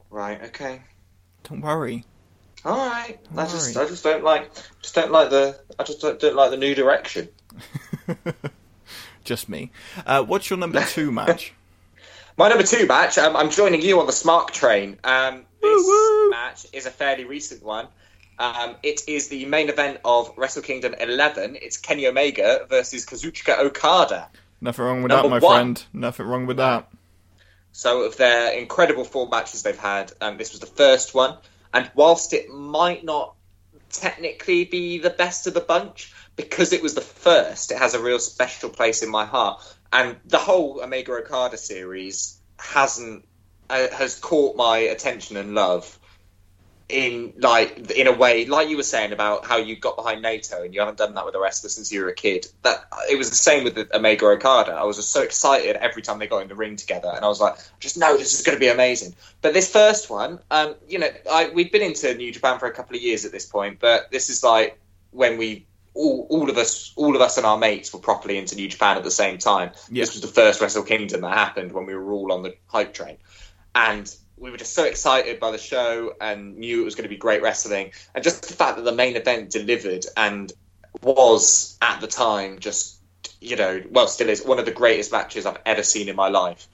Right. 0.10 0.42
Okay. 0.46 0.82
Don't 1.48 1.62
worry. 1.62 2.04
All 2.64 2.76
right. 2.78 3.18
I 3.32 3.36
Don't 3.36 3.50
just 3.50 3.76
worry. 3.76 3.86
I 3.86 3.90
just 3.90 4.04
don't 4.04 4.24
like 4.24 4.52
just 4.82 4.96
don't 4.96 5.12
like 5.12 5.30
the 5.30 5.60
I 5.80 5.84
just 5.84 6.02
don't, 6.02 6.20
don't 6.20 6.36
like 6.36 6.52
the 6.52 6.58
new 6.58 6.76
direction. 6.76 7.30
Just 9.24 9.50
me. 9.50 9.72
Uh, 10.06 10.22
what's 10.24 10.50
your 10.52 10.58
number 10.60 10.84
two 10.86 11.12
match? 11.20 11.54
My 12.38 12.48
number 12.50 12.64
two 12.64 12.86
match, 12.86 13.18
um, 13.18 13.36
I'm 13.36 13.50
joining 13.50 13.82
you 13.82 14.00
on 14.00 14.06
the 14.06 14.12
Smart 14.14 14.54
Train. 14.54 15.00
Um, 15.04 15.46
this 15.62 16.30
match 16.30 16.68
is 16.74 16.86
a 16.86 16.92
fairly 16.92 17.24
recent 17.24 17.64
one. 17.64 17.88
Um, 18.38 18.76
it 18.84 19.02
is 19.08 19.30
the 19.30 19.46
main 19.46 19.70
event 19.70 20.00
of 20.06 20.32
Wrestle 20.38 20.62
Kingdom 20.62 20.94
11. 21.00 21.58
It's 21.62 21.78
Kenny 21.78 22.06
Omega 22.06 22.68
versus 22.70 23.06
Kazuchika 23.06 23.58
Okada. 23.60 24.30
Nothing 24.62 24.86
wrong 24.86 25.02
with 25.02 25.10
Number 25.12 25.30
that, 25.30 25.42
my 25.42 25.48
one. 25.48 25.56
friend. 25.76 25.84
Nothing 25.94 26.26
wrong 26.28 26.46
with 26.46 26.58
that. 26.58 26.88
So, 27.78 28.04
of 28.04 28.16
their 28.16 28.54
incredible 28.54 29.04
four 29.04 29.28
matches 29.28 29.62
they've 29.62 29.78
had, 29.78 30.14
um, 30.22 30.38
this 30.38 30.54
was 30.54 30.62
the 30.62 30.66
first 30.66 31.14
one. 31.14 31.38
And 31.74 31.92
whilst 31.94 32.32
it 32.32 32.50
might 32.50 33.04
not 33.04 33.36
technically 33.92 34.64
be 34.64 35.00
the 35.00 35.10
best 35.10 35.46
of 35.46 35.54
the 35.54 35.60
bunch, 35.60 36.14
because 36.38 36.72
it 36.72 36.82
was 36.82 36.94
the 36.94 37.02
first, 37.02 37.74
it 37.74 37.78
has 37.78 37.94
a 37.94 38.02
real 38.02 38.18
special 38.18 38.70
place 38.70 39.04
in 39.04 39.10
my 39.10 39.26
heart. 39.26 39.62
And 39.92 40.16
the 40.24 40.38
whole 40.38 40.82
Omega 40.82 41.12
Okada 41.16 41.58
series 41.58 42.40
hasn't 42.58 43.28
uh, 43.70 43.90
has 43.92 44.20
caught 44.20 44.56
my 44.56 44.78
attention 44.78 45.36
and 45.36 45.54
love 45.54 46.00
in 46.88 47.34
like 47.38 47.92
in 47.92 48.06
a 48.06 48.12
way, 48.12 48.46
like 48.46 48.70
you 48.70 48.78
were 48.78 48.84
saying 48.84 49.12
about 49.12 49.46
how 49.46 49.58
you 49.58 49.76
got 49.76 49.96
behind 49.96 50.24
Naito 50.24 50.64
and 50.64 50.74
you 50.74 50.82
haven't 50.82 50.98
done 50.98 51.16
that 51.16 51.26
with 51.26 51.34
a 51.34 51.40
wrestler 51.40 51.70
since 51.70 51.92
you 51.92 52.02
were 52.02 52.10
a 52.10 52.14
kid. 52.14 52.46
That 52.62 52.86
it 53.10 53.18
was 53.18 53.30
the 53.30 53.36
same 53.36 53.64
with 53.64 53.76
the 53.76 53.96
Omega 53.96 54.28
Okada. 54.28 54.74
I 54.74 54.84
was 54.84 54.98
just 54.98 55.12
so 55.12 55.24
excited 55.24 55.78
every 55.78 56.04
time 56.04 56.20
they 56.20 56.28
got 56.28 56.44
in 56.44 56.48
the 56.48 56.56
ring 56.56 56.76
together, 56.76 57.12
and 57.14 57.26
I 57.26 57.28
was 57.28 57.42
like, 57.42 57.56
just 57.80 57.98
know 57.98 58.16
this 58.16 58.34
is 58.34 58.46
going 58.46 58.56
to 58.56 58.60
be 58.60 58.68
amazing. 58.68 59.16
But 59.42 59.54
this 59.54 59.72
first 59.72 60.10
one, 60.10 60.40
um, 60.52 60.76
you 60.88 61.00
know, 61.00 61.10
I, 61.32 61.50
we've 61.50 61.72
been 61.72 61.82
into 61.82 62.14
New 62.14 62.32
Japan 62.32 62.60
for 62.60 62.68
a 62.68 62.72
couple 62.72 62.96
of 62.96 63.02
years 63.02 63.26
at 63.26 63.32
this 63.32 63.48
point, 63.48 63.80
but 63.80 64.12
this 64.12 64.30
is 64.30 64.44
like 64.44 64.80
when 65.10 65.38
we 65.40 65.66
all, 65.96 66.28
all 66.30 66.50
of 66.52 66.58
us, 66.58 66.94
all 66.96 67.16
of 67.16 67.22
us 67.22 67.38
and 67.38 67.48
our 67.48 67.58
mates 67.58 67.94
were 67.94 68.00
properly 68.00 68.38
into 68.38 68.56
New 68.56 68.68
Japan 68.68 68.98
at 68.98 69.04
the 69.04 69.12
same 69.12 69.40
time. 69.40 69.72
Yeah. 69.90 70.04
This 70.04 70.14
was 70.14 70.22
the 70.22 70.28
first 70.28 70.62
Wrestle 70.62 70.84
Kingdom 70.84 71.22
that 71.22 71.34
happened 71.34 71.72
when 71.72 71.88
we 71.88 71.96
were 71.96 72.12
all 72.12 72.32
on 72.32 72.44
the 72.44 72.56
hype 72.68 72.94
train, 72.94 73.18
and 73.74 74.14
we 74.38 74.52
were 74.52 74.58
just 74.58 74.74
so 74.74 74.84
excited 74.84 75.40
by 75.40 75.52
the 75.52 75.58
show 75.58 76.14
and 76.20 76.58
knew 76.58 76.82
it 76.82 76.86
was 76.86 76.96
going 76.96 77.04
to 77.04 77.10
be 77.10 77.18
great 77.18 77.42
wrestling. 77.42 77.92
And 78.14 78.24
just 78.24 78.48
the 78.48 78.54
fact 78.54 78.78
that 78.78 78.84
the 78.84 78.92
main 78.92 79.16
event 79.16 79.50
delivered 79.50 80.06
and 80.18 80.52
was 81.02 81.78
at 81.82 82.02
the 82.02 82.08
time 82.08 82.60
just, 82.60 83.00
you 83.40 83.56
know, 83.56 83.82
well, 83.90 84.08
still 84.08 84.30
is 84.30 84.44
one 84.44 84.60
of 84.60 84.66
the 84.66 84.72
greatest 84.72 85.12
matches 85.12 85.46
I've 85.46 85.60
ever 85.66 85.84
seen 85.84 86.10
in 86.10 86.16
my 86.16 86.28
life. 86.28 86.68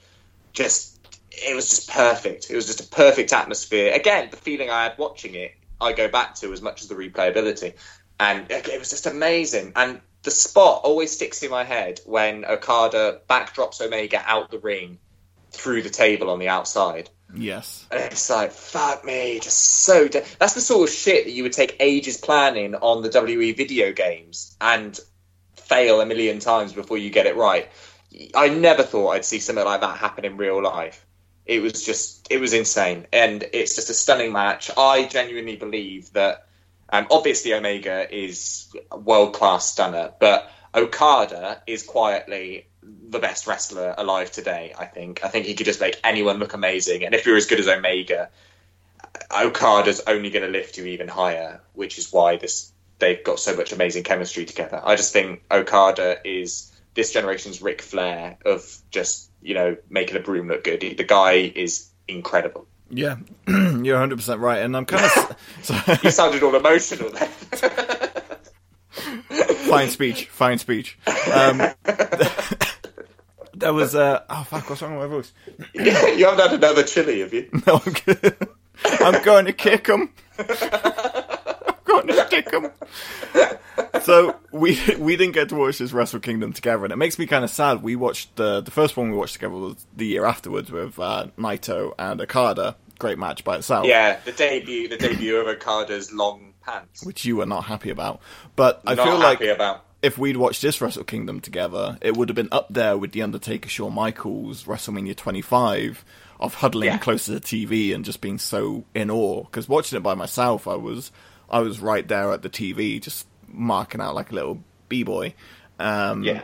Just, 0.52 0.98
it 1.30 1.54
was 1.54 1.70
just 1.70 1.90
perfect. 1.90 2.50
It 2.50 2.56
was 2.56 2.66
just 2.66 2.80
a 2.80 2.88
perfect 2.88 3.32
atmosphere. 3.32 3.92
Again, 3.94 4.28
the 4.30 4.36
feeling 4.36 4.68
I 4.68 4.84
had 4.84 4.98
watching 4.98 5.34
it, 5.34 5.54
I 5.80 5.92
go 5.92 6.08
back 6.08 6.34
to 6.36 6.52
as 6.52 6.62
much 6.62 6.82
as 6.82 6.88
the 6.88 6.94
replayability. 6.94 7.74
And 8.18 8.50
it 8.50 8.78
was 8.78 8.90
just 8.90 9.06
amazing. 9.06 9.72
And 9.76 10.00
the 10.22 10.30
spot 10.30 10.82
always 10.84 11.12
sticks 11.12 11.42
in 11.42 11.50
my 11.50 11.64
head 11.64 12.00
when 12.06 12.44
Okada 12.44 13.20
backdrops 13.28 13.80
Omega 13.80 14.22
out 14.24 14.50
the 14.50 14.58
ring 14.58 14.98
through 15.50 15.82
the 15.82 15.90
table 15.90 16.30
on 16.30 16.38
the 16.38 16.48
outside. 16.48 17.10
Yes. 17.34 17.86
And 17.90 18.00
it's 18.00 18.28
like, 18.28 18.52
fuck 18.52 19.04
me, 19.04 19.40
just 19.40 19.58
so. 19.58 20.08
De- 20.08 20.24
That's 20.38 20.54
the 20.54 20.60
sort 20.60 20.88
of 20.88 20.94
shit 20.94 21.24
that 21.24 21.32
you 21.32 21.42
would 21.44 21.52
take 21.52 21.76
ages 21.80 22.16
planning 22.16 22.74
on 22.74 23.02
the 23.02 23.10
WE 23.10 23.52
video 23.52 23.92
games 23.92 24.56
and 24.60 24.98
fail 25.56 26.00
a 26.00 26.06
million 26.06 26.38
times 26.38 26.72
before 26.72 26.98
you 26.98 27.10
get 27.10 27.26
it 27.26 27.36
right. 27.36 27.68
I 28.34 28.48
never 28.48 28.82
thought 28.82 29.10
I'd 29.10 29.24
see 29.24 29.38
something 29.38 29.64
like 29.64 29.80
that 29.80 29.96
happen 29.96 30.24
in 30.24 30.36
real 30.36 30.62
life. 30.62 31.06
It 31.46 31.62
was 31.62 31.84
just, 31.84 32.30
it 32.30 32.40
was 32.40 32.52
insane. 32.52 33.06
And 33.12 33.42
it's 33.52 33.74
just 33.74 33.90
a 33.90 33.94
stunning 33.94 34.32
match. 34.32 34.70
I 34.76 35.06
genuinely 35.06 35.56
believe 35.56 36.12
that, 36.12 36.46
um, 36.90 37.06
obviously, 37.10 37.54
Omega 37.54 38.06
is 38.14 38.68
a 38.90 38.98
world 38.98 39.32
class 39.32 39.66
stunner, 39.72 40.12
but 40.20 40.50
Okada 40.74 41.62
is 41.66 41.82
quietly 41.82 42.66
the 42.82 43.18
best 43.18 43.46
wrestler 43.46 43.94
alive 43.96 44.30
today. 44.30 44.74
I 44.78 44.86
think. 44.86 45.24
I 45.24 45.28
think 45.28 45.46
he 45.46 45.54
could 45.54 45.66
just 45.66 45.80
make 45.80 45.98
anyone 46.04 46.38
look 46.38 46.54
amazing. 46.54 47.04
And 47.04 47.14
if 47.14 47.26
you're 47.26 47.36
as 47.36 47.46
good 47.46 47.60
as 47.60 47.68
Omega, 47.68 48.30
Okada's 49.30 50.02
only 50.06 50.30
going 50.30 50.44
to 50.44 50.50
lift 50.50 50.78
you 50.78 50.86
even 50.86 51.08
higher, 51.08 51.60
which 51.74 51.98
is 51.98 52.12
why 52.12 52.36
this 52.36 52.72
they've 52.98 53.22
got 53.24 53.40
so 53.40 53.56
much 53.56 53.72
amazing 53.72 54.04
chemistry 54.04 54.44
together. 54.44 54.80
I 54.82 54.96
just 54.96 55.12
think 55.12 55.42
Okada 55.50 56.18
is 56.24 56.70
this 56.94 57.12
generation's 57.12 57.62
Ric 57.62 57.82
Flair 57.82 58.38
of 58.44 58.64
just 58.90 59.30
you 59.40 59.54
know 59.54 59.76
making 59.90 60.16
a 60.16 60.20
broom 60.20 60.48
look 60.48 60.64
good. 60.64 60.80
The 60.80 61.04
guy 61.04 61.52
is 61.54 61.88
incredible. 62.08 62.66
Yeah, 62.90 63.16
you're 63.48 63.94
100 63.94 64.16
percent 64.16 64.40
right, 64.40 64.60
and 64.60 64.76
I'm 64.76 64.86
kind 64.86 65.04
of. 65.04 65.36
so, 65.62 65.74
You 66.02 66.10
sounded 66.10 66.42
all 66.42 66.54
emotional 66.54 67.10
then. 67.10 67.28
fine 69.68 69.88
speech, 69.88 70.28
fine 70.28 70.58
speech. 70.58 70.98
Um, 71.32 71.60
there 73.62 73.72
was 73.72 73.94
uh, 73.94 74.22
oh 74.28 74.44
fuck, 74.44 74.68
what's 74.68 74.82
wrong 74.82 74.96
with 74.98 75.08
my 75.10 75.16
voice? 75.16 75.32
you 75.74 76.24
haven't 76.26 76.40
had 76.40 76.52
another 76.52 76.82
chili, 76.82 77.20
have 77.20 77.32
you? 77.32 77.48
No, 77.66 77.80
I'm 77.84 77.92
good. 77.92 78.36
I'm 78.84 79.22
going 79.22 79.44
to 79.46 79.52
kick 79.52 79.86
him. 79.86 80.12
I'm 80.38 81.74
going 81.84 82.06
to 82.08 82.26
kick 82.28 82.50
him. 82.50 82.70
So 84.02 84.36
we 84.50 84.78
we 84.98 85.16
didn't 85.16 85.34
get 85.34 85.48
to 85.50 85.54
watch 85.54 85.78
this 85.78 85.92
Wrestle 85.92 86.20
Kingdom 86.20 86.52
together, 86.52 86.84
and 86.84 86.92
it 86.92 86.96
makes 86.96 87.18
me 87.18 87.26
kind 87.26 87.44
of 87.44 87.50
sad. 87.50 87.82
We 87.82 87.94
watched 87.96 88.36
the 88.36 88.60
the 88.60 88.70
first 88.70 88.96
one 88.96 89.10
we 89.10 89.16
watched 89.16 89.34
together 89.34 89.54
was 89.54 89.86
the 89.96 90.06
year 90.06 90.24
afterwards 90.24 90.70
with 90.70 90.98
uh, 90.98 91.28
Naito 91.38 91.94
and 91.98 92.20
Okada. 92.20 92.76
Great 92.98 93.18
match 93.18 93.44
by 93.44 93.56
itself. 93.56 93.86
Yeah, 93.86 94.18
the 94.24 94.32
debut, 94.32 94.88
the 94.88 94.96
debut 94.96 95.36
of 95.36 95.46
Okada's 95.46 96.12
long 96.12 96.54
pants. 96.64 97.04
which 97.04 97.24
you 97.24 97.36
were 97.36 97.46
not 97.46 97.64
happy 97.64 97.90
about. 97.90 98.20
But 98.56 98.80
I 98.86 98.94
Not 98.94 99.06
feel 99.06 99.18
like 99.18 99.40
about. 99.40 99.84
If 100.02 100.18
we'd 100.18 100.36
watched 100.36 100.62
this 100.62 100.80
Wrestle 100.80 101.04
Kingdom 101.04 101.40
together, 101.40 101.96
it 102.00 102.16
would 102.16 102.28
have 102.28 102.36
been 102.36 102.48
up 102.52 102.66
there 102.70 102.96
with 102.98 103.12
the 103.12 103.22
Undertaker 103.22 103.68
Shawn 103.68 103.94
Michaels 103.94 104.64
WrestleMania 104.64 105.16
25 105.16 106.04
of 106.40 106.54
huddling 106.54 106.88
Yeah. 106.88 106.98
close 106.98 107.26
to 107.26 107.32
the 107.32 107.40
TV 107.40 107.94
and 107.94 108.04
just 108.04 108.20
being 108.20 108.38
so 108.38 108.84
in 108.94 109.10
awe. 109.10 109.44
Because 109.44 109.68
watching 109.68 109.96
it 109.96 110.02
by 110.02 110.14
myself, 110.14 110.66
I 110.66 110.74
was 110.74 111.12
I 111.48 111.60
was 111.60 111.78
right 111.80 112.06
there 112.08 112.32
at 112.32 112.42
the 112.42 112.48
TV, 112.50 113.00
just 113.00 113.26
marking 113.48 114.00
out 114.00 114.14
like 114.14 114.32
a 114.32 114.34
little 114.34 114.62
b 114.88 115.02
boy. 115.04 115.34
Um, 115.78 116.24
Yeah, 116.24 116.42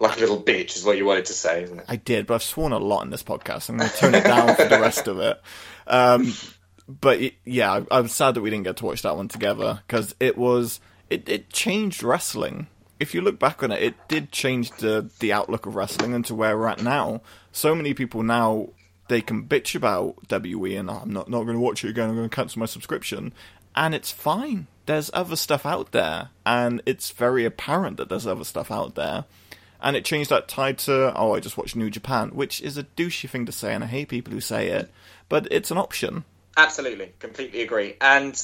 like 0.00 0.16
a 0.16 0.20
little 0.20 0.42
bitch 0.42 0.76
is 0.76 0.84
what 0.84 0.96
you 0.96 1.04
wanted 1.04 1.26
to 1.26 1.32
say, 1.34 1.64
isn't 1.64 1.80
it? 1.80 1.84
I 1.88 1.96
did, 1.96 2.26
but 2.26 2.34
I've 2.36 2.42
sworn 2.42 2.72
a 2.72 2.78
lot 2.78 3.02
in 3.02 3.10
this 3.10 3.22
podcast. 3.22 3.68
I'm 3.68 3.76
going 3.78 3.90
to 3.90 3.96
tone 3.96 4.14
it 4.14 4.24
down 4.24 4.54
for 4.54 4.64
the 4.64 4.80
rest 4.80 5.08
of 5.08 5.18
it. 5.20 5.40
Um, 5.86 6.32
but 6.88 7.20
it, 7.20 7.34
yeah, 7.44 7.72
I, 7.90 7.98
I'm 7.98 8.08
sad 8.08 8.34
that 8.34 8.40
we 8.40 8.48
didn't 8.50 8.64
get 8.64 8.76
to 8.78 8.86
watch 8.86 9.02
that 9.02 9.16
one 9.16 9.28
together 9.28 9.82
because 9.86 10.14
it 10.20 10.38
was 10.38 10.80
it, 11.10 11.28
it 11.28 11.50
changed 11.50 12.02
wrestling. 12.02 12.66
If 13.00 13.14
you 13.14 13.20
look 13.20 13.38
back 13.38 13.62
on 13.62 13.70
it, 13.70 13.82
it 13.82 14.08
did 14.08 14.32
change 14.32 14.70
the 14.72 15.10
the 15.20 15.32
outlook 15.32 15.66
of 15.66 15.76
wrestling 15.76 16.12
into 16.12 16.34
where 16.34 16.56
we're 16.56 16.68
at 16.68 16.82
now. 16.82 17.20
So 17.52 17.74
many 17.74 17.94
people 17.94 18.22
now 18.22 18.70
they 19.08 19.20
can 19.20 19.44
bitch 19.44 19.74
about 19.74 20.16
WE 20.30 20.76
and 20.76 20.90
"Oh, 20.90 21.00
I'm 21.02 21.12
not 21.12 21.28
not 21.28 21.44
going 21.44 21.56
to 21.56 21.62
watch 21.62 21.84
it 21.84 21.90
again. 21.90 22.10
I'm 22.10 22.16
going 22.16 22.28
to 22.28 22.34
cancel 22.34 22.60
my 22.60 22.66
subscription, 22.66 23.32
and 23.74 23.94
it's 23.94 24.10
fine. 24.10 24.66
There's 24.86 25.10
other 25.12 25.36
stuff 25.36 25.66
out 25.66 25.92
there, 25.92 26.30
and 26.46 26.82
it's 26.86 27.10
very 27.10 27.44
apparent 27.44 27.98
that 27.98 28.08
there's 28.08 28.26
other 28.26 28.44
stuff 28.44 28.70
out 28.70 28.94
there 28.94 29.24
and 29.80 29.96
it 29.96 30.04
changed 30.04 30.30
that 30.30 30.48
tide 30.48 30.78
to 30.78 31.12
oh 31.16 31.34
I 31.34 31.40
just 31.40 31.56
watched 31.56 31.76
New 31.76 31.90
Japan, 31.90 32.30
which 32.30 32.60
is 32.60 32.76
a 32.76 32.84
douchey 32.84 33.28
thing 33.28 33.46
to 33.46 33.52
say, 33.52 33.74
and 33.74 33.84
I 33.84 33.86
hate 33.86 34.08
people 34.08 34.32
who 34.32 34.40
say 34.40 34.68
it, 34.68 34.90
but 35.28 35.46
it's 35.50 35.70
an 35.70 35.78
option. 35.78 36.24
Absolutely, 36.56 37.12
completely 37.18 37.62
agree. 37.62 37.96
And 38.00 38.40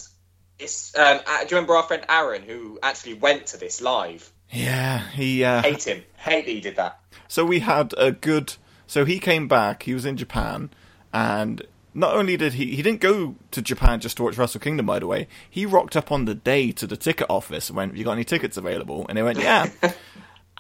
it's 0.58 0.96
um, 0.96 1.20
uh, 1.26 1.38
do 1.40 1.44
you 1.44 1.56
remember 1.56 1.74
our 1.76 1.82
friend 1.82 2.04
Aaron 2.08 2.42
who 2.42 2.78
actually 2.82 3.14
went 3.14 3.46
to 3.48 3.56
this 3.56 3.80
live? 3.80 4.30
Yeah, 4.50 5.08
he. 5.10 5.42
Uh, 5.44 5.62
Hate 5.62 5.82
him. 5.86 6.02
Hate 6.16 6.44
that 6.46 6.50
he 6.52 6.60
did 6.60 6.76
that. 6.76 7.00
so 7.28 7.44
we 7.44 7.60
had 7.60 7.94
a 7.98 8.12
good. 8.12 8.54
So 8.86 9.04
he 9.04 9.18
came 9.18 9.48
back. 9.48 9.82
He 9.84 9.94
was 9.94 10.04
in 10.04 10.16
Japan, 10.16 10.70
and 11.12 11.62
not 11.92 12.14
only 12.16 12.36
did 12.36 12.54
he 12.54 12.74
he 12.76 12.82
didn't 12.82 13.00
go 13.00 13.34
to 13.50 13.62
Japan 13.62 14.00
just 14.00 14.16
to 14.18 14.22
watch 14.24 14.36
Wrestle 14.38 14.60
Kingdom. 14.60 14.86
By 14.86 14.98
the 14.98 15.06
way, 15.06 15.26
he 15.48 15.66
rocked 15.66 15.96
up 15.96 16.12
on 16.12 16.24
the 16.26 16.34
day 16.34 16.70
to 16.72 16.86
the 16.86 16.96
ticket 16.96 17.26
office 17.28 17.68
and 17.68 17.76
went, 17.76 17.96
"You 17.96 18.04
got 18.04 18.12
any 18.12 18.24
tickets 18.24 18.56
available?" 18.56 19.06
And 19.08 19.18
they 19.18 19.22
went, 19.22 19.38
"Yeah." 19.38 19.70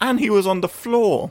and 0.00 0.18
he 0.18 0.30
was 0.30 0.46
on 0.46 0.60
the 0.60 0.68
floor. 0.68 1.30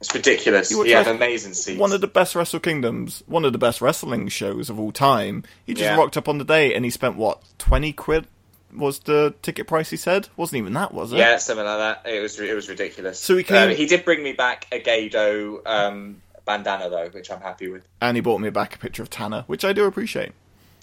It's 0.00 0.14
ridiculous. 0.14 0.72
Watch 0.74 0.86
He 0.88 0.92
had 0.92 1.08
amazing 1.08 1.54
seats. 1.54 1.80
One 1.80 1.90
of 1.90 2.02
the 2.02 2.06
best 2.06 2.34
Wrestle 2.34 2.60
Kingdoms, 2.60 3.22
one 3.26 3.46
of 3.46 3.52
the 3.54 3.58
best 3.58 3.80
wrestling 3.80 4.28
shows 4.28 4.68
of 4.68 4.78
all 4.78 4.92
time. 4.92 5.42
He 5.64 5.72
just 5.72 5.84
Yeah. 5.84 5.96
rocked 5.96 6.18
up 6.18 6.28
on 6.28 6.36
the 6.36 6.44
day 6.44 6.74
and 6.74 6.84
he 6.84 6.90
spent 6.90 7.16
what 7.16 7.40
twenty 7.58 7.94
quid 7.94 8.26
was 8.74 8.98
the 9.00 9.34
ticket 9.42 9.66
price. 9.66 9.90
He 9.90 9.96
said 9.96 10.28
wasn't 10.36 10.58
even 10.60 10.72
that, 10.74 10.92
was 10.94 11.12
it? 11.12 11.18
Yeah, 11.18 11.38
something 11.38 11.64
like 11.64 11.78
that. 12.04 12.10
It 12.10 12.20
was 12.20 12.38
it 12.40 12.54
was 12.54 12.68
ridiculous. 12.68 13.18
So 13.20 13.36
he 13.36 13.42
came- 13.44 13.70
Uh, 13.70 13.74
he 13.74 13.86
did 13.86 14.04
bring 14.04 14.22
me 14.22 14.32
back 14.32 14.66
a 14.72 14.80
Gado 14.80 15.66
um, 15.66 16.20
bandana 16.44 16.90
though, 16.90 17.08
which 17.08 17.30
I'm 17.30 17.40
happy 17.40 17.68
with. 17.68 17.82
And 18.00 18.16
he 18.16 18.20
bought 18.20 18.40
me 18.40 18.50
back 18.50 18.74
a 18.74 18.78
picture 18.78 19.02
of 19.02 19.10
Tanner, 19.10 19.44
which 19.46 19.64
I 19.64 19.72
do 19.72 19.84
appreciate. 19.84 20.32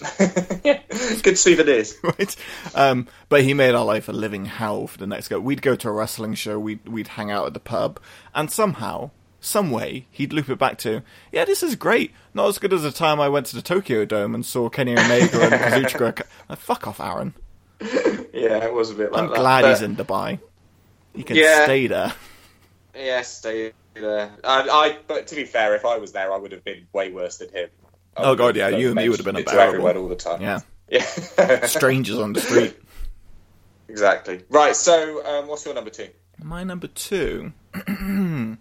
Good 1.22 1.38
souvenirs. 1.38 1.94
right? 2.02 2.36
Um, 2.74 3.06
but 3.28 3.42
he 3.42 3.54
made 3.54 3.74
our 3.74 3.84
life 3.84 4.08
a 4.08 4.12
living 4.12 4.46
hell 4.46 4.86
for 4.86 4.98
the 4.98 5.06
next 5.06 5.28
go. 5.28 5.38
We'd 5.40 5.62
go 5.62 5.76
to 5.76 5.88
a 5.88 5.92
wrestling 5.92 6.34
show, 6.34 6.58
we'd 6.58 6.86
we'd 6.88 7.08
hang 7.08 7.30
out 7.30 7.46
at 7.46 7.54
the 7.54 7.60
pub, 7.60 8.00
and 8.34 8.50
somehow, 8.50 9.10
some 9.40 9.70
way, 9.70 10.06
he'd 10.10 10.32
loop 10.32 10.48
it 10.48 10.58
back 10.58 10.78
to, 10.78 11.02
yeah, 11.32 11.44
this 11.44 11.62
is 11.62 11.76
great. 11.76 12.12
Not 12.34 12.48
as 12.48 12.58
good 12.58 12.72
as 12.72 12.82
the 12.82 12.90
time 12.90 13.20
I 13.20 13.28
went 13.28 13.46
to 13.46 13.56
the 13.56 13.62
Tokyo 13.62 14.04
Dome 14.04 14.34
and 14.34 14.44
saw 14.44 14.68
Kenny 14.68 14.92
Omega 14.92 15.40
and 15.42 15.52
Kazuchika. 15.88 16.22
Fuck 16.56 16.86
off, 16.88 17.00
Aaron. 17.00 17.34
Yeah, 18.34 18.64
it 18.64 18.72
was 18.74 18.90
a 18.90 18.94
bit 18.94 19.12
like 19.12 19.22
I'm 19.22 19.28
that. 19.30 19.36
glad 19.38 19.62
but- 19.62 19.70
he's 19.70 19.82
in 19.82 19.96
Dubai. 19.96 20.38
He 21.14 21.22
can 21.22 21.36
Yeah. 21.36 21.64
stay 21.64 21.86
there. 21.86 22.12
Yeah, 22.94 23.22
stay 23.22 23.72
there. 23.94 24.30
I, 24.42 24.68
I, 24.68 24.98
but 25.06 25.28
to 25.28 25.34
be 25.36 25.44
fair, 25.44 25.74
if 25.76 25.84
I 25.84 25.98
was 25.98 26.12
there, 26.12 26.32
I 26.32 26.36
would 26.36 26.50
have 26.52 26.64
been 26.64 26.86
way 26.92 27.10
worse 27.12 27.38
than 27.38 27.48
him. 27.50 27.68
I 28.16 28.22
Oh 28.24 28.34
god, 28.34 28.56
yeah, 28.56 28.68
you 28.68 28.88
and 28.88 28.96
me 28.96 29.08
would 29.08 29.18
have 29.18 29.24
been 29.24 29.36
unbearable. 29.36 29.62
everyone 29.68 29.96
all 29.96 30.08
the 30.08 30.16
time. 30.16 30.40
Yeah, 30.42 30.60
Yeah, 30.88 31.66
strangers 31.66 32.18
on 32.18 32.32
the 32.32 32.40
street. 32.40 32.76
exactly. 33.88 34.42
Right. 34.48 34.74
So, 34.76 35.24
um, 35.24 35.46
what's 35.48 35.64
your 35.64 35.74
number 35.74 35.90
two? 35.90 36.08
My 36.42 36.64
number 36.64 36.88
two 36.88 37.52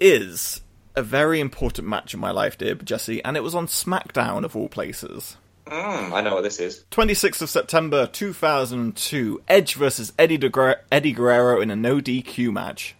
is 0.00 0.60
a 0.96 1.02
very 1.02 1.40
important 1.40 1.88
match 1.88 2.14
in 2.14 2.20
my 2.20 2.30
life, 2.30 2.58
dear 2.58 2.74
Jesse, 2.74 3.22
and 3.24 3.36
it 3.36 3.42
was 3.42 3.54
on 3.54 3.66
SmackDown 3.66 4.44
of 4.44 4.56
all 4.56 4.68
places. 4.68 5.36
Mm, 5.66 6.12
I 6.12 6.20
know 6.20 6.34
what 6.34 6.42
this 6.42 6.60
is. 6.60 6.84
26th 6.90 7.42
of 7.42 7.50
September 7.50 8.06
2002, 8.06 9.42
Edge 9.48 9.74
versus 9.74 10.12
Eddie, 10.18 10.36
Guer- 10.38 10.80
Eddie 10.92 11.12
Guerrero 11.12 11.60
in 11.60 11.70
a 11.70 11.76
no 11.76 12.00
DQ 12.00 12.52
match. 12.52 12.94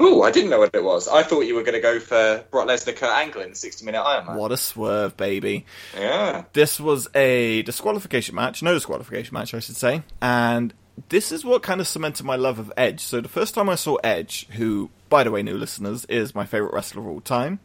Oh, 0.00 0.22
I 0.22 0.32
didn't 0.32 0.50
know 0.50 0.58
what 0.58 0.74
it 0.74 0.82
was. 0.82 1.06
I 1.06 1.22
thought 1.22 1.42
you 1.42 1.54
were 1.54 1.62
going 1.62 1.74
to 1.74 1.80
go 1.80 2.00
for 2.00 2.44
Brock 2.50 2.66
Lesnar, 2.66 2.96
Kurt 2.96 3.08
Angle 3.08 3.42
in 3.42 3.50
the 3.50 3.54
60 3.54 3.84
minute 3.84 4.00
Iron 4.00 4.26
Man. 4.26 4.36
What 4.36 4.50
a 4.50 4.56
swerve, 4.56 5.16
baby. 5.16 5.64
Yeah. 5.96 6.44
This 6.54 6.80
was 6.80 7.08
a 7.14 7.62
disqualification 7.62 8.34
match, 8.34 8.64
no 8.64 8.74
disqualification 8.74 9.32
match, 9.32 9.54
I 9.54 9.60
should 9.60 9.76
say. 9.76 10.02
And 10.20 10.74
this 11.08 11.30
is 11.30 11.44
what 11.44 11.62
kind 11.62 11.80
of 11.80 11.86
cemented 11.86 12.24
my 12.26 12.34
love 12.34 12.58
of 12.58 12.72
Edge. 12.76 13.00
So 13.00 13.20
the 13.20 13.28
first 13.28 13.54
time 13.54 13.68
I 13.68 13.76
saw 13.76 13.96
Edge, 14.02 14.48
who, 14.48 14.90
by 15.08 15.22
the 15.22 15.30
way, 15.30 15.42
new 15.42 15.56
listeners, 15.56 16.04
is 16.06 16.34
my 16.34 16.46
favourite 16.46 16.74
wrestler 16.74 17.02
of 17.02 17.06
all 17.08 17.20
time. 17.20 17.60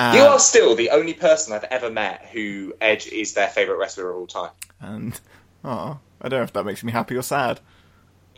And, 0.00 0.16
you 0.16 0.24
are 0.24 0.38
still 0.38 0.74
the 0.74 0.88
only 0.88 1.12
person 1.12 1.52
I've 1.52 1.64
ever 1.64 1.90
met 1.90 2.24
who 2.32 2.72
Edge 2.80 3.06
is 3.08 3.34
their 3.34 3.48
favourite 3.48 3.78
wrestler 3.78 4.08
of 4.08 4.16
all 4.16 4.26
time. 4.26 4.50
And, 4.80 5.20
oh, 5.62 5.98
I 6.22 6.28
don't 6.30 6.40
know 6.40 6.44
if 6.44 6.54
that 6.54 6.64
makes 6.64 6.82
me 6.82 6.90
happy 6.90 7.16
or 7.16 7.22
sad. 7.22 7.60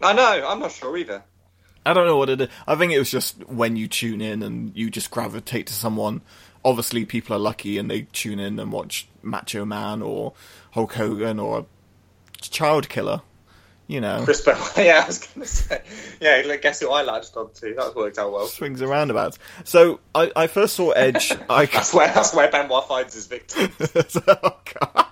I 0.03 0.13
know, 0.13 0.45
I'm 0.45 0.59
not 0.59 0.73
sure 0.73 0.97
either. 0.97 1.23
I 1.87 1.93
don't 1.93 2.09
know 2.09 2.17
what 2.17 2.31
it 2.31 2.41
is. 2.41 2.49
I 2.67 2.75
think 2.75 2.91
it 2.93 2.99
was 2.99 3.13
just 3.13 3.49
when 3.49 3.77
you 3.77 3.87
tune 3.87 4.21
in 4.21 4.43
and 4.43 4.77
you 4.77 4.91
just 4.91 5.13
gravitate 5.13 5.69
to 5.69 5.73
someone. 5.73 6.23
Obviously, 6.65 7.05
people 7.05 7.37
are 7.37 7.39
lucky 7.39 7.79
and 7.79 7.89
they 7.89 8.09
tune 8.13 8.41
in 8.41 8.59
and 8.59 8.73
watch 8.73 9.07
Macho 9.23 9.65
Man 9.65 10.03
or 10.03 10.33
Hulk 10.73 10.95
Hogan 10.95 11.39
or 11.39 11.67
Child 12.41 12.89
Killer. 12.89 13.23
You 13.89 14.01
know, 14.01 14.23
Chris 14.25 14.41
Benoit. 14.41 14.73
Yeah, 14.77 15.03
I 15.03 15.07
was 15.07 15.19
going 15.19 15.43
to 15.43 15.47
say. 15.47 15.83
Yeah, 16.21 16.57
guess 16.57 16.81
who 16.81 16.91
I 16.91 17.03
latched 17.03 17.37
on 17.37 17.53
to? 17.55 17.75
That 17.75 17.95
worked 17.95 18.19
out 18.19 18.33
well. 18.33 18.47
Swings 18.47 18.81
and 18.81 18.89
roundabouts. 18.89 19.39
So 19.65 20.01
I, 20.15 20.31
I 20.35 20.47
first 20.47 20.77
saw 20.77 20.93
Edge. 20.93 21.33
I... 21.51 21.67
that's 21.67 21.93
where 21.93 22.09
that's 22.09 22.35
where 22.35 22.51
Benoit 22.51 22.87
finds 22.89 23.15
his 23.15 23.27
victims. 23.29 24.17
oh 24.27 24.57
God. 24.81 25.07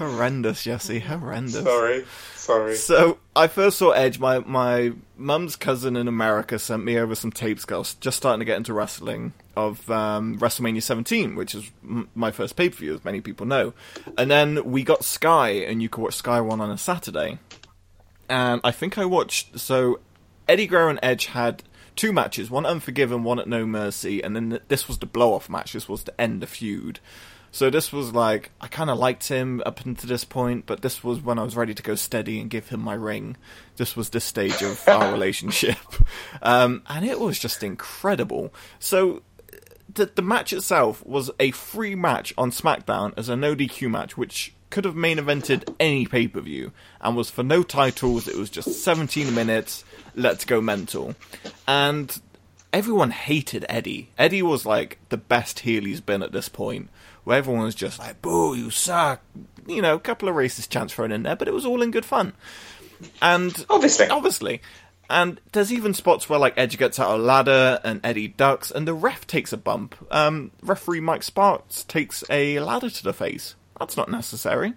Horrendous, 0.00 0.64
Jesse. 0.64 0.98
Horrendous. 0.98 1.62
Sorry, 1.62 2.04
sorry. 2.34 2.74
So 2.74 3.18
I 3.36 3.46
first 3.46 3.78
saw 3.78 3.90
Edge. 3.90 4.18
My 4.18 4.40
my 4.40 4.92
mum's 5.16 5.54
cousin 5.56 5.96
in 5.96 6.08
America 6.08 6.58
sent 6.58 6.82
me 6.84 6.98
over 6.98 7.14
some 7.14 7.30
tapes. 7.30 7.64
Girls 7.64 7.94
just 7.94 8.16
starting 8.16 8.40
to 8.40 8.44
get 8.44 8.56
into 8.56 8.72
wrestling 8.72 9.32
of 9.56 9.88
um, 9.90 10.38
WrestleMania 10.38 10.82
17, 10.82 11.34
which 11.36 11.54
is 11.54 11.70
m- 11.84 12.08
my 12.14 12.30
first 12.30 12.56
pay 12.56 12.70
per 12.70 12.76
view, 12.76 12.94
as 12.94 13.04
many 13.04 13.20
people 13.20 13.46
know. 13.46 13.74
And 14.16 14.30
then 14.30 14.64
we 14.64 14.82
got 14.82 15.04
Sky, 15.04 15.50
and 15.50 15.82
you 15.82 15.88
could 15.88 16.02
watch 16.02 16.14
Sky 16.14 16.40
One 16.40 16.60
on 16.60 16.70
a 16.70 16.78
Saturday. 16.78 17.38
And 18.28 18.60
I 18.64 18.70
think 18.70 18.96
I 18.98 19.04
watched. 19.04 19.58
So 19.60 20.00
Eddie 20.48 20.66
Guerrero 20.66 20.90
and 20.90 20.98
Edge 21.02 21.26
had 21.26 21.62
two 21.96 22.12
matches, 22.12 22.50
one 22.50 22.64
Unforgiven, 22.64 23.24
one 23.24 23.38
at 23.38 23.46
No 23.48 23.66
Mercy, 23.66 24.22
and 24.22 24.34
then 24.34 24.60
this 24.68 24.88
was 24.88 24.98
the 24.98 25.06
blow 25.06 25.34
off 25.34 25.48
match. 25.50 25.72
This 25.74 25.88
was 25.88 26.02
to 26.04 26.20
end 26.20 26.40
the 26.40 26.46
feud. 26.46 26.98
So 27.52 27.68
this 27.68 27.92
was 27.92 28.12
like 28.12 28.50
I 28.60 28.68
kind 28.68 28.90
of 28.90 28.98
liked 28.98 29.28
him 29.28 29.62
up 29.66 29.84
until 29.84 30.08
this 30.08 30.24
point, 30.24 30.66
but 30.66 30.82
this 30.82 31.02
was 31.02 31.20
when 31.20 31.38
I 31.38 31.42
was 31.42 31.56
ready 31.56 31.74
to 31.74 31.82
go 31.82 31.94
steady 31.94 32.40
and 32.40 32.48
give 32.48 32.68
him 32.68 32.80
my 32.80 32.94
ring. 32.94 33.36
This 33.76 33.96
was 33.96 34.10
this 34.10 34.24
stage 34.24 34.62
of 34.62 34.86
our 34.88 35.12
relationship, 35.12 35.78
um, 36.42 36.82
and 36.86 37.04
it 37.04 37.18
was 37.18 37.38
just 37.38 37.62
incredible. 37.62 38.54
So 38.78 39.22
the 39.92 40.06
the 40.14 40.22
match 40.22 40.52
itself 40.52 41.04
was 41.04 41.30
a 41.40 41.50
free 41.50 41.94
match 41.94 42.32
on 42.38 42.50
SmackDown 42.50 43.14
as 43.16 43.28
a 43.28 43.36
no 43.36 43.56
DQ 43.56 43.90
match, 43.90 44.16
which 44.16 44.54
could 44.70 44.84
have 44.84 44.94
main 44.94 45.18
evented 45.18 45.74
any 45.80 46.06
pay 46.06 46.28
per 46.28 46.40
view, 46.40 46.70
and 47.00 47.16
was 47.16 47.30
for 47.30 47.42
no 47.42 47.64
titles. 47.64 48.28
It 48.28 48.36
was 48.36 48.50
just 48.50 48.84
17 48.84 49.34
minutes. 49.34 49.84
Let's 50.14 50.44
go 50.44 50.60
mental, 50.60 51.16
and 51.66 52.20
everyone 52.72 53.10
hated 53.10 53.66
Eddie. 53.68 54.10
Eddie 54.16 54.42
was 54.42 54.64
like 54.64 54.98
the 55.08 55.16
best 55.16 55.60
heel 55.60 55.82
he's 55.82 56.00
been 56.00 56.22
at 56.22 56.30
this 56.30 56.48
point 56.48 56.88
where 57.30 57.38
everyone 57.38 57.62
was 57.62 57.76
just 57.76 58.00
like, 58.00 58.20
boo, 58.20 58.56
you 58.56 58.70
suck. 58.70 59.22
You 59.68 59.80
know, 59.80 59.94
a 59.94 60.00
couple 60.00 60.28
of 60.28 60.34
racist 60.34 60.68
chants 60.68 60.92
thrown 60.92 61.12
in 61.12 61.22
there, 61.22 61.36
but 61.36 61.46
it 61.46 61.54
was 61.54 61.64
all 61.64 61.80
in 61.80 61.92
good 61.92 62.04
fun. 62.04 62.32
And 63.22 63.64
obviously, 63.70 64.08
obviously. 64.08 64.60
And 65.08 65.40
there's 65.52 65.72
even 65.72 65.94
spots 65.94 66.28
where 66.28 66.40
like 66.40 66.54
Edge 66.56 66.76
gets 66.76 66.98
out 66.98 67.14
a 67.14 67.22
ladder 67.22 67.78
and 67.84 68.00
Eddie 68.02 68.26
ducks, 68.26 68.72
and 68.72 68.86
the 68.86 68.94
ref 68.94 69.28
takes 69.28 69.52
a 69.52 69.56
bump. 69.56 69.94
Um, 70.10 70.50
referee 70.60 70.98
Mike 70.98 71.22
Sparks 71.22 71.84
takes 71.84 72.24
a 72.30 72.58
ladder 72.58 72.90
to 72.90 73.02
the 73.04 73.12
face. 73.12 73.54
That's 73.78 73.96
not 73.96 74.10
necessary. 74.10 74.74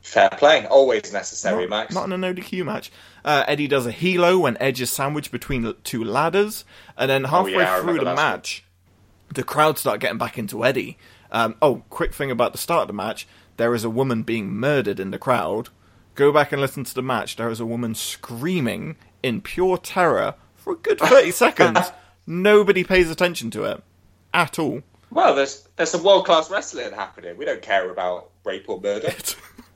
Fair 0.00 0.30
play, 0.30 0.66
always 0.66 1.12
necessary, 1.12 1.66
not, 1.66 1.70
Max. 1.70 1.94
Not 1.94 2.06
in 2.06 2.12
a 2.12 2.16
no 2.16 2.32
DQ 2.32 2.64
match. 2.64 2.90
Uh, 3.22 3.44
Eddie 3.46 3.68
does 3.68 3.84
a 3.84 3.92
helo 3.92 4.40
when 4.40 4.56
Edge 4.60 4.80
is 4.80 4.90
sandwiched 4.90 5.30
between 5.30 5.74
two 5.84 6.04
ladders, 6.04 6.64
and 6.96 7.10
then 7.10 7.24
halfway 7.24 7.56
oh, 7.56 7.58
yeah, 7.58 7.80
through 7.82 7.98
the 7.98 8.14
match, 8.14 8.64
one. 9.26 9.34
the 9.34 9.42
crowd 9.42 9.76
start 9.76 10.00
getting 10.00 10.16
back 10.16 10.38
into 10.38 10.64
Eddie, 10.64 10.96
um, 11.36 11.54
oh, 11.60 11.82
quick 11.90 12.14
thing 12.14 12.30
about 12.30 12.52
the 12.52 12.58
start 12.58 12.82
of 12.82 12.88
the 12.88 12.94
match: 12.94 13.28
there 13.58 13.74
is 13.74 13.84
a 13.84 13.90
woman 13.90 14.22
being 14.22 14.54
murdered 14.54 14.98
in 14.98 15.10
the 15.10 15.18
crowd. 15.18 15.68
Go 16.14 16.32
back 16.32 16.50
and 16.50 16.62
listen 16.62 16.82
to 16.84 16.94
the 16.94 17.02
match. 17.02 17.36
There 17.36 17.50
is 17.50 17.60
a 17.60 17.66
woman 17.66 17.94
screaming 17.94 18.96
in 19.22 19.42
pure 19.42 19.76
terror 19.76 20.34
for 20.56 20.72
a 20.72 20.76
good 20.76 20.98
thirty 20.98 21.30
seconds. 21.44 21.92
Nobody 22.26 22.84
pays 22.84 23.10
attention 23.10 23.50
to 23.50 23.64
it 23.64 23.82
at 24.32 24.58
all. 24.58 24.80
Well, 25.10 25.34
there's 25.34 25.68
there's 25.76 25.90
some 25.90 26.02
world 26.02 26.24
class 26.24 26.50
wrestling 26.50 26.92
happening. 26.92 27.36
We 27.36 27.44
don't 27.44 27.60
care 27.60 27.90
about 27.90 28.30
rape 28.42 28.64
or 28.66 28.80
murder. 28.80 29.12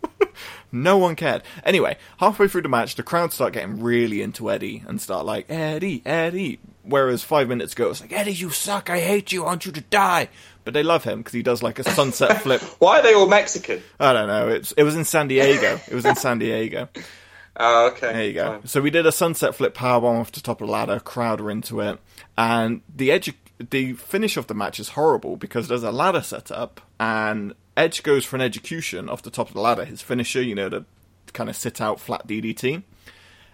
no 0.72 0.96
one 0.96 1.14
cared. 1.14 1.42
Anyway, 1.62 1.98
halfway 2.20 2.48
through 2.48 2.62
the 2.62 2.70
match, 2.70 2.94
the 2.94 3.02
crowd 3.02 3.34
start 3.34 3.52
getting 3.52 3.82
really 3.82 4.22
into 4.22 4.50
Eddie 4.50 4.82
and 4.86 4.98
start 4.98 5.26
like 5.26 5.44
Eddie, 5.50 6.00
Eddie. 6.06 6.58
Whereas 6.84 7.22
five 7.22 7.48
minutes 7.48 7.74
ago, 7.74 7.90
it's 7.90 8.00
like 8.00 8.12
Eddie, 8.12 8.32
you 8.32 8.48
suck. 8.48 8.88
I 8.88 9.00
hate 9.00 9.30
you. 9.30 9.42
I 9.42 9.48
want 9.48 9.66
you 9.66 9.72
to 9.72 9.82
die 9.82 10.30
but 10.64 10.74
they 10.74 10.82
love 10.82 11.04
him 11.04 11.18
because 11.18 11.32
he 11.32 11.42
does 11.42 11.62
like 11.62 11.78
a 11.78 11.84
sunset 11.84 12.42
flip. 12.42 12.60
Why 12.78 13.00
are 13.00 13.02
they 13.02 13.14
all 13.14 13.28
Mexican? 13.28 13.82
I 13.98 14.12
don't 14.12 14.26
know. 14.28 14.48
It's 14.48 14.72
it 14.72 14.82
was 14.82 14.96
in 14.96 15.04
San 15.04 15.28
Diego. 15.28 15.80
It 15.88 15.94
was 15.94 16.04
in 16.04 16.16
San 16.16 16.38
Diego. 16.38 16.88
Oh, 17.62 17.88
okay. 17.88 18.12
There 18.12 18.24
you 18.24 18.32
go. 18.32 18.52
Fine. 18.52 18.66
So 18.68 18.80
we 18.80 18.90
did 18.90 19.04
a 19.06 19.12
sunset 19.12 19.54
flip 19.54 19.74
powerbomb 19.74 20.20
off 20.20 20.32
the 20.32 20.40
top 20.40 20.62
of 20.62 20.68
the 20.68 20.72
ladder. 20.72 20.98
Crowd 20.98 21.40
are 21.42 21.50
into 21.50 21.80
it, 21.80 21.98
and 22.38 22.80
the 22.94 23.10
edge, 23.10 23.34
the 23.58 23.92
finish 23.94 24.38
of 24.38 24.46
the 24.46 24.54
match 24.54 24.80
is 24.80 24.90
horrible 24.90 25.36
because 25.36 25.68
there's 25.68 25.82
a 25.82 25.90
ladder 25.90 26.22
set 26.22 26.50
up, 26.50 26.80
and 26.98 27.52
Edge 27.76 28.02
goes 28.02 28.24
for 28.24 28.36
an 28.36 28.42
execution 28.42 29.08
off 29.10 29.22
the 29.22 29.30
top 29.30 29.48
of 29.48 29.54
the 29.54 29.60
ladder. 29.60 29.84
His 29.84 30.00
finisher, 30.00 30.40
you 30.40 30.54
know, 30.54 30.68
the 30.70 30.84
kind 31.34 31.50
of 31.50 31.56
sit 31.56 31.80
out 31.80 32.00
flat 32.00 32.26
DDT, 32.26 32.82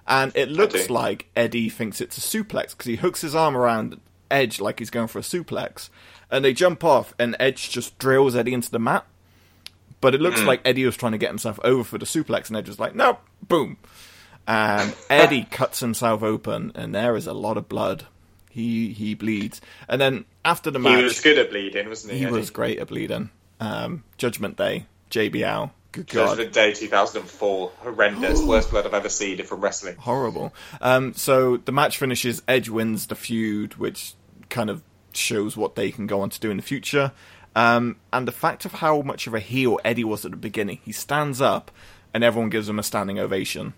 and 0.06 0.32
it 0.36 0.50
looks 0.50 0.88
like 0.88 1.28
Eddie 1.34 1.68
thinks 1.70 2.00
it's 2.00 2.18
a 2.18 2.20
suplex 2.20 2.70
because 2.70 2.86
he 2.86 2.96
hooks 2.96 3.22
his 3.22 3.34
arm 3.34 3.56
around 3.56 4.00
Edge 4.30 4.60
like 4.60 4.78
he's 4.78 4.90
going 4.90 5.08
for 5.08 5.18
a 5.18 5.22
suplex, 5.22 5.88
and 6.30 6.44
they 6.44 6.52
jump 6.52 6.84
off, 6.84 7.14
and 7.18 7.36
Edge 7.38 7.70
just 7.70 7.98
drills 7.98 8.36
Eddie 8.36 8.54
into 8.54 8.70
the 8.70 8.78
mat. 8.78 9.06
But 10.00 10.14
it 10.14 10.20
looks 10.20 10.40
mm. 10.40 10.46
like 10.46 10.60
Eddie 10.64 10.84
was 10.84 10.96
trying 10.96 11.12
to 11.12 11.18
get 11.18 11.30
himself 11.30 11.58
over 11.64 11.82
for 11.82 11.98
the 11.98 12.06
suplex, 12.06 12.48
and 12.48 12.56
Edge 12.56 12.68
was 12.68 12.78
like, 12.78 12.94
"Nope, 12.94 13.20
boom!" 13.42 13.78
And 14.46 14.94
Eddie 15.10 15.46
cuts 15.50 15.80
himself 15.80 16.22
open, 16.22 16.72
and 16.74 16.94
there 16.94 17.16
is 17.16 17.26
a 17.26 17.32
lot 17.32 17.56
of 17.56 17.68
blood. 17.68 18.06
He 18.50 18.92
he 18.92 19.14
bleeds, 19.14 19.60
and 19.88 20.00
then 20.00 20.24
after 20.44 20.70
the 20.70 20.78
match, 20.78 20.98
he 20.98 21.04
was 21.04 21.20
good 21.20 21.38
at 21.38 21.50
bleeding, 21.50 21.88
wasn't 21.88 22.14
he? 22.14 22.20
He 22.20 22.24
Eddie? 22.26 22.34
was 22.34 22.50
great 22.50 22.78
at 22.78 22.88
bleeding. 22.88 23.30
Um, 23.60 24.04
Judgment 24.16 24.56
Day, 24.56 24.86
JBL. 25.10 25.70
Good 25.92 26.08
Judgment 26.08 26.52
Day 26.52 26.72
2004. 26.74 27.72
Horrendous. 27.78 28.42
Worst 28.46 28.70
blood 28.70 28.86
I've 28.86 28.94
ever 28.94 29.08
seen 29.08 29.42
from 29.44 29.60
wrestling. 29.62 29.96
Horrible. 29.96 30.52
Um, 30.80 31.14
so 31.14 31.56
the 31.56 31.72
match 31.72 31.96
finishes. 31.96 32.42
Edge 32.46 32.68
wins 32.68 33.06
the 33.06 33.14
feud, 33.14 33.74
which 33.74 34.14
kind 34.50 34.68
of 34.68 34.82
shows 35.16 35.56
what 35.56 35.74
they 35.74 35.90
can 35.90 36.06
go 36.06 36.20
on 36.20 36.30
to 36.30 36.40
do 36.40 36.50
in 36.50 36.56
the 36.56 36.62
future. 36.62 37.12
Um, 37.54 37.96
and 38.12 38.28
the 38.28 38.32
fact 38.32 38.64
of 38.64 38.74
how 38.74 39.00
much 39.00 39.26
of 39.26 39.34
a 39.34 39.40
heel 39.40 39.80
Eddie 39.84 40.04
was 40.04 40.24
at 40.24 40.30
the 40.30 40.36
beginning, 40.36 40.78
he 40.84 40.92
stands 40.92 41.40
up 41.40 41.70
and 42.12 42.22
everyone 42.22 42.50
gives 42.50 42.68
him 42.68 42.78
a 42.78 42.82
standing 42.82 43.18
ovation. 43.18 43.74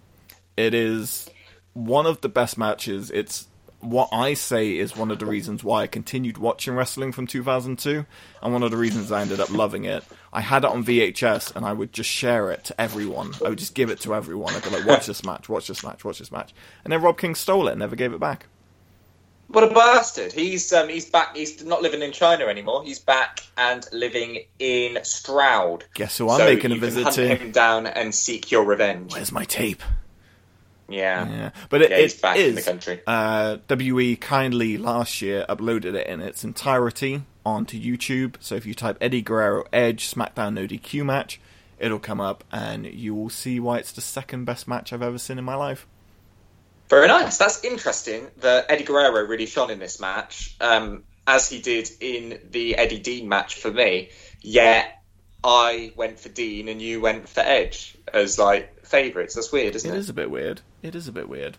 It 0.56 0.74
is 0.74 1.30
one 1.74 2.06
of 2.06 2.20
the 2.20 2.28
best 2.28 2.58
matches. 2.58 3.10
It's 3.10 3.46
what 3.80 4.08
I 4.12 4.34
say 4.34 4.76
is 4.76 4.96
one 4.96 5.10
of 5.10 5.20
the 5.20 5.26
reasons 5.26 5.62
why 5.62 5.82
I 5.82 5.86
continued 5.86 6.38
watching 6.38 6.74
wrestling 6.74 7.12
from 7.12 7.26
2002, 7.26 8.04
and 8.42 8.52
one 8.52 8.62
of 8.62 8.70
the 8.70 8.76
reasons 8.76 9.12
I 9.12 9.22
ended 9.22 9.40
up 9.40 9.50
loving 9.50 9.84
it. 9.84 10.02
I 10.32 10.40
had 10.40 10.64
it 10.64 10.70
on 10.70 10.84
VHS, 10.84 11.54
and 11.54 11.64
I 11.64 11.72
would 11.72 11.92
just 11.92 12.10
share 12.10 12.50
it 12.50 12.64
to 12.64 12.80
everyone. 12.80 13.32
I 13.44 13.50
would 13.50 13.58
just 13.58 13.74
give 13.74 13.90
it 13.90 14.00
to 14.00 14.14
everyone. 14.14 14.54
I'd 14.54 14.64
be 14.64 14.70
like, 14.70 14.86
"Watch 14.86 15.06
this 15.06 15.24
match, 15.24 15.48
watch 15.48 15.68
this 15.68 15.84
match, 15.84 16.04
watch 16.04 16.18
this 16.18 16.32
match," 16.32 16.52
and 16.82 16.92
then 16.92 17.02
Rob 17.02 17.18
King 17.18 17.34
stole 17.34 17.68
it 17.68 17.72
and 17.72 17.80
never 17.80 17.96
gave 17.96 18.12
it 18.12 18.20
back. 18.20 18.46
What 19.48 19.64
a 19.64 19.74
bastard! 19.74 20.32
He's 20.32 20.72
um, 20.74 20.90
he's 20.90 21.06
back. 21.06 21.34
He's 21.34 21.64
not 21.64 21.80
living 21.80 22.02
in 22.02 22.12
China 22.12 22.46
anymore. 22.46 22.84
He's 22.84 22.98
back 22.98 23.40
and 23.56 23.86
living 23.92 24.44
in 24.58 24.98
Stroud. 25.04 25.84
Guess 25.94 26.18
who 26.18 26.28
I'm 26.28 26.38
so 26.38 26.44
making 26.44 26.72
a 26.72 26.76
visit 26.76 27.04
hunt 27.04 27.14
to? 27.14 27.34
him 27.34 27.50
down 27.50 27.86
and 27.86 28.14
seek 28.14 28.50
your 28.50 28.64
revenge. 28.64 29.14
Where's 29.14 29.32
my 29.32 29.44
tape? 29.44 29.82
Yeah, 30.86 31.28
yeah. 31.28 31.50
But 31.70 31.82
it, 31.82 31.90
yeah, 31.90 31.96
it 31.96 32.22
back 32.22 32.36
is, 32.36 32.48
in 32.48 32.54
the 32.56 32.62
country. 32.62 33.00
Uh, 33.06 33.56
WE 33.70 34.16
kindly 34.16 34.76
last 34.76 35.22
year 35.22 35.46
uploaded 35.48 35.94
it 35.94 36.06
in 36.06 36.20
its 36.20 36.44
entirety 36.44 37.22
onto 37.44 37.80
YouTube. 37.80 38.36
So 38.40 38.54
if 38.54 38.66
you 38.66 38.74
type 38.74 38.98
Eddie 39.00 39.22
Guerrero 39.22 39.64
Edge 39.72 40.12
SmackDown 40.12 40.54
No 40.54 40.66
DQ 40.66 41.04
match, 41.04 41.40
it'll 41.78 41.98
come 41.98 42.20
up, 42.20 42.44
and 42.52 42.86
you 42.86 43.14
will 43.14 43.30
see 43.30 43.60
why 43.60 43.78
it's 43.78 43.92
the 43.92 44.00
second 44.02 44.44
best 44.44 44.68
match 44.68 44.92
I've 44.92 45.02
ever 45.02 45.18
seen 45.18 45.38
in 45.38 45.44
my 45.44 45.54
life. 45.54 45.86
Very 46.88 47.08
nice. 47.08 47.36
That's 47.36 47.64
interesting 47.64 48.28
that 48.38 48.66
Eddie 48.70 48.84
Guerrero 48.84 49.26
really 49.26 49.46
shone 49.46 49.70
in 49.70 49.78
this 49.78 50.00
match, 50.00 50.56
um, 50.60 51.04
as 51.26 51.48
he 51.48 51.60
did 51.60 51.90
in 52.00 52.40
the 52.50 52.76
Eddie 52.76 52.98
Dean 52.98 53.28
match 53.28 53.56
for 53.56 53.70
me. 53.70 54.10
Yet 54.40 55.02
I 55.44 55.92
went 55.96 56.18
for 56.18 56.30
Dean 56.30 56.68
and 56.68 56.80
you 56.80 57.00
went 57.00 57.28
for 57.28 57.40
Edge 57.40 57.96
as 58.12 58.38
like 58.38 58.86
favourites. 58.86 59.34
That's 59.34 59.52
weird, 59.52 59.76
isn't 59.76 59.90
it? 59.90 59.94
It 59.94 59.98
is 59.98 60.08
a 60.08 60.14
bit 60.14 60.30
weird. 60.30 60.62
It 60.82 60.94
is 60.94 61.08
a 61.08 61.12
bit 61.12 61.28
weird. 61.28 61.58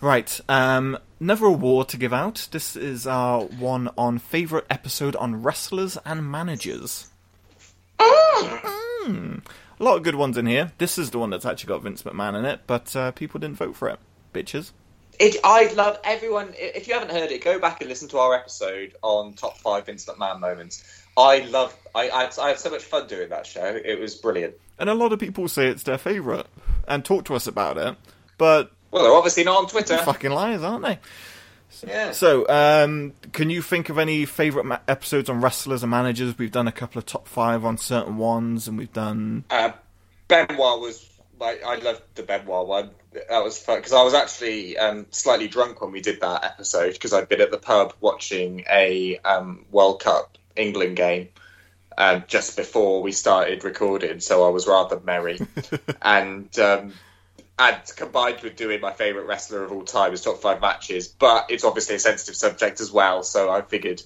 Right, 0.00 0.40
um, 0.48 0.98
another 1.20 1.46
award 1.46 1.88
to 1.90 1.96
give 1.96 2.12
out. 2.12 2.48
This 2.50 2.74
is 2.74 3.06
our 3.06 3.42
one 3.44 3.88
on 3.96 4.18
favourite 4.18 4.64
episode 4.68 5.14
on 5.14 5.44
wrestlers 5.44 5.96
and 6.04 6.28
managers. 6.28 7.08
Mm. 8.00 9.44
A 9.78 9.84
lot 9.84 9.98
of 9.98 10.02
good 10.02 10.16
ones 10.16 10.36
in 10.36 10.46
here. 10.46 10.72
This 10.78 10.98
is 10.98 11.10
the 11.10 11.20
one 11.20 11.30
that's 11.30 11.46
actually 11.46 11.68
got 11.68 11.82
Vince 11.82 12.02
McMahon 12.02 12.36
in 12.36 12.44
it, 12.44 12.62
but 12.66 12.96
uh, 12.96 13.12
people 13.12 13.38
didn't 13.38 13.58
vote 13.58 13.76
for 13.76 13.88
it. 13.88 14.00
Bitches. 14.32 14.72
It, 15.18 15.36
I 15.44 15.72
love 15.74 15.98
everyone. 16.04 16.54
If 16.56 16.88
you 16.88 16.94
haven't 16.94 17.10
heard 17.10 17.30
it, 17.30 17.44
go 17.44 17.58
back 17.58 17.80
and 17.80 17.88
listen 17.88 18.08
to 18.08 18.18
our 18.18 18.34
episode 18.34 18.94
on 19.02 19.34
top 19.34 19.58
five 19.58 19.86
Vince 19.86 20.06
McMahon 20.06 20.40
moments. 20.40 20.82
I 21.16 21.40
love. 21.40 21.76
I, 21.94 22.08
I, 22.08 22.30
I 22.40 22.48
had 22.48 22.58
so 22.58 22.70
much 22.70 22.82
fun 22.82 23.06
doing 23.06 23.28
that 23.28 23.46
show. 23.46 23.64
It 23.64 24.00
was 24.00 24.14
brilliant. 24.14 24.54
And 24.78 24.88
a 24.88 24.94
lot 24.94 25.12
of 25.12 25.18
people 25.18 25.46
say 25.48 25.68
it's 25.68 25.82
their 25.82 25.98
favourite 25.98 26.46
and 26.88 27.04
talk 27.04 27.26
to 27.26 27.34
us 27.34 27.46
about 27.46 27.76
it, 27.78 27.96
but 28.38 28.72
well, 28.90 29.04
they're 29.04 29.12
obviously 29.12 29.44
not 29.44 29.58
on 29.58 29.68
Twitter. 29.68 29.98
Fucking 29.98 30.30
liars, 30.30 30.62
aren't 30.62 30.84
they? 30.84 30.98
Yeah. 31.86 32.12
So, 32.12 32.46
um, 32.48 33.12
can 33.32 33.50
you 33.50 33.62
think 33.62 33.88
of 33.88 33.98
any 33.98 34.26
favourite 34.26 34.66
ma- 34.66 34.78
episodes 34.88 35.30
on 35.30 35.40
wrestlers 35.40 35.82
and 35.82 35.90
managers? 35.90 36.36
We've 36.36 36.50
done 36.50 36.68
a 36.68 36.72
couple 36.72 36.98
of 36.98 37.06
top 37.06 37.26
five 37.26 37.64
on 37.64 37.78
certain 37.78 38.16
ones, 38.16 38.68
and 38.68 38.76
we've 38.76 38.92
done. 38.92 39.44
Uh, 39.50 39.72
Benoit 40.28 40.80
was 40.80 41.08
like 41.42 41.64
I 41.64 41.76
loved 41.76 42.02
the 42.14 42.22
Benoit 42.22 42.66
one. 42.66 42.90
That 43.12 43.44
was 43.44 43.58
fun 43.58 43.76
because 43.76 43.92
I 43.92 44.02
was 44.02 44.14
actually 44.14 44.78
um, 44.78 45.06
slightly 45.10 45.48
drunk 45.48 45.82
when 45.82 45.92
we 45.92 46.00
did 46.00 46.20
that 46.20 46.44
episode 46.44 46.92
because 46.92 47.12
I'd 47.12 47.28
been 47.28 47.40
at 47.40 47.50
the 47.50 47.58
pub 47.58 47.92
watching 48.00 48.64
a 48.70 49.18
um, 49.18 49.66
World 49.70 50.00
Cup 50.00 50.38
England 50.56 50.96
game 50.96 51.28
um, 51.98 52.24
just 52.26 52.56
before 52.56 53.02
we 53.02 53.12
started 53.12 53.64
recording, 53.64 54.20
so 54.20 54.46
I 54.46 54.48
was 54.48 54.66
rather 54.66 55.00
merry. 55.00 55.40
and 56.02 56.58
um, 56.58 56.92
and 57.58 57.82
combined 57.96 58.40
with 58.40 58.56
doing 58.56 58.80
my 58.80 58.92
favourite 58.92 59.26
wrestler 59.26 59.62
of 59.64 59.72
all 59.72 59.82
time 59.82 60.12
his 60.12 60.22
top 60.22 60.40
five 60.40 60.60
matches, 60.60 61.08
but 61.08 61.50
it's 61.50 61.64
obviously 61.64 61.96
a 61.96 61.98
sensitive 61.98 62.36
subject 62.36 62.80
as 62.80 62.90
well, 62.90 63.22
so 63.22 63.50
I 63.50 63.62
figured 63.62 64.02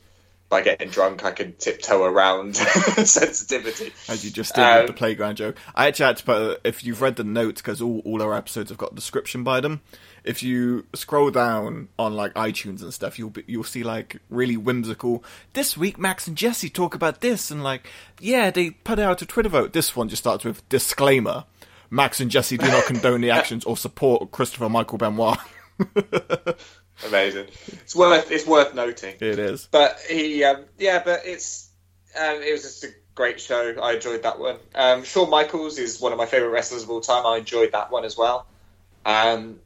by 0.48 0.62
getting 0.62 0.89
drunk 0.89 1.24
I 1.24 1.32
can 1.32 1.55
tiptoe 1.55 2.05
around 2.05 2.56
sensitivity. 2.56 3.93
As 4.09 4.24
you 4.24 4.31
just 4.31 4.55
did 4.55 4.62
um, 4.62 4.78
with 4.78 4.86
the 4.89 4.93
playground 4.93 5.36
joke. 5.36 5.56
I 5.74 5.89
actually 5.89 6.06
had 6.06 6.16
to 6.18 6.24
put, 6.24 6.60
if 6.64 6.85
you've 6.85 7.01
read 7.01 7.16
the 7.16 7.24
notes, 7.24 7.60
because 7.60 7.82
all, 7.82 8.01
all 8.05 8.23
our 8.23 8.35
episodes 8.35 8.70
have 8.70 8.78
got 8.78 8.93
a 8.93 8.94
description 8.94 9.43
by 9.43 9.60
them, 9.60 9.81
if 10.27 10.43
you 10.43 10.86
scroll 10.94 11.31
down 11.31 11.89
on 11.98 12.14
like 12.14 12.35
iTunes 12.35 12.82
and 12.82 12.93
stuff, 12.93 13.18
you'll 13.18 13.31
be, 13.31 13.44
you'll 13.47 13.64
see 13.64 13.82
like 13.82 14.20
really 14.28 14.56
whimsical. 14.56 15.24
This 15.52 15.77
week, 15.77 15.98
Max 15.98 16.27
and 16.27 16.36
Jesse 16.36 16.68
talk 16.68 16.94
about 16.94 17.20
this, 17.20 17.51
and 17.51 17.62
like, 17.62 17.89
yeah, 18.20 18.51
they 18.51 18.70
put 18.70 18.98
out 18.98 19.23
a 19.23 19.27
Twitter 19.27 19.48
vote. 19.48 19.73
This 19.73 19.97
one 19.97 20.09
just 20.09 20.23
starts 20.23 20.44
with 20.44 20.68
disclaimer: 20.68 21.44
Max 21.90 22.20
and 22.20 22.31
Jesse 22.31 22.59
do 22.59 22.66
not 22.66 22.85
condone 22.85 23.20
the 23.20 23.31
actions 23.39 23.64
or 23.64 23.77
support 23.77 24.31
Christopher 24.32 24.68
Michael 24.68 24.98
Benoit. 24.98 25.39
Amazing. 27.05 27.48
It's 27.68 27.94
worth 27.94 28.31
it's 28.31 28.47
worth 28.47 28.74
noting. 28.74 29.16
It 29.20 29.39
is. 29.39 29.68
But 29.70 30.01
he, 30.09 30.43
um, 30.44 30.64
yeah, 30.78 31.02
but 31.05 31.23
it's 31.24 31.68
um, 32.18 32.43
it 32.43 32.52
was 32.52 32.62
just 32.62 32.85
a 32.85 32.89
great 33.14 33.40
show. 33.40 33.74
I 33.82 33.94
enjoyed 33.94 34.23
that 34.23 34.39
one. 34.39 34.56
Um, 34.74 35.05
Shawn 35.05 35.28
Michaels 35.28 35.78
is 35.78 36.01
one 36.01 36.12
of 36.12 36.18
my 36.18 36.27
favorite 36.27 36.51
wrestlers 36.51 36.85
of 36.85 36.90
all 36.90 37.01
time. 37.01 37.27
I 37.27 37.39
enjoyed 37.39 37.73
that 37.73 37.90
one 37.90 38.05
as 38.05 38.16
well. 38.16 38.47
Um, 39.05 39.60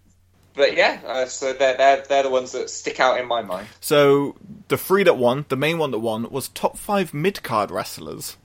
but 0.54 0.76
yeah, 0.76 1.00
uh, 1.06 1.26
so 1.26 1.52
they're, 1.52 1.76
they're 1.76 2.04
they're 2.08 2.22
the 2.24 2.30
ones 2.30 2.52
that 2.52 2.68
stick 2.70 2.98
out 2.98 3.20
in 3.20 3.26
my 3.26 3.42
mind. 3.42 3.68
So 3.80 4.36
the 4.68 4.76
three 4.76 5.04
that 5.04 5.16
won, 5.16 5.46
the 5.48 5.56
main 5.56 5.78
one 5.78 5.92
that 5.92 6.00
won, 6.00 6.28
was 6.30 6.48
top 6.48 6.76
five 6.76 7.14
mid 7.14 7.42
card 7.42 7.70
wrestlers. 7.70 8.36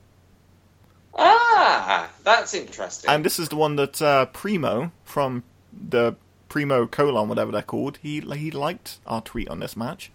Ah, 1.18 2.10
that's 2.22 2.54
interesting. 2.54 3.10
And 3.10 3.24
this 3.24 3.38
is 3.38 3.48
the 3.48 3.56
one 3.56 3.76
that 3.76 4.00
uh, 4.00 4.26
Primo 4.26 4.92
from 5.04 5.42
the 5.72 6.14
Primo 6.48 6.86
Colon, 6.86 7.28
whatever 7.28 7.52
they're 7.52 7.62
called, 7.62 7.98
he 8.02 8.20
he 8.20 8.50
liked 8.50 8.98
our 9.06 9.20
tweet 9.20 9.48
on 9.48 9.60
this 9.60 9.76
match. 9.76 10.10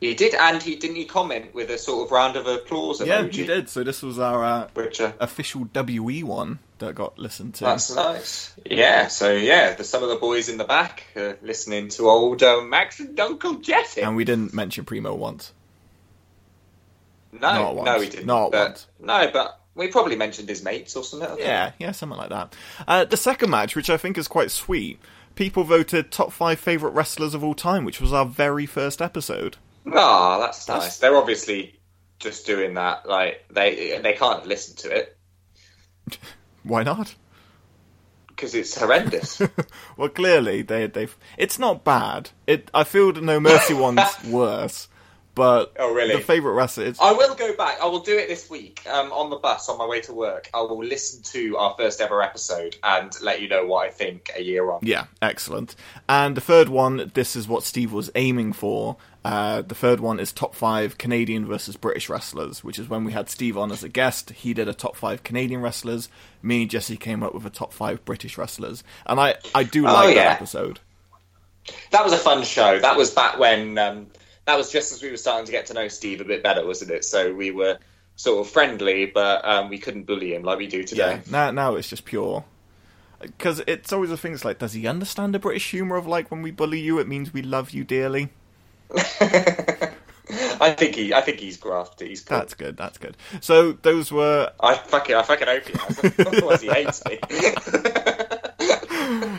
He 0.00 0.14
did, 0.14 0.34
and 0.34 0.62
he 0.62 0.76
didn't 0.76 0.96
he 0.96 1.06
comment 1.06 1.52
with 1.54 1.70
a 1.70 1.78
sort 1.78 2.06
of 2.06 2.12
round 2.12 2.36
of 2.36 2.46
applause. 2.46 3.00
Yeah, 3.00 3.22
emoji? 3.22 3.32
he 3.32 3.46
did. 3.46 3.68
So 3.68 3.82
this 3.82 4.00
was 4.00 4.18
our 4.18 4.44
uh, 4.44 4.68
Which, 4.74 5.00
uh, 5.00 5.12
official 5.18 5.68
WE 5.74 6.22
one 6.22 6.60
that 6.78 6.94
got 6.94 7.18
listened 7.18 7.54
to. 7.54 7.64
That's 7.64 7.92
nice. 7.94 8.54
Yeah, 8.64 9.08
so 9.08 9.32
yeah, 9.32 9.74
there's 9.74 9.88
some 9.88 10.04
of 10.04 10.08
the 10.08 10.16
boys 10.16 10.48
in 10.48 10.56
the 10.56 10.64
back 10.64 11.04
uh, 11.16 11.32
listening 11.42 11.88
to 11.90 12.08
old 12.08 12.44
um, 12.44 12.70
Max 12.70 13.00
and 13.00 13.18
Uncle 13.18 13.54
Jesse. 13.54 14.02
And 14.02 14.14
we 14.14 14.24
didn't 14.24 14.54
mention 14.54 14.84
Primo 14.84 15.14
once. 15.14 15.52
No, 17.32 17.72
once. 17.72 17.86
no, 17.86 17.98
we 17.98 18.08
didn't. 18.08 18.26
Not 18.26 18.52
but, 18.52 18.68
once. 18.68 18.86
No, 19.00 19.30
but 19.32 19.60
we 19.78 19.88
probably 19.88 20.16
mentioned 20.16 20.48
his 20.48 20.62
mates 20.62 20.94
or 20.96 21.04
something. 21.04 21.38
Yeah, 21.38 21.72
yeah, 21.78 21.92
something 21.92 22.18
like 22.18 22.28
that. 22.30 22.54
Uh, 22.86 23.04
the 23.06 23.16
second 23.16 23.48
match, 23.50 23.74
which 23.76 23.88
I 23.88 23.96
think 23.96 24.18
is 24.18 24.28
quite 24.28 24.50
sweet, 24.50 25.00
people 25.36 25.64
voted 25.64 26.10
top 26.12 26.32
five 26.32 26.58
favorite 26.60 26.90
wrestlers 26.90 27.32
of 27.34 27.42
all 27.42 27.54
time, 27.54 27.84
which 27.84 28.00
was 28.00 28.12
our 28.12 28.26
very 28.26 28.66
first 28.66 29.00
episode. 29.00 29.56
Ah, 29.90 30.38
that's, 30.38 30.66
That's- 30.66 30.84
nice. 30.84 30.98
They're 30.98 31.16
obviously 31.16 31.80
just 32.18 32.44
doing 32.44 32.74
that. 32.74 33.08
Like 33.08 33.44
they 33.50 33.98
they 34.02 34.12
can't 34.14 34.44
listen 34.44 34.76
to 34.76 34.90
it 34.94 35.16
Why 36.64 36.82
not? 36.82 37.14
because 38.28 38.54
it's 38.54 38.78
horrendous. 38.78 39.40
Well, 39.96 40.08
clearly 40.10 40.62
they 40.62 40.86
they've. 40.86 41.16
It's 41.36 41.58
not 41.58 41.82
bad. 41.84 42.30
It 42.46 42.70
I 42.72 42.84
feel 42.84 43.12
the 43.12 43.20
No 43.20 43.40
Mercy 43.40 43.74
one's 43.86 44.00
worse, 44.24 44.88
but 45.38 45.72
Oh, 45.78 45.94
really? 45.94 46.16
the 46.16 46.20
favorite 46.22 46.52
wrestler. 46.52 46.92
I 47.00 47.12
will 47.12 47.34
go 47.34 47.54
back. 47.56 47.80
I 47.80 47.86
will 47.86 48.00
do 48.00 48.18
it 48.18 48.28
this 48.28 48.50
week 48.50 48.82
um, 48.86 49.10
on 49.12 49.30
the 49.30 49.36
bus 49.36 49.68
on 49.70 49.78
my 49.78 49.86
way 49.86 50.02
to 50.02 50.12
work. 50.12 50.50
I 50.52 50.60
will 50.60 50.84
listen 50.84 51.22
to 51.32 51.56
our 51.56 51.74
first 51.78 52.02
ever 52.02 52.20
episode 52.22 52.76
and 52.82 53.10
let 53.22 53.40
you 53.40 53.48
know 53.48 53.64
what 53.64 53.86
I 53.86 53.90
think 53.90 54.30
a 54.36 54.42
year 54.42 54.70
on. 54.70 54.80
Yeah, 54.82 55.06
excellent. 55.22 55.74
And 56.08 56.36
the 56.36 56.40
third 56.42 56.68
one, 56.68 57.10
this 57.14 57.34
is 57.34 57.48
what 57.48 57.62
Steve 57.62 57.92
was 57.92 58.10
aiming 58.14 58.52
for. 58.52 58.96
Uh, 59.24 59.62
the 59.62 59.74
third 59.74 60.00
one 60.00 60.20
is 60.20 60.32
top 60.32 60.54
five 60.54 60.96
Canadian 60.98 61.44
versus 61.46 61.76
British 61.76 62.08
wrestlers, 62.08 62.62
which 62.64 62.78
is 62.78 62.88
when 62.88 63.04
we 63.04 63.12
had 63.12 63.28
Steve 63.28 63.58
on 63.58 63.70
as 63.72 63.82
a 63.82 63.88
guest. 63.88 64.30
He 64.30 64.54
did 64.54 64.68
a 64.68 64.74
top 64.74 64.96
five 64.96 65.22
Canadian 65.22 65.60
wrestlers. 65.60 66.08
Me 66.42 66.62
and 66.62 66.70
Jesse 66.70 66.96
came 66.96 67.22
up 67.22 67.34
with 67.34 67.44
a 67.44 67.50
top 67.50 67.72
five 67.72 68.04
British 68.04 68.38
wrestlers, 68.38 68.82
and 69.06 69.18
I 69.20 69.34
I 69.54 69.64
do 69.64 69.86
Oh, 69.86 69.92
like 69.92 70.14
yeah. 70.14 70.24
that 70.24 70.36
episode. 70.36 70.80
That 71.90 72.02
was 72.04 72.12
a 72.14 72.16
fun 72.18 72.42
show. 72.44 72.78
That 72.78 72.96
was 72.96 73.10
back 73.10 73.38
when 73.38 73.76
um, 73.76 74.06
that 74.48 74.56
was 74.56 74.72
just 74.72 74.92
as 74.92 75.02
we 75.02 75.10
were 75.10 75.18
starting 75.18 75.44
to 75.44 75.52
get 75.52 75.66
to 75.66 75.74
know 75.74 75.88
Steve 75.88 76.22
a 76.22 76.24
bit 76.24 76.42
better, 76.42 76.64
wasn't 76.64 76.90
it? 76.90 77.04
So 77.04 77.34
we 77.34 77.50
were 77.50 77.76
sort 78.16 78.46
of 78.46 78.50
friendly, 78.50 79.04
but 79.04 79.46
um, 79.46 79.68
we 79.68 79.78
couldn't 79.78 80.04
bully 80.04 80.34
him 80.34 80.42
like 80.42 80.56
we 80.56 80.66
do 80.66 80.84
today. 80.84 81.20
Yeah, 81.26 81.30
now 81.30 81.50
now 81.50 81.74
it's 81.74 81.88
just 81.88 82.06
pure. 82.06 82.46
Because 83.20 83.60
it's 83.66 83.92
always 83.92 84.10
a 84.10 84.16
thing. 84.16 84.32
It's 84.32 84.46
like, 84.46 84.58
does 84.58 84.72
he 84.72 84.86
understand 84.86 85.34
the 85.34 85.38
British 85.38 85.70
humour 85.70 85.96
of 85.96 86.06
like 86.06 86.30
when 86.30 86.40
we 86.40 86.50
bully 86.50 86.80
you, 86.80 86.98
it 86.98 87.06
means 87.06 87.30
we 87.30 87.42
love 87.42 87.72
you 87.72 87.84
dearly? 87.84 88.30
I 89.20 90.74
think 90.76 90.94
he, 90.94 91.12
I 91.12 91.20
think 91.20 91.40
he's 91.40 91.58
grafted. 91.58 92.08
He's 92.08 92.22
cool. 92.22 92.38
That's 92.38 92.54
good. 92.54 92.78
That's 92.78 92.96
good. 92.96 93.18
So 93.42 93.72
those 93.72 94.10
were 94.10 94.50
I 94.60 94.76
fucking, 94.76 95.14
I 95.14 95.24
fucking 95.24 95.46
hope 95.46 95.68
he 95.68 95.78
has. 95.78 96.18
Otherwise, 96.26 96.62
he 96.62 96.68
hates 96.68 97.04
me. 97.04 97.18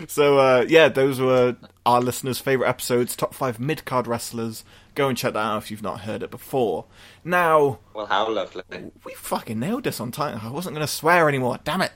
So 0.10 0.40
uh, 0.40 0.66
yeah, 0.68 0.90
those 0.90 1.22
were 1.22 1.56
our 1.90 2.02
listeners' 2.02 2.38
favorite 2.38 2.68
episodes, 2.68 3.16
top 3.16 3.34
five 3.34 3.60
mid 3.60 3.84
card 3.84 4.06
wrestlers. 4.06 4.64
Go 4.94 5.10
and 5.10 5.18
check 5.18 5.34
that 5.34 5.40
out 5.40 5.58
if 5.64 5.72
you've 5.72 5.82
not 5.82 6.02
heard 6.02 6.22
it 6.22 6.30
before. 6.30 6.86
Now 7.24 7.80
well, 7.96 8.06
how 8.06 8.30
lovely! 8.30 8.62
we 9.04 9.14
fucking 9.16 9.60
nailed 9.60 9.86
this 9.86 10.00
on 10.00 10.12
time. 10.12 10.40
I 10.44 10.52
wasn't 10.52 10.76
going 10.76 10.86
to 10.86 10.92
swear 10.92 11.28
anymore. 11.28 11.58
Damn 11.64 11.82
it, 11.82 11.94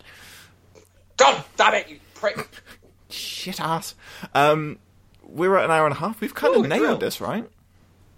God 1.17 1.43
damn 1.57 1.75
it, 1.75 1.89
you 1.89 1.99
prick! 2.15 2.49
shit 3.09 3.61
ass. 3.61 3.93
Um, 4.33 4.79
we're 5.21 5.57
at 5.57 5.65
an 5.65 5.71
hour 5.71 5.85
and 5.85 5.95
a 5.95 5.99
half. 5.99 6.21
We've 6.21 6.33
kind 6.33 6.55
of 6.55 6.67
nailed 6.67 6.99
this, 6.99 7.21
right? 7.21 7.47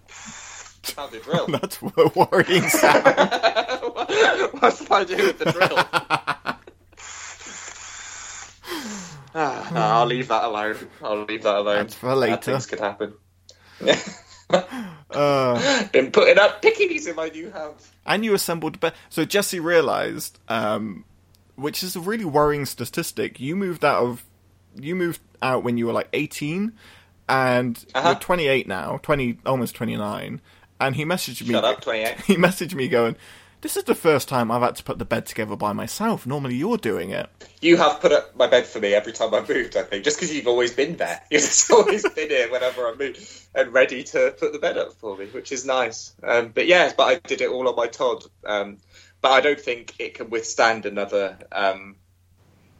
How's 0.08 1.10
the 1.10 1.18
drill? 1.18 1.46
That's 1.48 1.82
worrying 1.82 2.68
sound. 2.68 3.04
What's 4.60 4.78
the 4.78 4.94
idea 4.94 5.16
with 5.18 5.38
the 5.38 5.52
drill? 5.52 6.55
Ah, 9.36 9.70
no, 9.72 9.80
I'll 9.80 10.06
leave 10.06 10.26
that 10.28 10.42
alone. 10.44 10.76
I'll 11.02 11.24
leave 11.24 11.42
that 11.44 11.54
alone. 11.56 11.76
That's 11.76 11.94
for 11.94 12.08
Bad 12.08 12.14
later. 12.18 12.36
things 12.38 12.66
could 12.66 12.80
happen. 12.80 13.14
Uh, 14.50 15.84
Been 15.92 16.10
putting 16.10 16.38
up 16.38 16.62
pickies 16.62 17.08
in 17.08 17.16
my 17.16 17.28
new 17.28 17.50
house. 17.50 17.90
and 18.06 18.24
you 18.24 18.34
assembled. 18.34 18.78
Be- 18.80 18.90
so 19.08 19.24
Jesse 19.24 19.60
realised, 19.60 20.38
um, 20.48 21.04
which 21.56 21.82
is 21.82 21.96
a 21.96 22.00
really 22.00 22.24
worrying 22.24 22.64
statistic. 22.66 23.40
You 23.40 23.56
moved 23.56 23.84
out 23.84 24.02
of, 24.04 24.24
you 24.74 24.94
moved 24.94 25.20
out 25.42 25.62
when 25.64 25.78
you 25.78 25.86
were 25.86 25.92
like 25.92 26.08
eighteen, 26.12 26.72
and 27.28 27.82
Uh-huh. 27.94 28.10
you're 28.10 28.18
twenty 28.20 28.46
eight 28.48 28.66
now, 28.68 28.98
twenty 29.02 29.38
almost 29.46 29.74
twenty 29.74 29.96
nine. 29.96 30.40
And 30.78 30.94
he 30.94 31.04
messaged 31.04 31.42
me. 31.46 31.54
Shut 31.54 31.64
up, 31.64 31.80
28. 31.80 32.16
He 32.26 32.36
messaged 32.36 32.74
me 32.74 32.86
going, 32.88 33.16
This 33.62 33.76
is 33.76 33.84
the 33.84 33.94
first 33.94 34.28
time 34.28 34.50
I've 34.50 34.62
had 34.62 34.76
to 34.76 34.84
put 34.84 34.98
the 34.98 35.04
bed 35.04 35.26
together 35.26 35.56
by 35.56 35.72
myself. 35.72 36.26
Normally, 36.26 36.56
you're 36.56 36.76
doing 36.76 37.10
it. 37.10 37.28
You 37.60 37.76
have 37.78 38.00
put 38.00 38.12
up 38.12 38.36
my 38.36 38.46
bed 38.46 38.66
for 38.66 38.80
me 38.80 38.94
every 38.94 39.12
time 39.12 39.32
I 39.34 39.40
moved. 39.40 39.76
I 39.76 39.82
think 39.82 40.04
just 40.04 40.18
because 40.18 40.34
you've 40.34 40.46
always 40.46 40.72
been 40.72 40.96
there. 40.96 41.22
You've 41.30 41.42
just 41.42 41.70
always 41.70 42.08
been 42.08 42.28
here 42.28 42.50
whenever 42.50 42.86
I 42.86 42.94
move 42.94 43.48
and 43.54 43.72
ready 43.72 44.04
to 44.04 44.34
put 44.38 44.52
the 44.52 44.58
bed 44.58 44.76
up 44.76 44.92
for 44.94 45.16
me, 45.16 45.26
which 45.26 45.52
is 45.52 45.64
nice. 45.64 46.14
Um, 46.22 46.48
but 46.54 46.66
yeah, 46.66 46.92
but 46.96 47.04
I 47.04 47.14
did 47.16 47.40
it 47.40 47.50
all 47.50 47.68
on 47.68 47.76
my 47.76 47.86
Todd. 47.86 48.24
Um, 48.44 48.78
but 49.20 49.32
I 49.32 49.40
don't 49.40 49.60
think 49.60 49.94
it 49.98 50.14
can 50.14 50.30
withstand 50.30 50.86
another. 50.86 51.38
Um, 51.50 51.96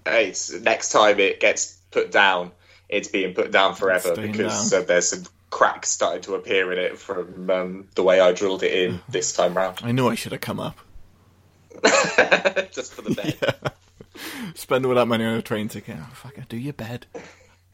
it's 0.04 0.52
next 0.52 0.90
time 0.90 1.18
it 1.18 1.40
gets 1.40 1.78
put 1.90 2.12
down, 2.12 2.52
it's 2.88 3.08
being 3.08 3.34
put 3.34 3.50
down 3.50 3.74
forever 3.74 4.14
because 4.14 4.70
down. 4.70 4.82
Uh, 4.82 4.84
there's 4.84 5.08
some 5.08 5.24
cracks 5.50 5.90
started 5.90 6.22
to 6.24 6.34
appear 6.34 6.72
in 6.72 6.78
it 6.78 6.98
from 6.98 7.50
um, 7.50 7.88
the 7.94 8.02
way 8.02 8.20
I 8.20 8.32
drilled 8.32 8.62
it 8.62 8.72
in 8.72 9.00
this 9.08 9.32
time 9.32 9.54
round. 9.54 9.80
I 9.82 9.92
knew 9.92 10.08
I 10.08 10.14
should 10.14 10.32
have 10.32 10.40
come 10.40 10.60
up. 10.60 10.78
Just 12.72 12.94
for 12.94 13.02
the 13.02 13.14
bed. 13.14 13.36
Yeah. 13.42 13.70
Spend 14.54 14.86
all 14.86 14.94
that 14.94 15.06
money 15.06 15.24
on 15.26 15.34
a 15.34 15.42
train 15.42 15.68
ticket. 15.68 15.96
Oh, 15.98 16.10
fuck, 16.14 16.36
do 16.48 16.56
your 16.56 16.72
bed. 16.72 17.04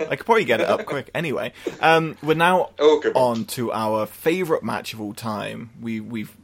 I 0.01 0.16
could 0.16 0.27
probably 0.27 0.44
get 0.44 0.61
it 0.61 0.69
up 0.69 0.85
quick. 0.86 1.09
Anyway, 1.15 1.53
um, 1.81 2.16
we're 2.23 2.35
now 2.35 2.70
oh, 2.81 3.01
on 3.15 3.44
to 3.47 3.73
our 3.73 4.07
favourite 4.07 4.65
match 4.65 4.93
of 4.93 5.01
all 5.01 5.15
time. 5.15 5.70
We 5.81 6.01
we've 6.01 6.36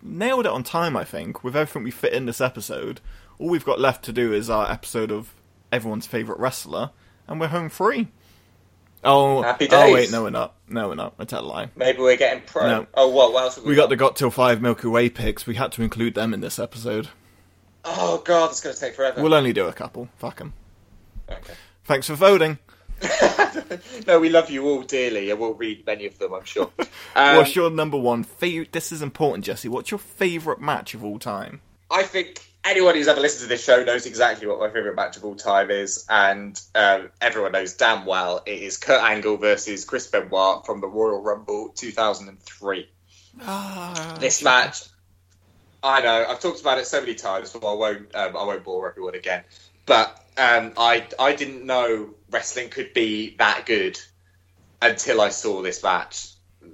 nailed 0.00 0.46
it 0.46 0.52
on 0.52 0.62
time, 0.62 0.96
I 0.96 1.04
think, 1.04 1.42
with 1.42 1.56
everything 1.56 1.82
we 1.82 1.90
fit 1.90 2.12
in 2.12 2.26
this 2.26 2.40
episode. 2.40 3.00
All 3.38 3.48
we've 3.48 3.64
got 3.64 3.80
left 3.80 4.04
to 4.04 4.12
do 4.12 4.32
is 4.32 4.48
our 4.48 4.70
episode 4.70 5.10
of 5.10 5.34
everyone's 5.70 6.06
favourite 6.06 6.40
wrestler, 6.40 6.90
and 7.26 7.40
we're 7.40 7.48
home 7.48 7.68
free. 7.68 8.08
Oh, 9.04 9.42
Happy 9.42 9.66
days. 9.66 9.78
oh 9.78 9.92
wait, 9.92 10.12
no, 10.12 10.22
we're 10.22 10.30
not. 10.30 10.54
No, 10.68 10.88
we're 10.88 10.94
not. 10.94 11.14
I 11.18 11.24
tell 11.24 11.44
a 11.44 11.46
lie. 11.46 11.70
Maybe 11.74 11.98
we're 11.98 12.16
getting 12.16 12.42
pro. 12.46 12.66
No. 12.66 12.86
Oh, 12.94 13.08
what? 13.08 13.32
What 13.32 13.44
else? 13.44 13.58
we, 13.58 13.70
we 13.70 13.74
got? 13.74 13.82
got? 13.84 13.88
the 13.90 13.96
Got 13.96 14.16
Till 14.16 14.30
Five 14.30 14.62
Milky 14.62 14.86
Way 14.86 15.08
picks. 15.08 15.46
We 15.46 15.56
had 15.56 15.72
to 15.72 15.82
include 15.82 16.14
them 16.14 16.32
in 16.32 16.40
this 16.40 16.58
episode. 16.58 17.08
Oh 17.84 18.22
god, 18.24 18.50
it's 18.50 18.60
going 18.60 18.74
to 18.74 18.80
take 18.80 18.94
forever. 18.94 19.20
We'll 19.22 19.34
only 19.34 19.52
do 19.52 19.66
a 19.66 19.72
couple. 19.72 20.08
Fuck 20.18 20.36
them. 20.38 20.52
Okay. 21.28 21.54
Thanks 21.84 22.06
for 22.06 22.14
voting. 22.14 22.58
no, 24.06 24.20
we 24.20 24.28
love 24.28 24.50
you 24.50 24.64
all 24.66 24.82
dearly, 24.82 25.30
and 25.30 25.40
we'll 25.40 25.54
read 25.54 25.84
many 25.84 26.06
of 26.06 26.18
them, 26.18 26.34
I'm 26.34 26.44
sure. 26.44 26.70
Um, 27.14 27.36
What's 27.36 27.54
your 27.54 27.68
number 27.68 27.98
one 27.98 28.22
favorite? 28.24 28.72
This 28.72 28.90
is 28.90 29.02
important, 29.02 29.44
Jesse. 29.44 29.68
What's 29.68 29.90
your 29.90 29.98
favorite 29.98 30.62
match 30.62 30.94
of 30.94 31.04
all 31.04 31.18
time? 31.18 31.60
I 31.90 32.04
think 32.04 32.40
anyone 32.64 32.94
who's 32.94 33.08
ever 33.08 33.20
listened 33.20 33.42
to 33.42 33.48
this 33.48 33.64
show 33.64 33.82
knows 33.82 34.06
exactly 34.06 34.46
what 34.46 34.58
my 34.58 34.68
favourite 34.68 34.96
match 34.96 35.16
of 35.16 35.24
all 35.24 35.34
time 35.34 35.70
is, 35.70 36.06
and 36.08 36.60
um, 36.74 37.10
everyone 37.20 37.52
knows 37.52 37.74
damn 37.74 38.06
well 38.06 38.42
it 38.46 38.62
is 38.62 38.76
Kurt 38.76 39.02
Angle 39.02 39.36
versus 39.36 39.84
Chris 39.84 40.06
Benoit 40.06 40.64
from 40.64 40.80
the 40.80 40.86
Royal 40.86 41.20
Rumble 41.20 41.70
2003. 41.70 42.88
Ah, 43.40 44.16
this 44.20 44.42
match, 44.42 44.82
I 45.82 46.02
know 46.02 46.26
I've 46.28 46.40
talked 46.40 46.60
about 46.60 46.78
it 46.78 46.86
so 46.86 47.00
many 47.00 47.14
times, 47.14 47.50
so 47.50 47.60
I 47.60 47.74
won't 47.74 48.14
um, 48.14 48.36
I 48.36 48.44
won't 48.44 48.64
bore 48.64 48.88
everyone 48.88 49.14
again. 49.14 49.42
But 49.86 50.08
um, 50.36 50.72
I 50.76 51.06
I 51.18 51.34
didn't 51.34 51.66
know 51.66 52.14
wrestling 52.30 52.68
could 52.68 52.94
be 52.94 53.36
that 53.36 53.66
good 53.66 53.98
until 54.80 55.20
I 55.20 55.30
saw 55.30 55.62
this 55.62 55.82
match. 55.82 56.28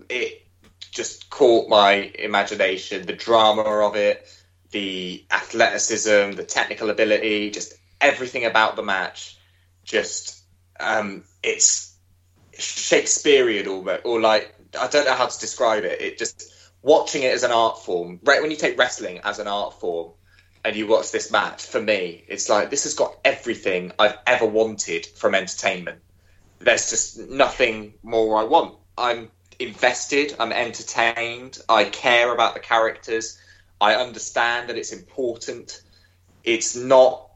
It 0.09 0.47
just 0.91 1.31
caught 1.31 1.69
my 1.69 1.93
imagination, 2.19 3.07
the 3.07 3.13
drama 3.13 3.63
of 3.63 3.95
it 3.97 4.27
the 4.71 5.25
athleticism, 5.31 6.33
the 6.33 6.45
technical 6.45 6.91
ability, 6.91 7.51
just 7.51 7.75
everything 8.01 8.45
about 8.45 8.77
the 8.77 8.83
match. 8.83 9.39
Just 9.85 10.43
um, 10.79 11.25
it's 11.43 11.97
Shakespearean 12.53 13.67
almost, 13.67 14.05
or 14.05 14.21
like 14.21 14.55
I 14.79 14.89
don't 14.89 15.07
know 15.07 15.15
how 15.15 15.27
to 15.27 15.41
describe 15.41 15.85
it. 15.85 16.01
It 16.01 16.19
just 16.19 16.53
watching 16.83 17.23
it 17.23 17.33
as 17.33 17.43
an 17.43 17.53
art 17.53 17.83
form. 17.85 18.21
Right 18.23 18.43
when 18.43 18.51
you 18.51 18.57
take 18.57 18.79
wrestling 18.79 19.21
as 19.25 19.39
an 19.39 19.49
art 19.49 19.81
form, 19.81 20.13
and 20.65 20.77
you 20.77 20.87
watch 20.87 21.11
this 21.11 21.31
match, 21.31 21.65
for 21.65 21.81
me, 21.81 22.25
it's 22.29 22.49
like 22.49 22.71
this 22.71 22.85
has 22.85 22.95
got 22.95 23.17
everything 23.25 23.93
I've 23.99 24.19
ever 24.27 24.47
wanted 24.47 25.07
from 25.07 25.35
entertainment. 25.35 26.01
There's 26.59 26.91
just 26.91 27.19
nothing 27.19 27.95
more 28.03 28.39
I 28.39 28.45
want. 28.45 28.77
I'm 28.97 29.31
invested. 29.59 30.35
I'm 30.39 30.53
entertained. 30.53 31.59
I 31.69 31.85
care 31.85 32.33
about 32.33 32.55
the 32.55 32.61
characters. 32.61 33.39
I 33.81 33.95
understand 33.95 34.69
that 34.69 34.77
it's 34.77 34.93
important. 34.93 35.83
It's 36.45 36.77
not. 36.77 37.31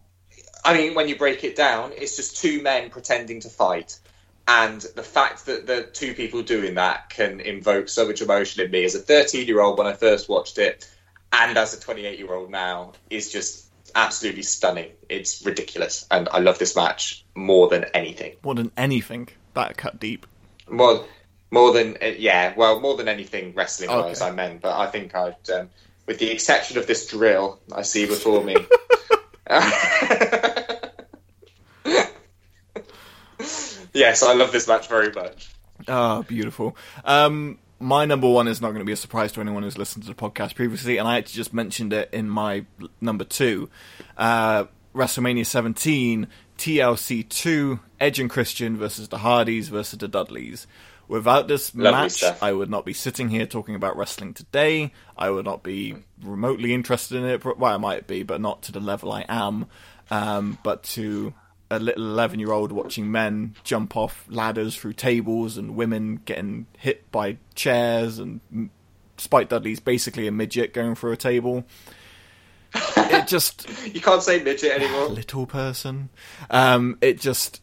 I 0.64 0.76
mean, 0.76 0.94
when 0.94 1.08
you 1.08 1.16
break 1.16 1.44
it 1.44 1.56
down, 1.56 1.92
it's 1.96 2.16
just 2.16 2.36
two 2.36 2.62
men 2.62 2.90
pretending 2.90 3.40
to 3.40 3.48
fight. 3.48 3.98
And 4.46 4.80
the 4.80 5.02
fact 5.02 5.46
that 5.46 5.66
the 5.66 5.82
two 5.84 6.14
people 6.14 6.42
doing 6.42 6.74
that 6.74 7.10
can 7.10 7.40
invoke 7.40 7.88
so 7.88 8.06
much 8.06 8.22
emotion 8.22 8.64
in 8.64 8.70
me 8.70 8.84
as 8.84 8.94
a 8.94 8.98
13 8.98 9.46
year 9.46 9.60
old 9.60 9.78
when 9.78 9.86
I 9.86 9.92
first 9.92 10.28
watched 10.28 10.58
it, 10.58 10.88
and 11.32 11.56
as 11.56 11.74
a 11.74 11.80
28 11.80 12.18
year 12.18 12.32
old 12.32 12.50
now, 12.50 12.92
is 13.08 13.30
just 13.30 13.66
absolutely 13.94 14.42
stunning. 14.42 14.90
It's 15.08 15.44
ridiculous. 15.44 16.06
And 16.10 16.28
I 16.30 16.38
love 16.38 16.58
this 16.58 16.74
match 16.74 17.24
more 17.34 17.68
than 17.68 17.84
anything. 17.94 18.36
More 18.42 18.54
than 18.54 18.72
anything. 18.76 19.28
That 19.54 19.76
cut 19.76 20.00
deep. 20.00 20.26
More, 20.68 21.04
more 21.50 21.72
than, 21.72 21.98
uh, 22.02 22.06
yeah, 22.06 22.54
well, 22.56 22.80
more 22.80 22.96
than 22.96 23.08
anything 23.08 23.54
wrestling 23.54 23.90
wise, 23.90 24.20
okay. 24.20 24.30
I 24.30 24.34
meant. 24.34 24.62
But 24.62 24.78
I 24.78 24.86
think 24.86 25.14
I'd. 25.14 25.50
Um, 25.50 25.70
with 26.06 26.18
the 26.18 26.30
exception 26.30 26.78
of 26.78 26.86
this 26.86 27.06
drill 27.06 27.60
I 27.72 27.82
see 27.82 28.06
before 28.06 28.42
me. 28.42 28.56
yes, 33.92 34.22
I 34.22 34.34
love 34.34 34.52
this 34.52 34.68
match 34.68 34.88
very 34.88 35.12
much. 35.12 35.50
Ah, 35.88 36.18
oh, 36.18 36.22
beautiful. 36.22 36.76
Um, 37.04 37.58
my 37.80 38.04
number 38.04 38.28
one 38.28 38.46
is 38.46 38.60
not 38.60 38.68
going 38.68 38.80
to 38.80 38.84
be 38.84 38.92
a 38.92 38.96
surprise 38.96 39.32
to 39.32 39.40
anyone 39.40 39.62
who's 39.64 39.76
listened 39.76 40.04
to 40.04 40.08
the 40.08 40.14
podcast 40.14 40.54
previously, 40.54 40.98
and 40.98 41.08
I 41.08 41.18
actually 41.18 41.36
just 41.36 41.52
mentioned 41.52 41.92
it 41.92 42.08
in 42.12 42.28
my 42.28 42.64
number 43.00 43.24
two. 43.24 43.68
Uh, 44.16 44.64
WrestleMania 44.94 45.44
17, 45.44 46.28
TLC 46.58 47.28
2, 47.28 47.80
Edge 47.98 48.20
and 48.20 48.30
Christian 48.30 48.76
versus 48.76 49.08
the 49.08 49.18
Hardys 49.18 49.68
versus 49.68 49.98
the 49.98 50.08
Dudleys. 50.08 50.66
Without 51.12 51.46
this 51.46 51.74
Lovely 51.74 51.90
match, 51.90 52.12
stuff. 52.12 52.42
I 52.42 52.54
would 52.54 52.70
not 52.70 52.86
be 52.86 52.94
sitting 52.94 53.28
here 53.28 53.44
talking 53.44 53.74
about 53.74 53.98
wrestling 53.98 54.32
today. 54.32 54.94
I 55.14 55.28
would 55.28 55.44
not 55.44 55.62
be 55.62 55.96
remotely 56.22 56.72
interested 56.72 57.18
in 57.18 57.26
it. 57.26 57.44
Well, 57.44 57.70
I 57.70 57.76
might 57.76 58.06
be, 58.06 58.22
but 58.22 58.40
not 58.40 58.62
to 58.62 58.72
the 58.72 58.80
level 58.80 59.12
I 59.12 59.26
am. 59.28 59.66
Um, 60.10 60.56
but 60.62 60.82
to 60.84 61.34
a 61.70 61.78
little 61.78 62.02
11 62.02 62.40
year 62.40 62.50
old 62.50 62.72
watching 62.72 63.12
men 63.12 63.56
jump 63.62 63.94
off 63.94 64.24
ladders 64.30 64.74
through 64.74 64.94
tables 64.94 65.58
and 65.58 65.76
women 65.76 66.22
getting 66.24 66.64
hit 66.78 67.10
by 67.12 67.36
chairs 67.54 68.18
and 68.18 68.40
Spike 69.18 69.50
Dudley's 69.50 69.80
basically 69.80 70.26
a 70.26 70.32
midget 70.32 70.72
going 70.72 70.94
through 70.94 71.12
a 71.12 71.18
table. 71.18 71.66
It 72.74 73.26
just. 73.26 73.68
you 73.94 74.00
can't 74.00 74.22
say 74.22 74.42
midget 74.42 74.80
anymore. 74.80 75.08
Little 75.08 75.44
person. 75.44 76.08
Um, 76.48 76.96
it 77.02 77.20
just 77.20 77.60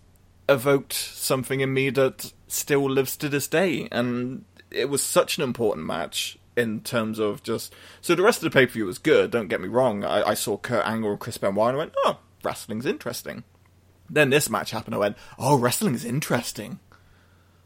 evoked 0.48 0.94
something 0.94 1.62
in 1.62 1.74
me 1.74 1.90
that 1.90 2.32
still 2.52 2.90
lives 2.90 3.18
to 3.18 3.30
this 3.30 3.48
day, 3.48 3.88
and 3.92 4.46
it 4.72 4.90
was 4.90 5.04
such 5.04 5.38
an 5.38 5.44
important 5.44 5.86
match 5.86 6.38
in 6.56 6.82
terms 6.82 7.20
of 7.20 7.44
just. 7.44 7.74
So 8.02 8.16
the 8.16 8.24
rest 8.24 8.44
of 8.44 8.52
the 8.52 8.58
pay 8.58 8.66
per 8.66 8.74
view 8.74 8.86
was 8.86 8.98
good. 8.98 9.32
Don't 9.32 9.48
get 9.48 9.62
me 9.62 9.68
wrong. 9.68 10.04
I, 10.04 10.30
I, 10.30 10.34
saw 10.34 10.58
Kurt 10.58 10.86
Angle 10.86 11.12
and 11.12 11.20
Chris 11.20 11.38
Benoit, 11.38 11.70
and 11.70 11.76
I 11.76 11.80
went, 11.80 11.94
"Oh, 12.06 12.20
wrestling's 12.44 12.86
interesting." 12.86 13.44
Then 14.10 14.30
this 14.30 14.50
match 14.50 14.72
happened. 14.72 14.96
I 14.96 15.00
went, 15.00 15.18
"Oh, 15.38 15.58
wrestling's 15.58 16.06
interesting." 16.06 16.80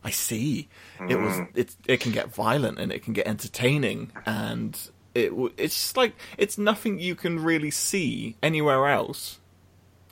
I 0.03 0.09
see. 0.09 0.67
Mm. 0.99 1.11
It 1.11 1.15
was 1.15 1.39
it. 1.55 1.75
It 1.87 1.99
can 1.99 2.11
get 2.11 2.33
violent 2.33 2.77
and 2.77 2.91
it 2.91 3.03
can 3.03 3.13
get 3.13 3.27
entertaining, 3.27 4.11
and 4.25 4.77
it 5.15 5.31
it's 5.57 5.75
just 5.75 5.97
like 5.97 6.15
it's 6.37 6.57
nothing 6.57 6.99
you 6.99 7.15
can 7.15 7.39
really 7.39 7.71
see 7.71 8.35
anywhere 8.43 8.87
else 8.87 9.39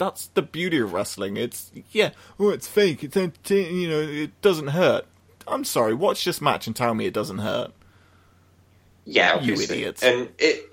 that's 0.01 0.27
the 0.27 0.41
beauty 0.41 0.79
of 0.79 0.93
wrestling. 0.93 1.37
It's 1.37 1.71
yeah, 1.91 2.09
oh, 2.39 2.49
it's 2.49 2.67
fake. 2.67 3.03
It's 3.03 3.15
you 3.15 3.87
know, 3.87 3.99
it 3.99 4.41
doesn't 4.41 4.69
hurt. 4.69 5.05
I'm 5.47 5.63
sorry. 5.63 5.93
Watch 5.93 6.25
this 6.25 6.41
match 6.41 6.65
and 6.65 6.75
tell 6.75 6.95
me 6.95 7.05
it 7.05 7.13
doesn't 7.13 7.37
hurt. 7.37 7.71
Yeah, 9.05 9.33
obviously. 9.35 9.75
you 9.77 9.81
idiots. 9.81 10.03
And 10.03 10.29
it 10.39 10.67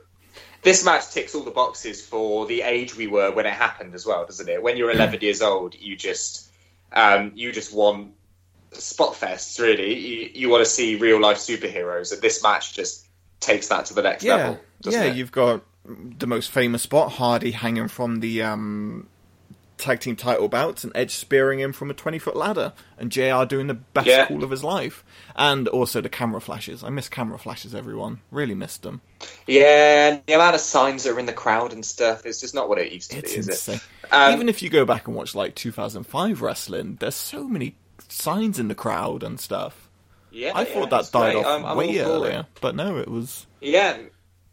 this 0.63 0.83
match 0.83 1.11
ticks 1.11 1.35
all 1.35 1.43
the 1.43 1.51
boxes 1.51 2.05
for 2.05 2.47
the 2.47 2.63
age 2.63 2.97
we 2.97 3.07
were 3.07 3.31
when 3.31 3.45
it 3.45 3.53
happened 3.53 3.95
as 3.95 4.07
well, 4.07 4.25
doesn't 4.25 4.49
it? 4.49 4.63
When 4.63 4.79
you're 4.79 4.91
11 4.91 5.21
years 5.21 5.43
old, 5.43 5.75
you 5.75 5.95
just 5.95 6.51
um, 6.93 7.33
you 7.35 7.53
just 7.53 7.75
want 7.75 8.15
spot 8.73 9.13
fests. 9.13 9.61
Really, 9.61 9.95
you, 9.95 10.31
you 10.33 10.49
want 10.49 10.65
to 10.65 10.71
see 10.71 10.97
real 10.97 11.21
life 11.21 11.37
superheroes, 11.37 12.15
and 12.15 12.23
this 12.23 12.43
match 12.43 12.75
just 12.75 13.07
takes 13.41 13.69
that 13.69 13.85
to 13.87 13.95
the 13.95 14.03
next 14.03 14.25
yeah. 14.25 14.37
level. 14.37 14.61
Yeah, 14.85 15.05
it? 15.05 15.17
you've 15.17 15.33
got 15.33 15.65
the 15.85 16.27
most 16.27 16.51
famous 16.51 16.83
spot, 16.83 17.13
Hardy 17.13 17.51
hanging 17.51 17.89
from 17.89 18.21
the 18.21 18.43
um, 18.43 19.07
tag 19.79 20.01
team 20.01 20.17
title 20.17 20.49
bouts 20.49 20.85
and 20.85 20.93
Edge 20.95 21.15
spearing 21.15 21.61
him 21.61 21.73
from 21.73 21.91
a 21.91 21.95
20 21.95 22.19
foot 22.19 22.37
ladder 22.37 22.73
and 22.99 23.11
JR 23.11 23.45
doing 23.45 23.67
the 23.69 23.75
best 23.75 24.07
yeah. 24.07 24.27
call 24.27 24.45
of 24.45 24.51
his 24.51 24.63
life. 24.65 25.05
And 25.37 25.69
also 25.69 26.01
the 26.01 26.09
camera 26.09 26.41
flashes. 26.41 26.85
I 26.85 26.91
miss 26.91 27.09
camera 27.09 27.39
flashes, 27.39 27.75
everyone. 27.75 28.21
Really 28.31 28.55
missed 28.55 28.83
them. 28.83 29.01
Yeah, 29.47 30.21
the 30.27 30.35
amount 30.35 30.55
of 30.55 30.61
signs 30.61 31.05
that 31.05 31.15
are 31.15 31.19
in 31.19 31.27
the 31.27 31.33
crowd 31.33 31.73
and 31.73 31.85
stuff 31.85 32.27
is 32.27 32.41
just 32.41 32.55
not 32.55 32.69
what 32.69 32.79
it 32.79 32.93
used 32.93 33.11
to 33.13 33.19
it's 33.19 33.33
be, 33.33 33.39
is 33.39 33.49
insane. 33.49 33.77
it? 33.77 34.13
Um, 34.13 34.35
Even 34.35 34.49
if 34.49 34.63
you 34.63 34.71
go 34.71 34.85
back 34.85 35.07
and 35.07 35.17
watch 35.17 35.35
like 35.35 35.55
2005 35.55 36.43
wrestling, 36.43 36.97
there's 37.01 37.15
so 37.15 37.49
many 37.49 37.77
signs 38.09 38.59
in 38.59 38.69
the 38.69 38.75
crowd 38.75 39.23
and 39.23 39.39
stuff. 39.39 39.89
Yeah, 40.31 40.53
I 40.55 40.63
yeah, 40.63 40.75
thought 40.75 40.91
that 40.91 41.11
died 41.11 41.33
great. 41.33 41.45
off 41.45 41.61
I'm, 41.61 41.65
I'm 41.65 41.77
way 41.77 41.99
earlier, 42.01 42.47
but 42.61 42.75
no, 42.75 42.99
it 42.99 43.09
was. 43.09 43.47
Yeah, 43.61 43.97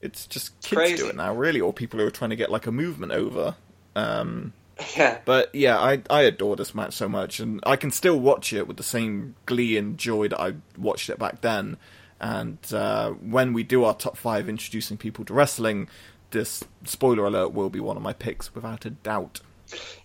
It's 0.02 0.26
just 0.26 0.60
kids 0.62 0.80
Crazy. 0.80 0.98
do 0.98 1.10
it 1.10 1.16
now, 1.16 1.34
really, 1.34 1.60
or 1.60 1.74
people 1.74 2.00
who 2.00 2.06
are 2.06 2.12
trying 2.12 2.30
to 2.30 2.36
get 2.36 2.50
like 2.50 2.66
a 2.68 2.72
movement 2.72 3.12
over. 3.12 3.56
Um, 3.96 4.54
yeah. 4.96 5.20
But 5.26 5.54
yeah, 5.54 5.80
I 5.80 6.02
I 6.10 6.24
adore 6.24 6.56
this 6.56 6.76
match 6.76 6.94
so 6.94 7.08
much, 7.08 7.40
and 7.40 7.62
I 7.66 7.76
can 7.76 7.92
still 7.92 8.20
watch 8.20 8.54
it 8.54 8.68
with 8.68 8.78
the 8.78 8.84
same 8.84 9.36
glee 9.46 9.78
and 9.78 9.98
joy 9.98 10.28
that 10.30 10.40
I 10.40 10.56
watched 10.78 11.10
it 11.10 11.20
back 11.20 11.42
then. 11.42 11.78
And 12.20 12.58
uh, 12.74 13.12
when 13.12 13.54
we 13.54 13.64
do 13.64 13.84
our 13.84 13.94
top 13.94 14.18
five 14.18 14.48
introducing 14.48 14.98
people 14.98 15.26
to 15.26 15.34
wrestling, 15.34 15.90
this 16.32 16.64
spoiler 16.86 17.26
alert 17.26 17.54
will 17.54 17.70
be 17.70 17.80
one 17.80 17.98
of 17.98 18.04
my 18.04 18.14
picks 18.14 18.56
without 18.56 18.86
a 18.86 18.90
doubt. 18.90 19.42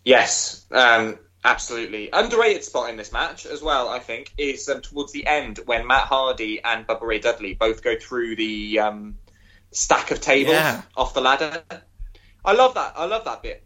Yes, 0.04 0.66
um, 0.70 1.18
absolutely. 1.44 2.10
Underrated 2.12 2.64
spot 2.64 2.90
in 2.90 2.96
this 2.96 3.12
match 3.12 3.46
as 3.46 3.62
well, 3.62 3.88
I 3.88 3.98
think, 4.00 4.32
is 4.38 4.68
um, 4.68 4.80
towards 4.80 5.12
the 5.12 5.26
end 5.26 5.60
when 5.66 5.86
Matt 5.86 6.04
Hardy 6.04 6.62
and 6.62 6.86
Bubba 6.86 7.02
Ray 7.02 7.18
Dudley 7.20 7.54
both 7.54 7.82
go 7.82 7.96
through 7.96 8.36
the 8.36 8.80
um, 8.80 9.18
stack 9.72 10.10
of 10.10 10.20
tables 10.20 10.54
yeah. 10.54 10.82
off 10.96 11.14
the 11.14 11.20
ladder. 11.20 11.62
I 12.44 12.52
love 12.52 12.74
that. 12.74 12.94
I 12.96 13.04
love 13.06 13.24
that 13.24 13.42
bit. 13.42 13.64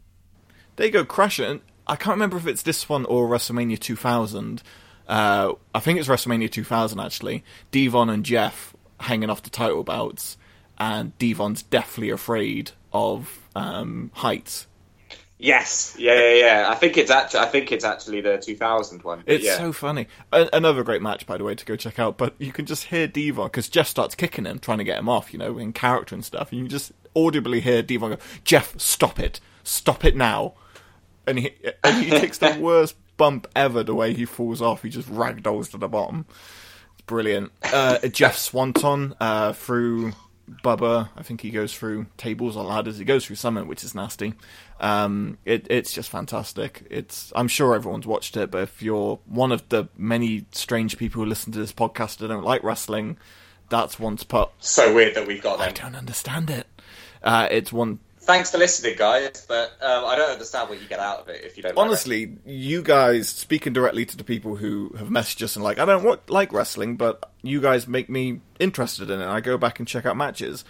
They 0.76 0.90
go 0.90 1.04
crashing. 1.04 1.60
I 1.86 1.96
can't 1.96 2.14
remember 2.14 2.36
if 2.36 2.46
it's 2.46 2.62
this 2.62 2.88
one 2.88 3.04
or 3.04 3.28
WrestleMania 3.28 3.78
2000. 3.78 4.62
Uh, 5.06 5.52
I 5.74 5.80
think 5.80 5.98
it's 5.98 6.08
WrestleMania 6.08 6.50
2000 6.50 6.98
actually. 6.98 7.44
Devon 7.70 8.08
and 8.08 8.24
Jeff 8.24 8.74
hanging 9.00 9.30
off 9.30 9.42
the 9.42 9.50
title 9.50 9.84
belts, 9.84 10.36
and 10.78 11.16
Devon's 11.18 11.62
deathly 11.62 12.10
afraid 12.10 12.72
of 12.92 13.40
um, 13.54 14.10
heights. 14.14 14.66
Yes, 15.36 15.96
yeah, 15.98 16.14
yeah, 16.14 16.34
yeah. 16.34 16.70
I 16.70 16.74
think 16.74 16.96
it's 16.96 17.10
actually, 17.10 17.40
I 17.40 17.46
think 17.46 17.70
it's 17.72 17.84
actually 17.84 18.20
the 18.20 18.38
2000 18.38 19.02
one. 19.02 19.24
It's 19.26 19.44
yeah. 19.44 19.58
so 19.58 19.72
funny. 19.72 20.06
A- 20.32 20.48
another 20.52 20.82
great 20.84 21.02
match, 21.02 21.26
by 21.26 21.36
the 21.36 21.44
way, 21.44 21.54
to 21.54 21.64
go 21.66 21.76
check 21.76 21.98
out. 21.98 22.16
But 22.16 22.34
you 22.38 22.52
can 22.52 22.66
just 22.66 22.84
hear 22.84 23.06
Devon 23.06 23.46
because 23.46 23.68
Jeff 23.68 23.88
starts 23.88 24.14
kicking 24.14 24.46
him, 24.46 24.58
trying 24.58 24.78
to 24.78 24.84
get 24.84 24.98
him 24.98 25.08
off, 25.08 25.32
you 25.32 25.38
know, 25.38 25.58
in 25.58 25.72
character 25.72 26.14
and 26.14 26.24
stuff. 26.24 26.50
And 26.50 26.60
you 26.60 26.68
just 26.68 26.92
audibly 27.14 27.60
hear 27.60 27.82
Devon 27.82 28.12
go, 28.12 28.18
"Jeff, 28.44 28.78
stop 28.80 29.18
it, 29.18 29.40
stop 29.64 30.04
it 30.04 30.16
now!" 30.16 30.54
And 31.26 31.38
he 31.38 31.54
and 31.82 32.04
he 32.04 32.10
takes 32.10 32.38
the 32.38 32.56
worst 32.60 32.96
bump 33.16 33.46
ever. 33.54 33.82
The 33.82 33.94
way 33.94 34.14
he 34.14 34.24
falls 34.24 34.60
off, 34.60 34.82
he 34.82 34.90
just 34.90 35.08
ragdolls 35.08 35.70
to 35.70 35.78
the 35.78 35.88
bottom. 35.88 36.26
It's 36.92 37.02
brilliant. 37.02 37.52
Uh, 37.62 37.98
Jeff 38.08 38.36
Swanton 38.36 39.14
uh, 39.20 39.52
through 39.52 40.12
Bubba. 40.62 41.08
I 41.16 41.22
think 41.22 41.40
he 41.40 41.50
goes 41.50 41.74
through 41.74 42.06
tables 42.16 42.56
or 42.56 42.64
ladders. 42.64 42.98
He 42.98 43.04
goes 43.04 43.24
through 43.24 43.36
something, 43.36 43.66
which 43.66 43.84
is 43.84 43.94
nasty. 43.94 44.34
Um, 44.80 45.38
it, 45.44 45.66
it's 45.70 45.92
just 45.92 46.10
fantastic. 46.10 46.86
It's 46.90 47.32
I'm 47.34 47.48
sure 47.48 47.74
everyone's 47.74 48.06
watched 48.06 48.36
it, 48.36 48.50
but 48.50 48.62
if 48.62 48.82
you're 48.82 49.18
one 49.26 49.52
of 49.52 49.68
the 49.68 49.88
many 49.96 50.46
strange 50.52 50.98
people 50.98 51.22
who 51.22 51.28
listen 51.28 51.52
to 51.52 51.58
this 51.58 51.72
podcast 51.72 52.18
that 52.18 52.28
don't 52.28 52.44
like 52.44 52.62
wrestling, 52.62 53.16
that's 53.68 53.98
one 53.98 54.16
to 54.16 54.26
put. 54.26 54.50
So 54.58 54.94
weird 54.94 55.14
that 55.14 55.26
we've 55.26 55.42
got 55.42 55.58
them. 55.58 55.68
I 55.68 55.72
don't 55.72 55.96
understand 55.96 56.50
it. 56.50 56.66
Uh, 57.22 57.48
it's 57.50 57.72
one. 57.72 58.00
Thanks 58.24 58.50
for 58.50 58.58
listening, 58.58 58.96
guys. 58.96 59.44
But 59.46 59.72
um, 59.80 60.04
I 60.04 60.16
don't 60.16 60.30
understand 60.30 60.68
what 60.68 60.80
you 60.80 60.88
get 60.88 60.98
out 60.98 61.20
of 61.20 61.28
it 61.28 61.44
if 61.44 61.56
you 61.56 61.62
don't. 61.62 61.76
Honestly, 61.76 62.36
you 62.44 62.82
guys 62.82 63.28
speaking 63.28 63.72
directly 63.72 64.04
to 64.06 64.16
the 64.16 64.24
people 64.24 64.56
who 64.56 64.94
have 64.98 65.08
messaged 65.08 65.42
us 65.42 65.56
and 65.56 65.64
like, 65.64 65.78
I 65.78 65.84
don't 65.84 66.30
like 66.30 66.52
wrestling, 66.52 66.96
but 66.96 67.30
you 67.42 67.60
guys 67.60 67.86
make 67.86 68.08
me 68.08 68.40
interested 68.58 69.10
in 69.10 69.20
it. 69.20 69.26
I 69.26 69.40
go 69.40 69.58
back 69.58 69.78
and 69.78 69.86
check 69.86 70.06
out 70.06 70.16
matches. 70.16 70.64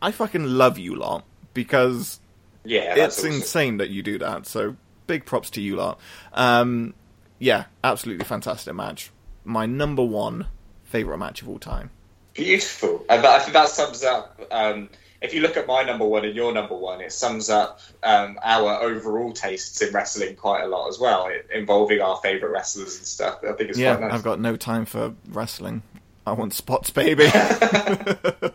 I 0.00 0.12
fucking 0.12 0.44
love 0.44 0.78
you 0.78 0.94
lot 0.94 1.24
because 1.54 2.20
yeah, 2.64 2.94
it's 2.96 3.18
awesome. 3.18 3.32
insane 3.32 3.76
that 3.78 3.90
you 3.90 4.02
do 4.02 4.18
that. 4.18 4.46
So 4.46 4.76
big 5.06 5.24
props 5.24 5.50
to 5.50 5.60
you 5.60 5.76
lot. 5.76 5.98
Um, 6.32 6.94
yeah, 7.38 7.64
absolutely 7.82 8.24
fantastic 8.24 8.74
match. 8.74 9.10
My 9.44 9.66
number 9.66 10.04
one 10.04 10.46
favorite 10.84 11.18
match 11.18 11.42
of 11.42 11.48
all 11.48 11.58
time. 11.58 11.90
Beautiful, 12.34 13.04
and 13.10 13.26
I 13.26 13.38
think 13.40 13.52
that 13.52 13.68
sums 13.68 14.02
up. 14.04 14.40
Um, 14.50 14.88
if 15.22 15.32
you 15.32 15.40
look 15.40 15.56
at 15.56 15.66
my 15.66 15.82
number 15.82 16.04
one 16.04 16.24
and 16.24 16.34
your 16.34 16.52
number 16.52 16.76
one, 16.76 17.00
it 17.00 17.12
sums 17.12 17.48
up 17.48 17.80
um, 18.02 18.38
our 18.42 18.82
overall 18.82 19.32
tastes 19.32 19.80
in 19.80 19.92
wrestling 19.92 20.34
quite 20.34 20.64
a 20.64 20.66
lot 20.66 20.88
as 20.88 20.98
well, 20.98 21.30
involving 21.54 22.00
our 22.00 22.16
favorite 22.16 22.50
wrestlers 22.50 22.98
and 22.98 23.06
stuff. 23.06 23.38
I 23.48 23.52
think 23.52 23.70
it's 23.70 23.78
yeah. 23.78 23.96
Nice. 23.96 24.12
I've 24.12 24.22
got 24.24 24.40
no 24.40 24.56
time 24.56 24.84
for 24.84 25.14
wrestling. 25.28 25.82
I 26.26 26.32
want 26.32 26.54
spots, 26.54 26.90
baby. 26.90 27.26
I 27.32 28.52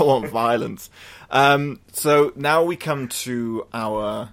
want 0.00 0.28
violence. 0.28 0.90
Um, 1.30 1.80
so 1.92 2.32
now 2.36 2.64
we 2.64 2.76
come 2.76 3.08
to 3.08 3.66
our 3.72 4.30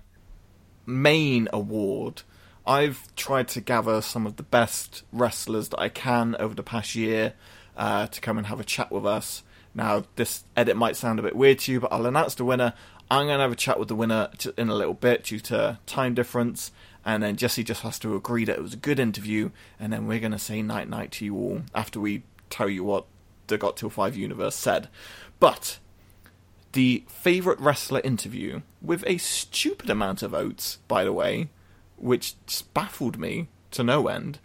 main 0.85 1.47
award. 1.51 2.23
I've 2.65 3.13
tried 3.15 3.47
to 3.49 3.61
gather 3.61 4.01
some 4.01 4.25
of 4.25 4.35
the 4.35 4.43
best 4.43 5.03
wrestlers 5.11 5.69
that 5.69 5.79
I 5.79 5.89
can 5.89 6.35
over 6.39 6.53
the 6.53 6.63
past 6.63 6.95
year 6.95 7.33
uh, 7.77 8.07
to 8.07 8.21
come 8.21 8.37
and 8.37 8.47
have 8.47 8.59
a 8.59 8.65
chat 8.65 8.91
with 8.91 9.05
us. 9.05 9.43
Now, 9.73 10.03
this 10.15 10.43
edit 10.55 10.75
might 10.75 10.95
sound 10.95 11.19
a 11.19 11.23
bit 11.23 11.35
weird 11.35 11.59
to 11.59 11.71
you, 11.71 11.79
but 11.79 11.91
I'll 11.91 12.05
announce 12.05 12.35
the 12.35 12.45
winner. 12.45 12.73
I'm 13.11 13.27
going 13.27 13.37
to 13.37 13.43
have 13.43 13.51
a 13.51 13.55
chat 13.55 13.79
with 13.79 13.87
the 13.87 13.95
winner 13.95 14.29
in 14.57 14.69
a 14.69 14.75
little 14.75 14.93
bit 14.93 15.25
due 15.25 15.39
to 15.41 15.79
time 15.85 16.13
difference, 16.13 16.71
and 17.05 17.23
then 17.23 17.35
Jesse 17.35 17.63
just 17.63 17.81
has 17.81 17.97
to 17.99 18.15
agree 18.15 18.45
that 18.45 18.57
it 18.57 18.61
was 18.61 18.73
a 18.73 18.77
good 18.77 18.99
interview, 18.99 19.51
and 19.79 19.91
then 19.91 20.05
we're 20.07 20.19
going 20.19 20.31
to 20.31 20.39
say 20.39 20.61
night 20.61 20.89
night 20.89 21.11
to 21.13 21.25
you 21.25 21.35
all 21.35 21.61
after 21.73 21.99
we 21.99 22.23
tell 22.49 22.69
you 22.69 22.83
what 22.83 23.05
the 23.47 23.57
Got 23.57 23.77
Till 23.77 23.89
5 23.89 24.15
universe 24.15 24.55
said. 24.55 24.89
But 25.39 25.79
the 26.73 27.03
favourite 27.07 27.59
wrestler 27.59 28.01
interview 28.03 28.61
with 28.81 29.03
a 29.07 29.17
stupid 29.17 29.89
amount 29.89 30.21
of 30.21 30.31
votes, 30.31 30.77
by 30.87 31.03
the 31.03 31.13
way, 31.13 31.49
which 31.97 32.35
baffled 32.73 33.17
me 33.17 33.47
to 33.71 33.83
no 33.83 34.07
end. 34.07 34.39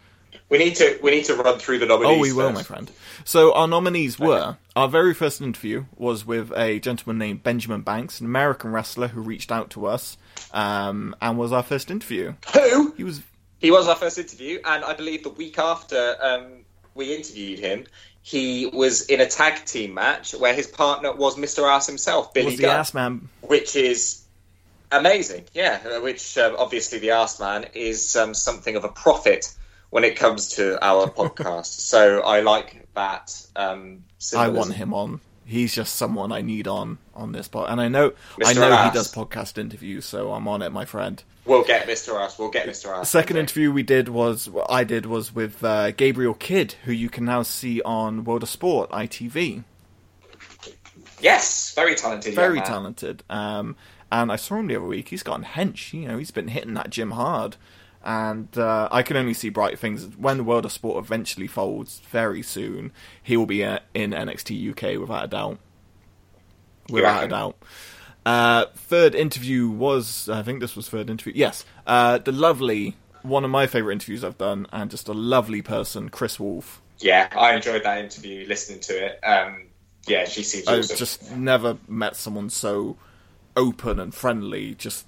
We 0.48 0.58
need 0.58 0.76
to 0.76 0.98
we 1.02 1.10
need 1.10 1.24
to 1.24 1.34
run 1.34 1.58
through 1.58 1.78
the 1.78 1.86
nominees. 1.86 2.16
Oh, 2.16 2.20
we 2.20 2.32
will, 2.32 2.52
my 2.52 2.62
friend. 2.62 2.90
So 3.24 3.52
our 3.54 3.66
nominees 3.66 4.18
were 4.18 4.56
our 4.76 4.88
very 4.88 5.14
first 5.14 5.40
interview 5.40 5.84
was 5.96 6.26
with 6.26 6.52
a 6.56 6.80
gentleman 6.80 7.18
named 7.18 7.42
Benjamin 7.42 7.82
Banks, 7.82 8.20
an 8.20 8.26
American 8.26 8.72
wrestler 8.72 9.08
who 9.08 9.20
reached 9.20 9.52
out 9.52 9.70
to 9.70 9.86
us 9.86 10.16
um, 10.52 11.14
and 11.20 11.38
was 11.38 11.52
our 11.52 11.62
first 11.62 11.90
interview. 11.90 12.34
Who 12.52 12.92
he 12.96 13.04
was? 13.04 13.22
He 13.58 13.70
was 13.70 13.88
our 13.88 13.96
first 13.96 14.18
interview, 14.18 14.60
and 14.64 14.84
I 14.84 14.94
believe 14.94 15.22
the 15.22 15.30
week 15.30 15.58
after 15.58 16.16
um, 16.20 16.64
we 16.94 17.14
interviewed 17.14 17.60
him, 17.60 17.86
he 18.20 18.66
was 18.66 19.06
in 19.06 19.20
a 19.20 19.26
tag 19.26 19.64
team 19.64 19.94
match 19.94 20.34
where 20.34 20.54
his 20.54 20.66
partner 20.66 21.14
was 21.14 21.36
Mr. 21.36 21.70
Ass 21.70 21.86
himself, 21.86 22.34
Billy 22.34 22.46
was 22.46 22.56
the 22.56 22.62
Gunn, 22.62 22.80
Ass 22.80 22.94
Man, 22.94 23.28
which 23.42 23.76
is 23.76 24.22
amazing. 24.90 25.44
Yeah, 25.54 25.80
uh, 25.84 26.00
which 26.00 26.36
um, 26.36 26.56
obviously 26.58 26.98
the 26.98 27.10
Ass 27.10 27.38
Man 27.38 27.66
is 27.74 28.16
um, 28.16 28.34
something 28.34 28.76
of 28.76 28.84
a 28.84 28.88
prophet 28.88 29.54
when 29.94 30.02
it 30.02 30.16
comes 30.16 30.48
to 30.48 30.84
our 30.84 31.06
podcast. 31.06 31.66
So 31.66 32.20
I 32.22 32.40
like 32.40 32.88
that. 32.94 33.46
Um, 33.54 34.02
I 34.36 34.48
want 34.48 34.72
him 34.74 34.92
on 34.92 35.20
he's 35.44 35.72
just 35.72 35.94
someone 35.94 36.32
I 36.32 36.40
need 36.40 36.66
on 36.66 36.98
on 37.14 37.30
this 37.30 37.46
pod. 37.46 37.70
And 37.70 37.80
I 37.80 37.86
know 37.86 38.10
Mr. 38.10 38.46
I 38.46 38.52
know 38.54 38.72
Ass. 38.72 38.92
he 38.92 38.98
does 38.98 39.14
podcast 39.14 39.56
interviews, 39.56 40.04
so 40.04 40.32
I'm 40.32 40.48
on 40.48 40.62
it, 40.62 40.72
my 40.72 40.84
friend. 40.84 41.22
We'll 41.44 41.62
get 41.62 41.86
Mr. 41.86 42.20
Ass. 42.20 42.40
We'll 42.40 42.50
get 42.50 42.66
Mr. 42.66 42.86
Ass. 42.86 43.08
Second 43.08 43.36
interview 43.36 43.70
we 43.70 43.84
did 43.84 44.08
was 44.08 44.50
I 44.68 44.82
did 44.82 45.06
was 45.06 45.32
with 45.32 45.62
uh, 45.62 45.92
Gabriel 45.92 46.34
Kidd, 46.34 46.74
who 46.86 46.90
you 46.90 47.08
can 47.08 47.24
now 47.24 47.42
see 47.42 47.80
on 47.82 48.24
World 48.24 48.42
of 48.42 48.48
Sport 48.48 48.90
ITV. 48.90 49.62
Yes, 51.20 51.72
very 51.76 51.94
talented. 51.94 52.34
Very 52.34 52.60
talented. 52.62 53.22
Um, 53.30 53.76
and 54.10 54.32
I 54.32 54.36
saw 54.36 54.56
him 54.56 54.66
the 54.66 54.74
other 54.74 54.86
week. 54.86 55.10
He's 55.10 55.22
gotten 55.22 55.44
hench. 55.44 55.92
You 55.92 56.08
know, 56.08 56.18
he's 56.18 56.32
been 56.32 56.48
hitting 56.48 56.74
that 56.74 56.90
gym 56.90 57.12
hard 57.12 57.56
and 58.04 58.56
uh, 58.58 58.88
I 58.92 59.02
can 59.02 59.16
only 59.16 59.34
see 59.34 59.48
bright 59.48 59.78
things. 59.78 60.04
When 60.16 60.36
the 60.36 60.44
world 60.44 60.66
of 60.66 60.72
sport 60.72 61.02
eventually 61.02 61.46
folds 61.46 62.00
very 62.10 62.42
soon, 62.42 62.92
he 63.22 63.36
will 63.36 63.46
be 63.46 63.64
uh, 63.64 63.78
in 63.94 64.10
NXT 64.10 64.70
UK 64.70 65.00
without 65.00 65.24
a 65.24 65.28
doubt. 65.28 65.58
Without 66.90 67.24
a 67.24 67.28
doubt. 67.28 67.56
Uh, 68.26 68.66
third 68.74 69.14
interview 69.14 69.68
was, 69.68 70.28
I 70.28 70.42
think 70.42 70.60
this 70.60 70.76
was 70.76 70.88
third 70.88 71.08
interview. 71.08 71.32
Yes, 71.34 71.64
uh, 71.86 72.18
the 72.18 72.32
lovely, 72.32 72.96
one 73.22 73.44
of 73.44 73.50
my 73.50 73.66
favourite 73.66 73.94
interviews 73.94 74.22
I've 74.22 74.38
done, 74.38 74.66
and 74.70 74.90
just 74.90 75.08
a 75.08 75.14
lovely 75.14 75.62
person, 75.62 76.10
Kris 76.10 76.38
Wolf. 76.38 76.82
Yeah, 76.98 77.28
I 77.36 77.54
enjoyed 77.54 77.84
that 77.84 77.98
interview, 77.98 78.46
listening 78.46 78.80
to 78.80 79.06
it. 79.06 79.20
Um, 79.24 79.66
yeah, 80.06 80.26
she 80.26 80.42
seems. 80.42 80.68
I've 80.68 80.80
awesome. 80.80 80.96
just 80.96 81.32
never 81.32 81.78
met 81.88 82.16
someone 82.16 82.50
so 82.50 82.96
open 83.56 83.98
and 83.98 84.14
friendly. 84.14 84.74
Just 84.74 85.06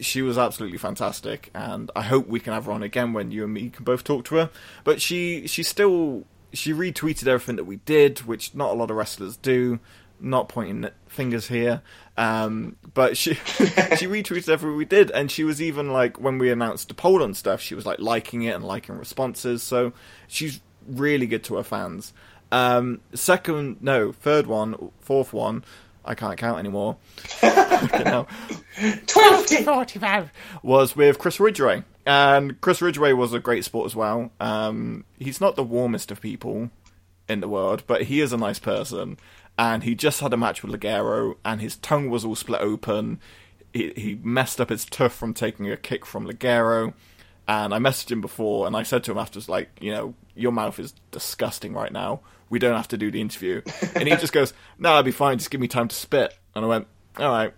she 0.00 0.22
was 0.22 0.38
absolutely 0.38 0.78
fantastic, 0.78 1.50
and 1.54 1.90
I 1.94 2.02
hope 2.02 2.26
we 2.26 2.40
can 2.40 2.52
have 2.52 2.64
her 2.66 2.72
on 2.72 2.82
again 2.82 3.12
when 3.12 3.30
you 3.30 3.44
and 3.44 3.52
me 3.52 3.70
can 3.70 3.84
both 3.84 4.04
talk 4.04 4.24
to 4.26 4.36
her. 4.36 4.50
But 4.84 5.00
she 5.00 5.46
she 5.46 5.62
still 5.62 6.24
she 6.52 6.72
retweeted 6.72 7.26
everything 7.26 7.56
that 7.56 7.64
we 7.64 7.76
did, 7.76 8.20
which 8.20 8.54
not 8.54 8.70
a 8.70 8.74
lot 8.74 8.90
of 8.90 8.96
wrestlers 8.96 9.36
do. 9.36 9.78
Not 10.22 10.50
pointing 10.50 10.90
fingers 11.06 11.48
here, 11.48 11.80
um, 12.18 12.76
but 12.92 13.16
she 13.16 13.34
she 13.34 14.06
retweeted 14.06 14.50
everything 14.50 14.76
we 14.76 14.84
did, 14.84 15.10
and 15.12 15.30
she 15.30 15.44
was 15.44 15.62
even 15.62 15.92
like 15.92 16.20
when 16.20 16.36
we 16.36 16.50
announced 16.50 16.88
the 16.88 16.94
poll 16.94 17.22
and 17.22 17.34
stuff, 17.34 17.62
she 17.62 17.74
was 17.74 17.86
like 17.86 18.00
liking 18.00 18.42
it 18.42 18.54
and 18.54 18.62
liking 18.62 18.98
responses. 18.98 19.62
So 19.62 19.94
she's 20.28 20.60
really 20.86 21.26
good 21.26 21.42
to 21.44 21.56
her 21.56 21.62
fans. 21.62 22.12
Um, 22.52 23.00
second, 23.14 23.78
no, 23.80 24.12
third 24.12 24.46
one, 24.46 24.90
fourth 25.00 25.32
one 25.32 25.64
I 26.10 26.14
can't 26.16 26.36
count 26.36 26.58
anymore. 26.58 26.96
12 27.40 28.26
to 29.46 29.62
45 29.64 30.32
was 30.64 30.96
with 30.96 31.18
Chris 31.18 31.38
Ridgeway. 31.38 31.84
And 32.04 32.60
Chris 32.60 32.82
Ridgeway 32.82 33.12
was 33.12 33.32
a 33.32 33.38
great 33.38 33.64
sport 33.64 33.86
as 33.86 33.94
well. 33.94 34.32
Um, 34.40 35.04
he's 35.20 35.40
not 35.40 35.54
the 35.54 35.62
warmest 35.62 36.10
of 36.10 36.20
people 36.20 36.70
in 37.28 37.40
the 37.40 37.48
world, 37.48 37.84
but 37.86 38.02
he 38.02 38.20
is 38.20 38.32
a 38.32 38.36
nice 38.36 38.58
person. 38.58 39.18
and 39.56 39.84
he 39.84 39.94
just 39.94 40.20
had 40.20 40.32
a 40.32 40.36
match 40.36 40.62
with 40.62 40.72
Ligero, 40.72 41.36
and 41.44 41.60
his 41.60 41.76
tongue 41.76 42.08
was 42.10 42.24
all 42.24 42.34
split 42.34 42.60
open. 42.62 43.20
He, 43.72 43.92
he 43.94 44.18
messed 44.22 44.60
up 44.60 44.70
his 44.70 44.84
tooth 44.84 45.12
from 45.12 45.32
taking 45.34 45.70
a 45.70 45.76
kick 45.76 46.04
from 46.06 46.26
Ligero, 46.26 46.94
and 47.46 47.72
I 47.74 47.78
messaged 47.78 48.10
him 48.10 48.20
before, 48.20 48.66
and 48.66 48.74
I 48.74 48.82
said 48.82 49.04
to 49.04 49.12
him 49.12 49.18
after, 49.18 49.38
like, 49.48 49.68
you 49.80 49.92
know, 49.92 50.14
your 50.34 50.50
mouth 50.52 50.78
is 50.80 50.94
disgusting 51.12 51.72
right 51.74 51.92
now. 51.92 52.20
We 52.50 52.58
don't 52.58 52.76
have 52.76 52.88
to 52.88 52.98
do 52.98 53.10
the 53.10 53.20
interview, 53.20 53.62
and 53.94 54.06
he 54.06 54.16
just 54.16 54.32
goes, 54.32 54.52
"No, 54.78 54.92
I'll 54.92 55.02
be 55.02 55.12
fine. 55.12 55.38
Just 55.38 55.50
give 55.50 55.60
me 55.60 55.68
time 55.68 55.88
to 55.88 55.96
spit." 55.96 56.36
And 56.54 56.64
I 56.64 56.68
went, 56.68 56.86
"All 57.18 57.30
right." 57.30 57.54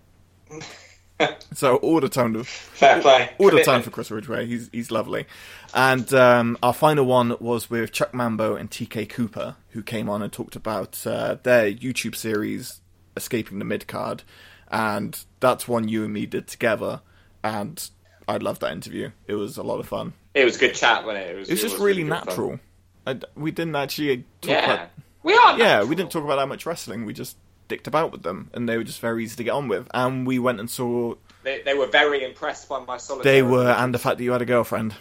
so 1.53 1.77
all 1.77 1.99
the 1.99 2.09
time 2.09 2.33
to 2.33 2.43
Fair 2.43 3.01
play. 3.01 3.29
all 3.39 3.49
the 3.51 3.63
time 3.63 3.81
for 3.81 3.91
Chris 3.91 4.11
Ridgeway. 4.11 4.45
He's 4.45 4.69
he's 4.71 4.91
lovely. 4.91 5.25
And 5.73 6.11
um, 6.13 6.57
our 6.61 6.73
final 6.73 7.05
one 7.05 7.35
was 7.39 7.69
with 7.69 7.91
Chuck 7.91 8.13
Mambo 8.13 8.55
and 8.55 8.69
TK 8.69 9.09
Cooper, 9.09 9.55
who 9.69 9.81
came 9.83 10.09
on 10.09 10.21
and 10.21 10.31
talked 10.31 10.55
about 10.55 11.05
uh, 11.07 11.37
their 11.43 11.71
YouTube 11.71 12.15
series 12.15 12.81
Escaping 13.17 13.59
the 13.59 13.65
Mid 13.65 13.87
Card, 13.87 14.23
and 14.71 15.23
that's 15.39 15.67
one 15.67 15.87
you 15.87 16.03
and 16.03 16.13
me 16.13 16.25
did 16.25 16.47
together. 16.47 17.01
And 17.43 17.89
I 18.27 18.37
loved 18.37 18.61
that 18.61 18.71
interview. 18.71 19.11
It 19.27 19.35
was 19.35 19.57
a 19.57 19.63
lot 19.63 19.79
of 19.79 19.87
fun. 19.87 20.13
It 20.33 20.45
was 20.45 20.55
a 20.55 20.59
good 20.59 20.73
chat, 20.75 21.05
wasn't 21.05 21.25
it? 21.25 21.35
It 21.35 21.39
was, 21.39 21.49
It 21.49 21.53
was 21.53 21.61
just 21.61 21.75
was 21.75 21.83
really 21.83 22.03
natural. 22.03 22.49
fun. 22.51 22.59
I 23.05 23.19
we 23.35 23.51
didn't 23.51 23.75
actually 23.75 24.17
talk 24.41 24.49
Yeah. 24.51 24.73
about 24.73 24.89
We 25.23 25.33
are. 25.33 25.57
yeah, 25.57 25.65
natural. 25.65 25.87
we 25.87 25.95
didn't 25.95 26.11
talk 26.11 26.23
about 26.23 26.37
that 26.37 26.47
much 26.47 26.65
wrestling. 26.65 27.05
We 27.05 27.13
just 27.13 27.37
dicked 27.67 27.87
about 27.87 28.11
with 28.11 28.23
them, 28.23 28.49
and 28.53 28.67
they 28.67 28.77
were 28.77 28.83
just 28.83 28.99
very 28.99 29.23
easy 29.23 29.35
to 29.37 29.43
get 29.43 29.51
on 29.51 29.67
with. 29.67 29.87
And 29.93 30.25
we 30.27 30.39
went 30.39 30.59
and 30.59 30.69
saw. 30.69 31.15
They, 31.43 31.61
they 31.63 31.73
were 31.73 31.87
very 31.87 32.23
impressed 32.23 32.69
by 32.69 32.79
my 32.85 32.97
solitary. 32.97 33.35
They 33.35 33.41
were, 33.41 33.69
and 33.71 33.93
the 33.93 33.99
fact 33.99 34.17
that 34.17 34.23
you 34.23 34.31
had 34.31 34.41
a 34.41 34.45
girlfriend. 34.45 34.93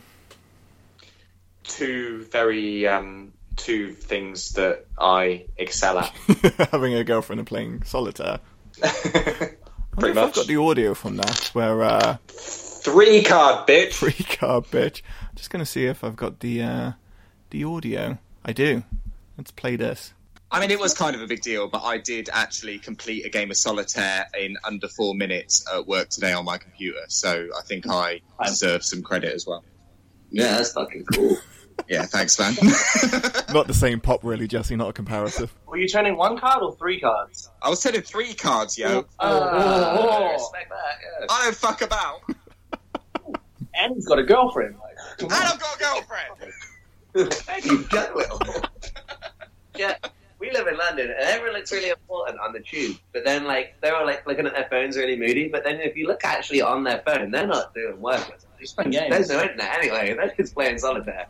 two 1.64 2.24
very 2.30 2.86
um, 2.86 3.32
two 3.56 3.92
things 3.92 4.52
that 4.54 4.86
I 4.98 5.46
excel 5.56 5.98
at. 5.98 6.08
having 6.70 6.94
a 6.94 7.04
girlfriend 7.04 7.40
and 7.40 7.46
playing 7.46 7.82
solitaire. 7.84 8.40
Pretty 8.80 10.14
much. 10.14 10.28
I've 10.28 10.34
got 10.34 10.46
the 10.46 10.56
audio 10.56 10.94
from 10.94 11.16
that 11.18 11.50
where 11.52 11.82
uh, 11.82 12.16
Three 12.28 13.22
card 13.22 13.68
bitch. 13.68 13.92
three 13.92 14.12
card 14.36 14.64
bitch. 14.64 15.02
I'm 15.20 15.36
just 15.36 15.50
gonna 15.50 15.66
see 15.66 15.84
if 15.86 16.02
I've 16.02 16.16
got 16.16 16.40
the 16.40 16.62
uh, 16.62 16.92
the 17.52 17.64
audio. 17.64 18.18
I 18.44 18.52
do. 18.52 18.82
Let's 19.38 19.50
play 19.52 19.76
this. 19.76 20.12
I 20.50 20.60
mean, 20.60 20.70
it 20.70 20.80
was 20.80 20.92
kind 20.92 21.14
of 21.14 21.22
a 21.22 21.26
big 21.26 21.40
deal, 21.42 21.68
but 21.68 21.82
I 21.82 21.98
did 21.98 22.28
actually 22.32 22.78
complete 22.78 23.24
a 23.24 23.28
game 23.28 23.50
of 23.50 23.56
solitaire 23.56 24.26
in 24.38 24.56
under 24.64 24.88
four 24.88 25.14
minutes 25.14 25.64
at 25.72 25.86
work 25.86 26.08
today 26.08 26.32
on 26.32 26.44
my 26.44 26.58
computer. 26.58 26.98
So 27.08 27.48
I 27.56 27.62
think 27.62 27.88
I 27.88 28.20
deserve 28.44 28.84
some 28.84 29.02
credit 29.02 29.34
as 29.34 29.46
well. 29.46 29.64
Yeah, 30.30 30.56
that's 30.56 30.72
fucking 30.72 31.04
cool. 31.14 31.36
Yeah, 31.88 32.04
thanks, 32.04 32.38
man. 32.38 32.54
Not 33.52 33.66
the 33.66 33.74
same 33.74 33.98
pop, 33.98 34.22
really, 34.22 34.46
Jesse. 34.46 34.76
Not 34.76 34.90
a 34.90 34.92
comparative. 34.92 35.52
Were 35.66 35.78
you 35.78 35.88
turning 35.88 36.16
one 36.16 36.38
card 36.38 36.62
or 36.62 36.76
three 36.76 37.00
cards? 37.00 37.50
I 37.62 37.70
was 37.70 37.82
turning 37.82 38.02
three 38.02 38.34
cards, 38.34 38.76
yo. 38.76 38.88
Oh, 38.88 39.06
oh, 39.18 39.50
oh, 39.52 40.08
oh 40.20 40.32
respect 40.32 40.68
that, 40.68 40.98
yeah. 41.02 41.26
I 41.30 41.44
don't 41.44 41.56
fuck 41.56 41.80
about. 41.80 42.20
and 43.74 43.94
he's 43.94 44.06
got 44.06 44.18
a 44.18 44.22
girlfriend. 44.22 44.76
Like, 44.76 45.22
And 45.22 45.32
I've 45.32 45.58
got 45.58 45.76
a 45.76 45.78
girlfriend. 45.78 46.52
There 47.12 47.59
you 47.62 47.84
go. 47.84 48.26
yeah, 49.76 49.97
we 50.39 50.51
live 50.51 50.66
in 50.66 50.76
London, 50.76 51.10
and 51.10 51.20
everyone 51.20 51.55
looks 51.55 51.72
really 51.72 51.90
important 51.90 52.40
on 52.40 52.52
the 52.52 52.60
tube. 52.60 52.97
But 53.12 53.24
then, 53.24 53.44
like, 53.44 53.74
they're 53.80 53.94
all 53.94 54.06
like 54.06 54.26
looking 54.26 54.47
at 54.47 54.55
their 54.55 54.68
phones 54.68 54.97
really 54.97 55.16
moody. 55.16 55.48
But 55.48 55.64
then, 55.64 55.80
if 55.80 55.97
you 55.97 56.06
look 56.06 56.24
actually 56.24 56.62
on 56.62 56.84
their 56.84 57.02
phone, 57.06 57.30
they're 57.30 57.47
not 57.47 57.74
doing 57.74 58.01
work. 58.01 58.40
There's 58.59 58.72
playing 58.72 58.90
games. 58.90 59.10
There's 59.10 59.28
no 59.28 59.43
internet 59.43 59.78
anyway. 59.78 60.14
They're 60.14 60.34
just 60.36 60.55
playing 60.55 60.78
solitaire. 60.78 61.26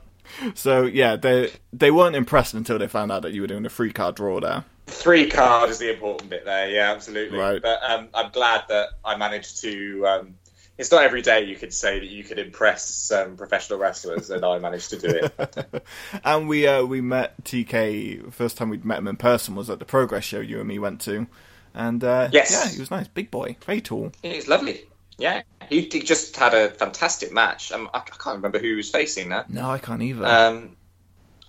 So 0.54 0.82
yeah, 0.82 1.16
they 1.16 1.50
they 1.72 1.90
weren't 1.90 2.16
impressed 2.16 2.54
until 2.54 2.78
they 2.78 2.88
found 2.88 3.12
out 3.12 3.22
that 3.22 3.32
you 3.32 3.40
were 3.40 3.46
doing 3.46 3.66
a 3.66 3.70
free 3.70 3.92
card 3.92 4.14
draw 4.14 4.40
there. 4.40 4.64
Three 4.86 5.28
card 5.28 5.70
is 5.70 5.78
the 5.78 5.92
important 5.92 6.30
bit 6.30 6.44
there. 6.44 6.70
Yeah, 6.70 6.92
absolutely. 6.92 7.38
Right. 7.38 7.60
But 7.62 7.82
um, 7.82 8.08
I'm 8.14 8.30
glad 8.30 8.64
that 8.68 8.90
I 9.04 9.16
managed 9.16 9.60
to. 9.62 10.06
Um, 10.06 10.34
it's 10.78 10.90
not 10.90 11.02
every 11.04 11.22
day 11.22 11.44
you 11.44 11.56
could 11.56 11.72
say 11.72 11.98
that 11.98 12.08
you 12.08 12.24
could 12.24 12.38
impress 12.38 13.10
um, 13.12 13.36
professional 13.36 13.78
wrestlers, 13.78 14.30
and 14.30 14.44
I 14.44 14.58
managed 14.58 14.90
to 14.90 14.98
do 14.98 15.08
it. 15.08 15.84
and 16.24 16.48
we 16.48 16.66
uh, 16.66 16.84
we 16.84 17.00
met 17.00 17.42
TK. 17.44 18.32
First 18.32 18.56
time 18.56 18.70
we'd 18.70 18.84
met 18.84 18.98
him 18.98 19.08
in 19.08 19.16
person 19.16 19.54
was 19.54 19.70
at 19.70 19.78
the 19.78 19.84
Progress 19.84 20.24
show 20.24 20.40
you 20.40 20.58
and 20.58 20.68
me 20.68 20.78
went 20.78 21.00
to, 21.02 21.26
and 21.74 22.02
uh, 22.02 22.28
Yes. 22.32 22.50
yeah, 22.50 22.70
he 22.70 22.80
was 22.80 22.90
nice, 22.90 23.08
big 23.08 23.30
boy, 23.30 23.56
very 23.64 23.80
tall. 23.80 24.12
He's 24.22 24.48
lovely. 24.48 24.82
Yeah, 25.18 25.42
he, 25.68 25.82
he 25.82 26.00
just 26.00 26.34
had 26.36 26.54
a 26.54 26.70
fantastic 26.70 27.32
match. 27.32 27.70
Um, 27.70 27.88
I, 27.92 27.98
I 27.98 28.00
can't 28.00 28.36
remember 28.36 28.58
who 28.58 28.68
he 28.68 28.74
was 28.74 28.90
facing 28.90 29.28
that. 29.28 29.50
No, 29.50 29.70
I 29.70 29.78
can't 29.78 30.02
either. 30.02 30.26
Um, 30.26 30.76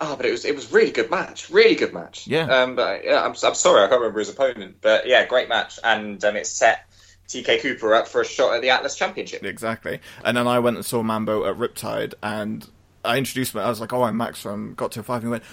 oh, 0.01 0.15
but 0.15 0.25
it 0.25 0.31
was 0.31 0.45
it 0.45 0.53
was 0.53 0.71
really 0.71 0.91
good 0.91 1.09
match, 1.09 1.49
really 1.49 1.75
good 1.75 1.93
match. 1.93 2.27
Yeah. 2.27 2.45
Um, 2.45 2.75
but 2.75 3.05
yeah, 3.05 3.23
I'm 3.23 3.33
I'm 3.41 3.55
sorry 3.55 3.83
I 3.83 3.87
can't 3.87 4.01
remember 4.01 4.19
his 4.19 4.29
opponent, 4.29 4.77
but 4.81 5.07
yeah, 5.07 5.25
great 5.25 5.49
match, 5.49 5.79
and 5.83 6.23
um, 6.23 6.35
it 6.35 6.45
set 6.45 6.87
TK 7.29 7.61
Cooper 7.61 7.93
up 7.95 8.07
for 8.07 8.21
a 8.21 8.25
shot 8.25 8.53
at 8.55 8.61
the 8.61 8.69
Atlas 8.69 8.95
Championship. 8.95 9.43
Exactly. 9.43 9.99
And 10.23 10.37
then 10.37 10.47
I 10.47 10.59
went 10.59 10.77
and 10.77 10.85
saw 10.85 11.01
Mambo 11.03 11.45
at 11.45 11.55
Riptide, 11.57 12.13
and 12.21 12.67
I 13.03 13.17
introduced 13.17 13.53
him. 13.55 13.61
I 13.61 13.69
was 13.69 13.79
like, 13.81 13.93
"Oh, 13.93 14.03
I'm 14.03 14.17
Max 14.17 14.41
from 14.41 14.73
Got 14.75 14.91
Till 14.91 15.03
Five. 15.03 15.17
And 15.23 15.27
he 15.27 15.31
went, 15.31 15.43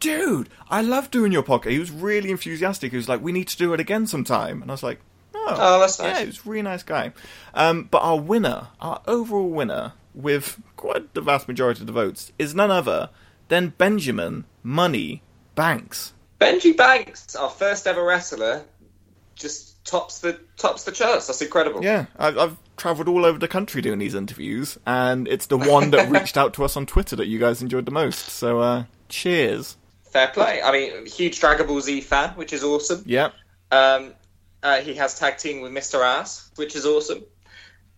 "Dude, 0.00 0.48
I 0.68 0.82
love 0.82 1.10
doing 1.10 1.32
your 1.32 1.42
podcast." 1.42 1.70
He 1.70 1.78
was 1.78 1.90
really 1.90 2.30
enthusiastic. 2.30 2.90
He 2.90 2.96
was 2.96 3.08
like, 3.08 3.22
"We 3.22 3.32
need 3.32 3.48
to 3.48 3.56
do 3.56 3.72
it 3.74 3.80
again 3.80 4.06
sometime." 4.06 4.62
And 4.62 4.70
I 4.70 4.74
was 4.74 4.82
like, 4.82 5.00
"Oh, 5.34 5.56
Oh, 5.58 5.80
that's 5.80 5.98
nice. 5.98 6.14
Yeah, 6.16 6.20
he 6.20 6.26
was 6.26 6.38
a 6.44 6.48
really 6.48 6.62
nice 6.62 6.82
guy." 6.82 7.12
Um, 7.54 7.84
but 7.90 7.98
our 7.98 8.18
winner, 8.18 8.68
our 8.80 9.00
overall 9.06 9.48
winner, 9.50 9.92
with 10.14 10.60
quite 10.76 11.14
the 11.14 11.20
vast 11.20 11.48
majority 11.48 11.80
of 11.80 11.86
the 11.86 11.92
votes, 11.92 12.32
is 12.38 12.54
none 12.54 12.70
other 12.70 13.10
than 13.48 13.74
Benjamin 13.78 14.44
Money 14.62 15.22
Banks. 15.54 16.12
Benji 16.40 16.76
Banks, 16.76 17.34
our 17.36 17.50
first 17.50 17.86
ever 17.86 18.02
wrestler, 18.02 18.64
just 19.34 19.84
tops 19.84 20.20
the 20.20 20.38
tops 20.56 20.84
the 20.84 20.92
charts. 20.92 21.26
That's 21.26 21.42
incredible. 21.42 21.82
Yeah, 21.82 22.06
I've, 22.18 22.38
I've 22.38 22.56
travelled 22.76 23.08
all 23.08 23.24
over 23.24 23.38
the 23.38 23.48
country 23.48 23.82
doing 23.82 23.98
these 23.98 24.14
interviews, 24.14 24.78
and 24.86 25.28
it's 25.28 25.46
the 25.46 25.58
one 25.58 25.90
that 25.90 26.10
reached 26.10 26.36
out 26.36 26.54
to 26.54 26.64
us 26.64 26.76
on 26.76 26.86
Twitter 26.86 27.16
that 27.16 27.26
you 27.26 27.38
guys 27.38 27.62
enjoyed 27.62 27.86
the 27.86 27.92
most. 27.92 28.30
So, 28.30 28.60
uh, 28.60 28.84
cheers. 29.08 29.76
Fair 30.10 30.28
play. 30.28 30.60
I 30.62 30.72
mean, 30.72 31.06
huge 31.06 31.40
Dragon 31.40 31.66
Ball 31.66 31.80
Z 31.80 32.00
fan, 32.02 32.30
which 32.30 32.52
is 32.52 32.64
awesome. 32.64 33.02
Yep. 33.06 33.32
Um, 33.70 34.14
uh, 34.62 34.80
he 34.80 34.94
has 34.94 35.18
tag 35.18 35.38
team 35.38 35.60
with 35.62 35.72
Mr. 35.72 36.04
Ass, 36.04 36.50
which 36.56 36.74
is 36.74 36.84
awesome. 36.84 37.24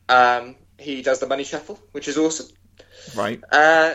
Um, 0.09 0.57
he 0.79 1.03
does 1.03 1.21
the 1.21 1.27
money 1.27 1.45
shuffle, 1.45 1.81
which 1.93 2.09
is 2.09 2.19
awesome. 2.19 2.49
Right. 3.17 3.43
Uh, 3.51 3.95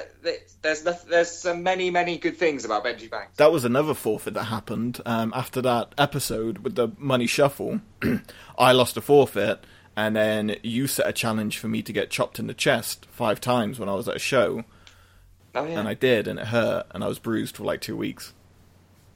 there's 0.61 0.81
there's 1.03 1.45
many 1.45 1.89
many 1.91 2.17
good 2.17 2.37
things 2.37 2.65
about 2.65 2.83
Benji 2.83 3.09
Banks. 3.09 3.37
That 3.37 3.51
was 3.51 3.63
another 3.65 3.93
forfeit 3.93 4.33
that 4.33 4.45
happened 4.45 5.01
um, 5.05 5.31
after 5.35 5.61
that 5.61 5.93
episode 5.97 6.59
with 6.59 6.75
the 6.75 6.89
money 6.97 7.27
shuffle. 7.27 7.81
I 8.57 8.71
lost 8.73 8.97
a 8.97 9.01
forfeit, 9.01 9.63
and 9.95 10.15
then 10.15 10.57
you 10.63 10.87
set 10.87 11.07
a 11.07 11.13
challenge 11.13 11.57
for 11.57 11.67
me 11.67 11.81
to 11.83 11.93
get 11.93 12.09
chopped 12.09 12.39
in 12.39 12.47
the 12.47 12.53
chest 12.53 13.05
five 13.09 13.39
times 13.39 13.79
when 13.79 13.87
I 13.89 13.93
was 13.95 14.07
at 14.09 14.15
a 14.15 14.19
show, 14.19 14.63
Oh 15.55 15.65
yeah. 15.65 15.79
and 15.79 15.87
I 15.87 15.93
did, 15.93 16.27
and 16.27 16.39
it 16.39 16.47
hurt, 16.47 16.87
and 16.91 17.03
I 17.03 17.07
was 17.07 17.19
bruised 17.19 17.57
for 17.57 17.63
like 17.63 17.81
two 17.81 17.95
weeks. 17.95 18.33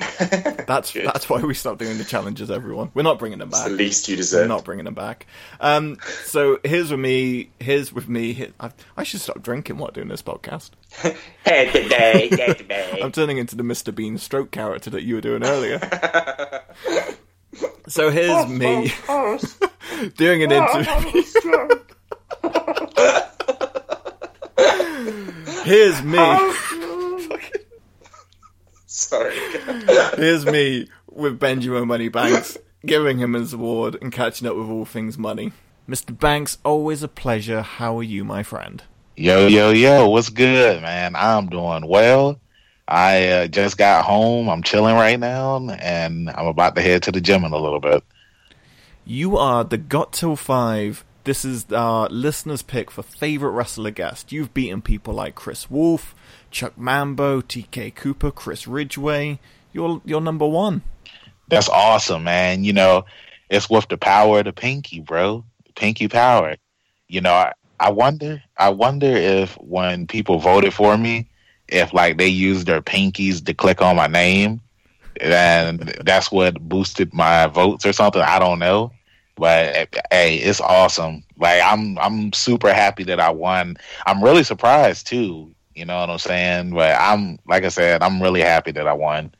that's 0.68 0.94
that's 0.94 1.30
why 1.30 1.42
we 1.42 1.54
stopped 1.54 1.80
doing 1.80 1.98
the 1.98 2.04
challenges. 2.04 2.50
Everyone, 2.50 2.92
we're 2.94 3.04
not 3.04 3.20
bringing 3.20 3.40
them 3.40 3.50
It's 3.50 3.60
back. 3.60 3.70
the 3.70 3.76
least 3.76 4.08
you 4.10 4.16
deserve. 4.16 4.40
We're 4.40 4.44
deserve. 4.44 4.50
not 4.50 4.66
bringing 4.66 4.86
them 4.86 4.94
back. 4.96 5.28
Um, 5.60 5.98
so 6.24 6.60
here's 6.64 6.92
with 6.92 7.00
me. 7.00 7.50
Here's 7.60 7.94
with 7.94 8.10
me. 8.10 8.34
Here, 8.34 8.52
I, 8.60 8.72
I 8.98 9.04
should 9.04 9.22
stop 9.22 9.42
drinking 9.42 9.78
while 9.78 9.92
doing 9.92 10.08
this 10.08 10.22
podcast. 10.22 10.72
Hey 11.44 11.72
today, 11.72 12.30
hey 12.32 12.54
today. 12.54 13.00
I'm 13.04 13.12
turning 13.12 13.38
into 13.38 13.56
the 13.56 13.64
Mr. 13.64 13.94
Bean 13.94 14.18
stroke 14.18 14.52
character 14.52 14.90
that 14.92 15.04
you 15.04 15.16
were 15.16 15.22
doing 15.22 15.44
earlier. 15.44 15.80
so 17.88 18.10
here's 18.10 18.48
me 18.48 18.92
doing 20.18 20.44
an 20.44 20.52
interview. 20.52 21.24
here's 25.66 26.02
me. 26.04 26.18
Sorry. 29.02 29.36
Here's 30.16 30.46
me 30.46 30.88
with 31.10 31.40
Benjamin 31.40 31.88
Money 31.88 32.08
Banks, 32.08 32.58
giving 32.86 33.18
him 33.18 33.34
his 33.34 33.52
award 33.52 33.98
and 34.00 34.12
catching 34.12 34.48
up 34.48 34.56
with 34.56 34.70
all 34.70 34.86
things 34.86 35.18
money. 35.18 35.52
Mr. 35.90 36.18
Banks, 36.18 36.60
always 36.64 37.02
a 37.02 37.08
pleasure. 37.08 37.62
How 37.62 37.98
are 37.98 38.04
you, 38.04 38.24
my 38.24 38.44
friend? 38.44 38.84
Yo, 39.18 39.48
yo, 39.48 39.72
yo, 39.72 40.08
what's 40.08 40.30
good, 40.30 40.82
man? 40.84 41.16
I'm 41.16 41.50
doing 41.50 41.88
well. 41.88 42.40
I 42.88 43.28
uh, 43.28 43.48
just 43.48 43.78
got 43.78 44.06
home. 44.06 44.50
I'm 44.50 44.64
chilling 44.64 44.96
right 44.96 45.20
now, 45.20 45.68
and 45.70 46.30
I'm 46.30 46.46
about 46.46 46.76
to 46.76 46.82
head 46.82 47.04
to 47.04 47.12
the 47.12 47.22
gym 47.22 47.44
in 47.44 47.54
a 47.54 47.58
little 47.58 47.80
bit. 47.80 48.04
You 49.04 49.36
are 49.38 49.64
the 49.64 49.78
Got 49.78 50.14
Till 50.14 50.36
5. 50.36 51.04
This 51.24 51.44
is 51.44 51.72
our 51.72 52.08
listener's 52.10 52.62
pick 52.62 52.92
for 52.92 53.02
favorite 53.02 53.52
wrestler 53.52 53.92
guest. 53.92 54.32
You've 54.32 54.54
beaten 54.54 54.82
people 54.82 55.14
like 55.14 55.36
Kris 55.36 55.72
Wolf, 55.72 56.16
Chuck 56.52 56.78
Mambo, 56.78 57.42
TK 57.42 57.96
Cooper, 57.96 58.32
Chris 58.32 58.68
Ridgeway. 58.68 59.40
You're, 59.74 60.02
you're 60.06 60.22
number 60.22 60.48
one. 60.48 60.84
That's 61.48 61.70
awesome, 61.70 62.24
man. 62.24 62.64
You 62.64 62.74
know, 62.74 63.06
it's 63.50 63.70
with 63.70 63.88
the 63.90 63.98
power 63.98 64.40
of 64.40 64.46
the 64.46 64.54
pinky, 64.54 65.00
bro. 65.00 65.44
Pinky 65.76 66.08
power. 66.08 66.56
You 67.08 67.22
know, 67.22 67.34
I, 67.34 67.54
I 67.80 67.92
wonder, 67.92 68.42
I 68.58 68.70
wonder 68.70 69.08
if 69.08 69.56
when 69.56 70.08
people 70.08 70.40
voted 70.40 70.74
for 70.74 70.98
me, 70.98 71.28
if 71.68 71.94
like 71.94 72.18
they 72.18 72.28
used 72.28 72.68
their 72.68 72.82
pinkies 72.82 73.46
to 73.46 73.54
click 73.54 73.82
on 73.82 73.96
my 73.96 74.08
name, 74.08 74.62
and 75.20 75.80
that's 76.06 76.32
what 76.32 76.62
boosted 76.62 77.14
my 77.14 77.48
votes 77.48 77.86
or 77.86 77.94
something. 77.94 78.22
I 78.22 78.40
don't 78.40 78.60
know, 78.60 78.92
but 79.36 79.90
hey, 80.12 80.38
it's 80.38 80.62
awesome. 80.62 81.24
Like 81.38 81.62
I'm, 81.64 81.98
I'm 81.98 82.32
super 82.34 82.74
happy 82.74 83.04
that 83.06 83.20
I 83.20 83.32
won. 83.32 83.78
I'm 84.06 84.24
really 84.24 84.44
surprised 84.44 85.08
too. 85.08 85.54
You 85.76 85.86
know 85.86 86.00
what 86.00 86.10
I'm 86.10 86.20
saying? 86.20 86.72
But 86.72 86.96
I'm, 87.00 87.40
like 87.48 87.64
I 87.64 87.70
said, 87.70 88.04
I'm 88.04 88.22
really 88.22 88.42
happy 88.42 88.72
that 88.72 88.88
I 88.88 88.94
won. 88.94 89.34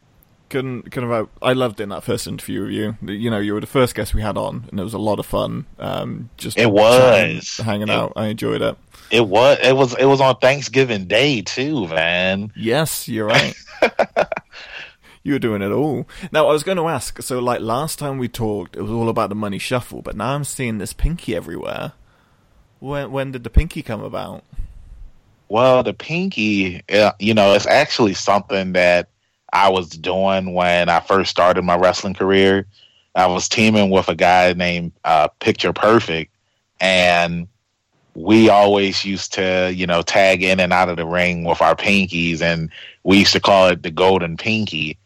Couldn't, 0.50 0.92
couldn't 0.92 1.10
have, 1.10 1.30
I 1.42 1.54
loved 1.54 1.80
in 1.80 1.90
that 1.90 2.04
first 2.04 2.28
interview 2.28 2.64
with 2.64 2.72
you. 2.72 2.98
You 3.02 3.30
know, 3.30 3.40
you 3.40 3.54
were 3.54 3.62
the 3.62 3.68
first 3.68 3.96
guest 3.96 4.14
we 4.14 4.22
had 4.22 4.38
on, 4.38 4.66
and 4.70 4.80
it 4.80 4.84
was 4.84 4.94
a 4.94 5.00
lot 5.00 5.20
of 5.20 5.26
fun. 5.26 5.66
Um, 5.80 6.30
just 6.38 6.58
it 6.58 6.70
was 6.70 7.58
hanging 7.58 7.88
it, 7.88 7.90
out. 7.90 8.14
I 8.16 8.28
enjoyed 8.28 8.62
it. 8.62 8.78
It 9.12 9.28
was, 9.28 9.58
it 9.64 9.76
was, 9.76 9.96
it 9.98 10.06
was 10.06 10.20
on 10.20 10.38
Thanksgiving 10.38 11.06
Day 11.06 11.42
too, 11.42 11.88
man. 11.88 12.52
Yes, 12.56 13.08
you're 13.08 13.28
right. 13.28 13.56
you 15.24 15.34
were 15.34 15.40
doing 15.40 15.62
it 15.62 15.72
all. 15.72 16.08
Now, 16.32 16.48
I 16.48 16.52
was 16.52 16.64
going 16.64 16.78
to 16.78 16.88
ask. 16.88 17.22
So, 17.22 17.40
like 17.40 17.62
last 17.62 18.00
time 18.00 18.18
we 18.18 18.28
talked, 18.28 18.76
it 18.76 18.82
was 18.82 18.92
all 18.92 19.10
about 19.10 19.30
the 19.30 19.36
money 19.36 19.60
shuffle, 19.60 20.02
but 20.02 20.16
now 20.16 20.34
I'm 20.34 20.44
seeing 20.44 20.78
this 20.78 20.94
pinky 20.94 21.36
everywhere. 21.36 21.94
When 22.80 23.12
when 23.12 23.32
did 23.32 23.44
the 23.44 23.50
pinky 23.50 23.84
come 23.84 24.02
about? 24.04 24.44
Well, 25.52 25.84
the 25.84 25.94
pinky, 25.94 26.82
uh, 26.90 27.12
you 27.20 27.34
know, 27.34 27.52
it's 27.56 27.68
actually 27.68 28.14
something 28.14 28.72
that 28.72 29.10
I 29.52 29.68
was 29.68 29.90
doing 29.90 30.54
when 30.54 30.88
I 30.88 31.02
first 31.02 31.30
started 31.30 31.64
my 31.64 31.76
wrestling 31.76 32.14
career. 32.14 32.68
I 33.16 33.26
was 33.26 33.50
teaming 33.50 33.90
with 33.90 34.08
a 34.08 34.16
guy 34.16 34.54
named 34.54 34.94
uh, 35.04 35.28
Picture 35.42 35.74
Perfect, 35.74 36.34
and 36.80 37.50
we 38.16 38.48
always 38.48 39.04
used 39.04 39.34
to, 39.34 39.74
you 39.76 39.86
know, 39.86 40.02
tag 40.02 40.42
in 40.42 40.62
and 40.62 40.72
out 40.72 40.88
of 40.88 40.96
the 40.96 41.06
ring 41.06 41.44
with 41.44 41.62
our 41.62 41.76
pinkies, 41.76 42.42
and 42.42 42.70
we 43.04 43.18
used 43.18 43.34
to 43.34 43.42
call 43.42 43.68
it 43.68 43.84
the 43.84 43.92
Golden 43.92 44.38
Pinky. 44.38 44.98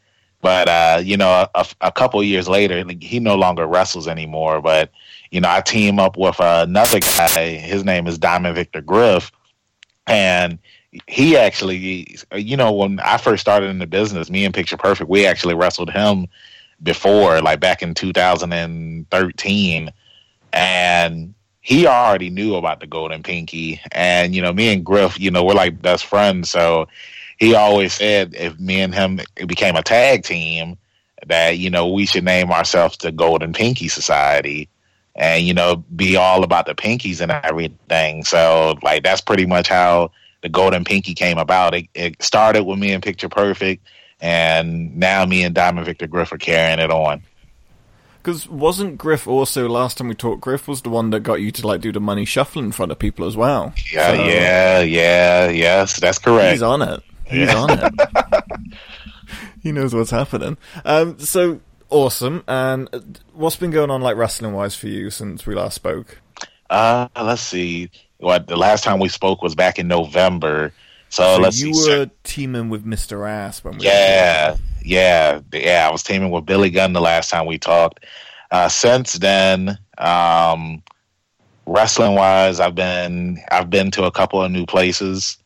But 0.41 0.69
uh, 0.69 1.01
you 1.03 1.17
know, 1.17 1.47
a, 1.55 1.65
a 1.81 1.91
couple 1.91 2.21
years 2.21 2.47
later, 2.47 2.85
he 3.01 3.19
no 3.19 3.33
longer 3.33 3.65
wrestles 3.65 4.07
anymore. 4.07 4.61
But 4.61 4.91
you 5.31 5.41
know, 5.41 5.49
I 5.49 5.61
team 5.61 5.97
up 5.97 6.17
with 6.17 6.39
another 6.39 6.99
guy. 6.99 7.55
His 7.55 7.83
name 7.83 8.05
is 8.05 8.19
Diamond 8.19 8.53
Victor 8.53 8.81
Griff, 8.81 9.31
and 10.07 10.59
he 11.07 11.37
actually, 11.37 12.17
you 12.33 12.55
know, 12.55 12.71
when 12.71 12.99
I 13.01 13.17
first 13.17 13.41
started 13.41 13.69
in 13.69 13.79
the 13.79 13.87
business, 13.87 14.29
me 14.29 14.45
and 14.45 14.53
Picture 14.53 14.77
Perfect, 14.77 15.09
we 15.09 15.25
actually 15.25 15.55
wrestled 15.55 15.91
him 15.91 16.27
before, 16.83 17.41
like 17.41 17.59
back 17.59 17.81
in 17.81 17.93
2013, 17.93 19.91
and 20.53 21.33
he 21.61 21.87
already 21.87 22.29
knew 22.29 22.55
about 22.55 22.79
the 22.79 22.87
Golden 22.87 23.23
Pinky. 23.23 23.81
And 23.91 24.35
you 24.35 24.41
know, 24.41 24.53
me 24.53 24.71
and 24.71 24.85
Griff, 24.85 25.19
you 25.19 25.31
know, 25.31 25.43
we're 25.43 25.53
like 25.53 25.81
best 25.81 26.05
friends, 26.05 26.49
so 26.49 26.87
he 27.37 27.55
always 27.55 27.93
said 27.93 28.33
if 28.35 28.57
me 28.59 28.81
and 28.81 28.93
him 28.93 29.19
became 29.47 29.75
a 29.75 29.83
tag 29.83 30.23
team, 30.23 30.77
that 31.27 31.57
you 31.57 31.69
know 31.69 31.87
we 31.87 32.05
should 32.05 32.23
name 32.23 32.51
ourselves 32.51 32.97
the 32.97 33.11
Golden 33.11 33.51
Pinky 33.53 33.87
Society, 33.87 34.69
and 35.15 35.45
you 35.45 35.53
know 35.53 35.77
be 35.95 36.15
all 36.15 36.43
about 36.43 36.65
the 36.65 36.75
pinkies 36.75 37.21
and 37.21 37.31
everything. 37.31 38.23
So 38.23 38.75
like 38.83 39.03
that's 39.03 39.21
pretty 39.21 39.45
much 39.45 39.67
how 39.67 40.11
the 40.41 40.49
Golden 40.49 40.83
Pinky 40.83 41.13
came 41.13 41.37
about. 41.37 41.73
It, 41.73 41.87
it 41.93 42.21
started 42.21 42.63
with 42.65 42.77
me 42.77 42.91
and 42.91 43.01
Picture 43.01 43.29
Perfect, 43.29 43.85
and 44.19 44.95
now 44.97 45.25
me 45.25 45.43
and 45.43 45.55
Diamond 45.55 45.85
Victor 45.85 46.07
Griff 46.07 46.31
are 46.31 46.37
carrying 46.37 46.79
it 46.79 46.91
on. 46.91 47.23
Because 48.25 48.49
wasn't 48.49 48.97
Griff 48.97 49.27
also 49.27 49.69
last 49.69 49.99
time 49.99 50.07
we 50.07 50.15
talked? 50.15 50.41
Griff 50.41 50.67
was 50.67 50.81
the 50.81 50.89
one 50.89 51.11
that 51.11 51.19
got 51.19 51.41
you 51.41 51.51
to 51.51 51.67
like 51.67 51.79
do 51.79 51.91
the 51.91 51.99
money 51.99 52.25
shuffle 52.25 52.61
in 52.63 52.71
front 52.71 52.91
of 52.91 52.97
people 52.97 53.25
as 53.25 53.37
well. 53.37 53.71
Yeah, 53.93 54.15
so, 54.15 54.23
yeah, 54.23 54.81
yeah, 54.81 55.49
yes, 55.49 55.99
that's 55.99 56.17
correct. 56.17 56.51
He's 56.51 56.63
on 56.63 56.81
it. 56.81 57.03
He's 57.25 57.47
yeah. 57.47 57.55
on 57.55 57.69
it. 57.71 58.43
he 59.63 59.71
knows 59.71 59.93
what's 59.93 60.09
happening. 60.09 60.57
Um, 60.83 61.19
so 61.19 61.61
awesome. 61.95 62.43
And 62.47 63.19
what's 63.33 63.55
been 63.55 63.71
going 63.71 63.89
on, 63.89 64.01
like 64.01 64.17
wrestling 64.17 64.53
wise, 64.53 64.75
for 64.75 64.87
you 64.87 65.09
since 65.09 65.47
we 65.47 65.55
last 65.55 65.75
spoke? 65.75 66.19
Uh, 66.69 67.07
let's 67.15 67.41
see. 67.41 67.89
What 68.17 68.47
the 68.47 68.57
last 68.57 68.83
time 68.83 68.99
we 68.99 69.09
spoke 69.09 69.41
was 69.41 69.55
back 69.55 69.79
in 69.79 69.87
November. 69.87 70.73
So, 71.09 71.35
so 71.35 71.41
let's 71.41 71.61
you 71.61 71.73
see. 71.73 71.89
were 71.89 72.09
teaming 72.23 72.69
with 72.69 72.85
Mr. 72.85 73.27
Ass 73.27 73.63
when 73.63 73.77
we 73.77 73.85
yeah, 73.85 74.57
yeah, 74.83 75.39
yeah. 75.53 75.87
I 75.87 75.91
was 75.91 76.03
teaming 76.03 76.31
with 76.31 76.45
Billy 76.45 76.69
Gunn 76.69 76.93
the 76.93 77.01
last 77.01 77.29
time 77.29 77.45
we 77.45 77.57
talked. 77.57 78.05
Uh, 78.51 78.67
since 78.67 79.13
then, 79.13 79.77
um, 79.97 80.83
wrestling 81.65 82.15
wise, 82.15 82.59
I've 82.59 82.75
been 82.75 83.37
I've 83.51 83.69
been 83.69 83.91
to 83.91 84.03
a 84.03 84.11
couple 84.11 84.41
of 84.41 84.51
new 84.51 84.65
places. 84.65 85.37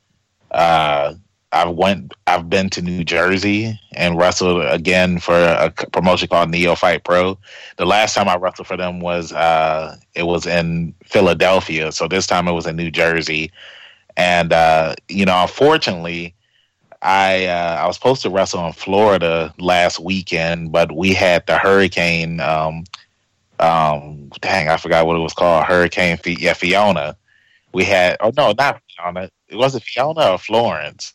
Uh, 0.50 1.14
I've 1.52 1.72
went 1.72 2.14
I've 2.28 2.50
been 2.50 2.70
to 2.72 2.82
New 2.82 3.04
Jersey 3.04 3.80
and 3.94 4.18
wrestled 4.18 4.64
again 4.66 5.20
for 5.20 5.34
a 5.34 5.72
promotion 5.92 6.28
called 6.28 6.50
Neophyte 6.50 7.04
Pro. 7.04 7.38
The 7.78 7.86
last 7.86 8.14
time 8.14 8.30
I 8.30 8.38
wrestled 8.38 8.68
for 8.68 8.78
them 8.78 9.00
was 9.00 9.34
uh, 9.34 9.98
it 10.14 10.24
was 10.24 10.46
in 10.46 10.94
Philadelphia, 11.04 11.92
so 11.92 12.08
this 12.08 12.28
time 12.28 12.48
it 12.48 12.52
was 12.52 12.68
in 12.68 12.76
New 12.76 12.92
Jersey. 12.92 13.52
And 14.16 14.54
uh, 14.54 14.96
you 15.08 15.26
know, 15.26 15.42
unfortunately, 15.42 16.36
I 17.02 17.46
uh, 17.46 17.80
I 17.82 17.88
was 17.88 17.96
supposed 17.96 18.22
to 18.24 18.30
wrestle 18.30 18.66
in 18.68 18.74
Florida 18.74 19.54
last 19.58 20.00
weekend, 20.00 20.72
but 20.72 20.92
we 20.92 21.14
had 21.14 21.48
the 21.48 21.58
hurricane. 21.58 22.40
Um, 22.42 22.84
um, 23.60 24.30
dang, 24.40 24.70
I 24.70 24.78
forgot 24.78 25.06
what 25.06 25.16
it 25.16 25.20
was 25.20 25.34
called. 25.34 25.66
Hurricane, 25.66 26.18
yeah, 26.26 26.54
Fiona. 26.54 27.18
We 27.74 27.84
had, 27.84 28.18
oh 28.20 28.32
no, 28.36 28.54
not 28.58 28.82
Fiona. 28.96 29.30
It 29.48 29.56
was 29.56 29.76
it 29.76 29.84
Fiona 29.84 30.32
or 30.32 30.38
Florence? 30.38 31.14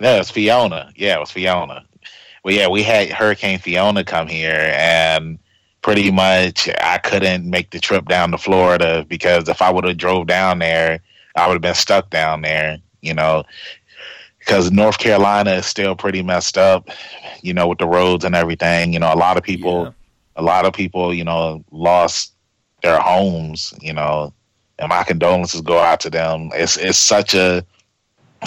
No, 0.00 0.16
it's 0.16 0.30
Fiona. 0.30 0.90
Yeah, 0.96 1.16
it 1.16 1.20
was 1.20 1.30
Fiona. 1.30 1.84
Well, 2.42 2.54
yeah, 2.54 2.68
we 2.68 2.82
had 2.82 3.10
Hurricane 3.10 3.58
Fiona 3.58 4.02
come 4.02 4.26
here, 4.26 4.72
and 4.74 5.38
pretty 5.82 6.10
much 6.10 6.68
I 6.80 6.98
couldn't 6.98 7.48
make 7.48 7.70
the 7.70 7.80
trip 7.80 8.08
down 8.08 8.30
to 8.30 8.38
Florida 8.38 9.04
because 9.08 9.48
if 9.48 9.60
I 9.60 9.70
would 9.70 9.84
have 9.84 9.98
drove 9.98 10.26
down 10.26 10.58
there, 10.58 11.00
I 11.36 11.46
would 11.46 11.54
have 11.54 11.62
been 11.62 11.74
stuck 11.74 12.08
down 12.10 12.40
there. 12.40 12.78
You 13.02 13.14
know, 13.14 13.44
because 14.38 14.70
North 14.70 14.98
Carolina 14.98 15.52
is 15.52 15.66
still 15.66 15.94
pretty 15.94 16.22
messed 16.22 16.56
up. 16.56 16.88
You 17.42 17.52
know, 17.52 17.68
with 17.68 17.78
the 17.78 17.86
roads 17.86 18.24
and 18.24 18.34
everything. 18.34 18.94
You 18.94 19.00
know, 19.00 19.12
a 19.12 19.16
lot 19.16 19.36
of 19.36 19.42
people, 19.42 19.84
yeah. 19.84 19.90
a 20.36 20.42
lot 20.42 20.64
of 20.64 20.72
people, 20.72 21.12
you 21.12 21.24
know, 21.24 21.62
lost 21.70 22.32
their 22.82 22.98
homes. 22.98 23.74
You 23.82 23.92
know, 23.92 24.32
and 24.78 24.88
my 24.88 25.04
condolences 25.04 25.60
go 25.60 25.78
out 25.78 26.00
to 26.00 26.10
them. 26.10 26.50
It's 26.54 26.78
it's 26.78 26.98
such 26.98 27.34
a 27.34 27.64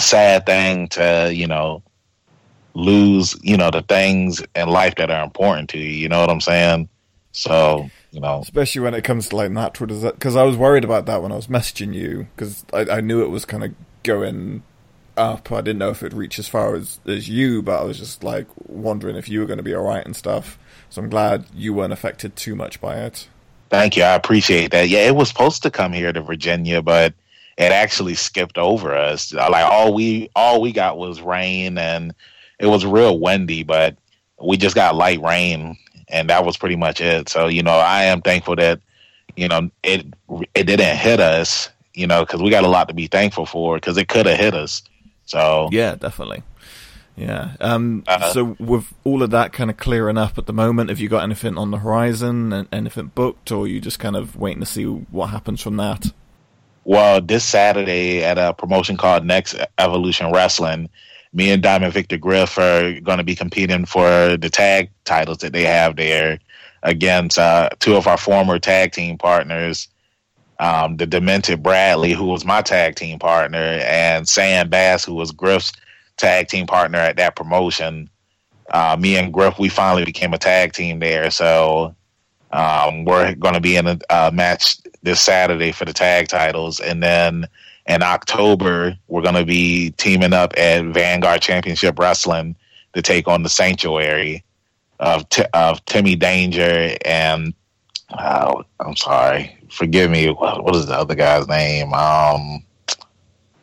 sad 0.00 0.46
thing 0.46 0.88
to 0.88 1.30
you 1.32 1.46
know 1.46 1.82
lose 2.74 3.36
you 3.42 3.56
know 3.56 3.70
the 3.70 3.82
things 3.82 4.42
in 4.54 4.68
life 4.68 4.96
that 4.96 5.10
are 5.10 5.24
important 5.24 5.70
to 5.70 5.78
you. 5.78 5.90
You 5.90 6.08
know 6.08 6.20
what 6.20 6.30
I'm 6.30 6.40
saying? 6.40 6.88
So 7.32 7.90
you 8.10 8.20
know, 8.20 8.40
especially 8.40 8.82
when 8.82 8.94
it 8.94 9.02
comes 9.02 9.28
to 9.28 9.36
like 9.36 9.50
natural 9.50 9.88
disaster. 9.88 10.14
Because 10.14 10.36
I 10.36 10.44
was 10.44 10.56
worried 10.56 10.84
about 10.84 11.06
that 11.06 11.22
when 11.22 11.32
I 11.32 11.36
was 11.36 11.48
messaging 11.48 11.92
you 11.92 12.28
because 12.36 12.64
I, 12.72 12.98
I 12.98 13.00
knew 13.00 13.22
it 13.22 13.28
was 13.28 13.44
kind 13.44 13.64
of 13.64 13.74
going 14.04 14.62
up. 15.16 15.50
I 15.50 15.60
didn't 15.60 15.78
know 15.78 15.90
if 15.90 16.02
it'd 16.02 16.16
reach 16.16 16.38
as 16.38 16.48
far 16.48 16.74
as 16.74 17.00
as 17.06 17.28
you, 17.28 17.62
but 17.62 17.80
I 17.80 17.84
was 17.84 17.98
just 17.98 18.22
like 18.22 18.46
wondering 18.68 19.16
if 19.16 19.28
you 19.28 19.40
were 19.40 19.46
going 19.46 19.58
to 19.58 19.64
be 19.64 19.74
all 19.74 19.84
right 19.84 20.04
and 20.04 20.14
stuff. 20.14 20.58
So 20.90 21.02
I'm 21.02 21.10
glad 21.10 21.46
you 21.54 21.74
weren't 21.74 21.92
affected 21.92 22.36
too 22.36 22.54
much 22.54 22.80
by 22.80 22.98
it. 22.98 23.28
Thank 23.68 23.96
you. 23.96 24.04
I 24.04 24.14
appreciate 24.14 24.70
that. 24.70 24.88
Yeah, 24.88 25.00
it 25.08 25.16
was 25.16 25.28
supposed 25.28 25.64
to 25.64 25.70
come 25.70 25.92
here 25.92 26.12
to 26.12 26.20
Virginia, 26.20 26.82
but 26.82 27.14
it 27.56 27.72
actually 27.72 28.14
skipped 28.14 28.58
over 28.58 28.94
us. 28.94 29.32
Like 29.32 29.64
all 29.64 29.94
we 29.94 30.30
all 30.34 30.60
we 30.60 30.72
got 30.72 30.98
was 30.98 31.20
rain 31.20 31.78
and 31.78 32.14
it 32.58 32.66
was 32.66 32.84
real 32.84 33.18
windy, 33.18 33.62
but 33.62 33.96
we 34.42 34.56
just 34.56 34.74
got 34.74 34.94
light 34.94 35.20
rain 35.20 35.76
and 36.08 36.30
that 36.30 36.44
was 36.44 36.56
pretty 36.56 36.76
much 36.76 37.00
it. 37.00 37.28
So, 37.28 37.46
you 37.46 37.62
know, 37.62 37.76
I 37.76 38.04
am 38.04 38.22
thankful 38.22 38.56
that 38.56 38.80
you 39.36 39.48
know 39.48 39.70
it 39.82 40.06
it 40.54 40.64
didn't 40.64 40.96
hit 40.96 41.20
us, 41.20 41.68
you 41.94 42.06
know, 42.06 42.24
cuz 42.26 42.42
we 42.42 42.50
got 42.50 42.64
a 42.64 42.68
lot 42.68 42.88
to 42.88 42.94
be 42.94 43.06
thankful 43.06 43.46
for 43.46 43.78
cuz 43.78 43.96
it 43.96 44.08
could 44.08 44.26
have 44.26 44.38
hit 44.38 44.54
us. 44.54 44.82
So 45.24 45.68
Yeah, 45.70 45.94
definitely. 45.94 46.42
Yeah. 47.16 47.52
Um, 47.60 48.02
uh, 48.08 48.32
so 48.32 48.56
with 48.58 48.92
all 49.04 49.22
of 49.22 49.30
that 49.30 49.52
kind 49.52 49.70
of 49.70 49.76
clearing 49.76 50.18
up 50.18 50.36
at 50.36 50.46
the 50.46 50.52
moment, 50.52 50.90
have 50.90 50.98
you 50.98 51.08
got 51.08 51.22
anything 51.22 51.56
on 51.56 51.70
the 51.70 51.78
horizon, 51.78 52.66
anything 52.72 53.12
booked, 53.14 53.52
or 53.52 53.64
are 53.64 53.68
you 53.68 53.80
just 53.80 54.00
kind 54.00 54.16
of 54.16 54.34
waiting 54.34 54.58
to 54.58 54.66
see 54.66 54.84
what 54.84 55.26
happens 55.26 55.60
from 55.60 55.76
that? 55.76 56.12
Well, 56.84 57.20
this 57.20 57.44
Saturday 57.44 58.22
at 58.22 58.36
a 58.36 58.52
promotion 58.52 58.96
called 58.96 59.24
Next 59.24 59.56
Evolution 59.78 60.30
Wrestling, 60.30 60.90
me 61.32 61.50
and 61.50 61.62
Diamond 61.62 61.92
Victor 61.92 62.18
Griff 62.18 62.58
are 62.58 63.00
going 63.00 63.18
to 63.18 63.24
be 63.24 63.34
competing 63.34 63.86
for 63.86 64.36
the 64.36 64.50
tag 64.50 64.90
titles 65.04 65.38
that 65.38 65.52
they 65.52 65.64
have 65.64 65.96
there 65.96 66.38
against 66.82 67.38
uh, 67.38 67.70
two 67.80 67.96
of 67.96 68.06
our 68.06 68.18
former 68.18 68.58
tag 68.58 68.92
team 68.92 69.16
partners, 69.16 69.88
um, 70.60 70.98
the 70.98 71.06
Demented 71.06 71.62
Bradley, 71.62 72.12
who 72.12 72.26
was 72.26 72.44
my 72.44 72.60
tag 72.60 72.94
team 72.94 73.18
partner, 73.18 73.80
and 73.82 74.28
Sam 74.28 74.68
Bass, 74.68 75.04
who 75.04 75.14
was 75.14 75.32
Griff's 75.32 75.72
tag 76.18 76.48
team 76.48 76.66
partner 76.66 76.98
at 76.98 77.16
that 77.16 77.34
promotion. 77.34 78.08
Uh, 78.70 78.96
me 78.98 79.16
and 79.16 79.32
Griff, 79.32 79.58
we 79.58 79.68
finally 79.68 80.04
became 80.04 80.34
a 80.34 80.38
tag 80.38 80.72
team 80.72 81.00
there, 81.00 81.30
so 81.30 81.96
um, 82.54 83.04
we're 83.04 83.34
going 83.34 83.54
to 83.54 83.60
be 83.60 83.76
in 83.76 83.86
a, 83.86 83.98
a 84.10 84.32
match 84.32 84.78
this 85.02 85.20
Saturday 85.20 85.72
for 85.72 85.84
the 85.84 85.92
tag 85.92 86.28
titles, 86.28 86.80
and 86.80 87.02
then 87.02 87.46
in 87.86 88.02
October 88.02 88.96
we're 89.08 89.22
going 89.22 89.34
to 89.34 89.44
be 89.44 89.90
teaming 89.98 90.32
up 90.32 90.54
at 90.56 90.84
Vanguard 90.86 91.42
Championship 91.42 91.98
Wrestling 91.98 92.56
to 92.94 93.02
take 93.02 93.28
on 93.28 93.42
the 93.42 93.48
Sanctuary. 93.48 94.44
of 95.00 95.28
T- 95.28 95.44
of 95.52 95.84
Timmy 95.84 96.16
Danger 96.16 96.96
and 97.04 97.52
uh, 98.10 98.62
I'm 98.80 98.96
sorry, 98.96 99.56
forgive 99.70 100.10
me. 100.10 100.28
What, 100.30 100.62
what 100.62 100.76
is 100.76 100.86
the 100.86 100.94
other 100.94 101.14
guy's 101.14 101.48
name? 101.48 101.92
Um, 101.92 102.64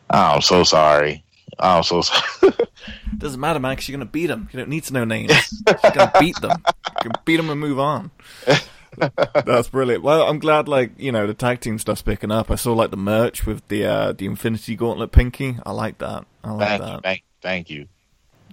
oh, 0.10 0.36
I'm 0.36 0.42
so 0.42 0.64
sorry. 0.64 1.24
I'm 1.60 1.84
so 1.84 2.02
sorry. 2.02 2.54
Doesn't 3.18 3.40
matter, 3.40 3.60
man, 3.60 3.74
because 3.74 3.88
you're 3.88 3.98
going 3.98 4.08
to 4.08 4.12
beat 4.12 4.28
them. 4.28 4.50
You 4.52 4.60
don't 4.60 4.70
need 4.70 4.84
to 4.86 4.94
know 4.94 5.06
names. 5.06 5.32
You're 5.68 5.92
going 5.92 6.12
to 6.12 6.20
beat 6.20 6.42
them. 6.42 6.64
You 7.04 7.12
can 7.12 7.22
beat 7.24 7.38
them 7.38 7.50
and 7.50 7.60
move 7.60 7.80
on. 7.80 8.12
That's 8.98 9.70
brilliant. 9.70 10.04
Well, 10.04 10.24
I'm 10.24 10.40
glad, 10.40 10.68
like 10.68 10.92
you 10.98 11.12
know, 11.12 11.28
the 11.28 11.34
tag 11.34 11.62
team 11.62 11.80
stuff's 11.80 12.02
picking 12.02 12.32
up. 12.32 12.52
I 12.52 12.56
saw 12.56 12.74
like 12.74 12.92
the 12.92 12.98
merch 12.98 13.46
with 13.46 13.68
the 13.68 13.86
uh, 13.86 14.12
the 14.14 14.26
Infinity 14.26 14.76
Gauntlet 14.76 15.12
pinky. 15.12 15.58
I 15.66 15.72
like 15.72 16.00
that. 16.00 16.26
I 16.44 16.52
like 16.52 16.68
thank 16.68 16.82
that. 16.82 16.94
you, 16.94 17.00
thank, 17.02 17.24
thank 17.42 17.70
you. 17.70 17.88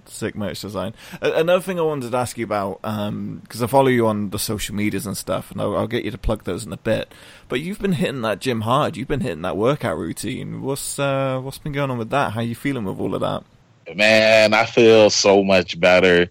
Sick 0.05 0.35
merch 0.35 0.61
design. 0.61 0.93
Another 1.21 1.61
thing 1.61 1.77
I 1.79 1.83
wanted 1.83 2.11
to 2.11 2.17
ask 2.17 2.37
you 2.37 2.43
about, 2.43 2.81
because 2.81 3.61
um, 3.61 3.63
I 3.63 3.67
follow 3.67 3.89
you 3.89 4.07
on 4.07 4.31
the 4.31 4.39
social 4.39 4.73
medias 4.73 5.05
and 5.05 5.15
stuff, 5.15 5.51
and 5.51 5.61
I'll, 5.61 5.77
I'll, 5.77 5.87
get 5.87 6.03
you 6.03 6.09
to 6.09 6.17
plug 6.17 6.45
those 6.45 6.65
in 6.65 6.73
a 6.73 6.77
bit. 6.77 7.13
But 7.47 7.61
you've 7.61 7.79
been 7.79 7.93
hitting 7.93 8.21
that 8.21 8.39
gym 8.39 8.61
hard. 8.61 8.97
You've 8.97 9.07
been 9.07 9.19
hitting 9.19 9.43
that 9.43 9.55
workout 9.55 9.97
routine. 9.97 10.61
What's 10.61 10.97
uh, 10.97 11.39
what's 11.41 11.59
been 11.59 11.73
going 11.73 11.91
on 11.91 11.97
with 11.97 12.09
that? 12.09 12.31
How 12.31 12.41
you 12.41 12.55
feeling 12.55 12.85
with 12.85 12.99
all 12.99 13.13
of 13.13 13.21
that? 13.21 13.43
Man, 13.95 14.53
I 14.53 14.65
feel 14.65 15.09
so 15.09 15.43
much 15.43 15.79
better 15.79 16.29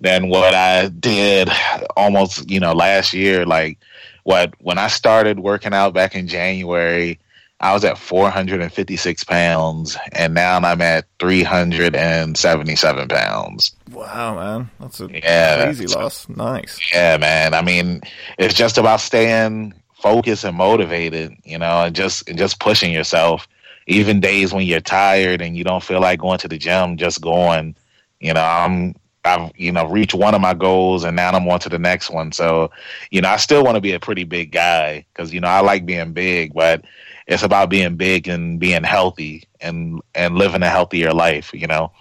than 0.00 0.28
what 0.28 0.54
I 0.54 0.88
did 0.88 1.50
almost, 1.96 2.50
you 2.50 2.60
know, 2.60 2.72
last 2.72 3.12
year. 3.12 3.44
Like 3.44 3.78
what 4.24 4.54
when 4.60 4.78
I 4.78 4.88
started 4.88 5.40
working 5.40 5.74
out 5.74 5.94
back 5.94 6.14
in 6.14 6.28
January, 6.28 7.18
I 7.60 7.72
was 7.72 7.84
at 7.84 7.98
456 7.98 9.24
pounds, 9.24 9.96
and 10.12 10.32
now 10.32 10.58
I'm 10.58 10.80
at 10.80 11.06
377 11.18 13.08
pounds. 13.08 13.72
Wow, 13.90 14.36
man, 14.36 14.70
that's 14.78 15.00
a 15.00 15.08
yeah, 15.12 15.64
crazy 15.64 15.88
loss. 15.88 16.28
Nice. 16.28 16.78
Yeah, 16.92 17.16
man. 17.16 17.54
I 17.54 17.62
mean, 17.62 18.02
it's 18.38 18.54
just 18.54 18.78
about 18.78 19.00
staying 19.00 19.74
focused 19.94 20.44
and 20.44 20.56
motivated, 20.56 21.34
you 21.42 21.58
know, 21.58 21.82
and 21.84 21.96
just 21.96 22.28
and 22.28 22.38
just 22.38 22.60
pushing 22.60 22.92
yourself. 22.92 23.48
Even 23.88 24.20
days 24.20 24.52
when 24.52 24.66
you're 24.66 24.80
tired 24.80 25.40
and 25.40 25.56
you 25.56 25.64
don't 25.64 25.82
feel 25.82 25.98
like 25.98 26.20
going 26.20 26.38
to 26.40 26.48
the 26.48 26.58
gym, 26.58 26.98
just 26.98 27.22
going. 27.22 27.74
You 28.20 28.34
know, 28.34 28.42
I'm 28.42 28.94
I've 29.28 29.52
you 29.56 29.72
know 29.72 29.86
reached 29.86 30.14
one 30.14 30.34
of 30.34 30.40
my 30.40 30.54
goals 30.54 31.04
and 31.04 31.16
now 31.16 31.30
I'm 31.30 31.48
on 31.48 31.60
to 31.60 31.68
the 31.68 31.78
next 31.78 32.10
one. 32.10 32.32
So, 32.32 32.70
you 33.10 33.20
know, 33.20 33.28
I 33.28 33.36
still 33.36 33.64
want 33.64 33.76
to 33.76 33.80
be 33.80 33.92
a 33.92 34.00
pretty 34.00 34.24
big 34.24 34.52
guy 34.52 35.06
because 35.12 35.32
you 35.32 35.40
know 35.40 35.48
I 35.48 35.60
like 35.60 35.86
being 35.86 36.12
big, 36.12 36.54
but 36.54 36.84
it's 37.26 37.42
about 37.42 37.70
being 37.70 37.96
big 37.96 38.28
and 38.28 38.58
being 38.58 38.84
healthy 38.84 39.44
and 39.60 40.00
and 40.14 40.36
living 40.36 40.62
a 40.62 40.70
healthier 40.70 41.12
life. 41.12 41.52
You 41.52 41.66
know. 41.66 41.92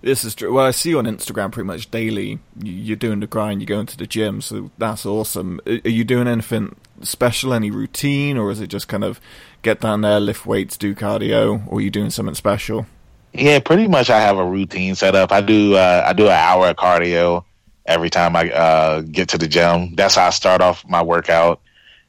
This 0.00 0.24
is 0.24 0.36
true. 0.36 0.52
Well, 0.52 0.64
I 0.64 0.70
see 0.70 0.90
you 0.90 0.98
on 0.98 1.06
Instagram 1.06 1.50
pretty 1.50 1.66
much 1.66 1.90
daily. 1.90 2.38
You're 2.62 2.96
doing 2.96 3.18
the 3.18 3.26
grind. 3.26 3.60
You're 3.60 3.66
going 3.66 3.86
to 3.86 3.96
the 3.96 4.06
gym, 4.06 4.40
so 4.40 4.70
that's 4.78 5.04
awesome. 5.04 5.60
Are 5.66 5.88
you 5.88 6.04
doing 6.04 6.28
anything 6.28 6.76
special? 7.02 7.52
Any 7.52 7.72
routine, 7.72 8.36
or 8.36 8.52
is 8.52 8.60
it 8.60 8.68
just 8.68 8.86
kind 8.86 9.02
of 9.02 9.20
get 9.62 9.80
down 9.80 10.02
there, 10.02 10.20
lift 10.20 10.46
weights, 10.46 10.76
do 10.76 10.94
cardio, 10.94 11.66
or 11.66 11.78
are 11.78 11.80
you 11.80 11.90
doing 11.90 12.10
something 12.10 12.36
special? 12.36 12.86
Yeah, 13.32 13.60
pretty 13.60 13.88
much. 13.88 14.10
I 14.10 14.20
have 14.20 14.38
a 14.38 14.44
routine 14.44 14.94
set 14.94 15.14
up. 15.14 15.32
I 15.32 15.40
do. 15.40 15.74
Uh, 15.74 16.04
I 16.06 16.12
do 16.12 16.26
an 16.26 16.32
hour 16.32 16.68
of 16.68 16.76
cardio 16.76 17.44
every 17.86 18.10
time 18.10 18.36
I 18.36 18.50
uh, 18.50 19.00
get 19.02 19.28
to 19.30 19.38
the 19.38 19.48
gym. 19.48 19.94
That's 19.94 20.14
how 20.16 20.26
I 20.26 20.30
start 20.30 20.60
off 20.60 20.84
my 20.88 21.02
workout 21.02 21.60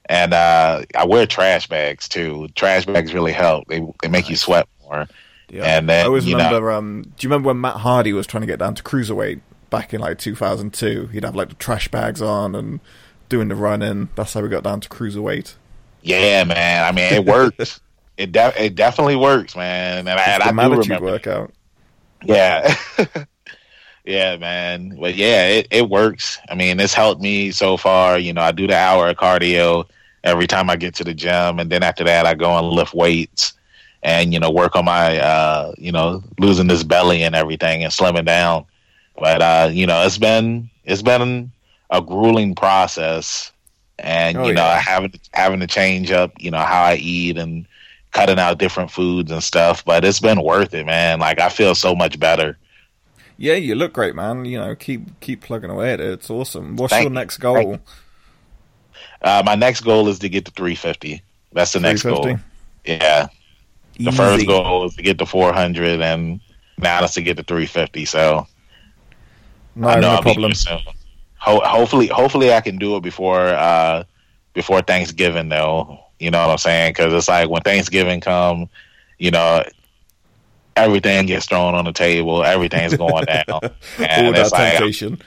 and 0.09 0.33
uh, 0.33 0.81
I 0.97 1.05
wear 1.05 1.25
trash 1.27 1.67
bags 1.67 2.09
too. 2.09 2.49
Trash 2.55 2.87
bags 2.87 3.13
really 3.13 3.31
help. 3.31 3.67
They 3.67 3.79
they 4.01 4.09
make 4.09 4.25
nice. 4.25 4.31
you 4.31 4.35
sweat 4.35 4.67
more. 4.83 5.07
Yeah. 5.49 5.63
And 5.63 5.87
then, 5.87 6.03
I 6.03 6.07
always 6.07 6.25
remember. 6.25 6.59
Know, 6.59 6.77
um, 6.77 7.03
do 7.03 7.25
you 7.25 7.29
remember 7.29 7.47
when 7.47 7.61
Matt 7.61 7.77
Hardy 7.77 8.11
was 8.11 8.27
trying 8.27 8.41
to 8.41 8.47
get 8.47 8.59
down 8.59 8.75
to 8.75 8.83
cruiserweight 8.83 9.41
back 9.69 9.93
in 9.93 10.01
like 10.01 10.17
2002? 10.17 11.07
He'd 11.07 11.23
have 11.23 11.35
like 11.35 11.49
the 11.49 11.55
trash 11.55 11.87
bags 11.87 12.21
on 12.21 12.55
and 12.55 12.79
doing 13.29 13.47
the 13.47 13.55
running. 13.55 14.09
That's 14.15 14.33
how 14.33 14.41
we 14.41 14.49
got 14.49 14.63
down 14.63 14.81
to 14.81 14.89
cruiserweight. 14.89 15.55
Yeah, 16.01 16.43
man. 16.43 16.83
I 16.83 16.91
mean, 16.91 17.13
it 17.13 17.25
works. 17.25 17.79
it 18.19 18.31
de- 18.31 18.63
it 18.65 18.75
definitely 18.75 19.15
works, 19.15 19.55
man. 19.55 20.07
And, 20.07 20.09
I, 20.09 20.23
and 20.23 20.43
I 20.43 20.67
do 20.67 20.75
remember 20.75 21.05
workout. 21.05 21.53
Yeah. 22.23 22.75
Yeah, 24.05 24.37
man. 24.37 24.97
But 24.99 25.13
yeah, 25.15 25.45
it, 25.47 25.67
it 25.69 25.89
works. 25.89 26.39
I 26.49 26.55
mean, 26.55 26.79
it's 26.79 26.95
helped 26.95 27.21
me 27.21 27.51
so 27.51 27.77
far. 27.77 28.17
You 28.17 28.33
know, 28.33 28.41
I 28.41 28.51
do 28.51 28.65
the 28.65 28.75
hour 28.75 29.07
of 29.07 29.17
cardio 29.17 29.87
every 30.23 30.47
time 30.47 30.67
I 30.67 30.77
get 30.77 30.95
to 30.95 31.03
the 31.03 31.13
gym, 31.13 31.59
and 31.59 31.69
then 31.69 31.83
after 31.83 32.03
that, 32.05 32.25
I 32.25 32.33
go 32.33 32.57
and 32.57 32.69
lift 32.69 32.95
weights 32.95 33.53
and 34.01 34.33
you 34.33 34.39
know 34.39 34.49
work 34.49 34.75
on 34.75 34.85
my 34.85 35.19
uh, 35.19 35.73
you 35.77 35.91
know 35.91 36.23
losing 36.39 36.65
this 36.65 36.83
belly 36.83 37.21
and 37.21 37.35
everything 37.35 37.83
and 37.83 37.93
slimming 37.93 38.25
down. 38.25 38.65
But 39.15 39.43
uh, 39.43 39.69
you 39.71 39.85
know, 39.85 40.03
it's 40.03 40.17
been 40.17 40.71
it's 40.85 41.03
been 41.03 41.51
a 41.91 42.01
grueling 42.01 42.55
process, 42.55 43.51
and 43.99 44.37
oh, 44.37 44.47
you 44.47 44.53
know, 44.53 44.63
yeah. 44.63 44.79
having 44.79 45.13
having 45.33 45.59
to 45.59 45.67
change 45.67 46.09
up, 46.09 46.31
you 46.39 46.49
know, 46.49 46.57
how 46.57 46.81
I 46.81 46.95
eat 46.95 47.37
and 47.37 47.67
cutting 48.11 48.39
out 48.39 48.57
different 48.57 48.91
foods 48.91 49.31
and 49.31 49.43
stuff. 49.43 49.83
But 49.85 50.05
it's 50.05 50.19
been 50.19 50.41
worth 50.41 50.73
it, 50.73 50.85
man. 50.85 51.19
Like 51.19 51.39
I 51.39 51.49
feel 51.49 51.75
so 51.75 51.95
much 51.95 52.19
better 52.19 52.57
yeah, 53.39 53.53
you 53.53 53.73
look 53.73 53.93
great, 53.93 54.15
man. 54.15 54.43
You 54.43 54.59
know, 54.59 54.75
keep 54.75 55.21
keep 55.21 55.41
plugging 55.41 55.69
away 55.69 55.93
at 55.93 56.01
it. 56.01 56.11
It's 56.11 56.29
awesome. 56.29 56.75
What's 56.75 56.91
Thank 56.91 57.03
your 57.03 57.11
next 57.11 57.37
goal? 57.37 57.79
Uh, 59.21 59.41
my 59.45 59.55
next 59.55 59.81
goal 59.81 60.09
is 60.09 60.19
to 60.19 60.29
get 60.29 60.43
to 60.45 60.51
350. 60.51 61.21
That's 61.53 61.71
the 61.71 61.79
next 61.79 62.03
goal. 62.03 62.37
Yeah. 62.85 63.27
The 63.97 64.11
first 64.11 64.45
goal 64.45 64.85
is 64.85 64.95
to 64.95 65.01
get 65.01 65.17
to 65.19 65.25
400, 65.25 66.01
and 66.01 66.41
now 66.77 67.03
it's 67.03 67.13
to 67.13 67.21
get 67.21 67.37
to 67.37 67.43
350. 67.43 68.05
So, 68.05 68.45
no, 69.75 69.99
no 69.99 70.21
problem. 70.21 70.51
Ho- 71.37 71.61
hopefully, 71.63 72.07
hopefully, 72.07 72.53
I 72.53 72.59
can 72.59 72.77
do 72.77 72.97
it 72.97 73.03
before 73.03 73.47
uh, 73.47 74.03
before 74.53 74.81
Thanksgiving, 74.81 75.47
though. 75.47 75.99
You 76.19 76.31
know 76.31 76.39
what 76.39 76.51
I'm 76.51 76.57
saying? 76.57 76.91
Because 76.91 77.13
it's 77.13 77.27
like 77.27 77.49
when 77.49 77.61
Thanksgiving 77.61 78.19
come, 78.19 78.69
you 79.17 79.31
know, 79.31 79.63
everything 80.75 81.25
gets 81.25 81.45
thrown 81.45 81.75
on 81.75 81.85
the 81.85 81.93
table, 81.93 82.43
everything's 82.43 82.95
going 82.95 83.25
down, 83.25 83.59
and 83.97 84.27
all 84.27 84.33
that 84.33 84.51
like, 84.51 84.73
temptation. 84.73 85.21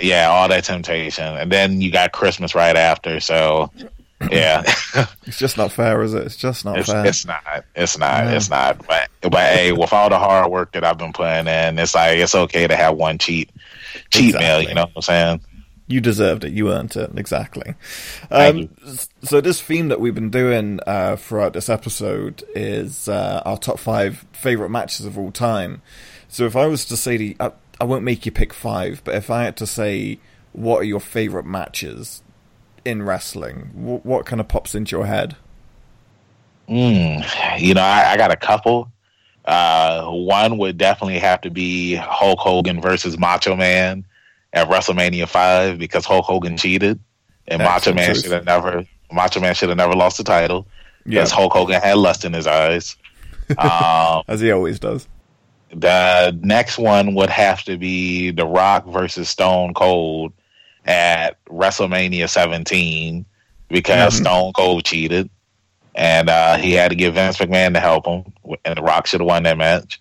Yeah, 0.00 0.28
all 0.28 0.48
that 0.48 0.64
temptation, 0.64 1.24
and 1.24 1.50
then 1.50 1.80
you 1.80 1.90
got 1.90 2.12
Christmas 2.12 2.54
right 2.54 2.76
after. 2.76 3.18
So, 3.20 3.72
yeah, 4.30 4.62
it's 5.26 5.38
just 5.38 5.56
not 5.56 5.72
fair, 5.72 6.02
is 6.02 6.14
it? 6.14 6.24
It's 6.24 6.36
just 6.36 6.64
not 6.64 6.78
it's, 6.78 6.90
fair. 6.90 7.04
It's 7.04 7.26
not. 7.26 7.64
It's 7.74 7.98
not. 7.98 8.24
Yeah. 8.24 8.32
It's 8.32 8.48
not. 8.48 8.86
But 8.86 9.08
but 9.22 9.52
hey, 9.52 9.72
with 9.72 9.92
all 9.92 10.08
the 10.08 10.18
hard 10.18 10.50
work 10.50 10.72
that 10.72 10.84
I've 10.84 10.98
been 10.98 11.12
putting 11.12 11.48
in, 11.48 11.78
it's 11.78 11.94
like 11.94 12.18
it's 12.18 12.34
okay 12.34 12.66
to 12.66 12.76
have 12.76 12.96
one 12.96 13.18
cheat 13.18 13.50
cheat 14.10 14.34
exactly. 14.34 14.46
meal. 14.46 14.68
You 14.68 14.74
know 14.74 14.82
what 14.82 14.92
I'm 14.96 15.02
saying? 15.02 15.40
You 15.88 16.02
deserved 16.02 16.44
it. 16.44 16.52
You 16.52 16.70
earned 16.70 16.94
it. 16.96 17.10
Exactly. 17.16 17.74
Um, 18.30 18.68
so 19.22 19.40
this 19.40 19.60
theme 19.60 19.88
that 19.88 20.00
we've 20.00 20.14
been 20.14 20.30
doing 20.30 20.80
uh, 20.86 21.16
throughout 21.16 21.54
this 21.54 21.70
episode 21.70 22.44
is 22.54 23.08
uh, 23.08 23.42
our 23.46 23.56
top 23.56 23.78
five 23.78 24.26
favorite 24.32 24.68
matches 24.68 25.06
of 25.06 25.18
all 25.18 25.32
time. 25.32 25.80
So 26.28 26.44
if 26.44 26.54
I 26.54 26.66
was 26.66 26.84
to 26.86 26.96
say, 26.96 27.16
to, 27.16 27.34
I, 27.40 27.52
I 27.80 27.84
won't 27.84 28.04
make 28.04 28.26
you 28.26 28.32
pick 28.32 28.52
five, 28.52 29.00
but 29.02 29.14
if 29.14 29.30
I 29.30 29.44
had 29.44 29.56
to 29.56 29.66
say, 29.66 30.20
what 30.52 30.82
are 30.82 30.84
your 30.84 31.00
favorite 31.00 31.46
matches 31.46 32.22
in 32.84 33.02
wrestling? 33.02 33.70
What, 33.72 34.04
what 34.04 34.26
kind 34.26 34.40
of 34.40 34.48
pops 34.48 34.74
into 34.74 34.94
your 34.94 35.06
head? 35.06 35.36
Mm, 36.68 37.24
you 37.60 37.72
know, 37.72 37.80
I, 37.80 38.12
I 38.12 38.16
got 38.18 38.30
a 38.30 38.36
couple. 38.36 38.92
Uh, 39.46 40.04
one 40.10 40.58
would 40.58 40.76
definitely 40.76 41.18
have 41.18 41.40
to 41.40 41.50
be 41.50 41.94
Hulk 41.94 42.38
Hogan 42.40 42.82
versus 42.82 43.18
Macho 43.18 43.56
Man 43.56 44.04
at 44.52 44.68
WrestleMania 44.68 45.28
five 45.28 45.78
because 45.78 46.04
Hulk 46.04 46.24
Hogan 46.24 46.56
cheated 46.56 46.98
and 47.46 47.60
That's 47.60 47.86
Macho 47.86 47.94
Man 47.94 48.14
should 48.14 48.32
have 48.32 48.44
never 48.44 48.84
Macho 49.12 49.40
Man 49.40 49.54
should 49.54 49.68
have 49.68 49.78
never 49.78 49.94
lost 49.94 50.18
the 50.18 50.24
title 50.24 50.66
because 51.04 51.30
Hulk 51.30 51.52
Hogan 51.52 51.80
had 51.80 51.96
lust 51.96 52.24
in 52.24 52.34
his 52.34 52.46
eyes, 52.46 52.96
um, 53.58 54.22
as 54.28 54.40
he 54.40 54.50
always 54.50 54.78
does. 54.78 55.08
The 55.70 56.38
next 56.42 56.78
one 56.78 57.14
would 57.14 57.30
have 57.30 57.62
to 57.64 57.76
be 57.76 58.30
The 58.30 58.46
Rock 58.46 58.86
versus 58.86 59.28
Stone 59.28 59.74
Cold 59.74 60.32
at 60.84 61.42
WrestleMania 61.46 62.28
17 62.28 63.26
because 63.68 64.14
mm-hmm. 64.14 64.24
Stone 64.24 64.52
Cold 64.54 64.84
cheated 64.84 65.28
and 65.94 66.30
uh, 66.30 66.56
he 66.56 66.72
had 66.72 66.90
to 66.90 66.94
get 66.94 67.12
Vince 67.14 67.38
McMahon 67.38 67.74
to 67.74 67.80
help 67.80 68.06
him, 68.06 68.32
and 68.64 68.78
The 68.78 68.82
Rock 68.82 69.06
should 69.06 69.20
have 69.20 69.26
won 69.26 69.42
that 69.42 69.58
match. 69.58 70.00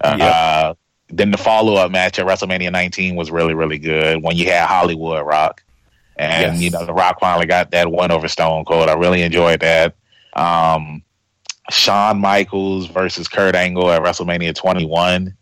Uh, 0.00 0.16
yep 0.18 0.78
then 1.08 1.30
the 1.30 1.38
follow 1.38 1.74
up 1.74 1.90
match 1.90 2.18
at 2.18 2.26
WrestleMania 2.26 2.72
19 2.72 3.16
was 3.16 3.30
really 3.30 3.54
really 3.54 3.78
good 3.78 4.22
when 4.22 4.36
you 4.36 4.46
had 4.46 4.66
Hollywood 4.66 5.26
Rock, 5.26 5.62
and 6.16 6.54
yes. 6.54 6.62
you 6.62 6.70
know 6.70 6.84
the 6.84 6.94
Rock 6.94 7.20
finally 7.20 7.46
got 7.46 7.70
that 7.70 7.90
one 7.90 8.10
over 8.10 8.28
Stone 8.28 8.64
Cold. 8.64 8.88
I 8.88 8.94
really 8.94 9.22
enjoyed 9.22 9.60
that. 9.60 9.94
Um, 10.34 11.02
Shawn 11.70 12.20
Michaels 12.20 12.86
versus 12.86 13.28
Kurt 13.28 13.54
Angle 13.54 13.90
at 13.90 14.02
WrestleMania 14.02 14.54
21. 14.54 15.34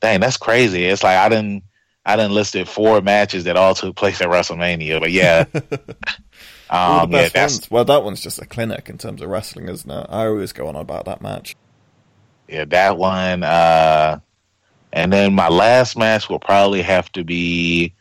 Dang, 0.00 0.20
that's 0.20 0.36
crazy. 0.36 0.84
It's 0.84 1.02
like 1.02 1.16
I 1.16 1.28
didn't 1.28 1.64
I 2.06 2.14
didn't 2.16 2.32
listed 2.32 2.68
four 2.68 3.00
matches 3.00 3.44
that 3.44 3.56
all 3.56 3.74
took 3.74 3.96
place 3.96 4.20
at 4.20 4.28
WrestleMania, 4.28 5.00
but 5.00 5.10
yeah. 5.10 5.44
um, 6.70 7.10
yeah, 7.10 7.28
that's, 7.28 7.68
well, 7.68 7.84
that 7.84 8.04
one's 8.04 8.20
just 8.22 8.40
a 8.40 8.46
clinic 8.46 8.88
in 8.88 8.96
terms 8.96 9.20
of 9.20 9.28
wrestling, 9.28 9.68
isn't 9.68 9.90
it? 9.90 10.06
I 10.08 10.26
always 10.26 10.52
go 10.52 10.68
on 10.68 10.76
about 10.76 11.06
that 11.06 11.20
match. 11.20 11.56
Yeah, 12.48 12.64
that 12.66 12.96
one. 12.96 13.42
Uh, 13.42 14.20
and 14.92 15.12
then 15.12 15.34
my 15.34 15.48
last 15.48 15.96
match 15.96 16.28
will 16.28 16.38
probably 16.38 16.82
have 16.82 17.10
to 17.12 17.24
be 17.24 17.92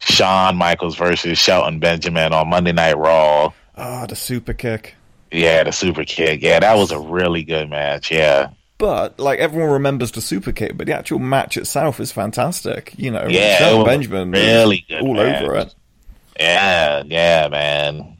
Shawn 0.00 0.56
Michaels 0.56 0.96
versus 0.96 1.38
Shelton 1.38 1.78
Benjamin 1.78 2.32
on 2.32 2.48
Monday 2.48 2.72
Night 2.72 2.96
Raw. 2.96 3.52
Ah, 3.76 4.06
the 4.06 4.16
super 4.16 4.52
kick. 4.52 4.94
Yeah, 5.30 5.62
the 5.64 5.72
super 5.72 6.04
kick. 6.04 6.42
Yeah, 6.42 6.58
that 6.60 6.76
was 6.76 6.90
a 6.90 6.98
really 6.98 7.44
good 7.44 7.70
match. 7.70 8.10
Yeah. 8.10 8.50
But 8.78 9.20
like 9.20 9.38
everyone 9.38 9.70
remembers 9.70 10.10
the 10.12 10.20
super 10.22 10.52
kick, 10.52 10.76
but 10.76 10.86
the 10.86 10.94
actual 10.94 11.18
match 11.18 11.56
itself 11.58 12.00
is 12.00 12.10
fantastic. 12.12 12.94
You 12.96 13.10
know, 13.10 13.26
Yeah, 13.28 13.58
Shelton 13.58 13.84
Benjamin 13.84 14.30
really 14.32 14.84
good 14.88 15.02
all 15.02 15.14
match. 15.14 15.42
over 15.42 15.54
it. 15.56 15.74
Yeah, 16.38 17.02
yeah, 17.06 17.48
man. 17.48 18.16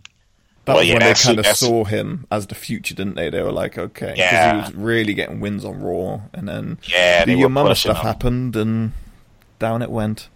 That 0.66 0.74
Well, 0.74 0.82
yeah, 0.85 0.95
when 0.95 1.03
they 1.03 1.15
kind 1.15 1.39
of 1.39 1.47
saw 1.47 1.85
him 1.85 2.27
as 2.31 2.47
the 2.47 2.55
future, 2.55 2.95
didn't 2.95 3.15
they? 3.15 3.31
They 3.31 3.43
were 3.43 3.51
like, 3.53 3.78
okay, 3.78 4.15
Yeah. 4.16 4.53
he 4.53 4.61
was 4.61 4.74
really 4.74 5.15
getting 5.15 5.41
wins 5.41 5.65
on 5.65 5.81
Raw, 5.81 6.20
and 6.35 6.47
then 6.49 6.78
Yeah, 6.85 7.24
the 7.24 7.32
they 7.32 7.39
Your 7.39 7.49
were 7.49 7.55
Mama 7.55 7.74
stuff 7.74 7.97
him. 7.99 8.03
happened, 8.03 8.57
and 8.57 8.93
down 9.59 9.82
it 9.82 9.91
went. 9.91 10.28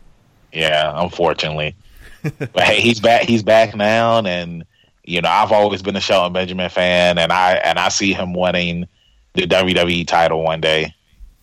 Yeah, 0.53 0.93
unfortunately. 0.97 1.75
but 2.39 2.61
hey, 2.61 2.81
he's 2.81 3.01
back. 3.01 3.23
He's 3.23 3.43
back 3.43 3.75
now, 3.77 4.19
and 4.25 4.65
you 5.05 5.21
know 5.21 5.29
I've 5.29 5.53
always 5.53 5.83
been 5.83 5.97
a 5.97 6.01
Shelton 6.01 6.33
Benjamin 6.33 6.71
fan, 6.71 7.19
and 7.19 7.31
I 7.31 7.55
and 7.57 7.79
I 7.79 7.91
see 7.91 8.15
him 8.15 8.33
winning 8.33 8.87
the 9.35 9.47
WWE 9.47 10.07
title 10.07 10.43
one 10.43 10.61
day. 10.63 10.95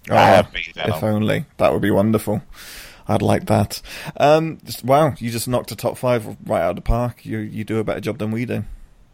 Oh, 0.09 0.15
I 0.15 0.21
have 0.21 0.49
faith 0.49 0.75
in 0.75 0.89
if 0.89 0.95
him. 0.95 1.03
only 1.03 1.45
that 1.57 1.71
would 1.71 1.83
be 1.83 1.91
wonderful. 1.91 2.41
I'd 3.11 3.21
like 3.21 3.45
that. 3.47 3.81
Um, 4.17 4.57
just- 4.63 4.83
wow, 4.83 5.13
you 5.19 5.29
just 5.29 5.47
knocked 5.47 5.71
a 5.71 5.75
top 5.75 5.97
five 5.97 6.25
right 6.45 6.61
out 6.61 6.71
of 6.71 6.75
the 6.77 6.81
park. 6.81 7.25
You 7.25 7.39
you 7.39 7.63
do 7.63 7.79
a 7.79 7.83
better 7.83 8.01
job 8.01 8.17
than 8.17 8.31
we 8.31 8.45
do. 8.45 8.63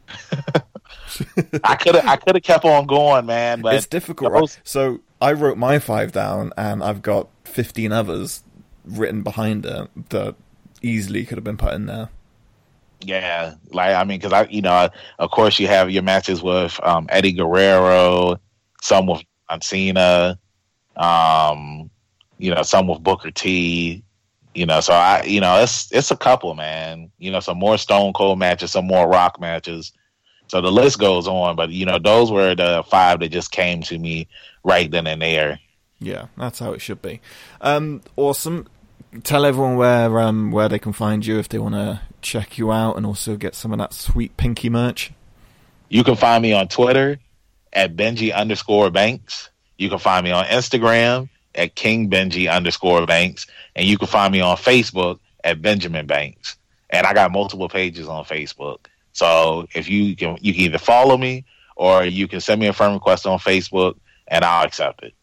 I 1.64 1.76
could 1.76 1.96
have 1.96 2.06
I 2.06 2.16
could 2.16 2.36
have 2.36 2.44
kept 2.44 2.66
on 2.66 2.86
going, 2.88 3.26
man. 3.26 3.62
But 3.62 3.76
it's 3.76 3.88
difficult. 3.88 4.32
Right? 4.32 4.60
So 4.64 5.00
I 5.22 5.34
wrote 5.34 5.58
my 5.58 5.80
five 5.80 6.12
down, 6.12 6.54
and 6.58 6.84
I've 6.84 7.02
got 7.02 7.28
fifteen 7.44 7.92
others 7.92 8.44
written 8.86 9.22
behind 9.24 9.66
it 9.66 10.10
that 10.10 10.36
easily 10.82 11.26
could 11.26 11.38
have 11.38 11.44
been 11.44 11.58
put 11.58 11.74
in 11.74 11.88
there. 11.88 12.10
Yeah, 13.02 13.56
like 13.72 13.96
I 13.96 14.04
mean, 14.06 14.20
because 14.20 14.34
I, 14.34 14.48
you 14.50 14.62
know, 14.62 14.90
of 15.20 15.32
course 15.32 15.60
you 15.60 15.68
have 15.68 15.92
your 15.92 16.04
matches 16.04 16.42
with 16.42 16.80
um, 16.84 17.06
Eddie 17.10 17.34
Guerrero, 17.34 18.40
some 18.82 19.08
with 19.08 19.22
John 19.50 19.62
Cena, 19.62 20.40
um, 20.96 21.90
you 22.38 22.54
know, 22.54 22.62
some 22.64 22.88
with 22.88 23.04
Booker 23.04 23.32
T. 23.32 24.04
You 24.54 24.66
know, 24.66 24.80
so 24.80 24.94
I, 24.94 25.24
you 25.24 25.40
know, 25.40 25.62
it's 25.62 25.92
it's 25.92 26.10
a 26.10 26.18
couple, 26.18 26.56
man. 26.56 27.12
You 27.20 27.32
know, 27.32 27.40
some 27.40 27.60
more 27.60 27.78
Stone 27.78 28.14
Cold 28.14 28.40
matches, 28.40 28.72
some 28.72 28.88
more 28.88 29.08
Rock 29.08 29.40
matches. 29.40 29.94
So 30.48 30.62
the 30.62 30.72
list 30.72 30.98
goes 30.98 31.28
on, 31.28 31.56
but 31.56 31.70
you 31.70 31.86
know, 31.86 32.00
those 32.00 32.32
were 32.32 32.56
the 32.56 32.84
five 32.90 33.20
that 33.20 33.30
just 33.30 33.52
came 33.52 33.82
to 33.84 34.00
me 34.00 34.28
right 34.64 34.90
then 34.90 35.06
and 35.06 35.22
there. 35.22 35.60
Yeah, 36.00 36.28
that's 36.38 36.60
how 36.60 36.74
it 36.74 36.82
should 36.82 37.02
be. 37.02 37.22
Um, 37.62 38.02
awesome. 38.16 38.68
Tell 39.24 39.46
everyone 39.46 39.78
where 39.78 40.20
um, 40.20 40.52
where 40.52 40.70
they 40.70 40.80
can 40.80 40.94
find 40.94 41.26
you 41.26 41.38
if 41.38 41.50
they 41.50 41.60
want 41.60 41.76
to 41.76 42.02
check 42.22 42.58
you 42.58 42.72
out 42.72 42.98
and 42.98 43.06
also 43.06 43.36
get 43.36 43.56
some 43.56 43.74
of 43.74 43.80
that 43.80 43.94
sweet 43.94 44.38
pinky 44.38 44.70
merch. 44.70 45.12
You 45.90 46.04
can 46.04 46.16
find 46.16 46.42
me 46.42 46.54
on 46.54 46.68
Twitter 46.68 47.20
at 47.74 47.96
Benji 47.96 48.34
underscore 48.34 48.90
Banks. 48.90 49.50
You 49.78 49.90
can 49.90 50.00
find 50.00 50.24
me 50.24 50.32
on 50.32 50.46
Instagram 50.46 51.30
at 51.58 51.76
King 51.76 52.10
Benji 52.10 52.50
underscore 52.50 53.06
Banks. 53.06 53.48
And 53.76 53.86
you 53.86 53.98
can 53.98 54.08
find 54.08 54.32
me 54.32 54.42
on 54.42 54.58
Facebook 54.58 55.20
at 55.44 55.62
Benjamin 55.62 56.06
Banks. 56.06 56.58
And 56.90 57.06
I 57.06 57.14
got 57.14 57.32
multiple 57.32 57.68
pages 57.68 58.08
on 58.08 58.24
Facebook. 58.24 58.86
So 59.12 59.68
if 59.74 59.90
you 59.90 60.16
can, 60.16 60.38
you 60.42 60.54
can 60.54 60.62
either 60.64 60.78
follow 60.78 61.18
me 61.18 61.46
or 61.76 62.06
you 62.06 62.28
can 62.28 62.40
send 62.40 62.62
me 62.62 62.68
a 62.68 62.74
friend 62.74 62.94
request 62.94 63.26
on 63.26 63.40
Facebook 63.40 63.96
and 64.28 64.46
I'll 64.46 64.66
accept 64.66 65.04
it. 65.04 65.14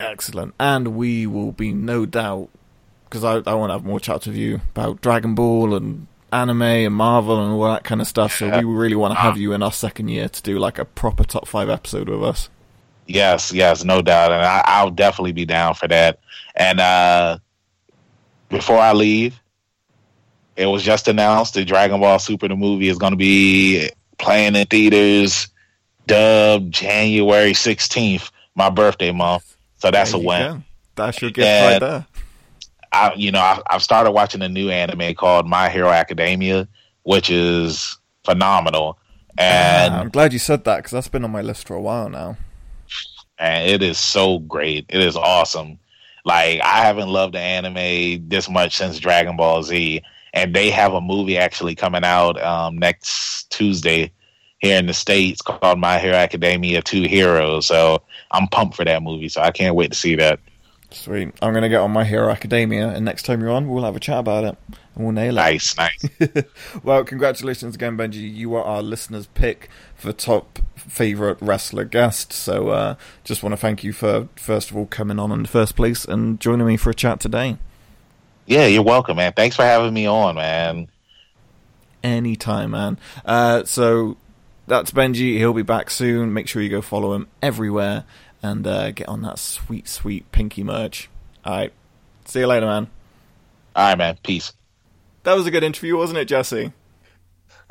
Excellent. 0.00 0.54
And 0.60 0.96
we 0.96 1.26
will 1.26 1.52
be 1.52 1.72
no 1.72 2.06
doubt 2.06 2.50
because 3.04 3.24
I, 3.24 3.36
I 3.50 3.54
want 3.54 3.70
to 3.70 3.74
have 3.74 3.84
more 3.84 4.00
chats 4.00 4.26
with 4.26 4.36
you 4.36 4.56
about 4.70 5.00
Dragon 5.00 5.34
Ball 5.34 5.74
and 5.74 6.06
anime 6.32 6.62
and 6.62 6.94
Marvel 6.94 7.42
and 7.42 7.52
all 7.52 7.72
that 7.72 7.84
kind 7.84 8.00
of 8.00 8.06
stuff. 8.06 8.36
So 8.36 8.50
we 8.58 8.64
really 8.64 8.96
want 8.96 9.12
to 9.12 9.18
uh-huh. 9.18 9.30
have 9.30 9.38
you 9.38 9.52
in 9.52 9.62
our 9.62 9.72
second 9.72 10.08
year 10.08 10.28
to 10.28 10.42
do 10.42 10.58
like 10.58 10.78
a 10.78 10.84
proper 10.84 11.24
top 11.24 11.48
five 11.48 11.68
episode 11.68 12.08
with 12.08 12.22
us. 12.22 12.48
Yes, 13.08 13.52
yes, 13.52 13.84
no 13.84 14.02
doubt, 14.02 14.30
and 14.32 14.42
I, 14.42 14.62
I'll 14.66 14.90
definitely 14.90 15.32
be 15.32 15.46
down 15.46 15.74
for 15.74 15.88
that. 15.88 16.20
And 16.54 16.78
uh, 16.78 17.38
before 18.50 18.76
I 18.78 18.92
leave, 18.92 19.40
it 20.56 20.66
was 20.66 20.82
just 20.82 21.08
announced 21.08 21.54
that 21.54 21.64
Dragon 21.64 22.00
Ball 22.00 22.18
Super 22.18 22.48
the 22.48 22.54
movie 22.56 22.88
is 22.88 22.98
going 22.98 23.12
to 23.12 23.16
be 23.16 23.88
playing 24.18 24.56
in 24.56 24.66
theaters, 24.66 25.48
dubbed 26.06 26.70
January 26.72 27.54
sixteenth, 27.54 28.30
my 28.54 28.68
birthday 28.68 29.10
month. 29.10 29.56
So 29.78 29.90
that's 29.90 30.12
There 30.12 30.20
a 30.20 30.24
win. 30.24 30.52
go. 30.58 30.62
That's 30.96 31.22
your 31.22 31.30
gift 31.30 31.46
And- 31.46 31.82
right 31.82 31.88
there. 31.90 32.06
I, 32.90 33.12
you 33.14 33.30
know, 33.32 33.40
I, 33.40 33.60
I've 33.68 33.82
started 33.82 34.12
watching 34.12 34.40
a 34.42 34.48
new 34.48 34.70
anime 34.70 35.14
called 35.14 35.46
My 35.46 35.68
Hero 35.68 35.90
Academia, 35.90 36.66
which 37.04 37.28
is 37.30 37.98
phenomenal, 38.24 38.98
and 39.36 39.94
Ah, 39.94 40.00
I'm 40.00 40.08
glad 40.08 40.32
you 40.32 40.38
said 40.38 40.64
that 40.64 40.76
because 40.78 40.92
that's 40.92 41.08
been 41.08 41.22
on 41.24 41.30
my 41.30 41.42
list 41.42 41.66
for 41.68 41.74
a 41.74 41.80
while 41.80 42.08
now. 42.08 42.36
And 43.38 43.68
it 43.68 43.82
is 43.82 43.98
so 43.98 44.38
great. 44.40 44.86
It 44.88 45.00
is 45.00 45.16
awesome. 45.16 45.78
Like 46.24 46.60
I 46.60 46.84
haven't 46.84 47.08
loved 47.08 47.34
the 47.34 47.40
anime 47.40 48.28
this 48.28 48.48
much 48.48 48.76
since 48.76 48.98
Dragon 48.98 49.36
Ball 49.36 49.62
Z, 49.62 50.02
and 50.34 50.54
they 50.54 50.70
have 50.70 50.92
a 50.92 51.00
movie 51.00 51.38
actually 51.38 51.74
coming 51.74 52.04
out 52.04 52.40
um, 52.42 52.78
next 52.78 53.50
Tuesday 53.50 54.12
here 54.58 54.78
in 54.78 54.86
the 54.86 54.94
states 54.94 55.40
called 55.40 55.78
My 55.78 55.98
Hero 55.98 56.16
Academia: 56.16 56.82
Two 56.82 57.02
Heroes. 57.02 57.66
So 57.66 58.02
I'm 58.30 58.48
pumped 58.48 58.76
for 58.76 58.84
that 58.84 59.02
movie. 59.02 59.28
So 59.28 59.40
I 59.40 59.50
can't 59.50 59.74
wait 59.74 59.92
to 59.92 59.98
see 59.98 60.16
that. 60.16 60.40
Sweet. 60.90 61.34
I'm 61.42 61.52
going 61.52 61.62
to 61.62 61.68
get 61.68 61.80
on 61.80 61.90
My 61.90 62.04
Hero 62.04 62.30
Academia, 62.30 62.88
and 62.88 63.04
next 63.04 63.24
time 63.24 63.42
you're 63.42 63.50
on, 63.50 63.68
we'll 63.68 63.84
have 63.84 63.94
a 63.94 64.00
chat 64.00 64.18
about 64.18 64.44
it, 64.44 64.56
and 64.94 65.04
we'll 65.04 65.12
nail 65.12 65.36
it. 65.36 65.42
Nice, 65.42 65.76
nice. 65.76 66.04
well, 66.82 67.04
congratulations 67.04 67.74
again, 67.74 67.98
Benji. 67.98 68.34
You 68.34 68.54
are 68.54 68.64
our 68.64 68.82
listeners' 68.82 69.26
pick 69.26 69.68
for 69.94 70.12
top 70.12 70.60
favorite 70.76 71.36
wrestler 71.42 71.84
guest. 71.84 72.32
So, 72.32 72.70
uh, 72.70 72.94
just 73.22 73.42
want 73.42 73.52
to 73.52 73.58
thank 73.58 73.84
you 73.84 73.92
for 73.92 74.28
first 74.36 74.70
of 74.70 74.76
all 74.76 74.86
coming 74.86 75.18
on 75.18 75.30
in 75.30 75.42
the 75.42 75.48
first 75.48 75.76
place 75.76 76.06
and 76.06 76.40
joining 76.40 76.66
me 76.66 76.78
for 76.78 76.88
a 76.90 76.94
chat 76.94 77.20
today. 77.20 77.58
Yeah, 78.46 78.64
you're 78.66 78.82
welcome, 78.82 79.16
man. 79.18 79.34
Thanks 79.34 79.56
for 79.56 79.64
having 79.64 79.92
me 79.92 80.06
on, 80.06 80.36
man. 80.36 80.88
Anytime, 82.02 82.70
man. 82.70 82.98
Uh, 83.26 83.64
so 83.64 84.16
that's 84.66 84.90
Benji. 84.90 85.36
He'll 85.36 85.52
be 85.52 85.60
back 85.60 85.90
soon. 85.90 86.32
Make 86.32 86.48
sure 86.48 86.62
you 86.62 86.70
go 86.70 86.80
follow 86.80 87.12
him 87.12 87.28
everywhere 87.42 88.04
and 88.42 88.66
uh, 88.66 88.90
get 88.90 89.08
on 89.08 89.22
that 89.22 89.38
sweet, 89.38 89.88
sweet 89.88 90.30
pinky 90.32 90.62
merch. 90.62 91.08
All 91.44 91.56
right. 91.56 91.72
See 92.24 92.40
you 92.40 92.46
later, 92.46 92.66
man. 92.66 92.88
All 93.74 93.88
right, 93.88 93.98
man. 93.98 94.18
Peace. 94.22 94.52
That 95.22 95.34
was 95.34 95.46
a 95.46 95.50
good 95.50 95.64
interview, 95.64 95.96
wasn't 95.96 96.18
it, 96.18 96.26
Jesse? 96.26 96.72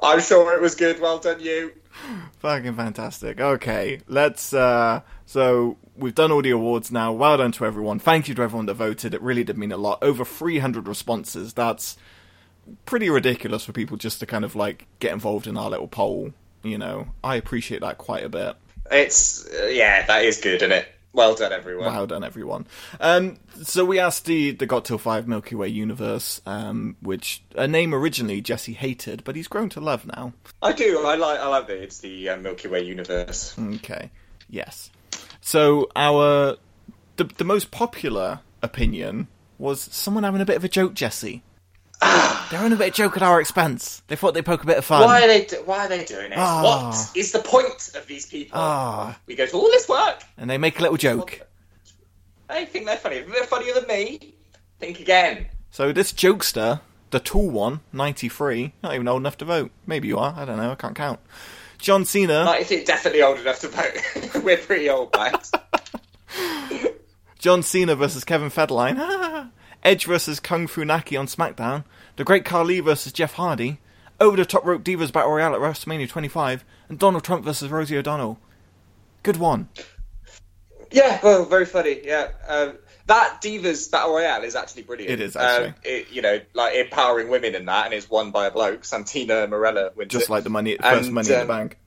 I'm 0.01 0.21
sure 0.21 0.53
it 0.53 0.61
was 0.61 0.75
good. 0.75 0.99
Well 0.99 1.19
done, 1.19 1.39
you. 1.39 1.73
Fucking 2.39 2.75
fantastic. 2.75 3.39
Okay, 3.39 3.99
let's. 4.07 4.53
uh 4.53 5.01
So 5.25 5.77
we've 5.95 6.13
done 6.15 6.31
all 6.31 6.41
the 6.41 6.51
awards 6.51 6.91
now. 6.91 7.11
Well 7.11 7.37
done 7.37 7.51
to 7.53 7.65
everyone. 7.65 7.99
Thank 7.99 8.27
you 8.27 8.35
to 8.35 8.41
everyone 8.43 8.67
that 8.67 8.75
voted. 8.75 9.13
It 9.13 9.21
really 9.21 9.43
did 9.43 9.57
mean 9.57 9.71
a 9.71 9.77
lot. 9.77 9.99
Over 10.03 10.23
300 10.23 10.87
responses. 10.87 11.53
That's 11.53 11.97
pretty 12.85 13.09
ridiculous 13.09 13.65
for 13.65 13.71
people 13.71 13.97
just 13.97 14.19
to 14.19 14.25
kind 14.25 14.43
of 14.45 14.55
like 14.55 14.85
get 14.99 15.13
involved 15.13 15.47
in 15.47 15.57
our 15.57 15.69
little 15.69 15.87
poll. 15.87 16.33
You 16.63 16.77
know, 16.77 17.07
I 17.23 17.35
appreciate 17.35 17.81
that 17.81 17.97
quite 17.97 18.23
a 18.23 18.29
bit. 18.29 18.55
It's 18.91 19.45
uh, 19.47 19.67
yeah, 19.67 20.05
that 20.05 20.23
is 20.23 20.39
good, 20.39 20.61
isn't 20.61 20.71
it? 20.71 20.87
Well 21.13 21.33
done, 21.33 21.51
everyone. 21.51 21.85
Well 21.85 22.05
done, 22.05 22.23
everyone. 22.23 22.67
Um, 22.99 23.37
so 23.63 23.83
we 23.83 23.99
asked 23.99 24.25
the 24.25 24.51
the 24.51 24.65
Got 24.65 24.85
Till 24.85 24.97
Five 24.97 25.27
Milky 25.27 25.55
Way 25.55 25.67
universe, 25.69 26.41
um, 26.45 26.95
which 27.01 27.41
a 27.55 27.67
name 27.67 27.93
originally 27.95 28.39
Jesse 28.39 28.73
hated, 28.73 29.23
but 29.23 29.35
he's 29.35 29.47
grown 29.47 29.69
to 29.69 29.81
love 29.81 30.05
now. 30.05 30.33
I 30.61 30.73
do. 30.73 31.05
I 31.05 31.15
like. 31.15 31.39
I 31.39 31.47
like 31.47 31.67
that 31.67 31.77
it's 31.77 31.99
the 31.99 32.29
uh, 32.29 32.37
Milky 32.37 32.67
Way 32.67 32.83
universe. 32.83 33.57
Okay. 33.57 34.11
Yes. 34.49 34.91
So 35.41 35.89
our 35.95 36.57
the 37.15 37.23
the 37.23 37.43
most 37.43 37.71
popular 37.71 38.41
opinion 38.61 39.27
was 39.57 39.81
someone 39.81 40.23
having 40.23 40.41
a 40.41 40.45
bit 40.45 40.57
of 40.57 40.63
a 40.63 40.69
joke, 40.69 40.93
Jesse. 40.93 41.41
They're 42.01 42.59
having 42.59 42.73
a 42.73 42.75
bit 42.75 42.89
of 42.89 42.93
joke 42.93 43.17
at 43.17 43.23
our 43.23 43.41
expense. 43.41 44.01
They 44.07 44.15
thought 44.15 44.33
they'd 44.33 44.45
poke 44.45 44.63
a 44.63 44.67
bit 44.67 44.77
of 44.77 44.85
fun. 44.85 45.03
Why 45.03 45.23
are 45.23 45.27
they? 45.27 45.45
Do- 45.45 45.63
why 45.65 45.85
are 45.85 45.89
they 45.89 46.05
doing 46.05 46.31
it? 46.31 46.37
Ah. 46.37 46.63
What 46.63 47.17
is 47.17 47.31
the 47.31 47.39
point 47.39 47.91
of 47.95 48.05
these 48.07 48.25
people? 48.27 48.59
Ah. 48.59 49.17
We 49.25 49.35
go 49.35 49.45
to 49.45 49.57
all 49.57 49.67
this 49.71 49.89
work. 49.89 50.23
And 50.37 50.49
they 50.49 50.57
make 50.57 50.79
a 50.79 50.81
little 50.83 50.97
joke. 50.97 51.41
They 52.49 52.65
think 52.65 52.85
they're 52.85 52.97
funny. 52.97 53.21
They're 53.21 53.43
funnier 53.43 53.73
than 53.73 53.87
me, 53.87 54.35
think 54.79 54.99
again. 54.99 55.47
So 55.71 55.91
this 55.91 56.13
jokester, 56.13 56.81
the 57.09 57.19
tall 57.19 57.49
one, 57.49 57.81
93, 57.91 58.73
not 58.83 58.93
even 58.93 59.07
old 59.07 59.21
enough 59.21 59.37
to 59.39 59.45
vote. 59.45 59.71
Maybe 59.85 60.07
you 60.07 60.17
are. 60.17 60.33
I 60.37 60.45
don't 60.45 60.57
know. 60.57 60.71
I 60.71 60.75
can't 60.75 60.95
count. 60.95 61.19
John 61.79 62.05
Cena. 62.05 62.45
It 62.59 62.85
definitely 62.85 63.21
old 63.21 63.39
enough 63.39 63.59
to 63.61 63.67
vote? 63.67 64.43
We're 64.43 64.57
pretty 64.57 64.89
old, 64.89 65.11
guys. 65.11 65.51
John 67.39 67.63
Cena 67.63 67.95
versus 67.95 68.23
Kevin 68.23 68.49
Federline. 68.49 69.51
Edge 69.83 70.05
versus 70.05 70.39
Kung 70.39 70.67
Fu 70.67 70.83
Naki 70.85 71.15
on 71.15 71.27
SmackDown. 71.27 71.83
The 72.15 72.23
Great 72.23 72.45
Khali 72.45 72.79
versus 72.79 73.11
Jeff 73.13 73.33
Hardy. 73.33 73.79
Over 74.19 74.37
the 74.37 74.45
Top 74.45 74.65
Rope 74.65 74.83
Divas 74.83 75.11
Battle 75.13 75.31
Royale 75.31 75.53
at 75.55 75.61
WrestleMania 75.61 76.09
25. 76.09 76.65
And 76.89 76.97
Donald 76.99 77.23
Trump 77.23 77.45
versus 77.45 77.69
Rosie 77.69 77.97
O'Donnell. 77.97 78.39
Good 79.23 79.37
one. 79.37 79.69
yeah, 80.91 81.19
well, 81.23 81.45
very 81.45 81.65
funny. 81.65 81.99
Yeah, 82.03 82.29
um, 82.47 82.77
that 83.07 83.39
Divas 83.41 83.89
Battle 83.91 84.13
Royale 84.13 84.43
is 84.43 84.55
actually 84.55 84.83
brilliant. 84.83 85.11
It 85.11 85.21
is, 85.21 85.35
actually. 85.35 85.67
Um, 85.69 85.75
it, 85.83 86.11
you 86.11 86.21
know, 86.21 86.39
like 86.53 86.75
empowering 86.75 87.29
women 87.29 87.55
in 87.55 87.65
that, 87.65 87.85
and 87.85 87.93
it's 87.93 88.09
won 88.09 88.31
by 88.31 88.47
a 88.47 88.51
bloke. 88.51 88.83
Santina 88.85 89.47
Marella 89.47 89.95
wins 89.95 90.11
Just 90.11 90.29
it. 90.29 90.31
like 90.31 90.43
the 90.43 90.49
money, 90.49 90.77
first 90.81 91.05
And, 91.05 91.13
Money 91.13 91.29
in 91.29 91.35
um, 91.35 91.47
the 91.47 91.53
Bank. 91.53 91.77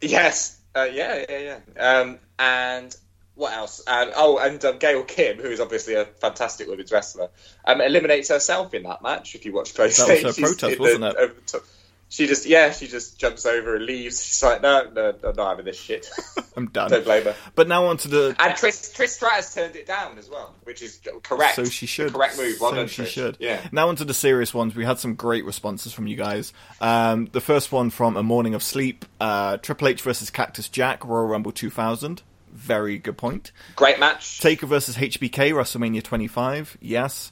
Yes. 0.00 0.58
Uh, 0.76 0.88
yeah, 0.92 1.24
yeah, 1.28 1.58
yeah. 1.76 2.00
Um, 2.00 2.18
and 2.38 2.94
what 3.34 3.52
else? 3.52 3.82
And 3.86 4.12
oh, 4.14 4.38
and 4.38 4.64
um, 4.64 4.78
Gail 4.78 5.02
Kim, 5.02 5.38
who 5.38 5.48
is 5.48 5.60
obviously 5.60 5.94
a 5.94 6.04
fantastic 6.04 6.68
women's 6.68 6.92
wrestler, 6.92 7.30
um, 7.64 7.80
eliminates 7.80 8.28
herself 8.28 8.74
in 8.74 8.84
that 8.84 9.02
match. 9.02 9.34
If 9.34 9.44
you 9.44 9.52
watch 9.52 9.74
closely, 9.74 10.04
That 10.06 10.24
was 10.24 10.36
her 10.36 10.46
She's 10.46 10.56
protest, 10.56 10.80
wasn't 10.80 11.04
it? 11.04 11.16
over 11.16 11.34
top. 11.46 11.62
She 12.10 12.28
just, 12.28 12.46
yeah, 12.46 12.70
she 12.70 12.86
just 12.86 13.18
jumps 13.18 13.44
over 13.44 13.74
and 13.74 13.86
leaves. 13.86 14.24
She's 14.24 14.40
like, 14.40 14.62
no, 14.62 14.88
no, 14.94 15.14
no, 15.20 15.30
I'm 15.30 15.34
not 15.34 15.48
having 15.48 15.64
this 15.64 15.80
shit. 15.80 16.06
I'm 16.56 16.68
done. 16.68 16.88
Don't 16.88 17.02
blame 17.02 17.24
her. 17.24 17.34
But 17.56 17.66
now 17.66 17.86
on 17.86 17.96
to 17.96 18.08
the. 18.08 18.36
And 18.38 18.52
Trish, 18.54 18.94
Trish 18.94 19.08
Stratus 19.08 19.52
turned 19.52 19.74
it 19.74 19.86
down 19.86 20.16
as 20.18 20.30
well, 20.30 20.54
which 20.62 20.80
is 20.80 21.00
correct. 21.24 21.56
So 21.56 21.64
she 21.64 21.86
should. 21.86 22.10
The 22.10 22.12
correct 22.12 22.36
move. 22.36 22.60
Well 22.60 22.70
so 22.70 22.76
done, 22.76 22.86
she 22.86 23.02
Trish. 23.02 23.06
should. 23.06 23.36
Yeah. 23.40 23.60
Now 23.72 23.88
onto 23.88 24.04
the 24.04 24.14
serious 24.14 24.54
ones. 24.54 24.76
We 24.76 24.84
had 24.84 25.00
some 25.00 25.14
great 25.16 25.44
responses 25.44 25.92
from 25.92 26.06
you 26.06 26.14
guys. 26.14 26.52
Um, 26.80 27.26
the 27.32 27.40
first 27.40 27.72
one 27.72 27.90
from 27.90 28.16
A 28.16 28.22
Morning 28.22 28.54
of 28.54 28.62
Sleep. 28.62 29.04
Uh, 29.18 29.56
Triple 29.56 29.88
H 29.88 30.02
versus 30.02 30.30
Cactus 30.30 30.68
Jack, 30.68 31.04
Royal 31.04 31.26
Rumble 31.26 31.50
2000. 31.52 32.22
Very 32.54 32.98
good 32.98 33.18
point. 33.18 33.52
Great 33.76 33.98
match. 34.00 34.40
Taker 34.40 34.66
versus 34.66 34.96
HBK, 34.96 35.52
WrestleMania 35.52 36.02
25. 36.02 36.78
Yes. 36.80 37.30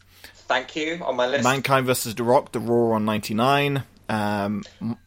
Thank 0.49 0.77
you 0.77 1.01
on 1.05 1.16
my 1.16 1.27
list. 1.27 1.44
Mankind 1.44 1.86
versus 1.86 2.15
The 2.15 2.24
Rock, 2.24 2.53
The 2.53 2.61
Raw 2.61 2.97
on 2.97 3.05
99. 3.05 3.85
Um, 4.09 4.62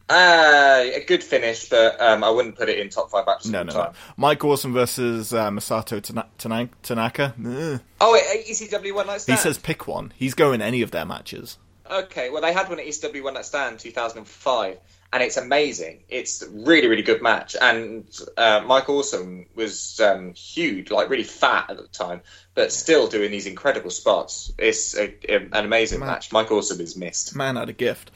Uh, 0.08 0.84
a 0.94 1.04
good 1.06 1.22
finish, 1.22 1.68
but 1.68 2.00
um, 2.00 2.24
I 2.24 2.30
wouldn't 2.30 2.56
put 2.56 2.68
it 2.68 2.78
in 2.78 2.88
top 2.88 3.10
five 3.10 3.26
matches. 3.26 3.50
no, 3.50 3.62
no, 3.62 3.72
no. 3.72 3.92
Mike 4.16 4.42
Awesome 4.44 4.72
versus 4.72 5.32
uh, 5.32 5.50
Masato 5.50 6.02
Tana- 6.02 6.26
Tana- 6.38 6.70
Tanaka. 6.82 7.34
Ugh. 7.38 7.80
Oh, 8.00 8.20
ECW 8.48 8.94
One 8.94 9.06
Night 9.06 9.20
Stand. 9.20 9.38
He 9.38 9.42
says 9.42 9.58
pick 9.58 9.86
one. 9.86 10.12
He's 10.16 10.34
going 10.34 10.60
any 10.62 10.82
of 10.82 10.90
their 10.90 11.04
matches. 11.04 11.58
Okay, 11.88 12.30
well, 12.30 12.42
they 12.42 12.52
had 12.52 12.68
one 12.68 12.80
at 12.80 12.86
ECW 12.86 13.22
One 13.22 13.34
Night 13.34 13.44
Stand 13.44 13.78
2005, 13.78 14.78
and 15.12 15.22
it's 15.22 15.36
amazing. 15.36 16.04
It's 16.08 16.42
a 16.42 16.50
really, 16.50 16.88
really 16.88 17.02
good 17.02 17.22
match. 17.22 17.56
And 17.60 18.08
uh, 18.36 18.62
Mike 18.66 18.88
Awesome 18.88 19.46
was 19.54 20.00
um, 20.00 20.34
huge, 20.34 20.90
like 20.90 21.08
really 21.08 21.24
fat 21.24 21.70
at 21.70 21.76
the 21.76 21.88
time, 21.88 22.22
but 22.54 22.72
still 22.72 23.06
doing 23.06 23.30
these 23.30 23.46
incredible 23.46 23.90
spots. 23.90 24.52
It's 24.58 24.96
a, 24.96 25.14
an 25.28 25.50
amazing 25.52 26.00
Man. 26.00 26.08
match. 26.08 26.32
Mike 26.32 26.50
Awesome 26.50 26.80
is 26.80 26.96
missed. 26.96 27.36
Man 27.36 27.56
had 27.56 27.68
a 27.68 27.72
gift. 27.72 28.10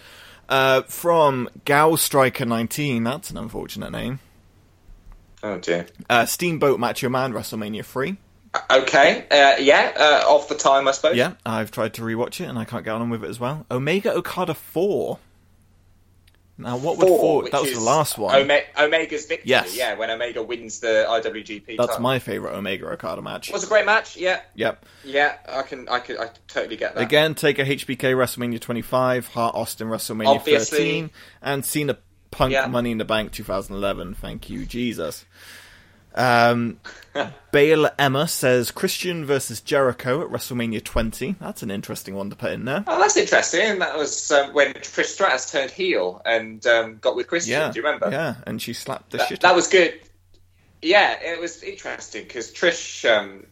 Uh, 0.48 0.82
from 0.82 1.48
Gal 1.64 1.96
Striker 1.96 2.44
19, 2.44 3.04
that's 3.04 3.30
an 3.30 3.36
unfortunate 3.36 3.92
name. 3.92 4.18
Oh 5.42 5.58
dear. 5.58 5.86
Uh, 6.08 6.26
Steamboat 6.26 6.80
Macho 6.80 7.08
Man, 7.08 7.32
WrestleMania 7.32 7.84
3. 7.84 8.16
Okay, 8.68 9.26
uh, 9.30 9.60
yeah, 9.60 9.92
uh, 9.96 10.28
off 10.28 10.48
the 10.48 10.56
time, 10.56 10.88
I 10.88 10.90
suppose. 10.90 11.16
Yeah, 11.16 11.34
I've 11.46 11.70
tried 11.70 11.94
to 11.94 12.02
rewatch 12.02 12.40
it 12.40 12.48
and 12.48 12.58
I 12.58 12.64
can't 12.64 12.84
get 12.84 12.94
on 12.94 13.08
with 13.08 13.22
it 13.22 13.30
as 13.30 13.38
well. 13.38 13.64
Omega 13.70 14.12
Okada 14.12 14.54
4. 14.54 15.18
Now, 16.60 16.76
what 16.76 16.98
would 16.98 17.08
Four, 17.08 17.42
4? 17.42 17.50
That 17.50 17.62
was 17.62 17.72
the 17.72 17.80
last 17.80 18.18
one. 18.18 18.34
Ome- 18.34 18.60
Omega's 18.76 19.26
victory. 19.26 19.50
Yes. 19.50 19.76
Yeah, 19.76 19.94
when 19.94 20.10
Omega 20.10 20.42
wins 20.42 20.80
the 20.80 21.06
IWGP. 21.08 21.76
That's 21.76 21.88
title. 21.88 22.02
my 22.02 22.18
favourite 22.18 22.54
Omega 22.54 22.86
Okada 22.88 23.22
match. 23.22 23.48
It 23.48 23.52
was 23.52 23.64
a 23.64 23.68
great 23.68 23.86
match. 23.86 24.16
Yeah, 24.16 24.40
Yep. 24.54 24.84
yeah, 25.04 25.36
I 25.48 25.62
can, 25.62 25.88
I 25.88 25.98
can, 26.00 26.18
I 26.18 26.28
totally 26.48 26.76
get 26.76 26.94
that. 26.94 27.00
Again, 27.02 27.34
take 27.34 27.58
a 27.58 27.64
HBK 27.64 28.14
WrestleMania 28.14 28.60
25, 28.60 29.28
Hart 29.28 29.54
Austin 29.54 29.88
WrestleMania 29.88 30.26
Obviously. 30.36 30.78
13, 30.78 31.10
and 31.42 31.64
Cena 31.64 31.98
Punk 32.30 32.52
Yeah. 32.52 32.66
Money 32.66 32.92
in 32.92 32.98
the 32.98 33.04
Bank 33.04 33.32
2011. 33.32 34.14
Thank 34.14 34.48
you, 34.50 34.64
Jesus. 34.66 35.24
Um, 36.14 36.78
Bale 37.52 37.88
Emma 37.98 38.26
says 38.28 38.70
Christian 38.70 39.24
versus 39.24 39.60
Jericho 39.60 40.22
at 40.22 40.28
WrestleMania 40.28 40.82
20. 40.82 41.36
That's 41.40 41.62
an 41.62 41.70
interesting 41.70 42.14
one 42.14 42.30
to 42.30 42.36
put 42.36 42.52
in 42.52 42.64
there. 42.64 42.84
Oh, 42.86 42.98
that's 43.00 43.16
interesting. 43.16 43.78
That 43.80 43.96
was 43.96 44.30
um, 44.30 44.52
when 44.52 44.72
Trish 44.74 45.06
Stratus 45.06 45.50
turned 45.50 45.70
heel 45.70 46.20
and 46.24 46.64
um, 46.66 46.98
got 47.00 47.16
with 47.16 47.26
Christian. 47.28 47.52
Yeah, 47.52 47.70
Do 47.72 47.78
you 47.80 47.84
remember? 47.84 48.10
Yeah, 48.10 48.36
and 48.46 48.60
she 48.60 48.72
slapped 48.72 49.10
the 49.10 49.18
That, 49.18 49.28
shit. 49.28 49.40
that 49.40 49.54
was 49.54 49.68
good. 49.68 50.00
Yeah, 50.82 51.18
it 51.20 51.40
was 51.40 51.62
interesting 51.62 52.24
because 52.24 52.52
Trish 52.52 53.04
um, 53.08 53.46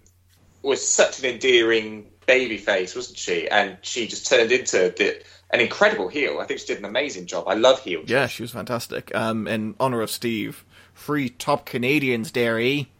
was 0.62 0.86
such 0.86 1.18
an 1.20 1.26
endearing 1.26 2.06
baby 2.26 2.56
face, 2.58 2.94
wasn't 2.94 3.18
she? 3.18 3.48
And 3.48 3.76
she 3.82 4.06
just 4.06 4.28
turned 4.28 4.50
into 4.52 4.94
the, 4.96 5.22
an 5.50 5.60
incredible 5.60 6.08
heel. 6.08 6.38
I 6.40 6.44
think 6.46 6.60
she 6.60 6.66
did 6.66 6.78
an 6.78 6.84
amazing 6.84 7.26
job. 7.26 7.44
I 7.48 7.54
love 7.54 7.80
heel. 7.82 8.02
Yeah, 8.06 8.26
she 8.28 8.42
was 8.42 8.50
fantastic. 8.52 9.14
Um, 9.14 9.46
in 9.46 9.74
honor 9.80 10.00
of 10.02 10.10
Steve, 10.10 10.64
three 10.98 11.30
top 11.30 11.64
Canadians, 11.64 12.30
dairy. 12.30 12.90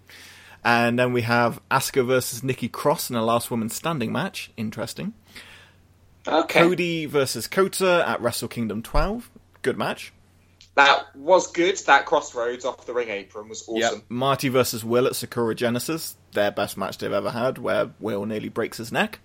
And 0.64 0.98
then 0.98 1.12
we 1.12 1.22
have 1.22 1.60
Asuka 1.70 2.06
versus 2.06 2.42
Nikki 2.42 2.68
Cross 2.68 3.10
in 3.10 3.16
a 3.16 3.24
last 3.24 3.50
woman 3.50 3.68
standing 3.68 4.12
match. 4.12 4.50
Interesting. 4.56 5.14
Okay. 6.26 6.60
Cody 6.60 7.06
versus 7.06 7.46
Kota 7.46 8.04
at 8.06 8.20
Wrestle 8.20 8.48
Kingdom 8.48 8.82
12. 8.82 9.30
Good 9.62 9.78
match. 9.78 10.12
That 10.74 11.06
was 11.16 11.50
good. 11.50 11.76
That 11.86 12.06
Cross 12.06 12.34
Rhodes 12.34 12.64
off 12.64 12.86
the 12.86 12.94
ring 12.94 13.08
apron 13.08 13.48
was 13.48 13.62
awesome. 13.62 13.76
Yep. 13.98 14.04
Marty 14.08 14.48
versus 14.48 14.84
Will 14.84 15.06
at 15.06 15.16
Sakura 15.16 15.54
Genesis. 15.54 16.16
Their 16.32 16.52
best 16.52 16.76
match 16.76 16.98
they've 16.98 17.12
ever 17.12 17.30
had, 17.30 17.58
where 17.58 17.90
Will 17.98 18.26
nearly 18.26 18.48
breaks 18.48 18.78
his 18.78 18.92
neck. 18.92 19.18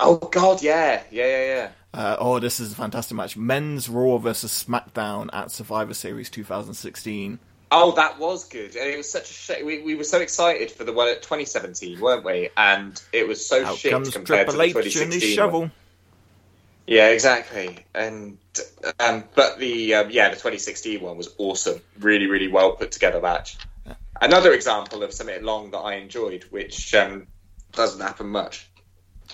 Oh 0.00 0.16
God, 0.16 0.62
yeah, 0.62 1.02
yeah, 1.10 1.26
yeah, 1.26 1.44
yeah. 1.44 1.68
Uh, 1.94 2.16
oh, 2.18 2.38
this 2.38 2.58
is 2.58 2.72
a 2.72 2.76
fantastic 2.76 3.16
match. 3.16 3.36
Men's 3.36 3.88
Raw 3.88 4.16
versus 4.18 4.64
SmackDown 4.66 5.28
at 5.32 5.50
Survivor 5.50 5.94
Series 5.94 6.30
2016. 6.30 7.38
Oh, 7.70 7.92
that 7.92 8.18
was 8.18 8.48
good. 8.48 8.76
And 8.76 8.88
it 8.88 8.96
was 8.96 9.10
such 9.10 9.30
a 9.30 9.32
shame. 9.32 9.66
We, 9.66 9.80
we 9.82 9.94
were 9.94 10.04
so 10.04 10.20
excited 10.20 10.70
for 10.70 10.84
the 10.84 10.92
one 10.92 11.08
at 11.08 11.22
2017, 11.22 12.00
weren't 12.00 12.24
we? 12.24 12.50
And 12.56 13.00
it 13.12 13.26
was 13.26 13.46
so 13.46 13.64
Out 13.64 13.76
shit 13.76 13.92
compared 13.92 14.26
Triple 14.26 14.52
to 14.52 14.58
the 14.58 14.64
H 14.64 14.74
and 14.74 14.84
2016 14.84 15.34
shovel. 15.34 15.70
Yeah, 16.86 17.08
exactly. 17.08 17.78
And 17.94 18.38
um, 18.98 19.24
but 19.34 19.58
the 19.58 19.94
um, 19.94 20.10
yeah, 20.10 20.28
the 20.28 20.34
2016 20.34 21.00
one 21.00 21.16
was 21.16 21.34
awesome. 21.38 21.80
Really, 21.98 22.26
really 22.26 22.48
well 22.48 22.72
put 22.72 22.90
together 22.92 23.20
match. 23.20 23.56
Another 24.20 24.52
example 24.52 25.02
of 25.02 25.12
something 25.12 25.42
long 25.42 25.70
that 25.70 25.78
I 25.78 25.94
enjoyed, 25.94 26.44
which 26.50 26.94
um, 26.94 27.26
doesn't 27.72 28.00
happen 28.00 28.28
much. 28.28 28.68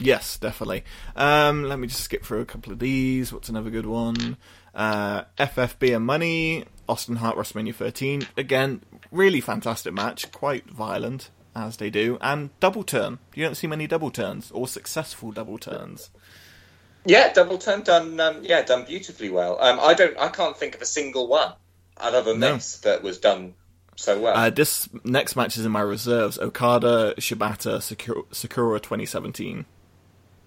Yes, 0.01 0.39
definitely. 0.39 0.85
Um, 1.17 1.65
let 1.65 1.79
me 1.79 1.89
just 1.89 2.03
skip 2.03 2.25
through 2.25 2.41
a 2.41 2.45
couple 2.47 2.73
of 2.73 2.79
these. 2.79 3.33
What's 3.33 3.49
another 3.49 3.71
good 3.71 3.87
one? 3.87 4.37
Uh, 4.75 5.23
FFB 5.39 5.97
and 5.97 6.07
Money, 6.07 6.65
Austin 6.89 7.17
Hart 7.17 7.37
WrestleMania 7.37 7.75
13. 7.75 8.29
Again, 8.37 8.83
really 9.11 9.41
fantastic 9.41 9.93
match. 9.93 10.31
Quite 10.31 10.71
violent, 10.71 11.31
as 11.57 11.79
they 11.79 11.91
do. 11.91 12.17
And 12.21 12.51
double 12.61 12.85
turn. 12.85 13.19
You 13.35 13.45
don't 13.45 13.57
see 13.57 13.67
many 13.67 13.87
double 13.87 14.11
turns, 14.11 14.51
or 14.53 14.69
successful 14.69 15.33
double 15.33 15.59
turns. 15.59 16.11
Yeah, 17.05 17.33
double 17.33 17.59
turn 17.59 17.83
done. 17.83 18.21
Um, 18.21 18.41
yeah, 18.43 18.63
done 18.63 18.85
beautifully 18.85 19.31
well. 19.31 19.61
Um, 19.61 19.81
I 19.81 19.95
don't. 19.95 20.17
I 20.19 20.29
can't 20.29 20.57
think 20.57 20.75
of 20.75 20.83
a 20.83 20.87
single 20.87 21.27
one 21.27 21.53
other 21.97 22.23
than 22.23 22.39
No. 22.41 22.55
this 22.55 22.79
that 22.81 23.03
was 23.03 23.19
done 23.19 23.55
so 23.97 24.21
well. 24.21 24.37
Uh, 24.37 24.51
this 24.51 24.89
next 25.05 25.35
match 25.35 25.57
is 25.57 25.65
in 25.65 25.73
my 25.73 25.81
reserves. 25.81 26.39
Okada, 26.39 27.15
Shibata, 27.19 27.81
Sakura, 27.83 28.23
Sakura 28.31 28.79
2017. 28.79 29.65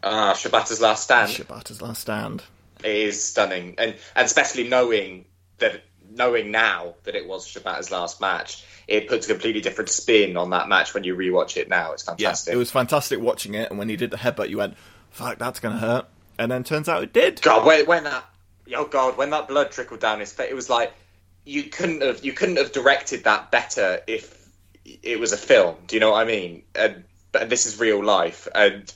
Ah, 0.03 0.33
Shibata's 0.33 0.81
last 0.81 1.03
stand. 1.03 1.29
Shibata's 1.31 1.81
last 1.81 2.01
stand. 2.01 2.43
It 2.83 2.95
is 2.95 3.23
stunning, 3.23 3.75
and 3.77 3.95
and 4.15 4.25
especially 4.25 4.67
knowing 4.67 5.25
that 5.59 5.83
knowing 6.09 6.51
now 6.51 6.95
that 7.03 7.15
it 7.15 7.27
was 7.27 7.47
Shibata's 7.47 7.91
last 7.91 8.19
match, 8.19 8.65
it 8.87 9.07
puts 9.07 9.27
a 9.27 9.33
completely 9.33 9.61
different 9.61 9.89
spin 9.89 10.35
on 10.37 10.49
that 10.49 10.67
match 10.67 10.93
when 10.93 11.03
you 11.03 11.15
rewatch 11.15 11.57
it 11.57 11.69
now. 11.69 11.93
It's 11.93 12.03
Yeah, 12.07 12.15
fantastic. 12.15 12.53
it 12.53 12.57
was 12.57 12.71
fantastic 12.71 13.19
watching 13.19 13.53
it, 13.53 13.69
and 13.69 13.77
when 13.79 13.87
he 13.89 13.95
did 13.95 14.11
the 14.11 14.17
headbutt, 14.17 14.49
you 14.49 14.57
went, 14.57 14.75
fuck, 15.11 15.37
that's 15.37 15.59
going 15.59 15.75
to 15.75 15.79
hurt. 15.79 16.07
And 16.39 16.51
then 16.51 16.63
turns 16.63 16.89
out 16.89 17.03
it 17.03 17.13
did. 17.13 17.41
God, 17.41 17.65
when, 17.65 17.85
when 17.85 18.03
that 18.05 18.25
oh 18.75 18.85
god, 18.85 19.17
when 19.17 19.29
that 19.29 19.47
blood 19.47 19.71
trickled 19.71 19.99
down 19.99 20.19
his 20.19 20.33
face, 20.33 20.49
it 20.49 20.55
was 20.55 20.69
like 20.69 20.91
you 21.45 21.63
couldn't 21.63 22.01
have 22.01 22.25
you 22.25 22.33
couldn't 22.33 22.57
have 22.57 22.71
directed 22.71 23.25
that 23.25 23.51
better 23.51 24.01
if 24.07 24.47
it 25.03 25.19
was 25.19 25.33
a 25.33 25.37
film. 25.37 25.75
Do 25.87 25.95
you 25.95 25.99
know 25.99 26.11
what 26.11 26.21
I 26.21 26.25
mean? 26.25 26.63
And 26.75 27.03
but 27.31 27.49
this 27.49 27.65
is 27.65 27.79
real 27.79 28.03
life, 28.03 28.47
and 28.55 28.91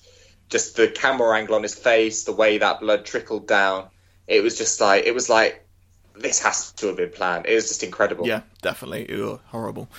just 0.50 0.76
the 0.76 0.88
camera 0.88 1.38
angle 1.38 1.56
on 1.56 1.64
his 1.64 1.76
face, 1.76 2.24
the 2.24 2.32
way 2.32 2.58
that 2.58 2.80
blood 2.80 3.06
trickled 3.06 3.48
down, 3.48 3.88
it 4.28 4.42
was 4.42 4.58
just 4.58 4.82
like 4.82 5.06
it 5.06 5.14
was 5.14 5.30
like 5.30 5.66
this 6.16 6.42
has 6.42 6.72
to 6.74 6.88
have 6.88 6.98
been 6.98 7.10
planned. 7.12 7.46
It 7.46 7.56
was 7.56 7.68
just 7.68 7.84
incredible. 7.84 8.28
Yeah, 8.28 8.42
definitely. 8.62 9.08
Ew, 9.10 9.40
horrible. 9.48 9.90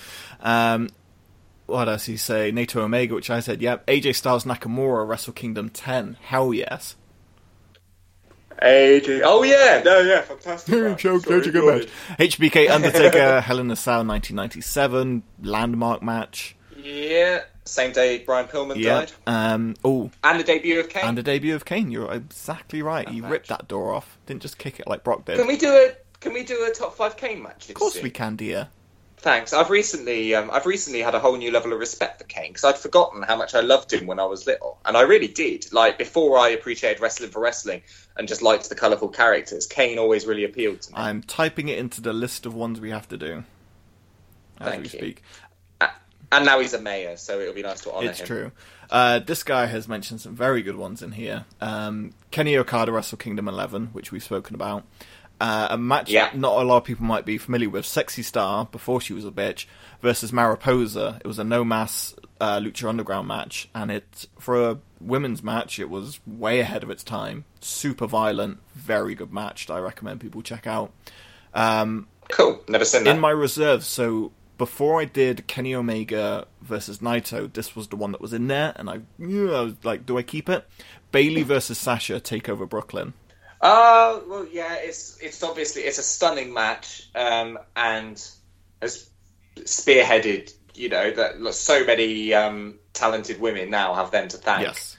Um, 0.41 0.89
what 1.67 1.89
else 1.89 2.07
did 2.07 2.13
he 2.13 2.19
say? 2.19 2.53
Naito 2.53 2.77
Omega, 2.77 3.15
which 3.15 3.29
I 3.29 3.41
said, 3.41 3.61
yep. 3.61 3.87
AJ 3.87 4.15
Styles 4.15 4.45
Nakamura, 4.45 5.07
Wrestle 5.07 5.33
Kingdom 5.33 5.69
10. 5.69 6.17
Hell 6.23 6.55
yes. 6.55 6.97
AJ. 8.63 9.21
Oh 9.25 9.43
yeah, 9.43 9.83
no, 9.85 10.01
yeah, 10.01 10.23
fantastic. 10.23 10.75
match. 10.83 11.03
Joke, 11.03 11.25
Sorry, 11.25 11.41
such 11.41 11.49
a 11.49 11.51
good 11.51 11.61
go 11.61 11.79
match. 11.79 11.89
HBK 12.19 12.71
Undertaker, 12.71 13.41
Hell 13.43 13.59
in 13.59 13.71
a 13.71 13.77
Cell 13.77 14.05
1997. 14.05 15.23
Landmark 15.43 16.03
match. 16.03 16.57
Yeah, 16.77 17.43
same 17.69 17.93
day 17.93 18.19
Brian 18.19 18.47
Pillman 18.47 18.77
Yeah. 18.77 19.01
died, 19.01 19.13
Um, 19.27 19.75
oh, 19.85 20.11
and 20.25 20.41
the 20.41 20.45
debut 20.45 20.81
of 20.81 20.89
Kane. 20.89 21.05
and 21.05 21.19
the 21.19 21.23
debut 21.23 21.55
of 21.55 21.65
Kane. 21.65 21.91
You're 21.91 22.13
exactly 22.13 22.83
right. 22.83 23.09
He 23.09 23.21
ripped 23.21 23.49
that 23.49 23.69
door 23.69 23.93
off. 23.95 24.17
Didn't 24.27 24.43
just 24.43 24.59
kick 24.59 24.81
it 24.81 24.87
like 24.87 25.05
Brock 25.05 25.25
did. 25.25 25.37
Can 25.39 25.47
we 25.47 25.57
do 25.57 25.71
a 25.71 25.93
Can 26.21 26.33
we 26.33 26.45
do 26.45 26.65
a 26.65 26.71
top 26.73 26.97
five 26.97 27.17
Kane 27.17 27.43
match? 27.43 27.69
Of 27.69 27.75
course 27.75 28.03
we 28.03 28.11
can, 28.11 28.37
dear. 28.37 28.69
Thanks. 29.19 29.53
I've 29.53 29.71
recently, 29.71 30.35
um, 30.35 30.51
I've 30.53 30.67
recently 30.67 31.01
had 31.01 31.15
a 31.15 31.19
whole 31.21 31.37
new 31.37 31.51
level 31.51 31.73
of 31.73 31.79
respect 31.81 32.21
for 32.21 32.27
Kane 32.29 32.51
because 32.53 32.65
I'd 32.65 32.79
forgotten 32.79 33.23
how 33.23 33.35
much 33.37 33.55
I 33.55 33.61
loved 33.61 33.93
him 33.93 34.07
when 34.07 34.19
I 34.21 34.25
was 34.25 34.47
little, 34.47 34.79
and 34.85 34.97
I 34.97 35.03
really 35.03 35.27
did. 35.29 35.67
Like 35.73 35.99
before, 35.99 36.39
I 36.39 36.51
appreciated 36.51 37.01
wrestling 37.03 37.31
for 37.31 37.41
wrestling 37.41 37.83
and 38.17 38.29
just 38.29 38.41
liked 38.43 38.69
the 38.69 38.75
colourful 38.75 39.09
characters. 39.09 39.67
Kane 39.67 39.99
always 39.99 40.27
really 40.27 40.45
appealed 40.45 40.83
to 40.83 40.93
me. 40.93 40.99
I'm 40.99 41.23
typing 41.23 41.69
it 41.69 41.79
into 41.79 42.01
the 42.01 42.13
list 42.13 42.47
of 42.47 42.55
ones 42.55 42.81
we 42.81 42.91
have 42.91 43.09
to 43.09 43.17
do 43.17 43.45
as 44.61 44.69
Thank 44.69 44.77
we 44.79 44.83
you. 44.85 44.99
speak. 44.99 45.23
And 46.33 46.45
now 46.45 46.59
he's 46.61 46.75
a 46.75 46.81
mayor, 46.81 47.17
so 47.17 47.39
it'll 47.41 47.55
be 47.55 47.63
nice 47.63 47.83
to 47.83 47.93
honour 47.93 48.11
It's 48.11 48.21
him. 48.21 48.27
true. 48.27 48.53
Uh, 48.91 49.21
this 49.21 49.43
guy 49.43 49.67
has 49.67 49.87
mentioned 49.89 50.21
some 50.21 50.35
very 50.35 50.63
good 50.63 50.77
ones 50.77 51.03
in 51.03 51.13
here. 51.13 51.45
Um, 51.61 52.15
Kenny 52.31 52.57
Okada 52.57 52.91
Wrestle 52.93 53.19
Kingdom 53.19 53.49
11, 53.49 53.89
which 53.93 54.11
we've 54.13 54.23
spoken 54.25 54.55
about. 54.55 54.85
Uh, 55.41 55.69
a 55.71 55.79
match 55.79 56.11
Yeah. 56.11 56.25
that 56.31 56.37
not 56.39 56.61
a 56.61 56.65
lot 56.65 56.79
of 56.79 56.85
people 56.85 57.05
might 57.05 57.25
be 57.27 57.37
familiar 57.39 57.69
with. 57.69 57.85
Sexy 57.87 58.23
Star, 58.23 58.65
before 58.67 59.01
she 59.01 59.13
was 59.13 59.25
a 59.25 59.31
bitch, 59.31 59.67
versus 60.01 60.33
Mariposa. 60.33 61.19
It 61.25 61.27
was 61.29 61.39
a 61.39 61.45
no 61.45 61.63
mass 61.65 62.15
uh, 62.41 62.59
Lucha 62.59 62.89
Underground 62.89 63.29
match, 63.29 63.69
and 63.75 63.91
it 63.91 64.27
for 64.39 64.71
a 64.71 64.79
women's 65.01 65.43
match, 65.43 65.79
it 65.79 65.91
was 65.91 66.21
way 66.27 66.61
ahead 66.61 66.83
of 66.83 66.91
its 66.91 67.05
time. 67.05 67.45
Super 67.61 68.07
violent, 68.07 68.59
very 68.75 69.15
good 69.15 69.33
match 69.33 69.67
that 69.67 69.75
I 69.75 69.79
recommend 69.79 70.21
people 70.21 70.43
check 70.43 70.67
out. 70.67 70.91
Um, 71.55 72.09
Cool. 72.29 72.61
Never 72.69 72.85
seen 72.85 73.05
that. 73.05 73.15
in 73.15 73.21
my 73.21 73.31
reserves, 73.31 73.87
so 73.87 74.33
before 74.59 75.01
I 75.01 75.05
did 75.05 75.47
Kenny 75.47 75.75
Omega 75.75 76.47
versus 76.63 76.99
Naito, 76.99 77.53
this 77.53 77.77
was 77.77 77.89
the 77.89 77.97
one 77.97 78.13
that 78.13 78.21
was 78.21 78.33
in 78.33 78.49
there, 78.49 78.73
and 78.77 78.89
I, 78.89 79.01
yeah, 79.19 79.51
I 79.51 79.61
was 79.63 79.75
like, 79.85 80.07
do 80.07 80.19
I 80.19 80.23
keep 80.23 80.49
it? 80.49 80.67
Bayley 81.13 81.43
versus 81.43 81.79
Sasha, 81.79 82.21
Takeover 82.21 82.69
Brooklyn. 82.69 83.13
Uh, 83.61 84.21
well, 84.27 84.47
yeah, 84.51 84.75
it's 84.75 85.19
it's 85.21 85.43
obviously 85.43 85.83
it's 85.83 85.99
a 85.99 86.03
stunning 86.03 86.53
match, 86.53 87.09
um, 87.15 87.59
and 87.75 88.23
has 88.83 89.09
spearheaded. 89.57 90.53
You 90.75 90.91
know 90.91 91.11
that 91.11 91.55
so 91.55 91.85
many 91.87 92.35
um, 92.35 92.79
talented 92.93 93.41
women 93.41 93.71
now 93.71 93.95
have 93.95 94.11
them 94.11 94.29
to 94.29 94.37
thank. 94.37 94.67
Yes. 94.67 94.97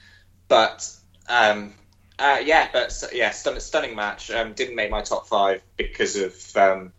But 0.47 0.89
um, 1.29 1.73
uh, 2.17 2.41
yeah, 2.43 2.69
but 2.73 2.91
yeah, 3.13 3.29
stun- 3.29 3.59
stunning 3.59 3.95
match. 3.95 4.31
Um, 4.31 4.53
didn't 4.53 4.75
make 4.75 4.89
my 4.89 5.01
top 5.01 5.27
five 5.27 5.61
because 5.75 6.15
of 6.15 6.57
um, 6.57 6.93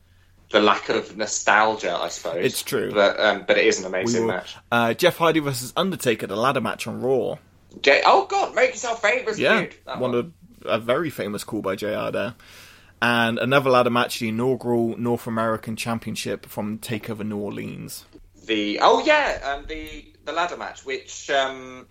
the 0.50 0.60
lack 0.60 0.88
of 0.88 1.16
nostalgia, 1.16 1.94
I 1.94 2.08
suppose. 2.08 2.44
It's 2.44 2.62
true. 2.62 2.90
but 2.92 3.18
um, 3.20 3.44
but 3.46 3.58
it 3.58 3.66
is 3.66 3.80
an 3.80 3.86
amazing 3.86 4.22
will- 4.22 4.28
match. 4.34 4.56
Uh, 4.72 4.94
Jeff 4.94 5.16
Hardy 5.16 5.40
versus 5.40 5.72
Undertaker, 5.76 6.26
the 6.26 6.36
ladder 6.36 6.60
match 6.60 6.86
on 6.86 7.00
Raw. 7.00 7.36
J- 7.82 8.02
oh 8.06 8.26
God, 8.26 8.54
make 8.54 8.70
yourself 8.70 9.02
famous, 9.02 9.38
Yeah, 9.38 9.60
dude. 9.60 9.74
That 9.86 9.98
one 10.00 10.14
of 10.14 10.32
a 10.64 10.78
very 10.78 11.10
famous 11.10 11.44
call 11.44 11.60
by 11.62 11.76
JR 11.76 12.10
there. 12.10 12.34
And 13.00 13.38
another 13.38 13.70
ladder 13.70 13.90
match, 13.90 14.18
the 14.18 14.28
inaugural 14.30 14.96
North 14.98 15.26
American 15.28 15.76
Championship 15.76 16.46
from 16.46 16.78
Takeover 16.78 17.24
New 17.24 17.38
Orleans. 17.38 18.04
the 18.46 18.80
oh 18.82 19.04
yeah, 19.04 19.54
um, 19.58 19.66
the 19.68 20.04
the 20.24 20.32
ladder 20.32 20.56
match, 20.56 20.84
which 20.84 21.30
um, 21.30 21.86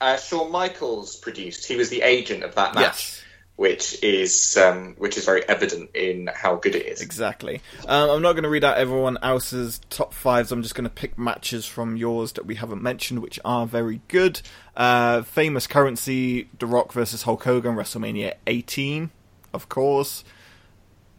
uh, 0.00 0.16
Shawn 0.18 0.52
Michaels 0.52 1.16
produced. 1.16 1.66
He 1.66 1.76
was 1.76 1.88
the 1.88 2.02
agent 2.02 2.44
of 2.44 2.54
that 2.54 2.74
match, 2.74 2.82
Yes. 2.84 3.22
Which 3.62 4.02
is 4.02 4.56
um, 4.56 4.96
which 4.98 5.16
is 5.16 5.24
very 5.24 5.48
evident 5.48 5.88
in 5.94 6.28
how 6.34 6.56
good 6.56 6.74
it 6.74 6.84
is. 6.84 7.00
Exactly. 7.00 7.60
Um, 7.86 8.10
I'm 8.10 8.20
not 8.20 8.32
going 8.32 8.42
to 8.42 8.48
read 8.48 8.64
out 8.64 8.76
everyone 8.76 9.18
else's 9.22 9.80
top 9.88 10.12
fives. 10.12 10.50
I'm 10.50 10.64
just 10.64 10.74
going 10.74 10.82
to 10.82 10.90
pick 10.90 11.16
matches 11.16 11.64
from 11.64 11.96
yours 11.96 12.32
that 12.32 12.44
we 12.44 12.56
haven't 12.56 12.82
mentioned, 12.82 13.22
which 13.22 13.38
are 13.44 13.64
very 13.64 14.00
good. 14.08 14.42
Uh, 14.76 15.22
famous 15.22 15.68
currency: 15.68 16.48
The 16.58 16.66
Rock 16.66 16.92
versus 16.92 17.22
Hulk 17.22 17.44
Hogan, 17.44 17.76
WrestleMania 17.76 18.34
18, 18.48 19.10
of 19.52 19.68
course. 19.68 20.24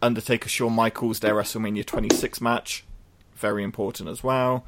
Undertaker, 0.01 0.49
Shawn 0.49 0.73
Michaels, 0.73 1.21
their 1.21 1.35
WrestleMania 1.35 1.85
26 1.85 2.41
match, 2.41 2.83
very 3.37 3.63
important 3.63 4.09
as 4.09 4.21
well. 4.21 4.65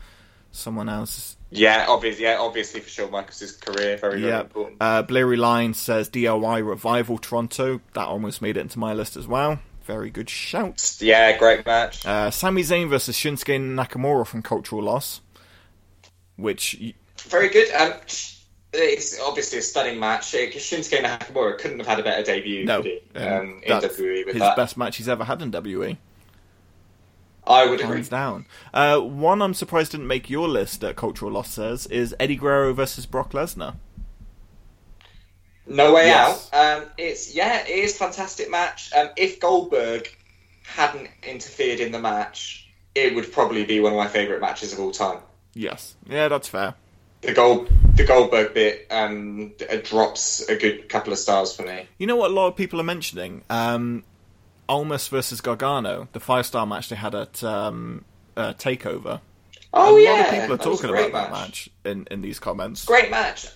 Someone 0.55 0.89
else 0.89 1.37
Yeah, 1.51 1.85
obviously, 1.87 2.23
yeah, 2.23 2.37
obviously 2.39 2.79
for 2.81 2.89
Shawn 2.89 3.11
Michaels' 3.11 3.51
career, 3.53 3.97
very 3.97 4.19
very 4.19 4.31
Yeah. 4.31 4.41
important. 4.41 4.77
Uh, 4.81 5.01
Blairy 5.03 5.37
Line 5.37 5.73
says 5.73 6.09
DIY 6.09 6.59
Revival 6.67 7.17
Toronto. 7.17 7.81
That 7.93 8.07
almost 8.07 8.41
made 8.41 8.57
it 8.57 8.61
into 8.61 8.79
my 8.79 8.93
list 8.93 9.15
as 9.17 9.27
well. 9.27 9.59
Very 9.85 10.09
good 10.09 10.29
shout. 10.29 10.95
Yeah, 10.99 11.37
great 11.37 11.65
match. 11.65 12.05
Uh, 12.05 12.31
Sami 12.31 12.63
Zayn 12.63 12.89
versus 12.89 13.15
Shinsuke 13.15 13.59
Nakamura 13.59 14.25
from 14.25 14.41
Cultural 14.41 14.81
Loss. 14.81 15.21
Which, 16.37 16.93
Very 17.29 17.49
good. 17.49 17.71
Um, 17.73 17.93
it's 18.73 19.19
obviously 19.21 19.59
a 19.59 19.61
stunning 19.61 19.99
match. 19.99 20.33
Uh, 20.33 20.39
Shinsuke 20.49 20.99
Nakamura 21.03 21.57
couldn't 21.57 21.79
have 21.79 21.87
had 21.87 21.99
a 21.99 22.03
better 22.03 22.23
debut 22.23 22.65
no, 22.65 22.81
could 22.81 22.91
he? 23.13 23.19
um, 23.19 23.33
um, 23.39 23.61
in 23.63 23.71
WWE 23.79 24.25
with 24.25 24.33
his 24.33 24.41
that. 24.41 24.55
best 24.57 24.75
match 24.75 24.97
he's 24.97 25.07
ever 25.07 25.23
had 25.23 25.41
in 25.41 25.51
WWE. 25.51 25.97
I 27.47 27.65
would 27.65 27.79
agree. 27.79 27.95
Hands 27.97 28.09
down. 28.09 28.45
Uh, 28.73 28.99
one 28.99 29.41
I'm 29.41 29.53
surprised 29.53 29.91
didn't 29.91 30.07
make 30.07 30.29
your 30.29 30.47
list 30.47 30.81
that 30.81 30.95
Cultural 30.95 31.31
Loss 31.31 31.51
says 31.51 31.85
is 31.87 32.15
Eddie 32.19 32.35
Guerrero 32.37 32.73
versus 32.73 33.05
Brock 33.05 33.31
Lesnar. 33.33 33.75
No 35.67 35.93
way 35.93 36.07
Yes. 36.07 36.49
out. 36.53 36.77
Um, 36.83 36.89
it's 36.97 37.33
yeah, 37.35 37.61
it 37.65 37.69
is 37.69 37.95
a 37.95 37.97
fantastic 37.97 38.49
match. 38.51 38.91
Um, 38.95 39.09
if 39.17 39.39
Goldberg 39.39 40.07
hadn't 40.63 41.09
interfered 41.23 41.79
in 41.79 41.91
the 41.91 41.99
match, 41.99 42.67
it 42.93 43.15
would 43.15 43.31
probably 43.31 43.65
be 43.65 43.79
one 43.79 43.91
of 43.91 43.97
my 43.97 44.07
favourite 44.07 44.41
matches 44.41 44.73
of 44.73 44.79
all 44.79 44.91
time. 44.91 45.19
Yes. 45.53 45.95
Yeah, 46.07 46.27
that's 46.27 46.47
fair. 46.47 46.75
The 47.21 47.33
Gold, 47.33 47.69
the 47.95 48.03
Goldberg 48.03 48.53
bit, 48.53 48.85
um, 48.91 49.53
d- 49.57 49.65
uh, 49.65 49.77
drops 49.77 50.47
a 50.47 50.55
good 50.55 50.87
couple 50.89 51.11
of 51.11 51.17
stars 51.17 51.55
for 51.55 51.63
me. 51.63 51.87
You 51.97 52.05
know 52.05 52.15
what 52.17 52.29
a 52.29 52.33
lot 52.33 52.47
of 52.47 52.55
people 52.55 52.79
are 52.79 52.83
mentioning? 52.83 53.41
Almas 54.67 55.07
versus 55.07 55.41
Gargano, 55.41 56.07
the 56.13 56.19
five 56.19 56.45
star 56.45 56.65
match 56.65 56.89
they 56.89 56.95
had 56.95 57.15
at 57.15 57.43
um, 57.43 58.03
uh, 58.35 58.53
Takeover. 58.53 59.21
Oh 59.73 59.97
a 59.97 60.01
yeah, 60.03 60.11
lot 60.11 60.19
of 60.19 60.29
people 60.31 60.53
are 60.55 60.57
talking 60.57 60.89
about 60.89 61.11
that 61.11 61.31
match 61.31 61.69
in, 61.83 62.07
in 62.09 62.21
these 62.21 62.39
comments. 62.39 62.85
Great 62.85 63.11
match 63.11 63.47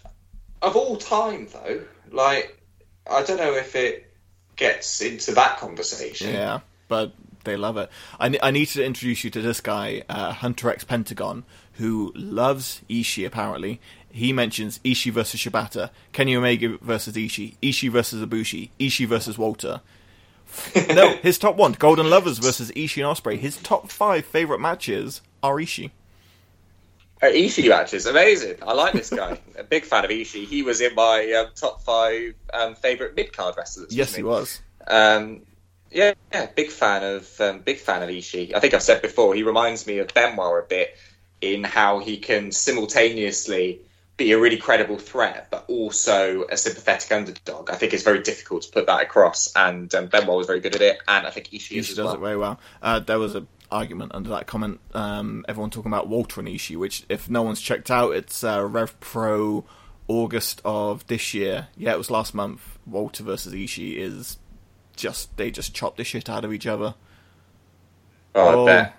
of 0.62 0.76
all 0.76 0.98
time, 0.98 1.48
though. 1.52 1.82
Like, 2.12 2.62
I 3.10 3.24
don't 3.24 3.38
know 3.38 3.54
if 3.54 3.76
it 3.76 4.12
gets 4.56 5.02
into 5.02 5.34
that 5.36 5.58
conversation. 5.58 6.34
Yeah, 6.34 6.60
but 6.88 7.14
they 7.46 7.56
love 7.56 7.78
it. 7.78 7.90
I, 8.20 8.38
I 8.44 8.52
need 8.52 8.66
to 8.68 8.84
introduce 8.84 9.24
you 9.24 9.30
to 9.32 9.42
this 9.42 9.62
guy, 9.62 10.04
uh, 10.10 10.34
Hunter 10.34 10.70
X 10.70 10.84
Pentagon, 10.84 11.46
who 11.74 12.12
loves 12.16 12.82
Ishii. 12.90 13.26
Apparently, 13.26 13.80
he 14.12 14.34
mentions 14.34 14.80
Ishii 14.80 15.12
versus 15.12 15.40
Shibata, 15.40 15.90
Kenny 16.12 16.36
Omega 16.36 16.78
versus 16.82 17.16
Ishii, 17.16 17.56
Ishii 17.62 17.90
versus 17.90 18.24
Ibushi, 18.26 18.70
Ishii 18.80 19.08
versus 19.08 19.38
Walter. 19.38 19.82
no, 20.90 21.16
his 21.18 21.38
top 21.38 21.56
one: 21.56 21.74
Golden 21.74 22.10
Lovers 22.10 22.38
versus 22.38 22.72
Ishii 22.72 23.08
and 23.08 23.18
Ospreay. 23.18 23.38
His 23.38 23.58
top 23.58 23.92
five 23.92 24.26
favorite 24.26 24.60
matches 24.60 25.22
are 25.42 25.56
Ishii. 25.56 25.92
Uh, 27.22 27.28
Ishii 27.28 27.68
matches, 27.68 28.06
amazing. 28.06 28.56
I 28.66 28.74
like 28.74 28.94
this 28.94 29.10
guy. 29.10 29.40
a 29.58 29.64
big 29.64 29.84
fan 29.84 30.06
of 30.06 30.12
Ishii. 30.12 30.46
He 30.46 30.64
was 30.64 30.80
in 30.80 30.96
my 30.96 31.32
um, 31.34 31.48
top 31.56 31.82
five 31.82 32.34
um, 32.54 32.76
favorite 32.76 33.16
mid 33.16 33.34
card 33.34 33.56
wrestlers. 33.58 33.94
Yes, 33.94 34.16
he 34.16 34.24
was. 34.24 34.62
Um, 34.88 35.42
yeah, 35.92 36.14
yeah, 36.32 36.48
big 36.56 36.70
fan 36.70 37.04
of 37.04 37.42
um, 37.42 37.60
big 37.60 37.78
fan 37.78 38.04
of 38.04 38.10
Ishii. 38.10 38.54
I 38.56 38.60
think 38.60 38.74
I've 38.74 38.84
said 38.84 39.02
before 39.02 39.34
he 39.34 39.44
reminds 39.44 39.86
me 39.86 40.00
of 40.00 40.14
Benoit 40.14 40.64
a 40.64 40.68
bit 40.68 40.96
in 41.42 41.64
how 41.64 42.00
he 42.00 42.18
can 42.18 42.52
simultaneously 42.52 43.82
be 44.20 44.32
a 44.34 44.40
really 44.40 44.58
credible 44.58 45.00
threat, 45.00 45.48
but 45.50 45.66
also 45.68 46.44
a 46.52 46.58
sympathetic 46.58 47.12
underdog. 47.12 47.72
I 47.72 47.76
think 47.76 47.94
it's 47.94 48.04
very 48.04 48.22
difficult 48.22 48.62
to 48.64 48.72
put 48.72 48.86
that 48.86 49.02
across, 49.02 49.52
and 49.56 49.94
um, 49.96 50.06
Benoit 50.08 50.38
was 50.38 50.46
very 50.46 50.60
good 50.60 50.76
at 50.76 50.82
it, 50.82 51.00
and 51.08 51.26
I 51.26 51.32
think 51.32 51.48
Ishii, 51.48 51.78
Ishii 51.78 51.80
as 51.80 51.88
does 51.96 52.06
well. 52.06 52.14
it 52.14 52.20
very 52.20 52.38
well. 52.38 52.60
Uh, 52.84 53.00
there 53.00 53.18
was 53.18 53.34
an 53.34 53.48
argument 53.72 54.12
under 54.14 54.30
that 54.30 54.46
comment. 54.46 54.80
Um, 54.94 55.46
everyone 55.48 55.72
talking 55.72 55.92
about 55.92 56.08
Walter 56.08 56.40
and 56.40 56.50
Ishii, 56.50 56.78
which 56.78 57.06
if 57.10 57.30
no 57.30 57.42
one's 57.42 57.62
checked 57.62 57.90
out, 57.90 58.12
it's 58.14 58.44
uh, 58.44 58.64
Rev 58.64 59.00
Pro 59.00 59.66
August 60.08 60.62
of 60.66 61.08
this 61.08 61.34
year. 61.34 61.70
Yeah, 61.78 61.94
it 61.94 61.98
was 61.98 62.12
last 62.12 62.36
month. 62.36 62.78
Walter 62.86 63.24
versus 63.24 63.54
Ishii 63.54 63.98
is 63.98 64.38
just 64.96 65.36
they 65.38 65.50
just 65.50 65.74
chop 65.74 65.96
the 65.98 66.04
shit 66.04 66.30
out 66.30 66.44
of 66.44 66.54
each 66.54 66.68
other. 66.68 66.94
Oh, 68.36 68.68
I 68.68 68.68
bet. 68.68 68.96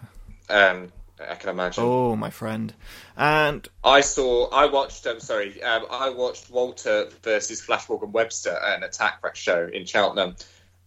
Um, 0.48 0.92
I 1.28 1.34
can 1.34 1.50
imagine. 1.50 1.84
Oh, 1.84 2.16
my 2.16 2.30
friend. 2.30 2.72
And 3.16 3.66
I 3.84 4.00
saw. 4.00 4.48
I 4.50 4.66
watched. 4.66 5.06
I'm 5.06 5.20
sorry. 5.20 5.62
Um, 5.62 5.86
I 5.90 6.10
watched 6.10 6.50
Walter 6.50 7.10
versus 7.22 7.60
Flash 7.60 7.88
Morgan 7.88 8.12
Webster 8.12 8.50
at 8.50 8.78
an 8.78 8.84
Attack 8.84 9.36
show 9.36 9.68
in 9.72 9.84
Cheltenham, 9.84 10.36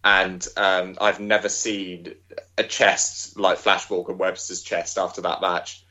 and 0.02 0.46
um, 0.56 0.96
I've 1.00 1.20
never 1.20 1.48
seen 1.48 2.14
a 2.58 2.64
chest 2.64 3.38
like 3.38 3.58
Flash 3.58 3.90
Morgan 3.90 4.18
Webster's 4.18 4.62
chest 4.62 4.98
after 4.98 5.20
that 5.22 5.40
match. 5.40 5.84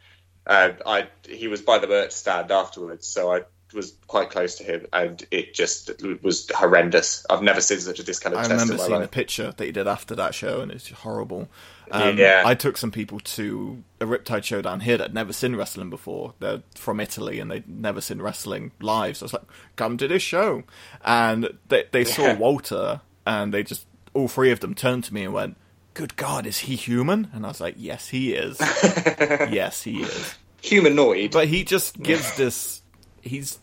Uh, 0.46 0.72
I 0.86 1.08
he 1.28 1.48
was 1.48 1.62
by 1.62 1.80
the 1.80 1.88
merch 1.88 2.12
stand 2.12 2.52
afterwards, 2.52 3.08
so 3.08 3.32
I 3.34 3.42
was 3.74 3.94
quite 4.08 4.30
close 4.30 4.56
to 4.56 4.64
him, 4.64 4.86
and 4.94 5.26
it 5.32 5.54
just 5.54 5.92
was 6.22 6.50
horrendous. 6.56 7.26
I've 7.30 7.42
never 7.42 7.62
seen 7.62 7.80
such 7.80 8.00
a 8.00 8.04
discoloured 8.04 8.38
I 8.40 8.44
remember 8.44 8.78
seeing 8.78 8.92
life. 8.92 9.06
a 9.06 9.08
picture 9.08 9.54
that 9.56 9.64
he 9.66 9.72
did 9.72 9.88
after 9.88 10.16
that 10.16 10.36
show, 10.36 10.62
and 10.62 10.72
it's 10.72 10.90
horrible. 10.90 11.48
Um, 11.92 12.18
Yeah. 12.18 12.44
I 12.46 12.56
took 12.56 12.78
some 12.78 12.92
people 12.92 13.20
to 13.20 13.84
a 14.00 14.06
Riptide 14.06 14.44
show 14.44 14.62
down 14.62 14.80
here 14.82 14.98
that'd 14.98 15.14
never 15.14 15.34
seen 15.34 15.56
wrestling 15.56 15.90
before. 15.90 16.34
They're 16.40 16.64
from 16.76 17.00
Italy 17.00 17.40
and 17.40 17.52
they'd 17.52 17.68
never 17.68 18.00
seen 18.02 18.22
wrestling 18.22 18.72
live. 18.82 19.18
So 19.18 19.24
I 19.24 19.26
was 19.26 19.34
like, 19.34 19.44
"Come 19.76 19.98
to 19.98 20.08
this 20.08 20.24
show," 20.24 20.64
and 21.04 21.50
they 21.68 21.86
they 21.92 22.04
saw 22.06 22.24
Yeah. 22.28 22.38
Walter, 22.38 23.02
and 23.28 23.54
they 23.54 23.64
just 23.64 23.86
all 24.14 24.28
three 24.28 24.52
of 24.52 24.60
them 24.62 24.74
turned 24.76 25.04
to 25.06 25.14
me 25.14 25.24
and 25.26 25.34
went, 25.34 25.58
good 25.96 26.16
God, 26.16 26.48
is 26.48 26.60
he 26.60 26.76
human? 26.76 27.30
And 27.34 27.46
I 27.46 27.50
was 27.50 27.62
like, 27.62 27.76
yes, 27.78 28.08
he 28.08 28.34
is. 28.34 28.58
yes, 29.52 29.84
he 29.84 30.02
is. 30.02 30.36
Humanoid. 30.64 31.32
But 31.32 31.48
he 31.48 31.64
just 31.64 32.02
gives 32.02 32.36
this. 32.36 32.82
He's 33.22 33.60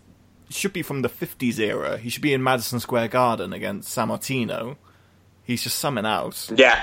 should 0.51 0.73
be 0.73 0.83
from 0.83 1.03
the 1.03 1.09
50s 1.09 1.59
era. 1.59 1.99
He 1.99 2.11
should 2.11 2.23
be 2.23 2.35
in 2.35 2.43
Madison 2.43 2.81
Square 2.81 3.09
Garden 3.09 3.53
against 3.53 3.97
Sammartino. 3.97 4.77
He's 5.45 5.63
just 5.63 5.79
summing 5.79 6.07
out. 6.07 6.51
Yeah. 6.55 6.83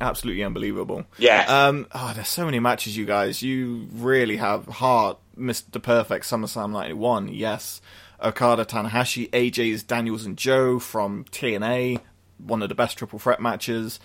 Absolutely 0.00 0.42
unbelievable. 0.42 1.04
Yeah. 1.18 1.44
Um, 1.48 1.86
oh, 1.92 2.12
there's 2.14 2.28
so 2.28 2.44
many 2.44 2.58
matches, 2.58 2.96
you 2.96 3.04
guys. 3.04 3.42
You 3.42 3.88
really 3.92 4.36
have 4.36 4.66
Hart. 4.66 5.18
Mr. 5.38 5.82
Perfect 5.82 6.24
SummerSlam 6.24 6.72
91, 6.72 7.28
yes. 7.28 7.80
Okada 8.22 8.64
Tanahashi, 8.64 9.30
AJ's 9.30 9.82
Daniels 9.82 10.24
and 10.24 10.36
Joe 10.36 10.78
from 10.78 11.24
TNA, 11.24 12.00
one 12.38 12.62
of 12.62 12.68
the 12.68 12.74
best 12.74 12.98
triple 12.98 13.18
threat 13.18 13.40
matches. 13.40 13.98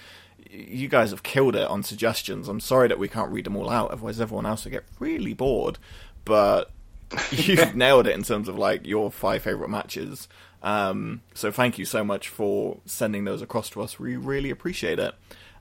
You 0.49 0.87
guys 0.87 1.11
have 1.11 1.23
killed 1.23 1.55
it 1.55 1.67
on 1.67 1.83
suggestions. 1.83 2.47
I'm 2.47 2.59
sorry 2.59 2.87
that 2.87 2.99
we 2.99 3.07
can't 3.07 3.31
read 3.31 3.45
them 3.45 3.55
all 3.57 3.69
out, 3.69 3.91
otherwise 3.91 4.21
everyone 4.21 4.45
else 4.45 4.63
will 4.63 4.71
get 4.71 4.85
really 4.99 5.33
bored. 5.33 5.77
But 6.25 6.71
you've 7.31 7.75
nailed 7.75 8.07
it 8.07 8.15
in 8.15 8.23
terms 8.23 8.47
of 8.47 8.57
like 8.57 8.85
your 8.85 9.11
five 9.11 9.43
favorite 9.43 9.69
matches. 9.69 10.27
Um, 10.63 11.21
so 11.33 11.51
thank 11.51 11.77
you 11.77 11.85
so 11.85 12.03
much 12.03 12.29
for 12.29 12.79
sending 12.85 13.25
those 13.25 13.41
across 13.41 13.69
to 13.71 13.81
us. 13.81 13.99
We 13.99 14.17
really 14.17 14.49
appreciate 14.49 14.99
it. 14.99 15.13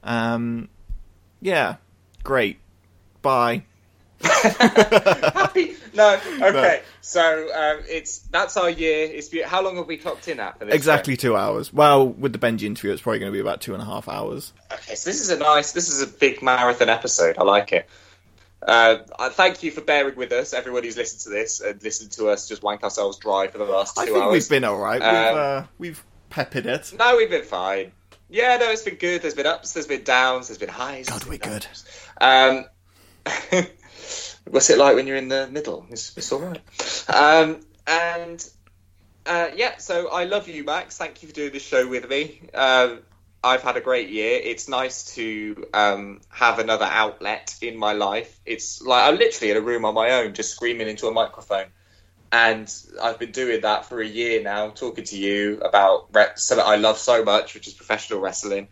Um, 0.03 0.69
yeah, 1.41 1.77
great. 2.25 2.59
Bye. 3.23 3.65
Happy? 4.23 5.77
No. 5.95 6.21
Okay. 6.43 6.83
So 7.01 7.49
um, 7.55 7.85
it's 7.89 8.19
that's 8.31 8.57
our 8.57 8.69
year. 8.69 9.09
It's 9.11 9.29
be- 9.29 9.43
how 9.43 9.63
long 9.63 9.77
have 9.77 9.87
we 9.87 9.97
clocked 9.97 10.29
in 10.29 10.41
at 10.41 10.59
for 10.59 10.65
this? 10.65 10.75
Exactly 10.75 11.15
show? 11.15 11.21
two 11.21 11.37
hours. 11.37 11.73
Well, 11.73 12.07
with 12.07 12.33
the 12.33 12.39
Benji 12.39 12.65
interview, 12.65 12.93
it's 12.93 13.01
probably 13.01 13.21
going 13.21 13.31
to 13.31 13.37
be 13.37 13.41
about 13.41 13.61
two 13.61 13.73
and 13.75 13.83
a 13.83 13.87
half 13.87 14.09
hours. 14.09 14.53
Okay, 14.73 14.95
so 14.95 15.09
this 15.09 15.21
is 15.21 15.31
a 15.31 15.39
nice. 15.39 15.73
This 15.73 15.89
is 15.89 16.03
a 16.03 16.07
big 16.07 16.43
marathon 16.43 16.89
episode. 16.89 17.39
I 17.39 17.45
like 17.45 17.73
it. 17.73 17.89
Uh, 18.63 18.99
thank 19.31 19.63
you 19.63 19.71
for 19.71 19.81
bearing 19.81 20.17
with 20.17 20.33
us, 20.33 20.53
everyone 20.55 20.83
who's 20.83 20.97
listened 20.97 21.21
to 21.23 21.29
this 21.29 21.61
and 21.61 21.83
listened 21.83 22.13
to 22.13 22.29
us 22.29 22.49
just 22.49 22.63
wank 22.63 22.83
ourselves 22.83 23.19
dry 23.19 23.49
for 23.49 23.59
the 23.59 23.65
last 23.65 23.95
two 23.95 24.03
I 24.03 24.05
think 24.07 24.17
hours. 24.19 24.33
we've 24.33 24.49
been 24.49 24.65
all 24.65 24.79
right. 24.79 25.01
Um, 25.01 25.15
we've 25.15 25.37
uh, 25.37 25.65
we've 25.79 26.05
peppered 26.31 26.67
it. 26.67 26.93
No, 26.99 27.17
we've 27.17 27.31
been 27.31 27.45
fine. 27.45 27.93
Yeah, 28.29 28.57
no, 28.57 28.71
it's 28.71 28.83
been 28.83 28.97
good. 28.97 29.23
There's 29.23 29.35
been 29.35 29.47
ups, 29.47 29.73
there's 29.73 29.87
been 29.87 30.03
downs, 30.03 30.49
there's 30.49 30.59
been 30.59 30.69
highs. 30.69 31.09
God, 31.09 31.25
we're 31.27 31.39
good. 31.39 31.67
Um, 32.21 32.65
what's 34.49 34.71
it 34.71 34.79
like 34.79 34.97
when 34.97 35.07
you're 35.07 35.17
in 35.17 35.29
the 35.29 35.47
middle? 35.49 35.87
It's, 35.91 36.17
it's 36.17 36.33
all 36.33 36.41
right. 36.41 36.61
Um, 37.09 37.61
and 37.87 38.49
uh, 39.27 39.49
yeah, 39.55 39.77
so 39.77 40.09
I 40.11 40.25
love 40.25 40.49
you, 40.49 40.65
Max. 40.65 40.97
Thank 40.97 41.23
you 41.23 41.29
for 41.29 41.35
doing 41.35 41.53
this 41.53 41.63
show 41.63 41.87
with 41.87 42.09
me. 42.09 42.41
Um, 42.53 43.01
I've 43.47 43.63
had 43.63 43.77
a 43.77 43.81
great 43.81 44.09
year. 44.11 44.41
It's 44.43 44.69
nice 44.69 45.15
to 45.15 45.67
um, 45.73 46.21
have 46.31 46.59
another 46.59 46.85
outlet 46.85 47.55
in 47.63 47.77
my 47.77 47.93
life. 47.93 48.41
It's 48.45 48.83
like 48.83 49.05
I'm 49.05 49.17
literally 49.17 49.53
in 49.53 49.57
a 49.57 49.61
room 49.61 49.85
on 49.85 49.95
my 49.95 50.11
own, 50.11 50.35
just 50.35 50.51
screaming 50.51 50.89
into 50.89 51.07
a 51.07 51.13
microphone. 51.13 51.67
And 52.33 52.73
I've 53.01 53.21
been 53.21 53.31
doing 53.31 53.61
that 53.61 53.87
for 53.87 54.01
a 54.01 54.07
year 54.07 54.43
now, 54.43 54.71
talking 54.71 55.05
to 55.05 55.17
you 55.17 55.61
about 55.61 56.09
re- 56.13 56.27
something 56.35 56.67
I 56.67 56.75
love 56.75 56.99
so 56.99 57.23
much, 57.23 57.55
which 57.55 57.69
is 57.69 57.73
professional 57.73 58.19
wrestling. 58.19 58.67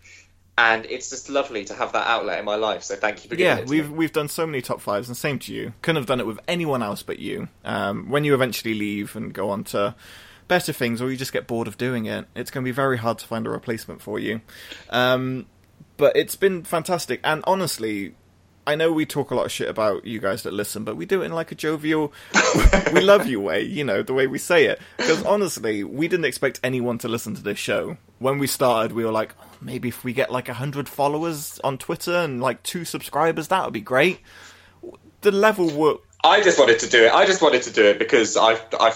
And 0.58 0.86
it's 0.86 1.08
just 1.08 1.28
lovely 1.30 1.64
to 1.66 1.74
have 1.74 1.92
that 1.92 2.06
outlet 2.08 2.40
in 2.40 2.44
my 2.44 2.56
life. 2.56 2.82
So 2.82 2.96
thank 2.96 3.22
you 3.22 3.30
for 3.30 3.36
Yeah, 3.36 3.62
we've 3.64 3.90
me. 3.90 3.96
we've 3.96 4.12
done 4.12 4.28
so 4.28 4.44
many 4.44 4.60
top 4.60 4.80
fives, 4.80 5.08
and 5.08 5.16
same 5.16 5.38
to 5.40 5.54
you. 5.54 5.72
Couldn't 5.82 6.00
have 6.00 6.06
done 6.06 6.20
it 6.20 6.26
with 6.26 6.40
anyone 6.48 6.82
else 6.82 7.02
but 7.04 7.20
you. 7.20 7.48
Um, 7.64 8.08
when 8.08 8.24
you 8.24 8.34
eventually 8.34 8.74
leave 8.74 9.14
and 9.14 9.32
go 9.32 9.50
on 9.50 9.62
to 9.64 9.94
better 10.48 10.72
things, 10.72 11.00
or 11.00 11.10
you 11.10 11.16
just 11.16 11.32
get 11.32 11.46
bored 11.46 11.68
of 11.68 11.78
doing 11.78 12.06
it, 12.06 12.26
it's 12.34 12.50
going 12.50 12.64
to 12.64 12.68
be 12.68 12.74
very 12.74 12.98
hard 12.98 13.18
to 13.18 13.26
find 13.26 13.46
a 13.46 13.50
replacement 13.50 14.02
for 14.02 14.18
you. 14.18 14.40
Um, 14.90 15.46
but 15.96 16.16
it's 16.16 16.36
been 16.36 16.64
fantastic, 16.64 17.20
and 17.24 17.42
honestly, 17.46 18.14
I 18.66 18.76
know 18.76 18.92
we 18.92 19.04
talk 19.04 19.30
a 19.30 19.34
lot 19.34 19.44
of 19.44 19.52
shit 19.52 19.68
about 19.68 20.06
you 20.06 20.20
guys 20.20 20.42
that 20.44 20.52
listen, 20.52 20.84
but 20.84 20.96
we 20.96 21.04
do 21.04 21.22
it 21.22 21.26
in 21.26 21.32
like 21.32 21.52
a 21.52 21.54
jovial, 21.54 22.12
we 22.92 23.00
love 23.00 23.26
you 23.26 23.40
way, 23.40 23.62
you 23.62 23.84
know, 23.84 24.02
the 24.02 24.14
way 24.14 24.26
we 24.26 24.38
say 24.38 24.66
it. 24.66 24.80
Because 24.96 25.22
honestly, 25.24 25.84
we 25.84 26.08
didn't 26.08 26.24
expect 26.24 26.60
anyone 26.64 26.98
to 26.98 27.08
listen 27.08 27.34
to 27.34 27.42
this 27.42 27.58
show. 27.58 27.98
When 28.20 28.38
we 28.38 28.46
started, 28.46 28.92
we 28.92 29.04
were 29.04 29.12
like, 29.12 29.34
oh, 29.40 29.50
maybe 29.60 29.88
if 29.88 30.02
we 30.02 30.14
get 30.14 30.32
like 30.32 30.48
a 30.48 30.54
hundred 30.54 30.88
followers 30.88 31.60
on 31.62 31.76
Twitter 31.76 32.16
and 32.16 32.40
like 32.40 32.62
two 32.62 32.86
subscribers, 32.86 33.48
that 33.48 33.64
would 33.64 33.74
be 33.74 33.82
great. 33.82 34.20
The 35.20 35.30
level 35.30 35.70
were 35.70 35.98
I 36.22 36.42
just 36.42 36.58
wanted 36.58 36.78
to 36.78 36.88
do 36.88 37.04
it. 37.04 37.12
I 37.12 37.26
just 37.26 37.42
wanted 37.42 37.62
to 37.64 37.70
do 37.70 37.84
it 37.84 37.98
because 37.98 38.38
I 38.38 38.58
I 38.80 38.94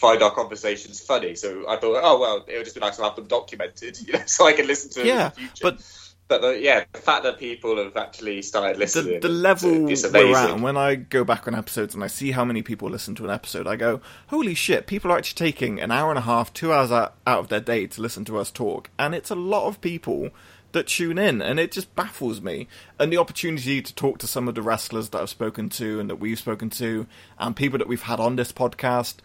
find 0.00 0.22
our 0.22 0.30
conversations 0.30 1.00
funny. 1.00 1.34
So 1.34 1.68
I 1.68 1.76
thought, 1.76 2.00
oh 2.02 2.18
well, 2.18 2.44
it 2.48 2.56
would 2.56 2.64
just 2.64 2.74
be 2.74 2.80
nice 2.80 2.96
to 2.96 3.02
have 3.02 3.16
them 3.16 3.26
documented, 3.26 3.98
you 4.06 4.14
know, 4.14 4.22
so 4.26 4.46
I 4.46 4.54
can 4.54 4.66
listen 4.66 4.90
to 4.92 4.98
them 5.00 5.06
yeah, 5.06 5.26
in 5.26 5.28
the 5.28 5.36
future. 5.36 5.62
but 5.62 5.82
But 6.28 6.40
the, 6.40 6.60
yeah, 6.60 6.84
the 6.92 7.00
fact 7.00 7.24
that 7.24 7.38
people 7.38 7.76
have 7.76 7.96
actually 7.96 8.40
started 8.42 8.76
the, 8.76 8.80
listening, 8.80 9.20
the 9.20 9.28
level 9.28 9.90
is 9.90 10.04
we're 10.04 10.08
amazing. 10.10 10.34
at, 10.34 10.50
and 10.50 10.62
when 10.62 10.76
I 10.76 10.94
go 10.94 11.22
back 11.22 11.46
on 11.46 11.54
episodes 11.54 11.94
and 11.94 12.02
I 12.02 12.06
see 12.06 12.30
how 12.30 12.44
many 12.44 12.62
people 12.62 12.88
listen 12.88 13.14
to 13.16 13.24
an 13.24 13.30
episode, 13.30 13.66
I 13.66 13.76
go, 13.76 14.00
holy 14.28 14.54
shit, 14.54 14.86
people 14.86 15.12
are 15.12 15.18
actually 15.18 15.50
taking 15.50 15.80
an 15.80 15.90
hour 15.90 16.10
and 16.10 16.18
a 16.18 16.22
half, 16.22 16.52
two 16.54 16.72
hours 16.72 16.90
out, 16.90 17.14
out 17.26 17.40
of 17.40 17.48
their 17.48 17.60
day 17.60 17.86
to 17.88 18.00
listen 18.00 18.24
to 18.26 18.38
us 18.38 18.50
talk. 18.50 18.90
And 18.98 19.14
it's 19.14 19.30
a 19.30 19.34
lot 19.34 19.66
of 19.66 19.80
people 19.80 20.30
that 20.72 20.86
tune 20.86 21.18
in, 21.18 21.42
and 21.42 21.58
it 21.58 21.72
just 21.72 21.94
baffles 21.96 22.40
me. 22.40 22.68
And 22.98 23.12
the 23.12 23.16
opportunity 23.16 23.82
to 23.82 23.94
talk 23.94 24.18
to 24.18 24.26
some 24.28 24.46
of 24.48 24.54
the 24.54 24.62
wrestlers 24.62 25.08
that 25.08 25.20
I've 25.20 25.30
spoken 25.30 25.68
to 25.70 26.00
and 26.00 26.08
that 26.08 26.16
we've 26.16 26.38
spoken 26.38 26.70
to, 26.70 27.06
and 27.38 27.56
people 27.56 27.78
that 27.78 27.88
we've 27.88 28.02
had 28.02 28.20
on 28.20 28.36
this 28.36 28.52
podcast, 28.52 29.16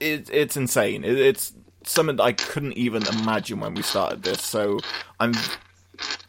it, 0.00 0.30
it's 0.32 0.56
insane. 0.56 1.04
It, 1.04 1.18
it's 1.18 1.52
something 1.84 2.16
that 2.16 2.22
I 2.22 2.32
couldn't 2.32 2.74
even 2.74 3.06
imagine 3.06 3.60
when 3.60 3.74
we 3.74 3.82
started 3.82 4.22
this. 4.22 4.42
So 4.42 4.80
I'm 5.18 5.34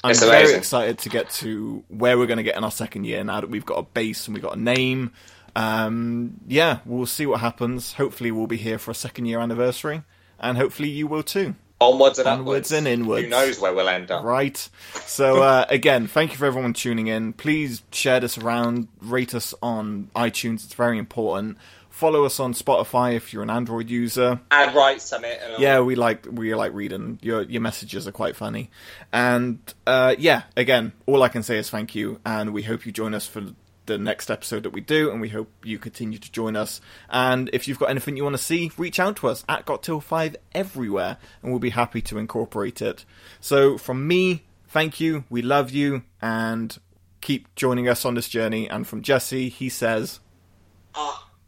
I'm 0.03 0.15
very 0.15 0.53
excited 0.53 0.98
to 0.99 1.10
get 1.10 1.30
to 1.31 1.84
where 1.88 2.18
we're 2.18 2.27
going 2.27 2.38
to 2.38 2.43
get 2.43 2.57
in 2.57 2.64
our 2.64 2.72
second 2.72 3.06
year 3.06 3.23
now 3.23 3.41
that 3.41 3.49
we've 3.49 3.65
got 3.65 3.80
a 3.80 3.84
base 3.84 4.27
and 4.27 4.34
we've 4.34 4.43
got 4.43 4.57
a 4.57 4.60
name. 4.60 5.11
Um, 5.56 6.39
yeah, 6.48 6.80
we'll 6.85 7.06
see 7.06 7.26
what 7.26 7.41
happens. 7.41 7.93
Hopefully, 7.93 8.31
we'll 8.31 8.48
be 8.48 8.57
here 8.57 8.77
for 8.77 8.91
a 8.91 8.95
second 8.95 9.26
year 9.26 9.39
anniversary, 9.39 10.03
and 10.39 10.57
hopefully, 10.57 10.89
you 10.89 11.07
will 11.07 11.23
too. 11.23 11.56
Onwards 11.81 12.19
and 12.19 12.27
Onwards 12.27 12.48
upwards. 12.48 12.72
and 12.72 12.88
inwards. 12.88 13.23
Who 13.23 13.30
knows 13.30 13.60
where 13.60 13.73
we'll 13.73 13.89
end 13.89 14.11
up? 14.11 14.23
Right. 14.23 14.69
So 15.06 15.41
uh, 15.43 15.65
again, 15.68 16.07
thank 16.07 16.31
you 16.31 16.38
for 16.38 16.45
everyone 16.45 16.73
tuning 16.73 17.07
in. 17.07 17.34
Please 17.34 17.81
share 17.91 18.19
this 18.19 18.38
around. 18.38 18.88
Rate 19.02 19.34
us 19.34 19.53
on 19.64 20.10
iTunes. 20.15 20.64
It's 20.64 20.76
very 20.76 20.99
important. 20.99 21.57
Follow 22.02 22.26
us 22.26 22.40
on 22.40 22.56
Spotify 22.56 23.14
if 23.14 23.32
you're 23.32 23.44
an 23.44 23.52
Android 23.52 23.88
user. 23.88 24.40
And 24.49 24.76
write 24.76 25.03
Summit. 25.03 25.40
And. 25.44 25.61
Yeah, 25.61 25.82
we 25.82 25.94
like 25.94 26.26
we 26.32 26.56
like 26.56 26.73
reading 26.73 27.19
your 27.22 27.44
your 27.44 27.61
messages 27.61 28.07
are 28.07 28.11
quite 28.11 28.36
funny, 28.36 28.72
and 29.14 29.60
uh, 29.86 30.15
yeah, 30.18 30.41
again, 30.57 30.94
all 31.06 31.22
I 31.22 31.28
can 31.28 31.44
say 31.44 31.60
is 31.60 31.69
thank 31.69 31.94
you, 31.94 32.19
and 32.26 32.53
we 32.53 32.64
hope 32.64 32.88
you 32.88 32.91
join 32.91 33.14
us 33.14 33.28
for 33.28 33.44
the 33.86 33.99
next 33.99 34.32
episode 34.32 34.64
that 34.64 34.72
we 34.72 34.82
do, 34.82 35.11
and 35.11 35.22
we 35.22 35.30
hope 35.30 35.52
you 35.64 35.78
continue 35.78 36.18
to 36.18 36.32
join 36.32 36.56
us. 36.56 36.82
And 37.11 37.52
if 37.53 37.68
you've 37.68 37.78
got 37.78 37.91
anything 37.91 38.18
you 38.18 38.23
want 38.23 38.36
to 38.36 38.41
see, 38.41 38.72
reach 38.80 38.99
out 38.99 39.18
to 39.18 39.28
us 39.28 39.45
at 39.48 39.68
Got 39.68 39.84
Till 39.84 40.02
Five 40.02 40.38
everywhere, 40.56 41.18
and 41.44 41.52
we'll 41.52 41.60
be 41.60 41.69
happy 41.69 42.02
to 42.02 42.18
incorporate 42.18 42.82
it. 42.82 43.06
So 43.40 43.78
from 43.78 44.07
me, 44.07 44.41
thank 44.68 44.99
you, 44.99 45.26
we 45.30 45.44
love 45.44 45.69
you, 45.69 46.02
and 46.19 46.76
keep 47.22 47.53
joining 47.53 47.88
us 47.88 48.06
on 48.06 48.15
this 48.15 48.28
journey. 48.28 48.68
And 48.68 48.88
from 48.88 49.03
Jesse, 49.03 49.49
he 49.49 49.69
says. 49.69 50.19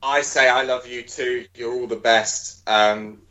I 0.06 0.22
say 0.22 0.50
I 0.50 0.64
love 0.64 0.86
you 0.86 1.02
too. 1.04 1.46
You're 1.56 1.74
all 1.74 1.88
the 1.88 1.96
best. 1.96 2.62
Um, 2.68 3.22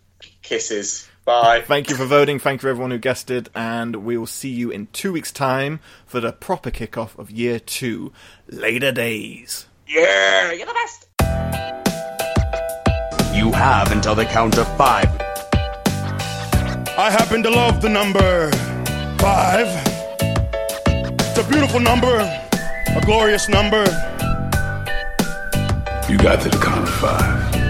kisses. 0.40 1.06
Bye. 1.26 1.60
Thank 1.60 1.90
you 1.90 1.96
for 1.96 2.06
voting. 2.06 2.38
Thank 2.38 2.62
you 2.62 2.70
everyone 2.70 2.90
who 2.90 2.98
guessed 2.98 3.30
it, 3.30 3.50
and 3.54 3.96
we 3.96 4.16
will 4.16 4.26
see 4.26 4.48
you 4.48 4.70
in 4.70 4.88
two 4.88 5.12
weeks' 5.12 5.30
time 5.30 5.80
for 6.06 6.18
the 6.18 6.32
proper 6.32 6.70
kickoff 6.70 7.16
of 7.18 7.30
year 7.30 7.60
two. 7.60 8.10
Later 8.48 8.90
days. 8.90 9.66
Yeah, 9.86 10.50
you're 10.52 10.66
the 10.66 10.72
best. 10.72 11.08
You 13.36 13.52
have 13.52 13.92
until 13.92 14.14
the 14.14 14.24
count 14.24 14.56
of 14.56 14.66
five. 14.78 15.08
I 16.96 17.10
happen 17.10 17.42
to 17.42 17.50
love 17.50 17.82
the 17.82 17.90
number 17.90 18.50
five. 19.18 19.68
It's 21.20 21.38
a 21.38 21.44
beautiful 21.50 21.80
number, 21.80 22.16
a 22.16 23.00
glorious 23.04 23.48
number. 23.48 23.84
You 26.08 26.18
got 26.18 26.40
to 26.42 26.48
the 26.48 26.58
count 26.58 26.82
of 26.82 26.94
five. 26.94 27.61